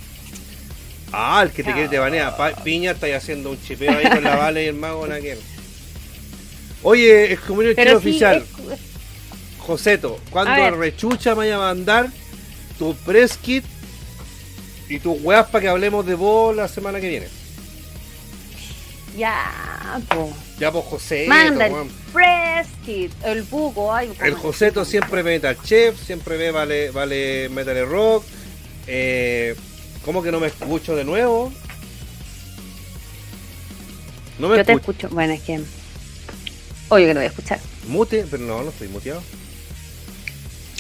Ah, 1.12 1.40
el 1.42 1.50
que 1.52 1.62
te 1.62 1.72
quiere 1.72 1.88
te 1.88 1.98
banea. 1.98 2.36
Pa- 2.36 2.52
Piña 2.52 2.90
está 2.90 3.06
haciendo 3.16 3.50
un 3.50 3.62
chipeo 3.62 3.96
ahí 3.96 4.08
con 4.10 4.22
la 4.24 4.36
Vale 4.36 4.64
y 4.64 4.66
el 4.66 4.74
mago 4.74 5.06
Naquel. 5.06 5.38
Oye, 6.82 7.32
es 7.32 7.40
como 7.40 7.60
un 7.60 7.72
Pero 7.74 7.92
sí, 7.92 7.96
oficial. 7.96 8.44
es- 8.72 8.78
Joseto, 9.60 10.18
cuando 10.30 10.76
rechucha 10.76 11.30
me 11.30 11.36
vaya 11.38 11.56
a 11.56 11.58
mandar 11.58 12.08
tu 12.78 12.94
press 12.96 13.36
kit 13.36 13.64
y 14.88 14.98
tus 14.98 15.20
weas 15.22 15.46
para 15.48 15.62
que 15.62 15.68
hablemos 15.68 16.04
de 16.06 16.14
vos 16.14 16.54
la 16.56 16.68
semana 16.68 17.00
que 17.00 17.08
viene. 17.08 17.28
ya, 19.16 20.00
po. 20.08 20.32
Ya 20.58 20.72
pues 20.72 20.84
José, 20.86 21.26
Manda 21.28 21.66
el 21.66 21.72
weón. 21.72 21.88
press 22.12 22.66
kit, 22.84 23.12
el 23.24 23.42
buco, 23.44 23.94
ay, 23.94 24.10
El. 24.20 24.34
Joseto 24.34 24.84
siempre 24.84 25.22
ve 25.22 25.34
Metal 25.34 25.56
Chef, 25.62 25.96
siempre 26.04 26.36
ve 26.36 26.50
Vale, 26.50 26.90
vale 26.90 27.48
Metal 27.50 27.86
Rock. 27.88 28.24
Eh, 28.88 29.54
¿Cómo 30.04 30.22
que 30.22 30.32
no 30.32 30.40
me 30.40 30.48
escucho 30.48 30.96
de 30.96 31.04
nuevo? 31.04 31.52
No 34.38 34.48
me 34.48 34.56
Yo 34.56 34.64
te 34.64 34.72
escucho. 34.72 34.90
escucho. 34.92 35.14
Bueno, 35.14 35.32
es 35.34 35.42
que. 35.42 35.60
Oye, 36.88 37.06
que 37.06 37.14
no 37.14 37.20
voy 37.20 37.26
a 37.26 37.30
escuchar. 37.30 37.60
Mute, 37.86 38.24
pero 38.30 38.42
no, 38.44 38.62
no 38.62 38.70
estoy 38.70 38.88
muteado. 38.88 39.22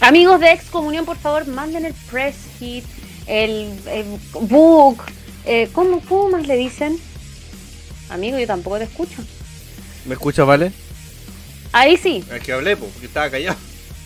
Amigos 0.00 0.40
de 0.40 0.52
Excomunión, 0.52 1.04
por 1.04 1.18
favor, 1.18 1.46
manden 1.46 1.84
el 1.84 1.94
press 2.10 2.36
kit, 2.58 2.84
el, 3.26 3.72
el 3.86 4.04
book, 4.32 5.02
Eh, 5.44 5.68
¿cómo, 5.72 6.00
¿Cómo 6.00 6.30
más 6.30 6.46
le 6.46 6.56
dicen? 6.56 6.98
Amigo, 8.10 8.38
yo 8.38 8.46
tampoco 8.46 8.78
te 8.78 8.84
escucho. 8.84 9.22
¿Me 10.06 10.14
escuchas, 10.14 10.46
vale? 10.46 10.72
Ahí 11.72 11.96
sí. 11.96 12.24
Es 12.32 12.42
que 12.42 12.52
hablé, 12.52 12.76
po, 12.76 12.86
porque 12.86 13.06
estaba 13.06 13.30
callado. 13.30 13.58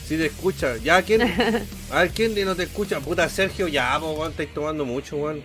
Sí 0.06 0.16
te 0.16 0.26
escucha. 0.26 0.76
¿Ya 0.78 1.00
quién? 1.02 1.22
A 1.90 2.00
ver, 2.00 2.10
¿quién 2.10 2.34
no 2.44 2.54
te 2.56 2.64
escucha? 2.64 3.00
Puta, 3.00 3.28
Sergio, 3.28 3.68
ya, 3.68 3.98
po, 4.00 4.12
weón, 4.12 4.32
estáis 4.32 4.52
tomando 4.52 4.84
mucho, 4.84 5.16
weón. 5.16 5.42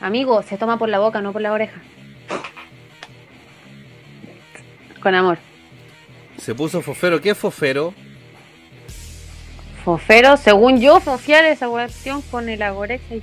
Amigo, 0.00 0.42
se 0.42 0.56
toma 0.56 0.78
por 0.78 0.88
la 0.88 0.98
boca, 0.98 1.20
no 1.20 1.32
por 1.32 1.42
la 1.42 1.52
oreja. 1.52 1.80
Con 5.02 5.14
amor. 5.14 5.38
Se 6.38 6.54
puso 6.54 6.82
fofero. 6.82 7.20
¿Qué 7.20 7.30
es 7.30 7.38
fofero? 7.38 7.94
Fofero, 9.84 10.36
según 10.36 10.80
yo, 10.80 11.00
fofiar 11.00 11.44
esa 11.44 11.68
cuestión 11.68 12.20
con 12.22 12.48
el 12.48 12.60
agorexa 12.62 13.14
y... 13.14 13.22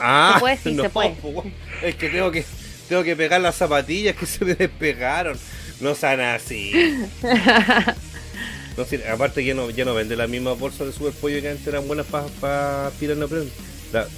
Ah, 0.00 0.32
Se 0.34 0.40
puede, 0.40 0.56
sí, 0.56 0.76
se 0.80 0.88
puede. 0.88 1.10
po. 1.10 1.44
Es 1.82 1.94
que 1.96 2.08
tengo 2.08 2.30
que 2.30 2.44
tengo 2.88 3.02
que 3.02 3.16
pegar 3.16 3.40
las 3.40 3.56
zapatillas 3.56 4.16
que 4.16 4.26
se 4.26 4.44
me 4.44 4.54
despegaron. 4.54 5.38
No 5.80 5.94
sean 5.94 6.20
así. 6.20 6.72
No, 8.76 8.84
sí, 8.84 8.98
aparte 9.08 9.44
ya 9.44 9.54
no, 9.54 9.70
ya 9.70 9.84
no 9.84 9.94
vende 9.94 10.16
las 10.16 10.28
mismas 10.28 10.58
bolsas 10.58 10.88
de 10.88 10.92
super 10.92 11.12
pollo 11.12 11.40
que 11.40 11.48
antes 11.48 11.64
eran 11.64 11.86
buenas 11.86 12.06
para 12.06 12.26
pa 12.26 12.90
tirar 12.98 13.16
no 13.16 13.28
prende. 13.28 13.52
La- 13.92 14.08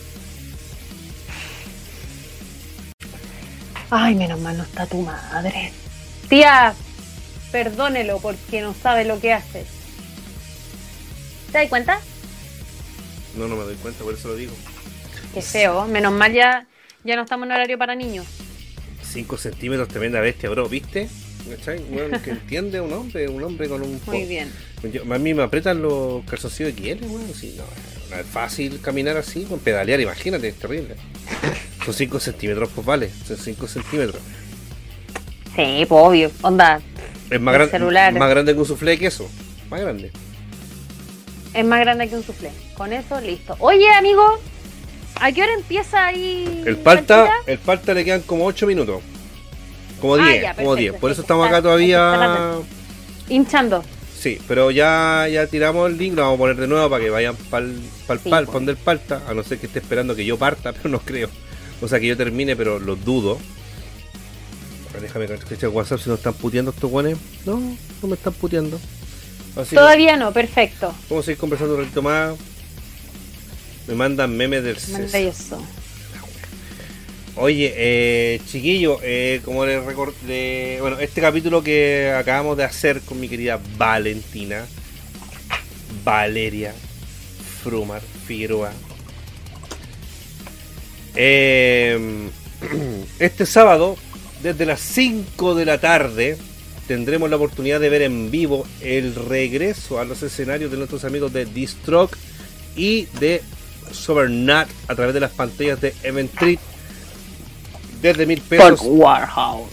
Ay, 3.91 4.15
menos 4.15 4.41
mal 4.41 4.57
no 4.57 4.63
está 4.65 4.87
tu 4.87 5.03
madre. 5.03 5.73
Tía, 6.31 6.75
perdónelo 7.53 8.19
porque 8.19 8.61
no 8.63 8.75
sabe 8.75 9.05
lo 9.05 9.21
que 9.21 9.33
hace. 9.35 9.65
¿Te 11.53 11.59
das 11.59 11.69
cuenta? 11.69 12.01
No, 13.37 13.47
no 13.49 13.57
me 13.57 13.65
doy 13.65 13.77
cuenta, 13.77 14.03
por 14.05 14.15
eso 14.15 14.29
lo 14.29 14.37
digo. 14.37 14.55
Qué 15.35 15.43
feo. 15.43 15.85
Menos 15.87 16.13
mal 16.15 16.33
ya, 16.33 16.67
ya 17.05 17.15
no 17.17 17.23
estamos 17.23 17.47
en 17.47 17.53
horario 17.53 17.77
para 17.79 17.95
niños. 17.95 18.27
5 19.17 19.39
centímetros, 19.39 19.89
tremenda 19.89 20.21
bestia, 20.21 20.51
bro, 20.51 20.69
¿viste? 20.69 21.09
¿Cachai? 21.49 21.79
Bueno, 21.91 22.21
que 22.23 22.31
entiende 22.39 22.83
un 22.83 22.93
hombre, 22.93 23.27
un 23.29 23.43
hombre 23.43 23.67
con 23.67 23.81
un... 23.81 23.99
Muy 24.07 24.25
bien. 24.25 24.53
Yo- 24.93 25.03
a 25.11 25.19
mí 25.19 25.33
me 25.33 25.43
apretan 25.43 25.81
los 25.81 26.23
calzoncillos 26.27 26.77
de 26.77 26.83
hielo, 26.83 27.07
weón. 27.07 27.33
Sí, 27.35 27.55
no, 27.57 27.65
no 28.15 28.21
es 28.21 28.27
fácil 28.27 28.79
caminar 28.83 29.17
así, 29.17 29.45
con 29.45 29.59
pedalear, 29.59 30.01
imagínate, 30.01 30.49
es 30.49 30.57
terrible. 30.57 30.97
Son 31.85 31.95
5 31.95 32.21
centímetros, 32.21 32.69
pues 32.75 32.87
vale, 32.87 33.11
son 33.27 33.39
5 33.39 33.67
centímetros. 33.69 34.21
Sí, 35.57 35.87
pues 35.89 36.03
obvio. 36.05 36.31
Onda, 36.43 36.83
Es 37.31 37.41
más, 37.41 37.55
gran- 37.55 37.71
celular. 37.71 38.13
más 38.13 38.29
grande 38.29 38.53
que 38.53 38.59
un 38.61 38.67
soufflé 38.67 38.91
de 38.93 38.99
queso. 38.99 39.31
Más 39.71 39.81
grande. 39.81 40.13
es 41.55 41.65
más 41.65 41.81
grande 41.81 42.07
que 42.07 42.17
un 42.17 42.23
soufflé. 42.23 42.51
Con 42.75 42.93
eso, 42.93 43.19
listo. 43.23 43.57
Oye, 43.61 43.89
amigo, 43.95 44.39
¿a 45.27 45.33
qué 45.33 45.43
hora 45.43 45.53
empieza 45.55 46.07
ahí? 46.07 46.63
El 46.67 46.77
palta, 46.77 47.29
el 47.47 47.59
palta 47.59 47.95
le 47.95 48.05
quedan 48.05 48.23
como 48.23 48.45
8 48.47 48.67
minutos. 48.67 49.03
Como 50.01 50.15
Ah, 50.17 50.29
10, 50.29 50.43
ya, 50.43 50.55
como 50.55 50.71
perfecto, 50.75 50.93
10. 50.93 51.01
Por 51.01 51.11
eso 51.11 51.21
estamos 51.23 51.47
acá 51.49 51.63
todavía. 51.63 52.53
Hinchando. 53.29 53.85
Sí, 54.19 54.39
pero 54.49 54.71
ya, 54.71 55.27
ya 55.31 55.47
tiramos 55.47 55.91
el 55.91 55.99
link, 55.99 56.15
lo 56.15 56.23
vamos 56.23 56.37
a 56.37 56.39
poner 56.39 56.57
de 56.57 56.67
nuevo 56.67 56.89
para 56.89 57.05
que 57.05 57.11
vayan 57.11 57.37
para 57.51 57.67
el 57.67 57.75
Sí, 58.23 58.29
pal, 58.29 58.47
del 58.67 58.77
palta, 58.77 59.23
a 59.29 59.35
no 59.35 59.43
ser 59.43 59.59
que 59.59 59.67
esté 59.67 59.79
esperando 59.81 60.15
que 60.15 60.25
yo 60.25 60.39
parta, 60.39 60.73
pero 60.77 60.89
no 60.89 61.01
creo. 61.01 61.29
O 61.81 61.89
sea, 61.89 62.01
que 62.01 62.07
yo 62.07 62.17
termine, 62.17 62.57
pero 62.57 62.79
lo 62.79 62.97
dudo. 62.97 63.39
Déjame 65.01 65.27
que 65.27 65.35
el 65.67 65.69
WhatsApp 65.69 66.01
si 66.01 66.09
nos 66.09 66.19
están 66.21 66.33
puteando 66.35 66.71
estos 66.71 66.91
guanes. 66.91 67.19
No, 67.45 67.61
no 68.03 68.09
me 68.09 68.15
están 68.15 68.33
puteando. 68.33 68.81
Así 69.55 69.71
que 69.71 69.77
Todavía 69.77 70.17
no, 70.17 70.33
perfecto. 70.33 70.95
vamos 71.11 71.25
a 71.25 71.27
seguir 71.27 71.39
conversando 71.39 71.75
un 71.75 71.81
ratito 71.83 72.01
más. 72.03 72.35
Me 73.89 73.95
mandan 73.95 74.37
memes 74.37 74.65
del 74.65 74.77
César. 74.77 75.03
Maravilloso. 75.03 75.63
Oye, 77.39 77.75
eh, 77.77 78.41
chiquillo, 78.47 78.99
eh, 79.03 79.43
como 79.45 79.67
les 79.67 79.85
recordé, 79.85 80.79
bueno, 80.81 80.99
este 80.99 81.21
capítulo 81.21 81.63
que 81.63 82.11
acabamos 82.19 82.57
de 82.57 82.65
hacer 82.65 83.03
con 83.03 83.21
mi 83.21 83.29
querida 83.29 83.61
Valentina, 83.77 84.67
Valeria 86.03 86.75
Frumar 87.63 88.01
Figueroa. 88.27 88.73
Eh, 91.15 92.31
este 93.19 93.45
sábado, 93.45 93.99
desde 94.43 94.65
las 94.65 94.81
5 94.81 95.55
de 95.55 95.65
la 95.67 95.79
tarde, 95.79 96.39
tendremos 96.89 97.29
la 97.29 97.37
oportunidad 97.37 97.81
de 97.81 97.91
ver 97.91 98.01
en 98.01 98.31
vivo 98.31 98.67
el 98.81 99.15
regreso 99.15 100.01
a 100.01 100.07
los 100.07 100.23
escenarios 100.23 100.71
de 100.71 100.79
nuestros 100.79 101.05
amigos 101.05 101.35
de 101.35 101.45
Distrock 101.45 102.17
y 102.77 103.07
de 103.21 103.43
Sobernat 103.93 104.69
a 104.89 104.95
través 104.95 105.15
de 105.15 105.21
las 105.21 105.31
pantallas 105.33 105.81
de 105.81 105.95
Event 106.03 106.33
Street. 106.35 106.59
Desde 108.03 108.27
mil 108.27 108.41
pesos. 108.41 108.81
Warhouse. 108.85 109.71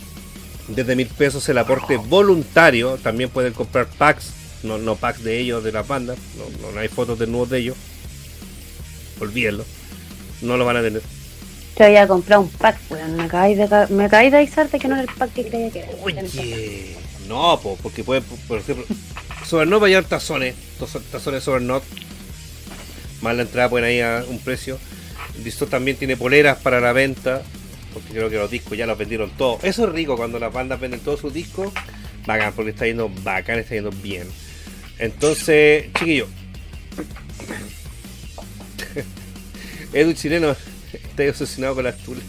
desde 0.67 0.95
mil 0.95 1.07
pesos 1.07 1.47
el 1.49 1.57
aporte 1.57 1.97
voluntario. 1.97 2.97
También 2.97 3.29
pueden 3.29 3.53
comprar 3.53 3.87
packs 3.87 4.31
no, 4.63 4.77
no 4.77 4.95
packs 4.95 5.23
de 5.23 5.39
ellos 5.39 5.63
de 5.63 5.71
las 5.71 5.87
bandas. 5.87 6.17
No, 6.37 6.71
no, 6.71 6.79
hay 6.79 6.87
fotos 6.87 7.19
de 7.19 7.27
nuevos 7.27 7.49
de 7.49 7.59
ellos. 7.59 7.77
Olvídenlo. 9.19 9.65
No 10.41 10.57
lo 10.57 10.65
van 10.65 10.77
a 10.77 10.81
tener. 10.81 11.01
Yo 11.77 11.85
había 11.85 12.07
comprado 12.07 12.43
un 12.43 12.49
pack, 12.49 12.79
weón. 12.89 13.15
Me 13.15 13.23
acabáis 13.23 13.57
de, 13.57 13.67
me 13.89 14.05
acabáis 14.05 14.31
de 14.31 14.37
avisarte 14.37 14.79
que 14.79 14.87
no 14.87 14.95
era 14.95 15.03
el 15.03 15.09
pack 15.17 15.33
que 15.33 15.47
creía 15.47 15.69
que 15.71 15.79
era. 15.79 15.91
oye 16.03 16.95
no 17.27 17.57
po, 17.61 17.77
porque 17.81 18.03
puede 18.03 18.21
por 18.21 18.59
ejemplo 18.59 18.85
Sobernot 19.45 19.81
va 19.81 19.85
a 19.87 19.89
llevar 19.89 20.03
tazones 20.03 20.55
tazo- 20.77 21.01
tazones 21.09 21.41
Sobernot 21.41 21.81
más 23.23 23.35
la 23.35 23.43
entrada 23.43 23.69
pueden 23.69 23.87
ahí 23.87 24.01
a 24.01 24.23
un 24.27 24.39
precio. 24.39 24.77
Listo 25.43 25.67
también 25.67 25.97
tiene 25.97 26.15
poleras 26.17 26.57
para 26.59 26.79
la 26.79 26.93
venta 26.93 27.41
porque 27.93 28.09
creo 28.09 28.29
que 28.29 28.37
los 28.37 28.51
discos 28.51 28.77
ya 28.77 28.85
los 28.85 28.97
vendieron 28.97 29.31
todos. 29.31 29.63
Eso 29.63 29.87
es 29.87 29.93
rico 29.93 30.15
cuando 30.15 30.39
las 30.39 30.53
bandas 30.53 30.79
venden 30.79 30.99
todos 30.99 31.19
sus 31.21 31.33
discos 31.33 31.73
bacán 32.25 32.53
porque 32.53 32.71
está 32.71 32.85
yendo 32.85 33.09
bacán 33.23 33.59
está 33.59 33.75
yendo 33.75 33.91
bien. 33.91 34.27
Entonces 34.99 35.85
chiquillo. 35.97 36.27
Edu 39.93 40.13
chileno 40.13 40.55
está 40.91 41.23
obsesionado 41.29 41.75
con 41.75 41.83
las 41.83 41.97
tulas 41.97 42.23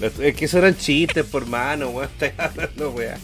Las 0.00 0.12
tu- 0.12 0.22
es 0.22 0.34
que 0.34 0.44
eso 0.46 0.58
eran 0.58 0.76
chistes 0.76 1.24
por 1.26 1.46
mano 1.46 1.90
weón 1.90 2.08
está 2.20 2.44
hablando 2.46 2.90
weá. 2.90 3.16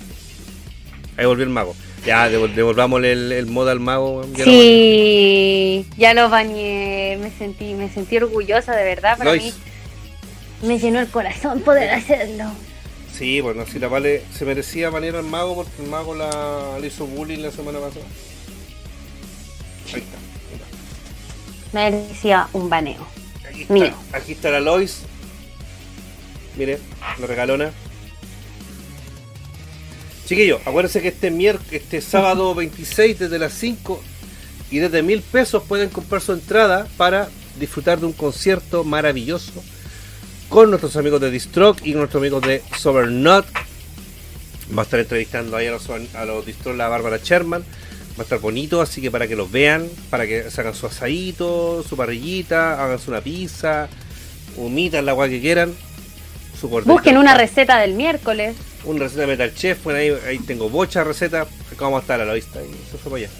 Ahí 1.16 1.26
volvió 1.26 1.44
el 1.44 1.50
mago 1.50 1.74
ya 2.06 2.28
devol- 2.30 2.54
devolvámosle 2.54 3.12
el, 3.12 3.32
el 3.32 3.46
modo 3.46 3.70
al 3.70 3.80
mago. 3.80 4.22
Ya 4.32 4.44
lo 4.44 4.50
Sí, 4.52 5.86
ya 5.96 6.14
lo 6.14 6.28
bañé. 6.28 7.18
Me 7.20 7.30
sentí, 7.30 7.74
me 7.74 7.88
sentí 7.90 8.16
orgullosa, 8.16 8.74
de 8.76 8.84
verdad. 8.84 9.16
Para 9.18 9.30
Lois. 9.30 9.42
mí 10.62 10.68
me 10.68 10.78
llenó 10.78 11.00
el 11.00 11.08
corazón 11.08 11.60
poder 11.60 11.90
hacerlo. 11.90 12.44
Sí, 13.16 13.40
bueno, 13.40 13.64
si 13.66 13.78
la 13.78 13.86
Vale 13.88 14.22
se 14.36 14.44
merecía 14.44 14.90
banear 14.90 15.16
al 15.16 15.24
mago 15.24 15.54
porque 15.54 15.82
el 15.82 15.88
mago 15.88 16.14
la, 16.14 16.78
le 16.80 16.86
hizo 16.88 17.06
bullying 17.06 17.38
la 17.38 17.50
semana 17.52 17.78
pasada. 17.78 18.04
Ahí 19.94 20.00
está. 20.00 20.18
Me 21.72 21.90
decía 21.90 22.48
un 22.52 22.68
baneo. 22.68 23.06
Aquí 23.48 23.62
está, 23.62 23.74
Mío. 23.74 23.92
aquí 24.12 24.32
está 24.32 24.50
la 24.50 24.60
Lois. 24.60 25.02
Mire, 26.56 26.78
la 27.20 27.26
regalona. 27.26 27.70
Chiquillos, 30.26 30.60
acuérdense 30.64 31.02
que 31.02 31.08
este 31.08 31.30
miércoles, 31.30 31.82
este 31.82 32.00
sábado 32.00 32.54
26 32.54 33.18
desde 33.18 33.38
las 33.38 33.52
5 33.52 34.02
y 34.70 34.78
desde 34.78 35.02
mil 35.02 35.20
pesos 35.20 35.62
pueden 35.64 35.90
comprar 35.90 36.22
su 36.22 36.32
entrada 36.32 36.86
para 36.96 37.28
disfrutar 37.58 38.00
de 38.00 38.06
un 38.06 38.12
concierto 38.12 38.84
maravilloso 38.84 39.52
con 40.48 40.70
nuestros 40.70 40.96
amigos 40.96 41.20
de 41.20 41.30
Distrock 41.30 41.84
y 41.84 41.94
nuestros 41.94 42.20
amigos 42.20 42.42
de 42.42 42.62
Sobernut. 42.78 43.44
Va 44.76 44.82
a 44.82 44.84
estar 44.84 44.98
entrevistando 44.98 45.56
ahí 45.56 45.66
a 45.66 45.72
los, 45.72 45.88
a 45.90 46.24
los 46.24 46.46
Distrock 46.46 46.76
la 46.76 46.88
Bárbara 46.88 47.18
Sherman. 47.22 47.62
Va 47.62 48.20
a 48.20 48.22
estar 48.22 48.38
bonito, 48.38 48.80
así 48.80 49.02
que 49.02 49.10
para 49.10 49.26
que 49.26 49.36
los 49.36 49.50
vean, 49.50 49.88
para 50.08 50.26
que 50.26 50.50
se 50.50 50.60
hagan 50.60 50.74
su 50.74 50.86
asadito, 50.86 51.84
su 51.86 51.96
parrillita, 51.96 52.82
hagan 52.82 52.98
una 53.08 53.20
pizza, 53.20 53.88
humitan 54.56 55.04
la 55.04 55.12
agua 55.12 55.28
que 55.28 55.40
quieran. 55.40 55.74
Su. 56.58 56.68
Busquen 56.68 57.18
una 57.18 57.34
receta 57.34 57.78
del 57.78 57.94
miércoles. 57.94 58.56
Una 58.84 59.00
receta 59.00 59.22
de 59.22 59.26
Metal 59.28 59.54
Chef, 59.54 59.82
bueno, 59.82 60.18
ahí, 60.26 60.38
tengo 60.40 60.68
bocha 60.68 61.04
recetas, 61.04 61.48
acá 61.48 61.84
vamos 61.84 61.98
a 61.98 62.00
estar 62.02 62.20
a 62.20 62.24
la 62.24 62.34
vista, 62.34 62.60
y 62.62 62.68
se 62.90 62.98
fue 62.98 63.12
para 63.12 63.24
allá. 63.24 63.30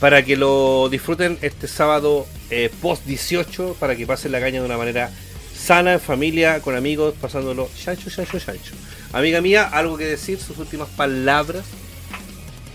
Para 0.00 0.24
que 0.24 0.36
lo 0.36 0.88
disfruten 0.88 1.38
este 1.40 1.68
sábado 1.68 2.26
eh, 2.50 2.70
post 2.82 3.04
18, 3.06 3.76
para 3.78 3.96
que 3.96 4.06
pasen 4.06 4.32
la 4.32 4.40
caña 4.40 4.60
de 4.60 4.66
una 4.66 4.76
manera 4.76 5.10
sana, 5.54 5.94
en 5.94 6.00
familia, 6.00 6.60
con 6.60 6.76
amigos, 6.76 7.14
pasándolo 7.20 7.70
chancho, 7.76 8.10
chancho, 8.10 8.38
chancho. 8.38 8.74
Amiga 9.12 9.40
mía, 9.40 9.68
algo 9.72 9.96
que 9.96 10.04
decir, 10.04 10.38
sus 10.38 10.58
últimas 10.58 10.88
palabras. 10.90 11.64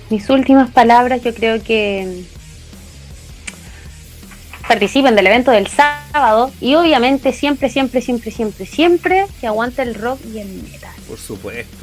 Mis 0.10 0.30
últimas 0.30 0.72
palabras, 0.72 1.22
yo 1.22 1.34
creo 1.36 1.62
que 1.62 2.24
participen 4.70 5.16
del 5.16 5.26
evento 5.26 5.50
del 5.50 5.66
sábado 5.66 6.52
y 6.62 6.76
obviamente 6.76 7.34
siempre, 7.34 7.70
siempre, 7.70 8.02
siempre, 8.02 8.30
siempre, 8.30 8.68
siempre 8.68 9.26
que 9.42 9.48
aguante 9.48 9.82
el 9.82 9.96
rock 9.96 10.20
y 10.32 10.38
el 10.38 10.48
metal. 10.48 10.94
Por 11.08 11.18
supuesto. 11.18 11.76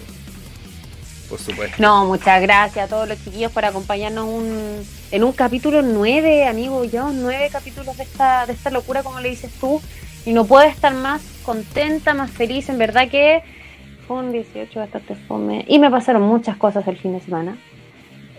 Por 1.28 1.40
supuesto. 1.40 1.76
No, 1.80 2.06
muchas 2.06 2.40
gracias 2.40 2.86
a 2.86 2.88
todos 2.88 3.08
los 3.08 3.22
chiquillos 3.24 3.50
por 3.50 3.64
acompañarnos 3.64 4.26
un, 4.26 4.86
en 5.10 5.24
un 5.24 5.32
capítulo 5.32 5.82
nueve, 5.82 6.46
amigo. 6.46 6.84
Llevamos 6.84 7.14
nueve 7.16 7.48
capítulos 7.50 7.96
de 7.96 8.04
esta, 8.04 8.46
de 8.46 8.52
esta 8.52 8.70
locura, 8.70 9.02
como 9.02 9.18
le 9.18 9.30
dices 9.30 9.50
tú. 9.60 9.82
Y 10.24 10.32
no 10.32 10.44
puedo 10.44 10.62
estar 10.62 10.94
más 10.94 11.22
contenta, 11.42 12.14
más 12.14 12.30
feliz. 12.30 12.68
En 12.68 12.78
verdad 12.78 13.08
que 13.08 13.42
fue 14.06 14.18
un 14.18 14.30
18 14.30 14.78
bastante 14.78 15.16
fome. 15.26 15.64
Y 15.66 15.80
me 15.80 15.90
pasaron 15.90 16.22
muchas 16.22 16.56
cosas 16.56 16.86
el 16.86 16.96
fin 16.96 17.14
de 17.14 17.20
semana. 17.20 17.58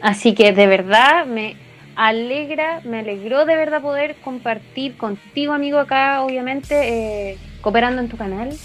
Así 0.01 0.33
que 0.33 0.53
de 0.53 0.67
verdad 0.67 1.25
me 1.25 1.66
alegra, 1.97 2.81
me 2.85 2.99
alegró 2.99 3.45
de 3.45 3.55
verdad 3.55 3.81
poder 3.81 4.15
compartir 4.23 4.95
contigo, 4.95 5.51
amigo, 5.53 5.79
acá, 5.79 6.21
obviamente, 6.21 7.31
eh, 7.31 7.37
cooperando 7.61 8.01
en 8.01 8.07
tu 8.07 8.15
canal. 8.15 8.55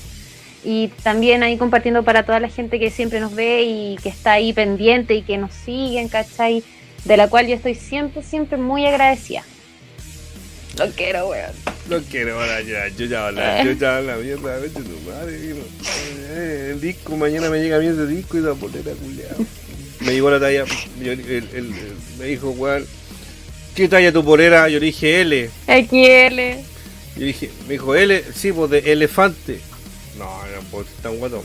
Y 0.65 0.89
también 1.03 1.43
ahí 1.43 1.57
compartiendo 1.57 2.05
para 2.05 2.25
toda 2.25 2.39
la 2.39 2.49
gente 2.49 2.79
que 2.79 2.91
siempre 2.91 3.19
nos 3.19 3.35
ve 3.35 3.63
y 3.63 3.97
que 4.03 4.11
está 4.11 4.33
ahí 4.33 4.53
pendiente 4.53 5.15
y 5.15 5.23
que 5.23 5.39
nos 5.39 5.53
siguen, 5.53 6.09
¿cachai? 6.09 6.63
De 7.05 7.17
la 7.17 7.29
cual 7.29 7.49
yo 7.49 7.57
estoy 7.57 7.75
siempre, 7.75 8.23
siempre 8.23 8.59
muy 8.59 8.87
agradecida. 8.87 9.43
Lo 10.79 10.89
quiero, 10.91 11.29
weón. 11.29 11.51
Lo 11.89 12.01
quiero, 12.03 12.39
ahora 12.39 12.61
ya, 12.61 12.89
yo 12.97 13.07
ya 13.07 13.27
habla, 13.27 13.65
yo 13.65 13.73
ya 13.73 13.97
habla 13.97 14.17
mierda, 14.17 14.59
vete 14.59 14.83
tu 14.83 15.11
madre, 15.11 15.37
eh, 16.31 16.69
el 16.73 16.81
disco, 16.81 17.17
mañana 17.17 17.51
me 17.51 17.61
llega 17.61 17.77
a 17.77 17.81
mí 17.81 17.87
ese 17.87 18.07
disco 18.07 18.39
y 18.39 18.41
la 18.41 18.55
polera 18.55 18.93
culiada. 18.93 19.35
Me 20.01 20.13
llegó 20.13 20.31
la 20.31 20.39
talla, 20.39 20.65
yo, 21.03 21.13
el, 21.13 21.21
el, 21.21 21.49
el, 21.53 21.75
me 22.19 22.27
dijo, 22.27 22.51
weón, 22.51 22.87
¿qué 23.75 23.89
talla 23.89 24.13
tu 24.13 24.25
polera? 24.25 24.69
Yo 24.69 24.79
le 24.79 24.87
dije 24.87 25.21
L. 25.21 25.51
XL. 25.67 26.61
Yo 27.19 27.27
dije, 27.27 27.51
me 27.67 27.75
dijo 27.75 27.95
L, 27.95 28.23
sí, 28.35 28.53
pues 28.53 28.71
de 28.71 28.79
elefante. 28.93 29.61
No, 30.19 30.25
no, 30.25 30.61
pues 30.71 30.87
tan 31.03 31.17
guato. 31.19 31.43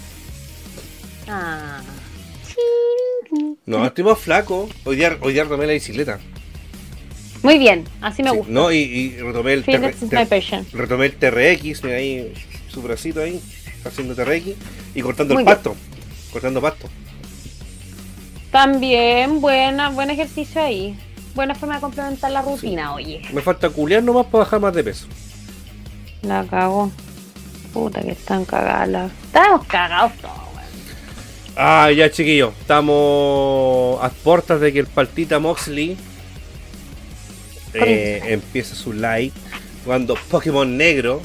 Ah. 1.28 1.82
No, 3.66 3.86
estoy 3.86 4.04
más 4.04 4.18
flaco. 4.20 4.70
Hoy 4.86 4.96
día, 4.96 5.18
hoy 5.22 5.34
día 5.34 5.44
retomé 5.44 5.68
la 5.68 5.74
bicicleta. 5.74 6.20
Muy 7.44 7.58
bien, 7.60 7.84
así 8.02 8.24
me 8.24 8.32
Sí, 8.32 8.38
gusta. 8.38 8.52
no, 8.52 8.72
y, 8.72 8.78
y 8.78 9.18
retomé 9.18 9.54
el 9.54 9.64
TR, 9.64 9.94
retomé 10.74 11.06
el 11.06 11.16
TRX, 11.16 11.84
mira 11.84 11.98
ahí 11.98 12.34
su 12.68 12.82
bracito 12.82 13.22
ahí, 13.22 13.40
haciendo 13.86 14.16
TRX 14.16 14.48
y 14.96 15.02
cortando 15.02 15.34
Muy 15.36 15.44
el 15.44 15.46
bien. 15.46 15.56
pasto. 15.56 15.76
Cortando 16.32 16.62
pasto. 16.62 16.90
También 18.52 19.40
buena, 19.42 19.90
buen 19.90 20.10
ejercicio 20.10 20.62
ahí. 20.64 20.98
Buena 21.38 21.54
forma 21.54 21.76
de 21.76 21.82
complementar 21.82 22.32
la 22.32 22.42
rutina, 22.42 22.96
oye. 22.96 23.22
Me 23.32 23.42
falta 23.44 23.70
culiar 23.70 24.02
nomás 24.02 24.26
para 24.26 24.44
bajar 24.44 24.60
más 24.60 24.74
de 24.74 24.84
peso. 24.84 25.06
La 26.24 26.44
cago. 26.44 26.90
Puta 27.72 28.02
que 28.02 28.12
están 28.12 28.44
cagadas. 28.44 28.90
las- 28.90 29.12
Estamos 29.26 29.68
cagados 29.68 30.14
todos. 30.20 30.34
Ah, 31.56 31.92
ya 31.96 32.10
chiquillos, 32.12 32.54
estamos 32.60 34.04
a 34.04 34.10
puertas 34.24 34.60
de 34.62 34.74
que 34.74 34.80
el 34.80 34.88
Partita 34.88 35.38
Moxley 35.40 35.96
eh, 37.76 38.22
empiece 38.30 38.74
su 38.74 38.92
live 38.94 39.32
jugando 39.84 40.16
Pokémon 40.32 40.76
Negro. 40.76 41.22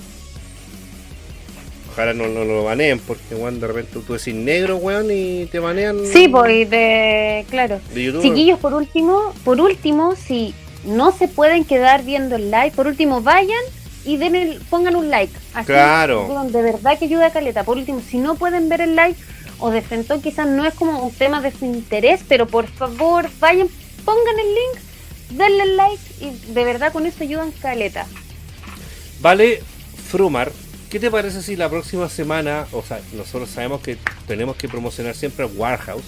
Ojalá 1.93 2.15
no, 2.15 2.27
no 2.27 2.45
lo 2.45 2.65
baneen, 2.65 2.99
porque 3.01 3.35
weón, 3.35 3.61
de 3.61 3.67
repente 3.67 3.99
tú 4.07 4.15
decís 4.15 4.35
negro, 4.35 4.77
weón, 4.77 5.09
y 5.11 5.45
te 5.47 5.59
banean 5.59 5.99
Sí, 6.07 6.27
pues 6.29 6.69
de. 6.71 7.45
Claro. 7.51 7.81
de. 7.95 8.19
Chiquillos, 8.23 8.59
por 8.59 8.73
último, 8.73 9.35
por 9.45 9.61
último, 9.61 10.15
si 10.17 10.55
no 10.85 11.13
se 11.13 11.29
pueden 11.29 11.65
quedar 11.65 12.03
viendo 12.03 12.37
el 12.37 12.51
live, 12.51 12.73
por 12.75 12.87
último 12.87 13.21
vayan 13.21 13.61
y 14.07 14.17
den 14.17 14.35
el- 14.37 14.59
pongan 14.71 14.97
un 14.97 15.11
like. 15.11 15.33
Así, 15.53 15.67
Claro. 15.67 16.27
weón, 16.29 16.51
de 16.51 16.63
verdad 16.63 16.99
que 16.99 17.05
ayuda 17.05 17.27
a 17.27 17.31
Caleta. 17.31 17.63
Por 17.65 17.77
último, 17.77 18.01
si 18.09 18.17
no 18.19 18.37
pueden 18.37 18.71
ver 18.71 18.81
el 18.81 18.97
live 18.97 19.15
o 19.59 19.71
de 19.71 19.83
frente 19.83 20.19
quizás 20.23 20.47
no 20.49 20.65
es 20.67 20.73
como 20.75 21.05
un 21.05 21.13
tema 21.13 21.43
de 21.43 21.53
su 21.53 21.67
interés, 21.67 22.23
pero 22.27 22.47
por 22.47 22.67
favor 22.69 23.29
vayan, 23.39 23.69
pongan 24.05 24.39
el 24.41 24.47
link, 24.55 25.39
denle 25.39 25.63
el 25.65 25.77
like 25.77 26.03
y 26.21 26.53
de 26.55 26.65
verdad 26.65 26.91
con 26.93 27.05
eso 27.07 27.23
ayudan 27.23 27.53
Caleta. 27.53 28.07
Vale, 29.21 29.63
Frumar, 30.09 30.51
¿qué 30.93 31.01
te 31.01 31.11
parece 31.11 31.43
si 31.43 31.57
la 31.57 31.69
próxima 31.71 32.09
semana, 32.11 32.67
o 32.71 32.83
sea, 32.83 33.01
nosotros 33.17 33.49
sabemos 33.51 33.81
que 33.81 33.97
tenemos 34.29 34.55
que 34.57 34.69
promocionar 34.69 35.15
siempre 35.15 35.47
Warhouse? 35.47 36.05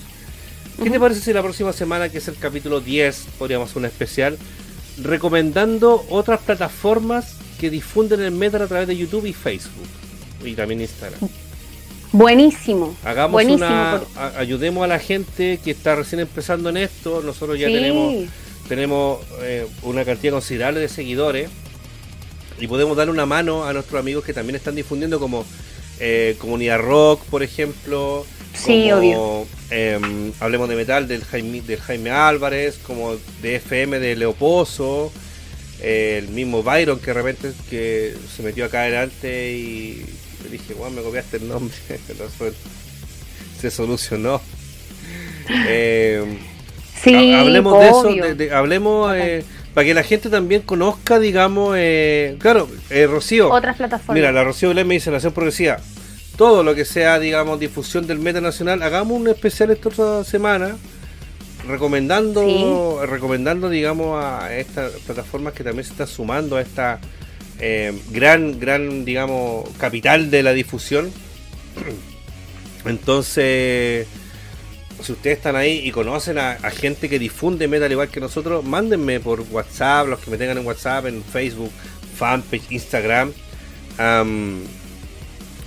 ¿Qué 0.76 0.84
te 0.84 0.90
Ujú. 0.90 1.00
parece 1.00 1.20
si 1.22 1.32
la 1.32 1.42
próxima 1.42 1.72
semana, 1.72 2.10
que 2.10 2.18
es 2.18 2.28
el 2.28 2.36
capítulo 2.36 2.80
10, 2.80 3.26
podríamos 3.38 3.70
hacer 3.70 3.78
un 3.78 3.86
especial, 3.86 4.38
recomendando 5.02 6.04
otras 6.10 6.40
plataformas 6.40 7.34
que 7.58 7.70
difunden 7.70 8.20
el 8.20 8.30
metal 8.32 8.60
a 8.62 8.66
través 8.66 8.86
de 8.86 8.96
YouTube 8.96 9.24
y 9.26 9.32
Facebook? 9.32 9.86
Y 10.44 10.52
también 10.52 10.82
Instagram. 10.82 11.18
Buenísimo. 12.12 12.94
Hagamos 13.04 13.32
buenísimo. 13.32 13.66
una. 13.66 14.02
ayudemos 14.36 14.84
a 14.84 14.86
la 14.86 14.98
gente 14.98 15.58
que 15.64 15.70
está 15.72 15.94
recién 15.96 16.20
empezando 16.20 16.68
en 16.68 16.76
esto. 16.76 17.22
Nosotros 17.24 17.58
ya 17.58 17.68
Sí. 17.68 17.72
tenemos 17.74 18.14
tenemos 18.68 19.20
eh, 19.42 19.66
una 19.82 20.04
cantidad 20.04 20.32
considerable 20.32 20.80
de 20.80 20.88
seguidores 20.88 21.50
y 22.60 22.66
podemos 22.66 22.96
darle 22.96 23.12
una 23.12 23.26
mano 23.26 23.64
a 23.64 23.72
nuestros 23.72 23.98
amigos 24.00 24.24
que 24.24 24.32
también 24.32 24.56
están 24.56 24.74
difundiendo 24.74 25.18
como 25.20 25.44
eh, 26.00 26.36
Comunidad 26.38 26.80
Rock, 26.80 27.22
por 27.24 27.42
ejemplo. 27.42 28.24
Sí, 28.54 28.88
como, 28.90 28.98
obvio. 29.42 29.46
em, 29.70 30.32
hablemos 30.40 30.68
de 30.68 30.76
metal 30.76 31.08
del 31.08 31.24
Jaime, 31.24 31.60
del 31.62 31.80
Jaime 31.80 32.10
Álvarez, 32.10 32.78
como 32.86 33.16
de 33.42 33.56
FM 33.56 33.98
de 33.98 34.14
Leoposo, 34.14 35.12
eh, 35.80 36.20
el 36.22 36.28
mismo 36.28 36.62
Byron 36.62 37.00
que 37.00 37.06
de 37.06 37.14
repente 37.14 37.52
que 37.68 38.14
se 38.36 38.42
metió 38.44 38.64
acá 38.66 38.82
adelante 38.82 39.52
y 39.52 40.04
le 40.44 40.50
dije, 40.50 40.74
bueno, 40.74 40.96
me 40.96 41.02
copiaste 41.02 41.38
el 41.38 41.48
nombre, 41.48 41.74
se 43.60 43.70
solucionó. 43.72 44.40
Sí, 47.02 47.14
ha- 47.34 47.40
hablemos 47.40 47.78
de 47.80 47.88
eso, 47.88 48.02
de- 48.04 48.34
de- 48.34 48.52
hablemos 48.54 49.08
Total. 49.12 49.44
Para 49.74 49.84
que 49.84 49.94
la 49.94 50.04
gente 50.04 50.30
también 50.30 50.62
conozca, 50.62 51.18
digamos, 51.18 51.74
eh, 51.76 52.36
claro, 52.38 52.68
eh, 52.90 53.06
Rocío. 53.06 53.50
Otras 53.50 53.76
plataformas. 53.76 54.14
Mira, 54.14 54.30
la 54.30 54.44
Rocío 54.44 54.68
Belén 54.68 54.86
me 54.86 54.94
dice, 54.94 55.10
Nación 55.10 55.32
Progresiva, 55.32 55.78
todo 56.36 56.62
lo 56.62 56.76
que 56.76 56.84
sea, 56.84 57.18
digamos, 57.18 57.58
difusión 57.58 58.06
del 58.06 58.20
meta 58.20 58.40
nacional, 58.40 58.82
hagamos 58.82 59.18
un 59.18 59.26
especial 59.26 59.72
esta 59.72 59.88
otra 59.88 60.24
semana, 60.24 60.76
recomendando, 61.66 63.04
recomendando, 63.04 63.68
digamos, 63.68 64.24
a 64.24 64.56
estas 64.56 64.92
plataformas 65.06 65.54
que 65.54 65.64
también 65.64 65.84
se 65.84 65.90
están 65.90 66.06
sumando 66.06 66.56
a 66.56 66.60
esta 66.60 67.00
eh, 67.58 68.00
gran, 68.10 68.60
gran, 68.60 69.04
digamos, 69.04 69.68
capital 69.78 70.30
de 70.30 70.44
la 70.44 70.52
difusión. 70.52 71.10
Entonces, 72.84 74.06
si 75.02 75.12
ustedes 75.12 75.38
están 75.38 75.56
ahí 75.56 75.80
y 75.84 75.90
conocen 75.90 76.38
a, 76.38 76.52
a 76.52 76.70
gente 76.70 77.08
que 77.08 77.18
difunde 77.18 77.68
metal 77.68 77.90
igual 77.90 78.08
que 78.08 78.20
nosotros, 78.20 78.64
mándenme 78.64 79.20
por 79.20 79.40
WhatsApp, 79.40 80.08
los 80.08 80.20
que 80.20 80.30
me 80.30 80.36
tengan 80.36 80.58
en 80.58 80.66
WhatsApp, 80.66 81.06
en 81.06 81.22
Facebook, 81.22 81.70
fanpage, 82.16 82.70
Instagram, 82.70 83.32
am, 83.98 84.62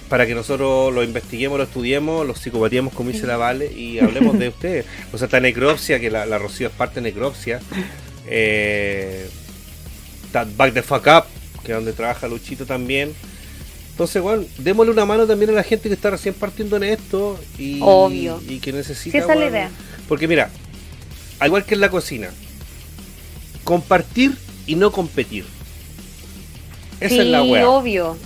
para 0.09 0.25
que 0.25 0.33
nosotros 0.33 0.93
lo 0.93 1.03
investiguemos, 1.03 1.57
lo 1.57 1.65
estudiemos, 1.65 2.25
lo 2.25 2.35
psicopatiemos 2.35 2.93
como 2.93 3.11
dice 3.11 3.27
la 3.27 3.37
Vale 3.37 3.71
y 3.71 3.99
hablemos 4.01 4.39
de 4.39 4.49
ustedes. 4.49 4.85
O 5.11 5.17
sea, 5.17 5.25
está 5.25 5.39
Necropsia, 5.39 5.99
que 5.99 6.09
la, 6.09 6.25
la 6.25 6.37
Rocío 6.37 6.67
es 6.67 6.73
parte 6.73 6.95
de 6.95 7.09
Necropsia. 7.09 7.59
Eh, 8.27 9.29
está 10.25 10.45
Back 10.55 10.73
the 10.73 10.81
Fuck 10.81 11.07
Up, 11.07 11.25
que 11.63 11.71
es 11.71 11.77
donde 11.77 11.93
trabaja 11.93 12.27
Luchito 12.27 12.65
también. 12.65 13.13
Entonces, 13.97 14.21
bueno, 14.21 14.43
démosle 14.59 14.91
una 14.91 15.05
mano 15.05 15.25
también 15.25 15.49
a 15.49 15.53
la 15.53 15.63
gente 15.63 15.89
que 15.89 15.95
está 15.95 16.11
recién 16.11 16.35
partiendo 16.35 16.77
en 16.77 16.83
esto 16.83 17.39
y, 17.57 17.79
Obvio. 17.81 18.39
y 18.47 18.59
que 18.59 18.71
necesita. 18.71 19.11
Sí, 19.11 19.17
esa 19.17 19.33
es 19.33 19.39
la 19.39 19.47
idea. 19.47 19.71
Porque 20.07 20.27
mira, 20.27 20.51
al 21.39 21.47
igual 21.47 21.65
que 21.65 21.73
en 21.73 21.81
la 21.81 21.89
cocina, 21.89 22.29
compartir 23.63 24.37
y 24.67 24.75
no 24.75 24.91
competir. 24.91 25.45
Esa 26.99 27.09
sí, 27.09 27.19
es 27.21 27.25
la 27.25 27.41
weá. 27.41 27.67
obvio. 27.67 28.19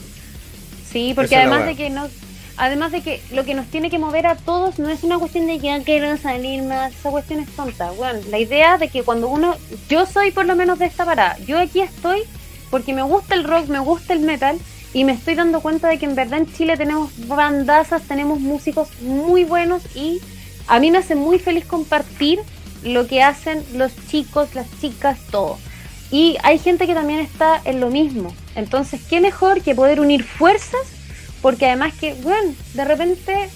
Sí, 0.91 1.14
porque 1.15 1.35
Esa 1.35 1.43
además 1.43 1.65
de 1.65 1.77
que 1.77 1.89
nos, 1.89 2.11
además 2.57 2.91
de 2.91 2.99
que 3.02 3.22
lo 3.31 3.45
que 3.45 3.53
nos 3.53 3.68
tiene 3.68 3.89
que 3.89 3.98
mover 3.98 4.27
a 4.27 4.35
todos 4.35 4.77
no 4.77 4.89
es 4.89 5.03
una 5.03 5.19
cuestión 5.19 5.48
de 5.48 5.53
que 5.57 5.68
ya 5.68 5.81
quiero 5.84 6.18
salir 6.18 6.64
más, 6.64 6.93
esa 6.93 7.11
cuestión 7.11 7.39
es 7.39 7.49
tonta. 7.56 7.91
Bueno, 7.91 8.19
la 8.30 8.39
idea 8.39 8.77
de 8.77 8.89
que 8.89 9.03
cuando 9.03 9.30
uno, 9.30 9.56
yo 9.88 10.06
soy 10.06 10.31
por 10.31 10.45
lo 10.45 10.57
menos 10.57 10.80
de 10.80 10.88
esta 10.88 11.06
parada, 11.06 11.38
yo 11.48 11.57
aquí 11.57 11.80
estoy 11.80 12.23
porque 12.69 12.93
me 12.93 13.03
gusta 13.03 13.35
el 13.35 13.45
rock, 13.45 13.69
me 13.69 13.80
gusta 13.80 14.11
el 14.11 14.19
metal 14.19 14.60
y 14.93 15.05
me 15.05 15.13
estoy 15.13 15.35
dando 15.35 15.61
cuenta 15.61 15.88
de 15.88 15.97
que 15.97 16.05
en 16.05 16.15
verdad 16.15 16.39
en 16.39 16.53
Chile 16.53 16.76
tenemos 16.77 17.11
bandazas, 17.27 18.03
tenemos 18.03 18.39
músicos 18.39 18.89
muy 19.01 19.43
buenos 19.43 19.84
y 19.95 20.19
a 20.68 20.80
mí 20.80 20.91
me 20.91 20.97
hace 20.97 21.15
muy 21.15 21.39
feliz 21.39 21.65
compartir 21.65 22.39
lo 22.84 23.07
que 23.07 23.22
hacen 23.23 23.63
los 23.73 23.91
chicos, 24.07 24.53
las 24.55 24.68
chicas, 24.80 25.19
todo. 25.30 25.57
Y 26.11 26.38
hay 26.43 26.59
gente 26.59 26.88
que 26.88 26.93
también 26.93 27.19
está 27.19 27.61
en 27.63 27.80
lo 27.80 27.89
mismo. 27.89 28.34
Entonces, 28.55 29.01
qué 29.09 29.22
mejor 29.22 29.61
que 29.61 29.76
poder 29.76 30.01
unir 30.01 30.23
fuerzas, 30.23 30.81
porque 31.41 31.68
además 31.68 31.93
que, 31.93 32.15
bueno, 32.15 32.53
de 32.73 32.84
repente 32.84 33.49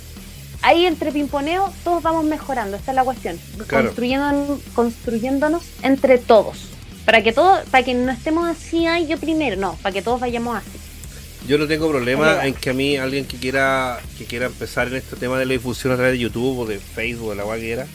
ahí 0.61 0.85
entre 0.85 1.11
pimponeo 1.11 1.71
todos 1.83 2.01
vamos 2.01 2.25
mejorando, 2.25 2.77
esta 2.77 2.91
es 2.91 2.95
la 2.95 3.03
cuestión. 3.03 3.37
Claro. 3.67 3.87
Construyendo, 3.87 4.59
construyéndonos 4.73 5.63
entre 5.81 6.17
todos. 6.17 6.69
Para 7.05 7.21
que 7.21 7.33
todo, 7.33 7.61
para 7.69 7.83
que 7.83 7.93
no 7.93 8.11
estemos 8.11 8.47
así, 8.47 8.87
ay, 8.87 9.05
yo 9.05 9.17
primero, 9.17 9.57
no, 9.57 9.75
para 9.83 9.93
que 9.93 10.01
todos 10.01 10.19
vayamos 10.19 10.57
así. 10.57 10.79
Yo 11.47 11.57
no 11.57 11.67
tengo 11.67 11.89
problema 11.89 12.45
en 12.47 12.53
que 12.55 12.71
a 12.71 12.73
mí 12.73 12.97
alguien 12.97 13.25
que 13.25 13.37
quiera 13.37 13.99
que 14.17 14.25
quiera 14.25 14.47
empezar 14.47 14.87
en 14.87 14.95
este 14.95 15.15
tema 15.15 15.37
de 15.37 15.45
la 15.45 15.53
difusión 15.53 15.93
a 15.93 15.95
través 15.95 16.13
de 16.13 16.19
YouTube 16.19 16.59
o 16.59 16.65
de 16.65 16.79
Facebook 16.79 17.27
o 17.27 17.29
de 17.31 17.35
la 17.37 17.43
cual 17.43 17.59
quiera, 17.59 17.85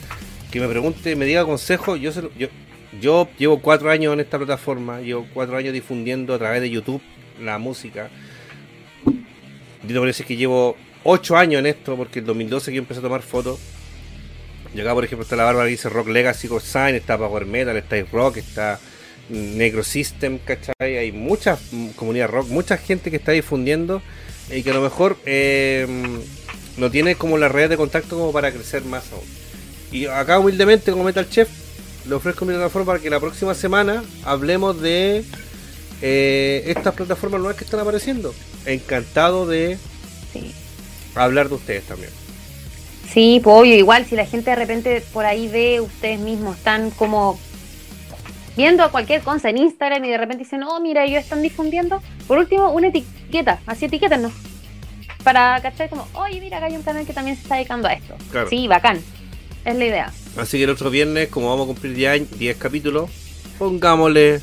que 0.52 0.60
me 0.60 0.68
pregunte, 0.68 1.16
me 1.16 1.24
diga 1.26 1.44
consejo. 1.44 1.96
Yo, 1.96 2.12
se 2.12 2.22
lo- 2.22 2.30
yo 2.38 2.48
yo 3.00 3.28
llevo 3.38 3.60
cuatro 3.60 3.90
años 3.90 4.12
en 4.14 4.20
esta 4.20 4.36
plataforma, 4.38 5.00
llevo 5.00 5.26
cuatro 5.32 5.56
años 5.56 5.72
difundiendo 5.72 6.34
a 6.34 6.38
través 6.38 6.60
de 6.60 6.70
YouTube 6.70 7.00
la 7.40 7.58
música. 7.58 8.08
Yo 9.86 10.00
te 10.00 10.06
decir 10.06 10.26
que 10.26 10.36
llevo 10.36 10.76
8 11.04 11.36
años 11.36 11.60
en 11.60 11.66
esto, 11.66 11.96
porque 11.96 12.18
en 12.18 12.26
2012 12.26 12.70
que 12.70 12.76
yo 12.76 12.82
empecé 12.82 13.00
a 13.00 13.02
tomar 13.02 13.22
fotos. 13.22 13.58
Y 14.74 14.80
acá, 14.80 14.92
por 14.94 15.04
ejemplo, 15.04 15.22
está 15.24 15.36
la 15.36 15.44
Bárbara 15.44 15.66
que 15.66 15.72
dice 15.72 15.88
Rock 15.88 16.08
Legacy 16.08 16.48
Sign, 16.60 16.94
está 16.94 17.16
Power 17.18 17.46
Metal, 17.46 17.76
está 17.76 17.96
Rock, 18.12 18.36
está 18.36 18.78
Negro 19.30 19.82
System, 19.84 20.38
¿cachai? 20.38 20.74
Hay 20.98 21.12
mucha 21.12 21.58
comunidad 21.96 22.28
rock, 22.28 22.48
mucha 22.48 22.76
gente 22.76 23.10
que 23.10 23.16
está 23.16 23.32
difundiendo 23.32 24.02
y 24.54 24.62
que 24.62 24.70
a 24.70 24.74
lo 24.74 24.82
mejor 24.82 25.16
eh, 25.26 25.86
no 26.76 26.90
tiene 26.90 27.14
como 27.14 27.38
la 27.38 27.48
red 27.48 27.68
de 27.70 27.76
contacto 27.76 28.16
como 28.18 28.32
para 28.32 28.50
crecer 28.52 28.84
más 28.84 29.04
aún. 29.12 29.24
Y 29.92 30.06
acá 30.06 30.38
humildemente 30.38 30.90
como 30.92 31.04
Metal 31.04 31.28
Chef 31.28 31.48
le 32.08 32.14
ofrezco 32.14 32.44
mi 32.44 32.54
plataforma 32.54 32.86
para 32.86 32.98
que 32.98 33.10
la 33.10 33.20
próxima 33.20 33.54
semana 33.54 34.02
hablemos 34.24 34.80
de 34.80 35.24
eh, 36.02 36.64
estas 36.66 36.94
plataformas 36.94 37.40
nuevas 37.40 37.56
que 37.56 37.64
están 37.64 37.80
apareciendo. 37.80 38.34
Encantado 38.66 39.46
de 39.46 39.78
Sí. 40.32 40.52
hablar 41.14 41.48
de 41.48 41.54
ustedes 41.56 41.84
también. 41.84 42.10
Sí, 43.12 43.40
pues 43.42 43.54
obvio, 43.56 43.74
igual 43.74 44.06
si 44.06 44.14
la 44.14 44.24
gente 44.24 44.50
de 44.50 44.56
repente 44.56 45.02
por 45.12 45.24
ahí 45.26 45.48
ve, 45.48 45.80
ustedes 45.80 46.20
mismos 46.20 46.56
están 46.56 46.90
como 46.92 47.38
viendo 48.60 48.90
cualquier 48.90 49.22
cosa 49.22 49.48
en 49.48 49.56
Instagram 49.56 50.04
y 50.04 50.10
de 50.10 50.18
repente 50.18 50.44
dicen, 50.44 50.62
oh, 50.64 50.80
mira, 50.80 51.04
ellos 51.04 51.22
están 51.22 51.40
difundiendo. 51.40 52.02
Por 52.26 52.36
último, 52.38 52.70
una 52.72 52.88
etiqueta, 52.88 53.58
así 53.66 53.86
etiquétenos. 53.86 54.32
Para 55.24 55.60
cachar 55.62 55.88
como, 55.88 56.06
oye, 56.12 56.40
mira, 56.40 56.58
acá 56.58 56.66
hay 56.66 56.76
un 56.76 56.82
canal 56.82 57.06
que 57.06 57.12
también 57.14 57.36
se 57.36 57.42
está 57.42 57.54
dedicando 57.56 57.88
a 57.88 57.92
esto. 57.94 58.14
Claro. 58.30 58.48
Sí, 58.50 58.68
bacán. 58.68 58.98
Es 59.64 59.76
la 59.76 59.84
idea. 59.86 60.12
Así 60.36 60.58
que 60.58 60.64
el 60.64 60.70
otro 60.70 60.90
viernes, 60.90 61.28
como 61.28 61.48
vamos 61.48 61.64
a 61.64 61.66
cumplir 61.68 61.94
10, 61.94 62.10
años- 62.12 62.38
10 62.38 62.56
capítulos, 62.58 63.10
pongámosle 63.58 64.40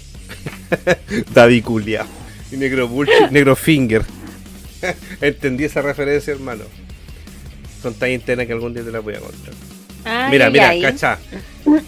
Daddy 1.34 1.62
Culia 1.62 2.06
y 2.52 2.58
Negro 2.58 2.88
Bullshit, 2.88 3.30
Negro 3.32 3.56
Finger. 3.56 4.04
Entendí 5.22 5.64
esa 5.66 5.82
referencia, 5.84 6.34
hermano. 6.34 6.64
Son 7.84 7.94
tan 7.94 8.12
internas 8.12 8.48
que 8.48 8.54
algún 8.54 8.74
día 8.74 8.84
te 8.84 8.92
las 8.92 9.04
voy 9.04 9.14
a 9.16 9.20
contar. 9.20 9.54
Ay, 10.08 10.32
mira, 10.32 10.50
mira, 10.50 10.70
ay. 10.70 10.82
cacha. 10.82 11.20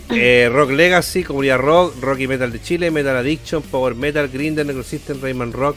Eh, 0.10 0.50
rock 0.52 0.72
Legacy, 0.72 1.24
Comunidad 1.24 1.58
Rock, 1.60 1.96
Rock 2.02 2.20
y 2.20 2.28
Metal 2.28 2.52
de 2.52 2.62
Chile, 2.62 2.92
Metal 2.92 3.16
Addiction, 3.16 3.62
Power 3.64 3.96
Metal, 3.96 4.28
Grinder, 4.28 4.66
Negro 4.66 4.84
System, 4.84 5.22
Rayman 5.22 5.54
Rock. 5.54 5.76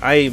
Hay, 0.00 0.32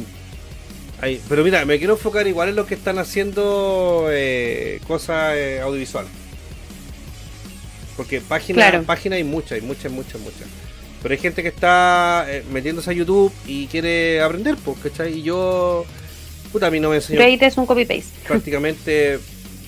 hay. 1.00 1.20
Pero 1.28 1.42
mira, 1.42 1.64
me 1.64 1.78
quiero 1.78 1.94
enfocar 1.94 2.26
igual 2.28 2.50
en 2.50 2.56
los 2.56 2.66
que 2.66 2.74
están 2.74 2.98
haciendo 2.98 4.06
eh, 4.10 4.80
cosas 4.86 5.34
eh, 5.36 5.60
audiovisuales. 5.60 6.10
Porque 7.96 8.20
páginas 8.20 8.68
Claro. 8.70 8.84
páginas 8.84 9.16
hay 9.18 9.24
muchas, 9.24 9.52
hay 9.52 9.60
muchas, 9.62 9.90
muchas, 9.92 10.20
muchas. 10.20 10.46
Pero 11.02 11.12
hay 11.12 11.18
gente 11.18 11.42
que 11.42 11.48
está 11.48 12.26
metiéndose 12.52 12.90
a 12.90 12.92
YouTube 12.92 13.32
y 13.46 13.66
quiere 13.66 14.20
aprender, 14.22 14.56
pues, 14.64 14.78
¿cachai? 14.82 15.18
Y 15.18 15.22
yo. 15.22 15.84
Puta, 16.52 16.66
a 16.66 16.70
mí 16.70 16.80
no 16.80 16.90
me 16.90 16.96
enseñó 16.96 17.20
te 17.38 17.46
es 17.46 17.56
un 17.56 17.64
copy-paste. 17.66 18.04
prácticamente 18.26 19.18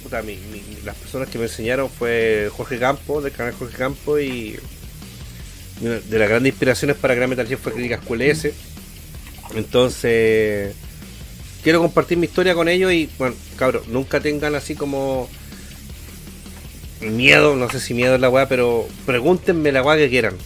puta, 0.02 0.20
mi- 0.22 0.36
mi- 0.51 0.51
las 0.84 0.96
personas 0.96 1.28
que 1.28 1.38
me 1.38 1.44
enseñaron 1.44 1.88
fue 1.90 2.50
Jorge 2.56 2.78
Campo, 2.78 3.20
del 3.20 3.32
canal 3.32 3.54
Jorge 3.54 3.76
Campo 3.76 4.18
y 4.18 4.58
de 5.80 6.18
las 6.18 6.28
grandes 6.28 6.52
inspiraciones 6.52 6.96
para 6.96 7.14
Gran 7.14 7.28
Metal 7.30 7.48
Chef 7.48 7.60
fue 7.60 7.72
Crítica 7.72 7.96
Escuela 7.96 8.24
S. 8.24 8.52
Entonces 9.54 10.74
quiero 11.62 11.80
compartir 11.80 12.18
mi 12.18 12.26
historia 12.26 12.54
con 12.54 12.68
ellos 12.68 12.92
y 12.92 13.08
bueno, 13.18 13.34
cabros, 13.56 13.88
nunca 13.88 14.20
tengan 14.20 14.54
así 14.54 14.74
como 14.74 15.28
miedo, 17.00 17.56
no 17.56 17.68
sé 17.70 17.80
si 17.80 17.94
miedo 17.94 18.14
es 18.14 18.20
la 18.20 18.30
weá, 18.30 18.48
pero 18.48 18.86
pregúntenme 19.06 19.72
la 19.72 19.82
weá 19.82 19.96
que 19.96 20.08
quieran. 20.08 20.36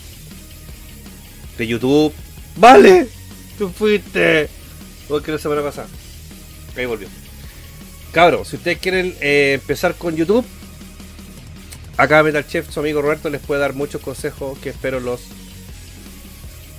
De 1.59 1.67
YouTube. 1.67 2.13
Vale, 2.57 3.09
tú 3.59 3.71
fuiste. 3.71 4.49
Porque 5.09 5.33
la 5.33 5.39
semana 5.39 5.63
pasada. 5.63 5.89
Ahí 6.77 6.87
volvió. 6.87 7.09
Cabros, 8.17 8.49
si 8.49 8.57
ustedes 8.57 8.79
quieren 8.79 9.15
eh, 9.21 9.59
empezar 9.61 9.95
con 9.95 10.17
YouTube, 10.17 10.43
acá 11.99 12.23
Metal 12.23 12.47
Chef, 12.47 12.73
su 12.73 12.81
amigo 12.81 13.03
Roberto, 13.03 13.29
les 13.29 13.43
puede 13.43 13.61
dar 13.61 13.75
muchos 13.75 14.01
consejos 14.01 14.59
que 14.59 14.71
espero 14.71 15.01
los 15.01 15.21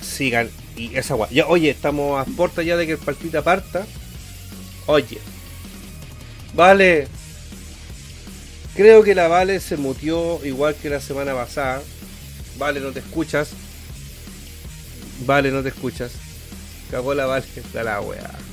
sigan. 0.02 0.50
Y 0.76 0.96
esa 0.96 1.14
guay. 1.14 1.42
Oye, 1.42 1.70
estamos 1.70 2.20
a 2.20 2.26
puerta 2.26 2.64
ya 2.64 2.76
de 2.76 2.88
que 2.88 2.94
el 2.94 2.98
partita 2.98 3.44
parta. 3.44 3.86
Oye. 4.88 5.20
Vale. 6.56 7.08
Creo 8.76 9.04
que 9.04 9.14
la 9.14 9.28
Vale 9.28 9.60
se 9.60 9.78
mutió 9.78 10.44
igual 10.44 10.74
que 10.74 10.90
la 10.90 11.02
semana 11.02 11.36
pasada. 11.36 11.84
Vale, 12.58 12.80
no 12.80 12.90
te 12.90 13.02
escuchas. 13.02 13.52
Vale, 15.24 15.52
no 15.52 15.62
te 15.62 15.70
escuchas. 15.70 16.14
Cagó 16.90 17.14
la 17.14 17.28
Vale. 17.28 17.46
Da 17.76 17.84
la 17.84 18.02
wea. 18.02 18.47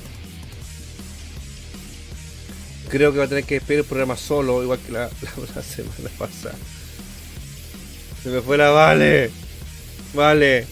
Creo 2.94 3.10
que 3.10 3.18
va 3.18 3.24
a 3.24 3.28
tener 3.28 3.42
que 3.42 3.55
despedir 3.55 3.81
el 3.81 3.86
programa 3.86 4.16
solo, 4.16 4.62
igual 4.62 4.78
que 4.78 4.92
la, 4.92 5.08
semana 5.62 6.10
pasada. 6.16 6.55
Se 8.23 8.28
me 8.28 8.40
fue 8.40 8.56
la 8.56 8.70
Vale. 8.70 9.32
Vale. 10.14 10.64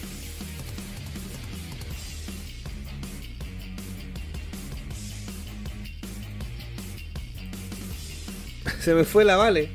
Se 8.79 8.93
me 8.93 9.03
fue 9.03 9.25
la 9.25 9.35
Vale. 9.35 9.69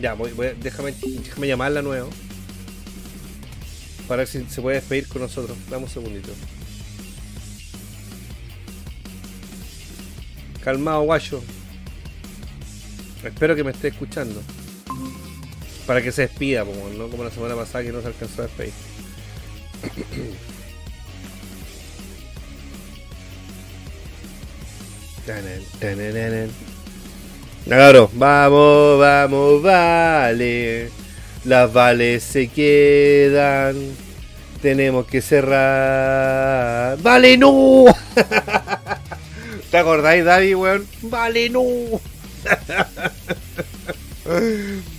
Ya, 0.00 0.14
voy, 0.14 0.32
voy- 0.32 0.56
déjame, 0.60 0.92
déjame 1.00 1.46
llamarla 1.46 1.80
nuevo. 1.80 2.10
Para 4.08 4.18
ver 4.22 4.26
si 4.26 4.44
se 4.48 4.60
puede 4.60 4.78
despedir 4.80 5.06
con 5.06 5.22
nosotros. 5.22 5.56
Dame 5.70 5.84
un 5.84 5.90
segundito. 5.90 6.32
Calmado, 10.60 11.02
guayo. 11.02 11.40
Espero 13.24 13.56
que 13.56 13.64
me 13.64 13.70
esté 13.72 13.88
escuchando. 13.88 14.42
Para 15.86 16.02
que 16.02 16.12
se 16.12 16.22
despida, 16.22 16.64
como, 16.64 16.88
no 16.90 17.08
como 17.08 17.24
la 17.24 17.30
semana 17.30 17.54
pasada 17.54 17.84
que 17.84 17.92
no 17.92 18.00
se 18.00 18.06
alcanzó 18.08 18.42
a 18.42 18.46
despedir. 18.46 18.72
Cabros, 27.68 28.10
vamos, 28.12 28.98
vamos, 29.00 29.62
vale. 29.62 30.90
Las 31.44 31.72
vales 31.72 32.22
se 32.22 32.48
quedan. 32.48 33.76
Tenemos 34.60 35.06
que 35.06 35.22
cerrar. 35.22 36.98
¡Vale, 36.98 37.38
no! 37.38 37.84
¿Te 39.70 39.78
acordáis, 39.78 40.24
David, 40.24 40.56
weón? 40.56 40.86
¡Vale, 41.02 41.48
no! 41.48 41.62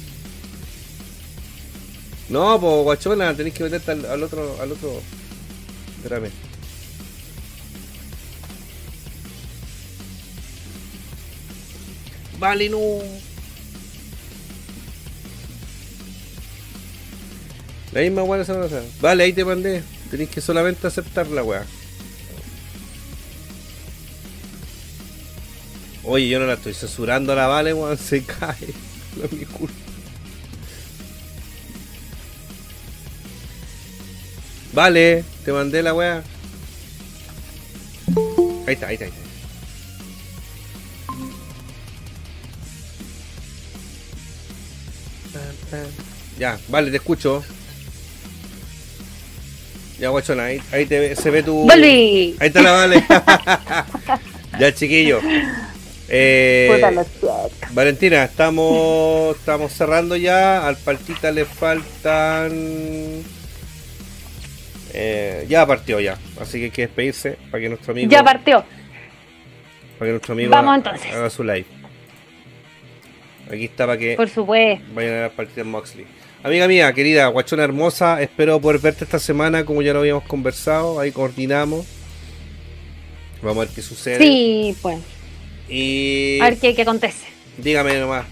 No, 2.30 2.60
pues 2.60 2.84
guachona, 2.84 3.36
tenéis 3.36 3.54
que 3.54 3.64
meterte 3.64 3.92
al, 3.92 4.24
otro, 4.24 4.60
al 4.60 4.72
otro. 4.72 5.00
Espérame. 5.98 6.32
Vale, 12.40 12.70
no. 12.70 12.80
La 17.92 18.02
misma 18.02 18.24
weá 18.24 18.40
pasada. 18.40 18.84
Vale, 19.00 19.24
ahí 19.24 19.34
te 19.34 19.46
mandé. 19.46 19.84
Tenéis 20.12 20.30
que 20.30 20.42
solamente 20.42 20.88
aceptar 20.88 21.28
la 21.28 21.44
weá. 21.44 21.66
Oye, 26.06 26.28
yo 26.28 26.40
no 26.40 26.46
la 26.46 26.54
estoy 26.54 26.74
censurando 26.74 27.34
a 27.34 27.36
la 27.36 27.48
Vale, 27.48 27.74
weón. 27.74 27.98
Se 27.98 28.24
cae. 28.24 28.56
No 29.16 29.24
es 29.24 29.32
mi 29.32 29.46
culpa. 29.46 29.74
Vale, 34.74 35.24
te 35.46 35.54
mandé 35.54 35.82
la 35.82 35.94
weá. 35.94 36.22
Ahí 38.68 38.74
está, 38.74 38.88
ahí 38.88 38.96
está, 38.96 39.06
ahí 39.06 39.12
está. 39.12 39.26
Ya, 46.38 46.60
vale, 46.68 46.92
te 46.92 46.98
escucho. 46.98 47.42
Ya, 49.98 50.10
guachona, 50.10 50.44
ahí, 50.44 50.62
ahí 50.74 50.86
te 50.86 51.16
se 51.16 51.30
ve 51.30 51.42
tu. 51.42 51.54
¡Volví! 51.54 52.36
Ahí 52.40 52.48
está 52.48 52.62
la 52.62 52.72
vale. 52.74 53.06
ya, 54.60 54.76
chiquillo. 54.76 55.22
Eh. 56.08 56.70
Valentina, 57.72 58.24
estamos 58.26 59.36
estamos 59.40 59.72
cerrando 59.74 60.16
ya. 60.16 60.68
Al 60.68 60.78
partita 60.78 61.32
le 61.32 61.46
faltan. 61.46 63.24
Eh, 64.94 65.46
ya 65.50 65.66
partió 65.66 66.00
ya. 66.00 66.18
Así 66.40 66.60
que 66.60 66.66
hay 66.66 66.72
que 66.72 66.82
despedirse 66.84 67.38
para 67.52 67.62
que 67.62 67.70
nuestro 67.70 67.92
amigo. 67.92 68.10
Ya 68.12 68.24
partió. 68.24 68.64
para 69.98 70.08
que 70.10 70.12
nuestro 70.12 70.34
amigo 70.34 70.52
Vamos 70.52 70.70
haga- 70.70 70.76
entonces. 70.96 71.14
haga 71.14 71.30
su 71.30 71.44
live. 71.44 71.66
Aquí 73.52 73.66
está 73.66 73.86
para 73.86 73.98
que 73.98 74.16
Por 74.16 74.30
supuesto. 74.30 74.84
vayan 74.94 75.14
a 75.14 75.22
la 75.24 75.30
partida 75.30 75.62
en 75.62 75.70
Moxley. 75.72 76.06
Amiga 76.44 76.68
mía, 76.68 76.94
querida, 76.94 77.28
guachona 77.28 77.64
hermosa, 77.64 78.22
espero 78.22 78.60
poder 78.62 78.80
verte 78.80 79.04
esta 79.04 79.18
semana 79.20 79.66
como 79.66 79.82
ya 79.82 79.94
lo 79.94 80.00
habíamos 80.00 80.24
conversado, 80.26 81.00
ahí 81.00 81.12
coordinamos. 81.12 81.86
Vamos 83.42 83.58
a 83.58 83.66
ver 83.66 83.70
qué 83.76 83.82
sucede. 83.82 84.18
Sí, 84.20 84.76
pues. 84.82 84.98
Y 85.70 86.40
A 86.42 86.46
ver 86.50 86.60
qué, 86.60 86.76
qué 86.76 86.82
acontece. 86.84 87.26
dígame 87.58 88.00
nomás 88.00 88.26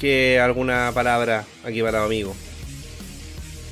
que 0.00 0.40
alguna 0.40 0.90
palabra 0.94 1.44
aquí 1.64 1.82
para 1.82 1.98
los 1.98 2.06
amigos. 2.06 2.36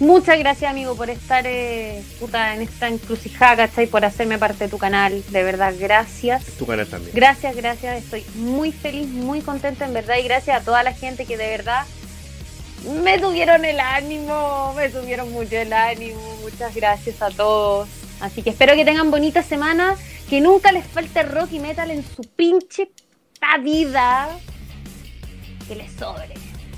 Muchas 0.01 0.39
gracias, 0.39 0.71
amigo, 0.71 0.95
por 0.95 1.11
estar 1.11 1.45
eh, 1.45 2.05
puta, 2.21 2.55
en 2.55 2.63
esta 2.63 2.87
encrucijada, 2.87 3.67
¿cachai? 3.67 3.89
Por 3.89 4.05
hacerme 4.05 4.39
parte 4.39 4.65
de 4.65 4.71
tu 4.71 4.79
canal. 4.79 5.25
De 5.31 5.43
verdad, 5.43 5.75
gracias. 5.77 6.45
Tu 6.57 6.67
canal 6.67 6.87
también. 6.87 7.11
Gracias, 7.17 7.57
gracias. 7.57 8.05
Estoy 8.05 8.25
muy 8.37 8.71
feliz, 8.71 9.09
muy 9.09 9.41
contenta, 9.41 9.87
en 9.87 9.95
verdad. 9.95 10.19
Y 10.19 10.23
gracias 10.23 10.61
a 10.61 10.65
toda 10.65 10.85
la 10.85 10.93
gente 10.93 11.25
que 11.25 11.37
de 11.37 11.49
verdad 11.49 11.85
me 13.03 13.19
subieron 13.19 13.65
el 13.65 13.81
ánimo. 13.81 14.73
Me 14.77 14.89
subieron 14.93 15.33
mucho 15.33 15.57
el 15.57 15.73
ánimo. 15.73 16.21
Muchas 16.43 16.73
gracias 16.77 17.21
a 17.21 17.31
todos. 17.31 17.89
Así 18.21 18.43
que 18.43 18.51
espero 18.51 18.77
que 18.77 18.85
tengan 18.85 19.11
bonita 19.11 19.43
semana. 19.43 19.97
Que 20.31 20.41
nunca 20.41 20.71
les 20.71 20.87
falte 20.87 21.25
rock 21.25 21.49
y 21.53 21.59
metal 21.59 21.91
en 21.91 22.05
su 22.05 22.23
pinche 22.23 22.89
vida. 23.63 24.29
Que 25.67 25.77
les 25.77 25.93
sobre. 25.93 26.35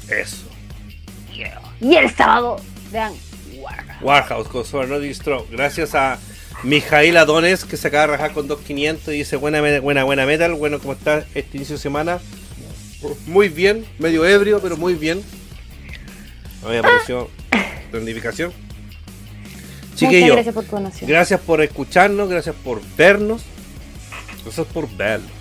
Eso. 0.08 0.46
Y 1.80 1.94
el 1.94 2.10
sábado, 2.14 2.56
vean. 2.90 3.12
Warhammer. 3.56 3.96
Warhouse 4.02 4.48
con 4.48 4.64
Sober 4.64 4.88
No 4.88 4.98
Distro. 4.98 5.46
Gracias 5.50 5.94
a 5.94 6.18
Mijail 6.62 7.16
Adones 7.16 7.64
que 7.64 7.76
se 7.76 7.88
acaba 7.88 8.02
de 8.02 8.12
rajar 8.12 8.32
con 8.32 8.48
2500 8.48 9.14
y 9.14 9.18
dice 9.18 9.36
buena, 9.36 9.60
buena, 9.80 10.04
buena 10.04 10.26
metal. 10.26 10.54
Bueno, 10.54 10.78
¿cómo 10.78 10.92
está 10.92 11.24
este 11.34 11.56
inicio 11.56 11.76
de 11.76 11.82
semana? 11.82 12.18
Muy 13.26 13.48
bien, 13.48 13.86
medio 13.98 14.26
ebrio, 14.26 14.60
pero 14.60 14.76
muy 14.76 14.94
bien. 14.94 15.22
A 16.62 16.66
mí 16.66 16.72
me 16.72 16.78
apareció 16.78 17.30
la 17.92 17.98
notificación. 17.98 18.52
Muchas 18.52 19.98
Chiquillos, 19.98 20.36
gracias 20.36 20.54
por 20.54 21.06
gracias 21.06 21.40
por 21.40 21.62
escucharnos, 21.62 22.28
gracias 22.28 22.54
por 22.56 22.80
vernos. 22.96 23.42
Gracias 24.44 24.66
por 24.66 24.88
verlo. 24.96 25.39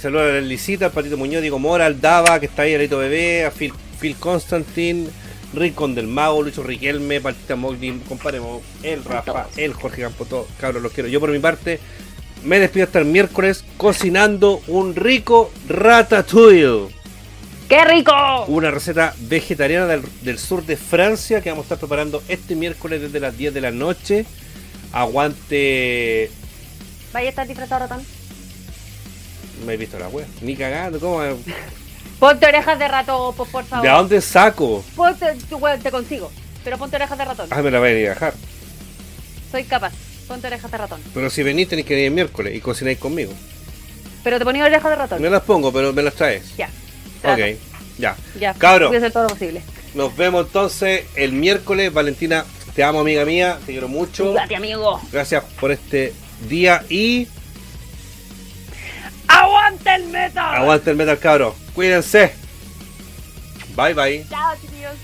Saludos 0.00 0.30
a 0.30 0.34
la 0.34 0.40
Licita, 0.40 0.86
al 0.86 0.92
Patito 0.92 1.16
Muñoz, 1.16 1.40
Diego 1.42 1.58
Mora, 1.58 1.86
al 1.86 2.00
Dava, 2.00 2.38
que 2.38 2.46
está 2.46 2.62
ahí, 2.62 2.74
Alito 2.74 2.98
Bebé, 2.98 3.44
a 3.44 3.50
Phil, 3.50 3.72
Phil 4.00 4.14
Constantin, 4.16 5.08
Rincón 5.54 5.94
del 5.94 6.06
Mago, 6.06 6.42
Lucho 6.42 6.62
Riquelme, 6.62 7.20
Partita 7.20 7.56
Mogli, 7.56 7.98
compadre, 8.08 8.38
Mo- 8.40 8.62
el 8.82 9.04
Rafa, 9.04 9.48
el 9.56 9.72
Jorge 9.72 10.02
Campo, 10.02 10.24
todos, 10.24 10.46
cabros, 10.60 10.82
los 10.82 10.92
quiero. 10.92 11.08
Yo 11.08 11.18
por 11.18 11.30
mi 11.30 11.40
parte 11.40 11.80
me 12.44 12.60
despido 12.60 12.84
hasta 12.86 13.00
el 13.00 13.06
miércoles 13.06 13.64
cocinando 13.76 14.62
un 14.68 14.94
rico 14.94 15.50
ratatouille. 15.68 16.94
¡Qué 17.68 17.84
rico! 17.84 18.12
Una 18.46 18.70
receta 18.70 19.14
vegetariana 19.18 19.86
del, 19.86 20.02
del 20.22 20.38
sur 20.38 20.64
de 20.64 20.76
Francia 20.76 21.40
que 21.42 21.50
vamos 21.50 21.64
a 21.64 21.66
estar 21.66 21.78
preparando 21.78 22.22
este 22.28 22.54
miércoles 22.54 23.02
desde 23.02 23.18
las 23.20 23.36
10 23.36 23.52
de 23.52 23.60
la 23.60 23.70
noche. 23.72 24.24
Aguante. 24.92 26.30
¿Vaya 27.12 27.26
a 27.26 27.30
estar 27.30 27.46
disfrazado 27.48 27.80
ratón? 27.88 28.02
Me 29.64 29.74
he 29.74 29.76
visto 29.76 29.98
la 29.98 30.08
wea. 30.08 30.26
Ni 30.42 30.56
cagando, 30.56 30.98
¿cómo? 31.00 31.22
Ponte 32.18 32.46
orejas 32.46 32.78
de 32.78 32.88
ratón, 32.88 33.34
por 33.34 33.46
favor. 33.46 33.82
¿De 33.82 33.88
dónde 33.88 34.20
saco? 34.20 34.84
Ponte, 34.96 35.34
tu 35.48 35.56
weón, 35.58 35.80
te 35.80 35.90
consigo. 35.90 36.30
Pero 36.64 36.76
ponte 36.78 36.96
orejas 36.96 37.16
de 37.16 37.24
ratón. 37.24 37.48
Ah, 37.50 37.62
me 37.62 37.70
la 37.70 37.78
voy 37.78 37.88
a 37.88 37.98
ir 37.98 38.06
a 38.06 38.10
dejar. 38.10 38.34
Soy 39.50 39.64
capaz. 39.64 39.92
Ponte 40.26 40.46
orejas 40.46 40.70
de 40.70 40.78
ratón. 40.78 41.00
Pero 41.14 41.30
si 41.30 41.42
venís 41.42 41.68
tenéis 41.68 41.86
que 41.86 41.94
venir 41.94 42.08
el 42.08 42.14
miércoles 42.14 42.54
y 42.54 42.60
cocináis 42.60 42.98
conmigo. 42.98 43.32
Pero 44.24 44.38
te 44.38 44.44
ponía 44.44 44.64
orejas 44.64 44.90
de 44.90 44.96
ratón. 44.96 45.22
Me 45.22 45.30
las 45.30 45.42
pongo, 45.42 45.72
pero 45.72 45.92
me 45.92 46.02
las 46.02 46.14
traes. 46.14 46.56
Ya. 46.56 46.68
trato. 47.22 47.42
Ok, 47.42 47.48
ya. 47.98 48.16
Ya. 48.38 48.54
Cabro. 48.54 48.88
Voy 48.88 48.96
a 48.96 48.98
hacer 48.98 49.12
todo 49.12 49.22
lo 49.22 49.28
posible. 49.30 49.62
Nos 49.94 50.14
vemos 50.16 50.46
entonces 50.46 51.04
el 51.14 51.32
miércoles. 51.32 51.92
Valentina, 51.92 52.44
te 52.74 52.82
amo, 52.82 53.00
amiga 53.00 53.24
mía. 53.24 53.58
Te 53.64 53.72
quiero 53.72 53.88
mucho. 53.88 54.32
Cuídate, 54.32 54.56
amigo. 54.56 55.00
Gracias 55.12 55.44
por 55.58 55.70
este 55.70 56.12
día 56.48 56.84
y 56.90 57.28
¡Aguanta 59.28 59.94
el 59.96 60.06
metal! 60.08 60.54
aguante 60.54 60.90
el 60.90 60.96
metal, 60.96 61.18
cabro. 61.18 61.54
Cuídense. 61.74 62.34
Bye, 63.76 63.94
bye. 63.94 64.26
Chao, 64.28 64.56
chiquillos. 64.60 64.94